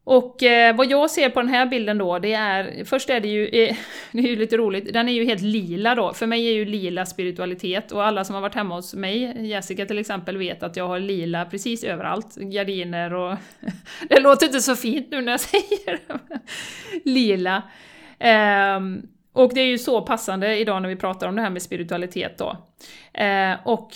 Och 0.05 0.43
eh, 0.43 0.75
vad 0.75 0.91
jag 0.91 1.11
ser 1.11 1.29
på 1.29 1.41
den 1.41 1.49
här 1.49 1.65
bilden 1.65 1.97
då, 1.97 2.19
det 2.19 2.33
är, 2.33 2.83
först 2.85 3.09
är 3.09 3.19
det 3.19 3.27
ju, 3.27 3.47
eh, 3.47 3.75
det 4.11 4.19
är 4.19 4.27
ju 4.27 4.35
lite 4.35 4.57
roligt, 4.57 4.93
den 4.93 5.09
är 5.09 5.13
ju 5.13 5.25
helt 5.25 5.41
lila 5.41 5.95
då, 5.95 6.13
för 6.13 6.27
mig 6.27 6.47
är 6.47 6.53
ju 6.53 6.65
lila 6.65 7.05
spiritualitet 7.05 7.91
och 7.91 8.05
alla 8.05 8.23
som 8.23 8.35
har 8.35 8.41
varit 8.41 8.55
hemma 8.55 8.75
hos 8.75 8.93
mig, 8.93 9.47
Jessica 9.47 9.85
till 9.85 9.99
exempel, 9.99 10.37
vet 10.37 10.63
att 10.63 10.75
jag 10.75 10.87
har 10.87 10.99
lila 10.99 11.45
precis 11.45 11.83
överallt, 11.83 12.35
gardiner 12.35 13.13
och... 13.13 13.37
det 14.09 14.19
låter 14.19 14.45
inte 14.45 14.61
så 14.61 14.75
fint 14.75 15.11
nu 15.11 15.21
när 15.21 15.31
jag 15.31 15.39
säger 15.51 15.99
det, 16.07 16.39
lila. 17.03 17.63
Eh, 18.19 18.79
och 19.33 19.53
det 19.53 19.61
är 19.61 19.67
ju 19.67 19.77
så 19.77 20.01
passande 20.01 20.57
idag 20.57 20.81
när 20.81 20.89
vi 20.89 20.95
pratar 20.95 21.27
om 21.27 21.35
det 21.35 21.41
här 21.41 21.49
med 21.49 21.61
spiritualitet 21.61 22.37
då. 22.37 22.57
Eh, 23.13 23.53
och 23.63 23.89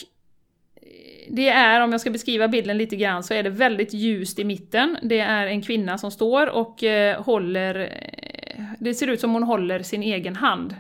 det 1.32 1.50
är, 1.50 1.82
om 1.82 1.92
jag 1.92 2.02
ska 2.02 2.10
beskriva 2.10 2.48
bilden 2.48 2.78
lite 2.78 2.96
grann, 2.96 3.24
så 3.24 3.34
är 3.34 3.44
det 3.44 3.50
väldigt 3.50 3.94
ljust 3.94 4.40
i 4.40 4.44
mitten. 4.44 4.98
Det 5.02 5.20
är 5.20 5.48
en 5.48 5.62
kvinna 5.62 5.98
som 5.98 6.12
står 6.12 6.50
och 6.50 6.84
eh, 6.84 7.24
håller... 7.24 7.80
Eh, 7.80 8.64
det 8.80 8.94
ser 8.94 9.08
ut 9.08 9.20
som 9.20 9.34
hon 9.34 9.44
håller 9.44 9.84
sin 9.84 10.04
egen 10.04 10.36
hand. 10.36 10.76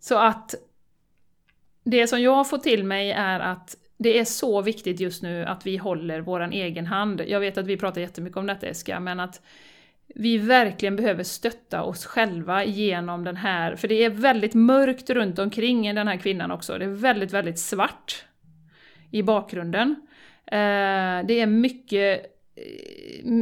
Så 0.00 0.18
att 0.18 0.54
det 1.84 2.06
som 2.06 2.22
jag 2.22 2.34
har 2.34 2.44
fått 2.44 2.62
till 2.62 2.84
mig 2.84 3.10
är 3.10 3.40
att 3.40 3.76
det 3.98 4.18
är 4.18 4.24
så 4.24 4.62
viktigt 4.62 5.00
just 5.00 5.22
nu 5.22 5.44
att 5.44 5.66
vi 5.66 5.76
håller 5.76 6.20
våran 6.20 6.52
egen 6.52 6.86
hand. 6.86 7.22
Jag 7.26 7.40
vet 7.40 7.58
att 7.58 7.66
vi 7.66 7.76
pratar 7.76 8.00
jättemycket 8.00 8.36
om 8.36 8.46
detta 8.46 8.66
Eska, 8.66 9.00
men 9.00 9.20
att 9.20 9.42
vi 10.14 10.38
verkligen 10.38 10.96
behöver 10.96 11.24
stötta 11.24 11.82
oss 11.82 12.06
själva 12.06 12.64
genom 12.64 13.24
den 13.24 13.36
här, 13.36 13.76
för 13.76 13.88
det 13.88 14.04
är 14.04 14.10
väldigt 14.10 14.54
mörkt 14.54 15.10
runt 15.10 15.38
omkring 15.38 15.94
den 15.94 16.08
här 16.08 16.16
kvinnan 16.16 16.50
också. 16.50 16.78
Det 16.78 16.84
är 16.84 16.88
väldigt, 16.88 17.32
väldigt 17.32 17.58
svart 17.58 18.24
i 19.10 19.22
bakgrunden. 19.22 19.96
Eh, 20.46 21.26
det 21.26 21.40
är 21.40 21.46
mycket, 21.46 22.26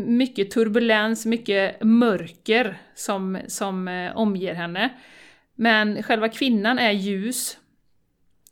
mycket 0.06 0.50
turbulens, 0.50 1.26
mycket 1.26 1.84
mörker 1.84 2.78
som, 2.94 3.38
som 3.46 3.88
eh, 3.88 4.16
omger 4.16 4.54
henne. 4.54 4.90
Men 5.54 6.02
själva 6.02 6.28
kvinnan 6.28 6.78
är 6.78 6.90
ljus. 6.90 7.58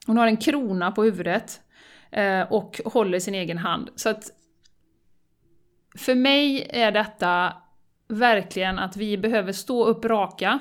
Hon 0.06 0.16
har 0.16 0.26
en 0.26 0.36
krona 0.36 0.90
på 0.90 1.04
huvudet 1.04 1.60
eh, 2.10 2.40
och 2.40 2.80
håller 2.84 3.18
sin 3.18 3.34
egen 3.34 3.58
hand. 3.58 3.90
Så 3.96 4.08
att 4.08 4.30
för 5.96 6.14
mig 6.14 6.66
är 6.70 6.92
detta 6.92 7.52
verkligen 8.08 8.78
att 8.78 8.96
vi 8.96 9.18
behöver 9.18 9.52
stå 9.52 9.84
upp 9.84 10.04
raka. 10.04 10.58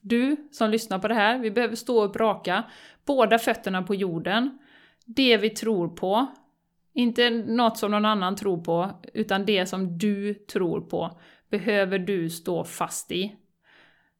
Du 0.00 0.36
som 0.52 0.70
lyssnar 0.70 0.98
på 0.98 1.08
det 1.08 1.14
här, 1.14 1.38
vi 1.38 1.50
behöver 1.50 1.76
stå 1.76 2.04
upp 2.04 2.16
raka. 2.16 2.64
Båda 3.06 3.38
fötterna 3.38 3.82
på 3.82 3.94
jorden. 3.94 4.58
Det 5.04 5.36
vi 5.36 5.50
tror 5.50 5.88
på. 5.88 6.26
Inte 6.92 7.30
något 7.30 7.78
som 7.78 7.90
någon 7.90 8.04
annan 8.04 8.36
tror 8.36 8.62
på, 8.62 8.90
utan 9.14 9.46
det 9.46 9.66
som 9.66 9.98
du 9.98 10.34
tror 10.34 10.80
på 10.80 11.20
behöver 11.50 11.98
du 11.98 12.30
stå 12.30 12.64
fast 12.64 13.12
i. 13.12 13.36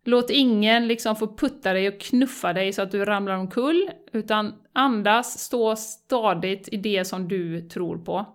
Låt 0.05 0.31
ingen 0.31 0.89
liksom 0.89 1.17
få 1.17 1.37
putta 1.37 1.73
dig 1.73 1.89
och 1.89 2.01
knuffa 2.01 2.53
dig 2.53 2.73
så 2.73 2.83
att 2.83 2.91
du 2.91 3.05
ramlar 3.05 3.37
omkull, 3.37 3.91
utan 4.13 4.55
andas, 4.73 5.39
stå 5.39 5.77
stadigt 5.77 6.69
i 6.73 6.77
det 6.77 7.05
som 7.05 7.29
du 7.29 7.61
tror 7.61 7.99
på. 7.99 8.27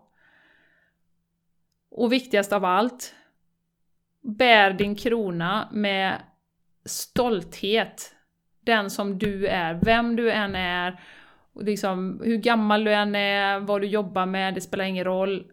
Och 1.92 2.14
viktigast 2.14 2.54
av 2.54 2.66
allt, 2.66 3.16
bär 4.22 4.74
din 4.74 4.96
krona 4.96 5.70
med 5.72 6.22
stolthet. 6.86 8.16
Den 8.62 8.90
som 8.90 9.20
du 9.20 9.48
är, 9.48 9.80
vem 9.84 10.16
du 10.16 10.32
än 10.32 10.56
är, 10.56 11.00
liksom, 11.62 12.22
hur 12.24 12.38
gammal 12.38 12.84
du 12.84 12.94
än 12.94 13.16
är, 13.16 13.60
vad 13.60 13.82
du 13.82 13.88
jobbar 13.88 14.26
med, 14.26 14.54
det 14.54 14.62
spelar 14.62 14.86
ingen 14.86 15.04
roll. 15.04 15.52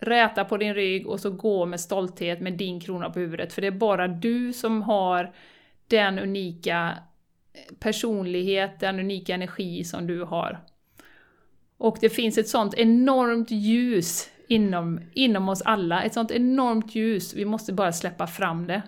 Räta 0.00 0.44
på 0.44 0.56
din 0.56 0.74
rygg 0.74 1.06
och 1.06 1.20
så 1.20 1.30
gå 1.30 1.66
med 1.66 1.80
stolthet 1.80 2.40
med 2.40 2.52
din 2.52 2.80
krona 2.80 3.10
på 3.10 3.18
huvudet, 3.18 3.52
för 3.52 3.62
det 3.62 3.68
är 3.68 3.72
bara 3.72 4.08
du 4.08 4.52
som 4.52 4.82
har 4.82 5.32
den 5.88 6.18
unika 6.18 6.98
personlighet, 7.78 8.80
den 8.80 9.00
unika 9.00 9.34
energi 9.34 9.84
som 9.84 10.06
du 10.06 10.22
har. 10.22 10.60
Och 11.78 11.98
det 12.00 12.08
finns 12.08 12.38
ett 12.38 12.48
sånt 12.48 12.74
enormt 12.74 13.50
ljus 13.50 14.30
inom, 14.48 15.00
inom 15.12 15.48
oss 15.48 15.62
alla, 15.62 16.02
ett 16.02 16.14
sånt 16.14 16.30
enormt 16.30 16.94
ljus, 16.94 17.34
vi 17.34 17.44
måste 17.44 17.72
bara 17.72 17.92
släppa 17.92 18.26
fram 18.26 18.66
det. 18.66 18.82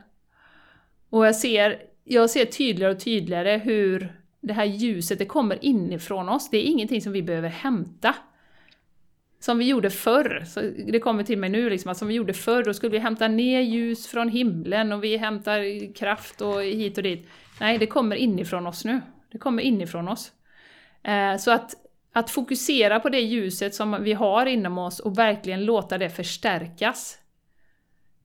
Och 1.11 1.27
jag 1.27 1.37
ser, 1.37 1.83
jag 2.05 2.31
ser 2.31 2.45
tydligare 2.45 2.93
och 2.93 3.01
tydligare 3.01 3.59
hur 3.59 4.21
det 4.41 4.53
här 4.53 4.65
ljuset, 4.65 5.19
det 5.19 5.27
kommer 5.27 5.65
inifrån 5.65 6.29
oss, 6.29 6.51
det 6.51 6.59
är 6.59 6.63
ingenting 6.63 7.01
som 7.01 7.13
vi 7.13 7.23
behöver 7.23 7.49
hämta. 7.49 8.15
Som 9.41 9.59
vi 9.59 9.69
gjorde 9.69 9.91
förr, 9.91 10.45
så 10.47 10.61
det 10.93 11.01
kommer 11.01 11.23
till 11.23 11.39
mig 11.39 11.51
nu, 11.51 11.71
liksom, 11.71 11.91
att 11.91 11.97
som 11.97 12.09
vi 12.09 12.15
gjorde 12.15 12.35
förr, 12.35 12.65
då 12.65 12.75
skulle 12.75 12.93
vi 12.93 12.99
hämta 12.99 13.29
ner 13.29 13.61
ljus 13.61 14.07
från 14.07 14.29
himlen 14.29 14.93
och 14.93 15.05
vi 15.05 15.17
hämtar 15.17 15.95
kraft 15.95 16.41
och 16.41 16.63
hit 16.63 16.97
och 16.97 17.03
dit. 17.03 17.29
Nej, 17.61 17.79
det 17.79 17.87
kommer 17.87 18.17
inifrån 18.17 18.67
oss 18.67 18.85
nu. 18.85 19.01
Det 19.33 19.39
kommer 19.39 19.63
inifrån 19.63 20.09
oss. 20.09 20.33
Eh, 21.03 21.37
så 21.37 21.51
att 21.51 21.75
att 22.13 22.31
fokusera 22.31 23.01
på 23.01 23.09
det 23.09 23.21
ljuset 23.21 23.75
som 23.75 24.03
vi 24.03 24.13
har 24.13 24.47
inom 24.47 24.79
oss 24.79 25.01
och 25.01 25.19
verkligen 25.19 25.65
låta 25.65 25.99
det 25.99 26.11
förstärkas 26.11 27.19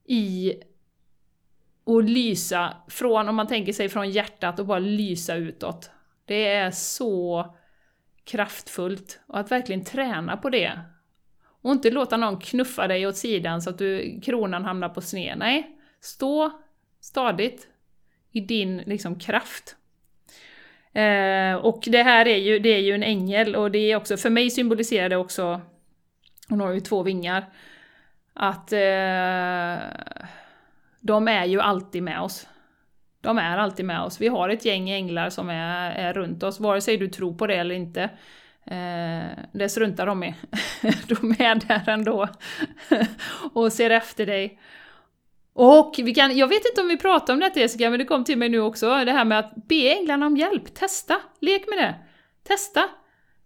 i 0.05 0.53
och 1.83 2.03
lysa 2.03 2.77
från, 2.87 3.29
om 3.29 3.35
man 3.35 3.47
tänker 3.47 3.73
sig 3.73 3.89
från 3.89 4.09
hjärtat 4.09 4.59
och 4.59 4.65
bara 4.65 4.79
lysa 4.79 5.35
utåt. 5.35 5.89
Det 6.25 6.47
är 6.47 6.71
så 6.71 7.45
kraftfullt. 8.23 9.19
Och 9.27 9.39
att 9.39 9.51
verkligen 9.51 9.83
träna 9.83 10.37
på 10.37 10.49
det. 10.49 10.79
Och 11.61 11.71
inte 11.71 11.91
låta 11.91 12.17
någon 12.17 12.39
knuffa 12.39 12.87
dig 12.87 13.07
åt 13.07 13.17
sidan 13.17 13.61
så 13.61 13.69
att 13.69 13.77
du, 13.77 14.21
kronan 14.21 14.65
hamnar 14.65 14.89
på 14.89 15.01
sned. 15.01 15.37
Nej, 15.37 15.77
stå 16.01 16.51
stadigt 17.01 17.67
i 18.31 18.39
din 18.39 18.77
liksom, 18.77 19.19
kraft. 19.19 19.75
Eh, 20.93 21.55
och 21.55 21.83
det 21.87 22.03
här 22.03 22.27
är 22.27 22.37
ju, 22.37 22.59
det 22.59 22.69
är 22.69 22.79
ju 22.79 22.93
en 22.93 23.03
ängel 23.03 23.55
och 23.55 23.71
det 23.71 23.91
är 23.91 23.95
också, 23.95 24.17
för 24.17 24.29
mig 24.29 24.49
symboliserar 24.49 25.09
det 25.09 25.17
också, 25.17 25.61
hon 26.49 26.59
har 26.59 26.71
ju 26.71 26.79
två 26.79 27.03
vingar, 27.03 27.45
att 28.33 28.73
eh, 28.73 29.77
de 30.99 31.27
är 31.27 31.45
ju 31.45 31.61
alltid 31.61 32.03
med 32.03 32.21
oss. 32.21 32.47
De 33.23 33.37
är 33.37 33.57
alltid 33.57 33.85
med 33.85 34.01
oss. 34.01 34.21
Vi 34.21 34.27
har 34.27 34.49
ett 34.49 34.65
gäng 34.65 34.89
änglar 34.89 35.29
som 35.29 35.49
är, 35.49 35.91
är 35.91 36.13
runt 36.13 36.43
oss, 36.43 36.59
vare 36.59 36.81
sig 36.81 36.97
du 36.97 37.07
tror 37.07 37.33
på 37.33 37.47
det 37.47 37.55
eller 37.55 37.75
inte. 37.75 38.01
Eh, 38.65 39.43
det 39.51 39.69
struntar 39.69 40.05
de 40.05 40.23
i. 40.23 40.35
de 41.07 41.35
är 41.39 41.67
där 41.67 41.89
ändå 41.89 42.27
och 43.53 43.73
ser 43.73 43.89
efter 43.89 44.25
dig. 44.25 44.59
Och 45.53 45.95
vi 45.97 46.13
kan, 46.13 46.37
jag 46.37 46.47
vet 46.47 46.65
inte 46.65 46.81
om 46.81 46.87
vi 46.87 46.97
pratar 46.97 47.33
om 47.33 47.39
detta 47.39 47.59
Jessica, 47.59 47.89
men 47.89 47.99
det 47.99 48.05
kom 48.05 48.23
till 48.23 48.37
mig 48.37 48.49
nu 48.49 48.59
också, 48.59 49.05
det 49.05 49.11
här 49.11 49.25
med 49.25 49.39
att 49.39 49.55
be 49.55 49.93
änglarna 49.93 50.25
om 50.25 50.37
hjälp. 50.37 50.73
Testa! 50.73 51.15
Lek 51.39 51.65
med 51.69 51.77
det! 51.77 51.95
Testa! 52.47 52.89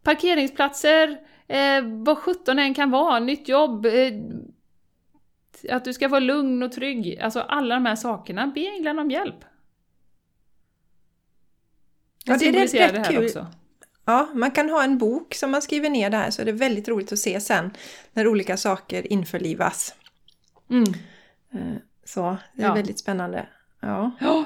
Parkeringsplatser, 0.04 1.18
eh, 1.48 1.82
vad 1.84 2.18
sjutton 2.18 2.60
än 2.60 2.74
kan 2.74 2.92
vara, 2.92 3.20
nytt 3.20 3.48
jobb, 3.48 3.86
eh, 3.86 4.14
att 5.70 5.86
du 5.86 5.94
ska 5.94 6.08
vara 6.08 6.20
lugn 6.20 6.64
och 6.64 6.72
trygg. 6.72 7.20
Alltså 7.22 7.40
alla 7.40 7.76
de 7.76 7.86
här 7.86 7.96
sakerna, 7.96 8.48
be 8.48 8.68
änglarna 8.68 9.02
om 9.02 9.12
hjälp. 9.12 9.46
Ja, 12.28 12.38
det 12.38 12.48
är 12.48 12.54
rätt, 12.54 12.74
rätt 12.74 13.08
kul. 13.08 13.26
Också. 13.26 13.48
Ja, 14.06 14.30
man 14.34 14.52
kan 14.52 14.70
ha 14.70 14.84
en 14.84 14.98
bok 14.98 15.34
som 15.34 15.52
man 15.52 15.62
skriver 15.62 15.90
ner 15.90 16.10
där 16.10 16.32
så 16.32 16.42
är 16.42 16.46
det 16.46 16.52
väldigt 16.52 16.88
roligt 16.88 17.12
att 17.12 17.20
se 17.20 17.40
sen 17.40 17.72
när 18.14 18.28
olika 18.28 18.58
saker 18.58 19.14
införlivas. 19.14 19.94
Mm. 20.70 20.84
Eh, 21.54 21.82
så 22.06 22.38
det 22.54 22.64
är 22.64 22.68
ja. 22.68 22.74
väldigt 22.74 23.00
spännande. 23.00 23.48
Ja, 23.82 24.12
ja, 24.20 24.46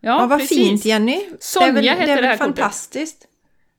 ja, 0.00 0.26
vad 0.26 0.38
precis. 0.38 0.58
fint 0.58 0.84
Jenny! 0.84 1.28
Sonja 1.40 1.72
det 1.72 1.78
är 1.78 1.96
väl, 1.96 2.00
heter 2.00 2.22
det, 2.22 2.28
är 2.28 2.30
här 2.30 2.36
fantastiskt. 2.36 3.18
Kortet. 3.18 3.30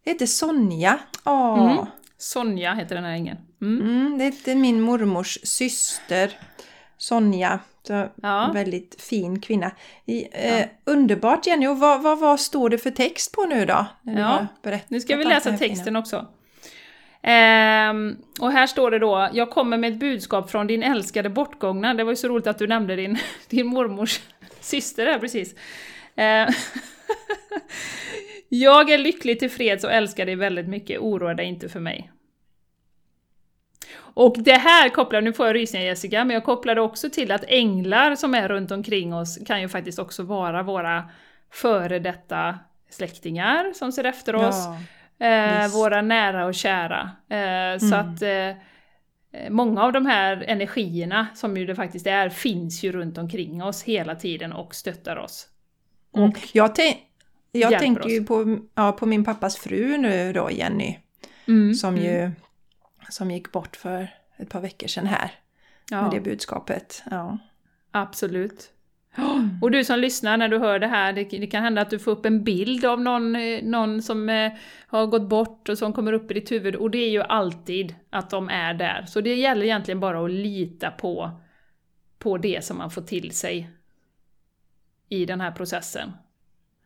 Det 0.03 0.11
heter 0.11 0.25
Sonja. 0.25 0.99
Åh. 1.25 1.71
Mm. 1.71 1.85
Sonja 2.17 2.73
heter 2.73 2.95
den 2.95 3.03
här 3.03 3.11
ängeln. 3.11 3.37
Mm. 3.61 3.81
Mm, 3.81 4.17
det 4.17 4.23
heter 4.23 4.55
min 4.55 4.81
mormors 4.81 5.37
syster 5.43 6.39
Sonja. 6.97 7.59
Så 7.87 8.09
ja. 8.21 8.51
Väldigt 8.53 9.01
fin 9.01 9.39
kvinna. 9.39 9.71
I, 10.05 10.27
eh, 10.31 10.65
underbart 10.85 11.47
Jenny! 11.47 11.67
Och 11.67 11.79
vad, 11.79 12.01
vad, 12.01 12.19
vad 12.19 12.39
står 12.39 12.69
det 12.69 12.77
för 12.77 12.91
text 12.91 13.31
på 13.31 13.45
nu 13.45 13.65
då? 13.65 13.85
Ja, 14.01 14.47
nu 14.87 14.99
ska 14.99 15.15
vi 15.15 15.23
läsa 15.23 15.57
texten 15.57 15.95
också. 15.95 16.25
Ehm, 17.21 18.17
och 18.39 18.51
här 18.51 18.67
står 18.67 18.91
det 18.91 18.99
då, 18.99 19.29
jag 19.33 19.49
kommer 19.49 19.77
med 19.77 19.93
ett 19.93 19.99
budskap 19.99 20.51
från 20.51 20.67
din 20.67 20.83
älskade 20.83 21.29
bortgångna. 21.29 21.93
Det 21.93 22.03
var 22.03 22.11
ju 22.11 22.15
så 22.15 22.27
roligt 22.27 22.47
att 22.47 22.59
du 22.59 22.67
nämnde 22.67 22.95
din, 22.95 23.17
din 23.49 23.67
mormors 23.67 24.19
syster 24.59 25.05
där 25.05 25.19
precis. 25.19 25.55
Ehm, 26.15 26.49
jag 28.49 28.89
är 28.89 28.97
lycklig 28.97 29.39
tillfreds 29.39 29.83
och 29.83 29.91
älskar 29.91 30.25
dig 30.25 30.35
väldigt 30.35 30.67
mycket, 30.67 30.99
oroa 30.99 31.33
dig 31.33 31.45
inte 31.45 31.69
för 31.69 31.79
mig. 31.79 32.11
Och 34.17 34.35
det 34.39 34.57
här 34.57 34.89
kopplar, 34.89 35.21
nu 35.21 35.33
får 35.33 35.45
jag 35.45 35.55
rysningar 35.55 35.85
Jessica, 35.85 36.25
men 36.25 36.33
jag 36.33 36.43
kopplar 36.43 36.75
det 36.75 36.81
också 36.81 37.09
till 37.09 37.31
att 37.31 37.43
änglar 37.47 38.15
som 38.15 38.33
är 38.33 38.47
runt 38.47 38.71
omkring 38.71 39.13
oss 39.13 39.39
kan 39.45 39.61
ju 39.61 39.69
faktiskt 39.69 39.99
också 39.99 40.23
vara 40.23 40.63
våra 40.63 41.09
före 41.51 41.99
detta 41.99 42.59
släktingar 42.89 43.73
som 43.73 43.91
ser 43.91 44.03
efter 44.03 44.35
oss. 44.35 44.55
Ja. 45.17 45.27
Eh, 45.27 45.71
våra 45.71 46.01
nära 46.01 46.45
och 46.45 46.53
kära. 46.53 47.11
Eh, 47.29 47.37
mm. 47.37 47.79
Så 47.79 47.95
att 47.95 48.21
eh, 48.21 49.49
många 49.49 49.83
av 49.83 49.91
de 49.91 50.05
här 50.05 50.45
energierna, 50.47 51.27
som 51.35 51.57
ju 51.57 51.65
det 51.65 51.75
faktiskt 51.75 52.07
är, 52.07 52.29
finns 52.29 52.83
ju 52.83 52.91
runt 52.91 53.17
omkring 53.17 53.63
oss 53.63 53.83
hela 53.83 54.15
tiden 54.15 54.53
och 54.53 54.75
stöttar 54.75 55.17
oss. 55.17 55.47
Mm. 56.15 56.29
Och 56.29 56.37
jag, 56.53 56.71
jag 57.51 57.79
tänker 57.79 58.05
oss. 58.05 58.11
ju 58.11 58.23
på, 58.23 58.57
ja, 58.75 58.91
på 58.91 59.05
min 59.05 59.25
pappas 59.25 59.57
fru 59.57 59.97
nu 59.97 60.33
då, 60.33 60.51
Jenny. 60.51 60.97
Mm. 61.47 61.73
Som 61.73 61.97
ju 61.97 62.19
mm. 62.19 62.31
Som 63.09 63.31
gick 63.31 63.51
bort 63.51 63.75
för 63.75 64.07
ett 64.37 64.49
par 64.49 64.61
veckor 64.61 64.87
sedan 64.87 65.05
här. 65.05 65.31
Ja. 65.89 66.01
Med 66.01 66.11
det 66.11 66.19
budskapet. 66.19 67.03
Ja. 67.11 67.37
Absolut. 67.91 68.71
Och 69.61 69.71
du 69.71 69.83
som 69.83 69.99
lyssnar 69.99 70.37
när 70.37 70.47
du 70.47 70.57
hör 70.57 70.79
det 70.79 70.87
här, 70.87 71.13
det, 71.13 71.23
det, 71.23 71.47
kan 71.47 71.63
hända 71.63 71.81
att 71.81 71.89
du 71.89 71.99
får 71.99 72.11
upp 72.11 72.25
en 72.25 72.43
bild 72.43 72.85
av 72.85 73.01
någon, 73.01 73.35
eh, 73.35 73.63
någon 73.63 74.01
som 74.01 74.29
eh, 74.29 74.51
har 74.87 75.07
gått 75.07 75.29
bort 75.29 75.69
och 75.69 75.77
som 75.77 75.93
kommer 75.93 76.13
upp 76.13 76.31
i 76.31 76.33
ditt 76.33 76.51
huvud. 76.51 76.75
Och 76.75 76.91
det 76.91 76.97
är 76.97 77.09
ju 77.09 77.21
alltid 77.21 77.95
att 78.09 78.29
de 78.29 78.49
är 78.49 78.73
där. 78.73 79.05
Så 79.07 79.21
det 79.21 79.35
gäller 79.35 79.63
egentligen 79.63 79.99
bara 79.99 80.25
att 80.25 80.31
lita 80.31 80.91
på, 80.91 81.31
på 82.19 82.37
det 82.37 82.65
som 82.65 82.77
man 82.77 82.91
får 82.91 83.01
till 83.01 83.31
sig 83.31 83.69
i 85.09 85.25
den 85.25 85.41
här 85.41 85.51
processen. 85.51 86.11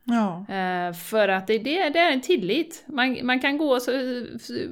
Ja. 0.04 0.44
Eh, 0.54 0.92
för 0.92 1.28
att 1.28 1.46
det, 1.46 1.58
det, 1.58 1.88
det 1.88 1.98
är 1.98 2.12
en 2.12 2.20
tillit. 2.20 2.84
Man, 2.86 3.18
man 3.22 3.40
kan 3.40 3.58
gå 3.58 3.78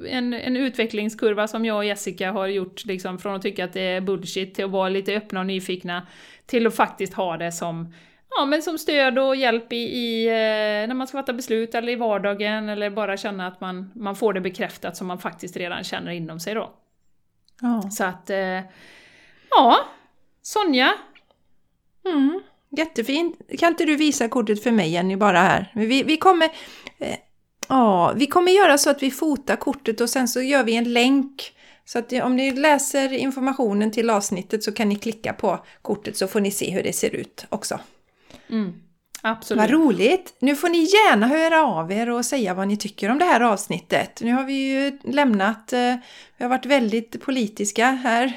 en, 0.09 0.33
en 0.33 0.57
utvecklingskurva 0.57 1.47
som 1.47 1.65
jag 1.65 1.77
och 1.77 1.85
Jessica 1.85 2.31
har 2.31 2.47
gjort, 2.47 2.85
liksom, 2.85 3.19
från 3.19 3.35
att 3.35 3.41
tycka 3.41 3.65
att 3.65 3.73
det 3.73 3.81
är 3.81 4.01
bullshit 4.01 4.55
till 4.55 4.65
att 4.65 4.71
vara 4.71 4.89
lite 4.89 5.15
öppna 5.15 5.39
och 5.39 5.45
nyfikna, 5.45 6.07
till 6.45 6.67
att 6.67 6.75
faktiskt 6.75 7.13
ha 7.13 7.37
det 7.37 7.51
som, 7.51 7.93
ja, 8.37 8.45
men 8.45 8.61
som 8.61 8.77
stöd 8.77 9.19
och 9.19 9.35
hjälp 9.35 9.73
i, 9.73 9.75
i, 9.75 10.27
eh, 10.27 10.87
när 10.87 10.93
man 10.93 11.07
ska 11.07 11.17
fatta 11.17 11.33
beslut 11.33 11.75
eller 11.75 11.91
i 11.91 11.95
vardagen, 11.95 12.69
eller 12.69 12.89
bara 12.89 13.17
känna 13.17 13.47
att 13.47 13.61
man, 13.61 13.91
man 13.95 14.15
får 14.15 14.33
det 14.33 14.41
bekräftat 14.41 14.97
som 14.97 15.07
man 15.07 15.19
faktiskt 15.19 15.57
redan 15.57 15.83
känner 15.83 16.11
inom 16.11 16.39
sig 16.39 16.53
då. 16.53 16.73
ja. 17.61 17.81
Så 17.91 18.03
att, 18.03 18.29
eh, 18.29 18.59
ja, 19.49 19.77
Sonja, 20.41 20.93
Mm. 22.05 22.41
Jättefint. 22.77 23.35
Kan 23.59 23.69
inte 23.69 23.85
du 23.85 23.95
visa 23.95 24.27
kortet 24.27 24.63
för 24.63 24.71
mig 24.71 24.89
Jenny 24.91 25.15
bara 25.15 25.39
här? 25.39 25.71
Vi, 25.75 26.03
vi 26.03 26.17
kommer... 26.17 26.49
Eh, 26.99 27.15
ja, 27.67 28.13
vi 28.15 28.27
kommer 28.27 28.51
göra 28.51 28.77
så 28.77 28.89
att 28.89 29.03
vi 29.03 29.11
fotar 29.11 29.55
kortet 29.55 30.01
och 30.01 30.09
sen 30.09 30.27
så 30.27 30.41
gör 30.41 30.63
vi 30.63 30.75
en 30.75 30.93
länk. 30.93 31.53
Så 31.85 31.99
att 31.99 32.13
eh, 32.13 32.25
om 32.25 32.35
ni 32.35 32.51
läser 32.51 33.13
informationen 33.13 33.91
till 33.91 34.09
avsnittet 34.09 34.63
så 34.63 34.71
kan 34.71 34.89
ni 34.89 34.95
klicka 34.95 35.33
på 35.33 35.65
kortet 35.81 36.17
så 36.17 36.27
får 36.27 36.39
ni 36.39 36.51
se 36.51 36.71
hur 36.71 36.83
det 36.83 36.93
ser 36.93 37.15
ut 37.15 37.45
också. 37.49 37.79
mm, 38.49 38.73
absolut. 39.21 39.61
Vad 39.61 39.69
roligt! 39.69 40.35
Nu 40.39 40.55
får 40.55 40.69
ni 40.69 40.77
gärna 40.77 41.27
höra 41.27 41.63
av 41.65 41.91
er 41.91 42.09
och 42.09 42.25
säga 42.25 42.53
vad 42.53 42.67
ni 42.67 42.77
tycker 42.77 43.09
om 43.11 43.19
det 43.19 43.25
här 43.25 43.41
avsnittet. 43.41 44.21
Nu 44.21 44.33
har 44.33 44.43
vi 44.43 44.53
ju 44.53 44.99
lämnat, 45.03 45.73
eh, 45.73 45.95
vi 46.37 46.43
har 46.43 46.49
varit 46.49 46.65
väldigt 46.65 47.21
politiska 47.21 47.85
här, 47.91 48.33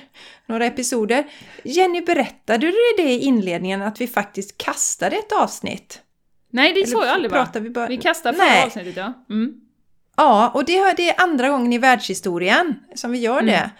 några 0.46 0.66
episoder. 0.66 1.24
Jenny, 1.64 2.00
berättade 2.00 2.66
du 2.66 2.76
det 2.96 3.02
i 3.12 3.18
inledningen 3.18 3.82
att 3.82 4.00
vi 4.00 4.06
faktiskt 4.06 4.58
kastade 4.58 5.16
ett 5.16 5.32
avsnitt? 5.32 6.00
Nej, 6.50 6.72
det 6.72 6.86
sa 6.86 7.04
jag 7.06 7.14
aldrig 7.14 7.32
va? 7.32 7.48
vi 7.54 7.70
bara- 7.70 7.86
Vi 7.86 7.96
kastar 7.96 8.32
förra 8.32 8.44
Nej. 8.44 8.64
avsnittet 8.66 8.96
ja. 8.96 9.12
Mm. 9.30 9.60
Ja, 10.16 10.50
och 10.54 10.64
det 10.64 10.76
är- 10.78 10.96
det 10.96 11.08
är 11.10 11.22
andra 11.22 11.48
gången 11.48 11.72
i 11.72 11.78
världshistorien 11.78 12.74
som 12.94 13.12
vi 13.12 13.18
gör 13.18 13.42
det. 13.42 13.56
Mm. 13.56 13.70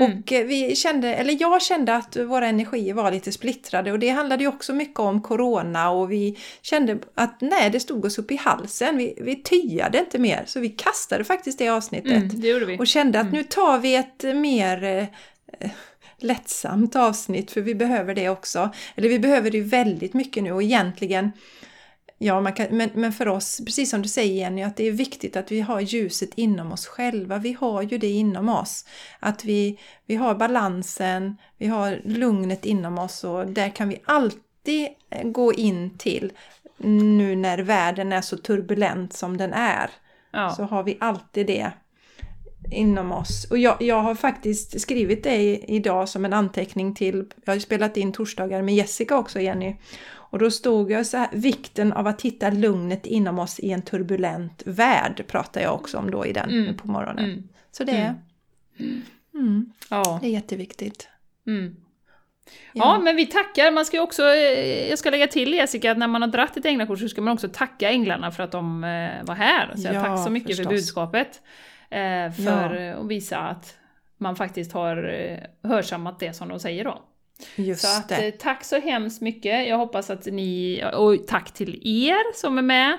Och 0.00 0.32
eh, 0.32 0.46
vi 0.46 0.76
kände, 0.76 1.14
eller 1.14 1.36
jag 1.40 1.62
kände 1.62 1.96
att 1.96 2.16
våra 2.16 2.46
energier 2.46 2.94
var 2.94 3.10
lite 3.10 3.32
splittrade 3.32 3.92
och 3.92 3.98
det 3.98 4.08
handlade 4.08 4.42
ju 4.42 4.48
också 4.48 4.74
mycket 4.74 4.98
om 5.00 5.22
corona 5.22 5.90
och 5.90 6.12
vi 6.12 6.38
kände 6.62 6.98
att 7.14 7.40
nej, 7.40 7.70
det 7.70 7.80
stod 7.80 8.04
oss 8.04 8.18
upp 8.18 8.30
i 8.30 8.36
halsen. 8.36 8.96
Vi, 8.96 9.18
vi 9.20 9.42
tyade 9.42 9.98
inte 9.98 10.18
mer 10.18 10.42
så 10.46 10.60
vi 10.60 10.68
kastade 10.68 11.24
faktiskt 11.24 11.58
det 11.58 11.68
avsnittet. 11.68 12.12
Mm, 12.12 12.40
det. 12.40 12.78
Och 12.78 12.86
kände 12.86 13.20
att 13.20 13.32
nu 13.32 13.42
tar 13.42 13.78
vi 13.78 13.94
ett 13.94 14.22
mer 14.22 14.84
eh, 14.84 15.06
eh, 15.60 15.70
lättsamt 16.18 16.96
avsnitt 16.96 17.50
för 17.50 17.60
vi 17.60 17.74
behöver 17.74 18.14
det 18.14 18.28
också. 18.28 18.70
Eller 18.94 19.08
vi 19.08 19.18
behöver 19.18 19.50
det 19.50 19.60
väldigt 19.60 20.14
mycket 20.14 20.42
nu 20.42 20.52
och 20.52 20.62
egentligen 20.62 21.32
Ja, 22.18 22.50
kan, 22.50 22.66
men, 22.70 22.90
men 22.94 23.12
för 23.12 23.28
oss, 23.28 23.60
precis 23.66 23.90
som 23.90 24.02
du 24.02 24.08
säger 24.08 24.34
Jenny, 24.34 24.62
att 24.62 24.76
det 24.76 24.84
är 24.84 24.92
viktigt 24.92 25.36
att 25.36 25.52
vi 25.52 25.60
har 25.60 25.80
ljuset 25.80 26.30
inom 26.34 26.72
oss 26.72 26.86
själva. 26.86 27.38
Vi 27.38 27.52
har 27.52 27.82
ju 27.82 27.98
det 27.98 28.10
inom 28.10 28.48
oss. 28.48 28.84
Att 29.20 29.44
vi, 29.44 29.78
vi 30.06 30.14
har 30.14 30.34
balansen, 30.34 31.36
vi 31.58 31.66
har 31.66 32.00
lugnet 32.04 32.64
inom 32.64 32.98
oss 32.98 33.24
och 33.24 33.46
där 33.46 33.68
kan 33.68 33.88
vi 33.88 34.00
alltid 34.04 34.88
eh, 35.10 35.28
gå 35.28 35.52
in 35.52 35.98
till 35.98 36.32
nu 36.78 37.36
när 37.36 37.58
världen 37.58 38.12
är 38.12 38.20
så 38.20 38.36
turbulent 38.36 39.12
som 39.12 39.36
den 39.36 39.52
är 39.52 39.90
Ja. 40.32 40.50
så 40.50 40.62
har 40.62 40.82
vi 40.82 40.96
alltid 41.00 41.46
det 41.46 41.70
inom 42.70 43.12
oss. 43.12 43.46
Och 43.50 43.58
jag, 43.58 43.82
jag 43.82 44.02
har 44.02 44.14
faktiskt 44.14 44.80
skrivit 44.80 45.22
det 45.24 45.36
i- 45.36 45.64
idag 45.76 46.08
som 46.08 46.24
en 46.24 46.32
anteckning 46.32 46.94
till, 46.94 47.24
jag 47.44 47.50
har 47.50 47.54
ju 47.54 47.60
spelat 47.60 47.96
in 47.96 48.12
torsdagar 48.12 48.62
med 48.62 48.74
Jessica 48.74 49.16
också 49.18 49.40
Jenny. 49.40 49.76
Och 50.34 50.40
då 50.40 50.50
stod 50.50 50.90
jag 50.90 51.06
så 51.06 51.16
här, 51.16 51.28
vikten 51.32 51.92
av 51.92 52.06
att 52.06 52.22
hitta 52.22 52.50
lugnet 52.50 53.06
inom 53.06 53.38
oss 53.38 53.60
i 53.60 53.70
en 53.70 53.82
turbulent 53.82 54.62
värld 54.66 55.24
pratar 55.28 55.60
jag 55.60 55.74
också 55.74 55.98
om 55.98 56.10
då 56.10 56.26
i 56.26 56.32
den 56.32 56.50
Mm. 56.50 56.76
på 56.76 56.88
morgonen. 56.88 57.24
Mm. 57.24 57.48
Så 57.72 57.84
det, 57.84 58.14
mm, 59.34 59.72
Ja. 59.90 60.18
det 60.22 60.26
är 60.26 60.30
jätteviktigt. 60.30 61.08
Mm. 61.46 61.76
Ja, 62.72 63.00
men 63.04 63.16
vi 63.16 63.26
tackar. 63.26 63.70
Man 63.72 63.84
ska 63.84 64.00
också, 64.02 64.22
eh, 64.22 64.88
jag 64.88 64.98
ska 64.98 65.10
lägga 65.10 65.26
till 65.26 65.54
Jessica, 65.54 65.90
att 65.92 65.98
när 65.98 66.08
man 66.08 66.22
har 66.22 66.28
dratt 66.28 66.56
ett 66.56 66.64
änglakort 66.66 66.98
så 66.98 67.08
ska 67.08 67.22
man 67.22 67.34
också 67.34 67.48
tacka 67.52 67.90
änglarna 67.90 68.30
för 68.30 68.42
att 68.42 68.52
de 68.52 68.84
eh, 68.84 69.24
var 69.24 69.34
här. 69.34 69.72
Så 69.76 69.88
Ja, 69.92 70.00
tack 70.04 70.24
så 70.24 70.30
mycket 70.30 70.48
förstås. 70.48 70.64
för 70.64 70.70
budskapet. 70.70 71.42
Eh, 71.90 72.32
för 72.32 72.76
eh, 72.80 72.98
att 72.98 73.06
visa 73.08 73.38
att 73.38 73.76
man 74.18 74.36
faktiskt 74.36 74.72
har 74.72 74.96
hörsammat 75.62 76.18
det 76.20 76.32
som 76.32 76.48
de 76.48 76.60
säger 76.60 76.84
då. 76.84 77.02
Just 77.56 77.80
Så 77.82 77.98
att, 77.98 78.08
det. 78.08 78.26
eh, 78.26 78.30
tack 78.38 78.64
så 78.64 78.78
hemskt 78.80 79.20
mycket. 79.22 79.68
Jag 79.68 79.76
hoppas 79.78 80.10
att 80.10 80.26
ni, 80.26 80.82
och 80.94 81.26
tack 81.26 81.52
till 81.54 81.80
er 82.08 82.34
som 82.34 82.58
är 82.58 82.62
med. 82.62 82.98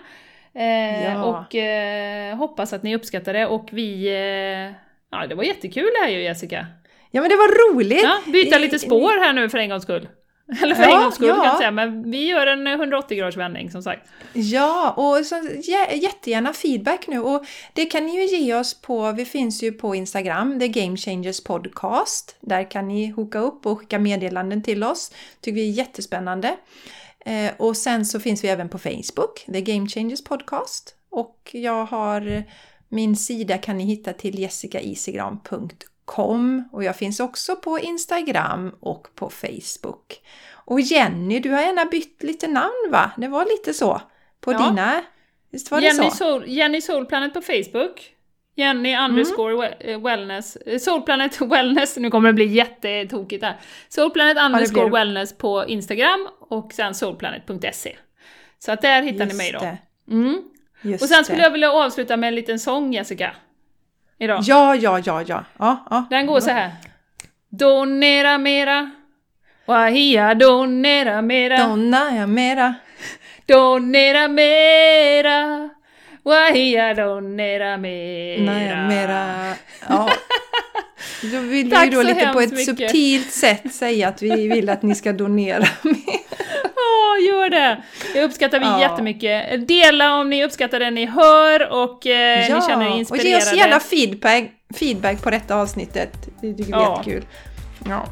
Eh, 0.54 1.04
Ja. 1.14 1.24
Och 1.24 1.56
eh, 1.56 2.36
hoppas 2.36 2.74
att 2.74 2.84
ni 2.84 2.96
uppskattar 2.96 3.34
det. 3.34 3.46
Och 3.46 3.70
vi, 3.72 4.08
eh, 4.08 4.76
ja 5.12 5.28
det 5.30 5.36
var 5.36 5.44
jättekul 5.44 5.90
det 6.00 6.06
här 6.06 6.10
ju 6.10 6.22
Jessica. 6.24 6.68
Ja 7.12 7.22
men 7.22 7.30
det 7.30 7.36
var 7.36 7.74
roligt! 7.74 8.04
Ja, 8.04 8.18
byta 8.32 8.58
lite 8.58 8.80
spår 8.80 9.24
här 9.24 9.34
nu 9.34 9.50
för 9.50 9.58
en 9.58 9.70
gångs 9.70 9.84
skull. 9.84 10.08
Eller 10.62 10.76
för 10.76 10.84
Ja, 10.84 10.98
en 10.98 11.04
gångs 11.04 11.16
skull 11.16 11.28
ja. 11.28 11.36
kan 11.36 11.46
jag 11.46 11.58
säga, 11.58 11.72
men 11.72 12.12
vi 12.12 12.28
gör 12.28 12.48
en 12.48 12.68
180 12.68 13.18
graders 13.18 13.38
vändning 13.38 13.72
som 13.72 13.84
sagt. 13.84 14.08
Ja, 14.34 14.92
och 14.98 15.26
så, 15.26 15.36
jä- 15.36 15.94
jättegärna 15.94 16.54
feedback 16.54 17.08
nu. 17.08 17.20
Och 17.20 17.46
det 17.74 17.86
kan 17.86 18.06
ni 18.06 18.22
ju 18.22 18.38
ge 18.38 18.56
oss 18.56 18.82
på, 18.82 19.12
vi 19.12 19.26
finns 19.26 19.64
ju 19.64 19.72
på 19.72 19.96
Instagram, 19.96 20.60
The 20.60 20.68
Game 20.68 20.98
Changers 20.98 21.44
Podcast. 21.44 22.36
Där 22.42 22.72
kan 22.72 22.88
ni 22.88 23.08
hooka 23.10 23.40
upp 23.40 23.66
och 23.66 23.80
skicka 23.80 24.00
meddelanden 24.00 24.64
till 24.64 24.84
oss. 24.84 25.12
Tycker 25.42 25.56
vi 25.56 25.70
är 25.70 25.74
jättespännande. 25.74 26.56
Eh, 27.26 27.52
och 27.58 27.78
sen 27.78 28.06
så 28.06 28.20
finns 28.20 28.44
vi 28.44 28.48
även 28.48 28.70
på 28.70 28.78
Facebook, 28.80 29.46
The 29.54 29.62
Game 29.62 29.88
Changers 29.88 30.24
Podcast. 30.24 30.96
Och 31.10 31.50
jag 31.54 31.86
har, 31.86 32.44
min 32.90 33.16
sida 33.16 33.58
kan 33.58 33.78
ni 33.78 33.84
hitta 33.84 34.14
till 34.14 34.40
jessicaisigran.com 34.40 35.70
och 36.72 36.84
jag 36.84 36.96
finns 36.96 37.20
också 37.20 37.56
på 37.56 37.80
Instagram 37.80 38.76
och 38.80 39.08
på 39.16 39.30
Facebook. 39.30 40.22
Och 40.54 40.82
Jenny, 40.82 41.40
du 41.40 41.52
har 41.52 41.62
gärna 41.62 41.86
bytt 41.86 42.24
lite 42.24 42.48
namn 42.48 42.92
va? 42.92 43.12
Det 43.18 43.28
var 43.28 43.46
lite 43.46 43.74
så 43.74 44.02
på 44.42 44.52
Ja. 44.54 44.58
dina... 44.70 45.02
Visst 45.52 45.72
var 45.72 45.82
det 45.82 45.86
Jenny, 45.88 46.10
så? 46.10 46.16
Soul, 46.16 46.44
Jenny 46.48 46.82
Soulplanet 46.82 47.34
på 47.34 47.42
Facebook. 47.42 48.12
Jenny 48.56 48.94
Mm. 48.94 49.12
underscore 49.12 49.70
eh, 49.80 50.02
wellness. 50.02 50.56
eh, 50.56 50.80
Soulplanet 50.80 51.42
wellness, 51.52 51.98
nu 51.98 52.12
kommer 52.12 52.30
det 52.30 52.34
bli 52.34 52.46
jättetokigt 52.46 53.44
här. 53.44 53.60
Soulplanet 53.90 54.38
underscore 54.38 54.74
blir 54.74 54.84
det. 55.00 55.06
wellness 55.06 55.38
på 55.38 55.66
Instagram 55.68 56.28
och 56.40 56.74
sen 56.74 56.96
soulplanet.se. 56.96 57.96
Så 58.60 58.72
att 58.72 58.82
där 58.82 59.02
hittar 59.02 59.26
ni 59.26 59.34
mig 59.34 59.52
då. 59.52 59.78
Mm. 60.14 60.42
Just 60.82 61.04
Och 61.04 61.10
sen 61.10 61.24
skulle 61.24 61.38
det. 61.40 61.44
jag 61.44 61.52
vilja 61.52 61.72
avsluta 61.72 62.18
med 62.18 62.28
en 62.28 62.36
liten 62.36 62.60
sång 62.60 62.94
Jessica. 62.94 63.36
Idag. 64.20 64.40
Ja, 64.44 64.76
ja, 64.76 65.00
ja, 65.00 65.22
ja. 65.22 65.44
ja, 65.60 65.86
ja. 65.90 66.06
Den 66.10 66.26
går 66.26 66.40
så 66.40 66.50
här. 66.52 66.72
Donera 67.50 68.38
mera. 68.38 68.92
Wahia 69.66 70.34
donera 70.34 71.22
mera. 71.22 71.58
Donna 71.58 72.16
ja, 72.16 72.28
mera. 72.28 72.76
Donera 73.46 74.28
mera. 74.28 75.70
Wahia 76.24 76.94
donera 76.94 77.78
mera. 77.78 78.44
Nej, 78.44 78.88
mera. 78.88 79.56
Ja. 79.90 80.10
Då 81.22 81.40
vill 81.40 81.66
vi 81.66 81.72
Tack 81.72 81.86
ju 81.86 81.92
då 81.92 82.02
lite 82.02 82.28
på 82.34 82.42
ett 82.42 82.52
mycket. 82.52 82.66
subtilt 82.66 83.32
sätt 83.32 83.74
säga 83.74 84.08
att 84.08 84.22
vi 84.22 84.48
vill 84.48 84.70
att 84.70 84.82
ni 84.84 84.96
ska 84.96 85.14
donera 85.14 85.60
mer. 85.82 86.20
Ja, 86.76 87.18
gör 87.28 87.50
det! 87.50 87.84
Det 88.14 88.24
uppskattar 88.24 88.60
vi 88.60 88.66
Ja. 88.66 88.82
jättemycket. 88.82 89.68
Dela 89.68 90.16
om 90.16 90.30
ni 90.30 90.46
uppskattar 90.46 90.80
det 90.80 90.92
ni 90.92 91.06
hör 91.06 91.72
och 91.72 92.08
eh, 92.08 92.40
ni 92.56 92.62
känner 92.68 92.86
er 92.86 92.92
och 92.92 92.98
inspirerade. 92.98 93.30
ge 93.30 93.38
oss 93.38 93.54
gärna 93.54 93.80
feedback, 93.80 94.44
feedback 94.80 95.24
på 95.24 95.30
detta 95.30 95.56
avsnittet. 95.56 96.14
Det 96.42 96.54
tycker 96.54 96.64
vi 96.66 96.72
är 96.72 96.78
Ja. 96.78 96.98
jättekul. 96.98 97.26
Ja. 97.90 98.06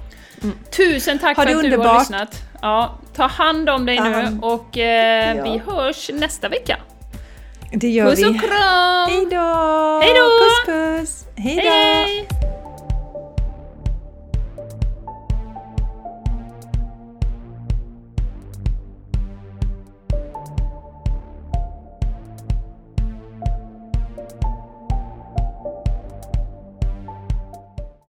Tusen 0.78 1.20
tack 1.20 1.36
för 1.36 1.42
att 1.42 1.48
du 1.50 1.56
har 1.56 1.64
underbart. 1.64 2.00
lyssnat. 2.00 2.36
Ja, 2.62 3.00
ta 3.16 3.28
hand 3.28 3.70
om 3.70 3.86
dig 3.86 4.00
nu 4.00 4.38
och 4.42 4.78
eh, 4.78 5.38
Ja. 5.38 5.44
vi 5.44 5.62
hörs 5.72 6.10
nästa 6.14 6.50
vecka. 6.50 6.78
Det 7.76 7.90
gör 7.90 8.10
Puss 8.10 8.20
vi. 8.20 8.26
och 8.26 8.40
kram! 8.40 9.10
Hej 9.10 9.26
då! 9.32 10.00
Hej 10.04 10.14
då! 10.16 10.40
Puss 10.40 10.66
puss! 10.66 11.26
Hej 11.38 11.56
då! 11.56 11.70
Hej! 11.70 12.28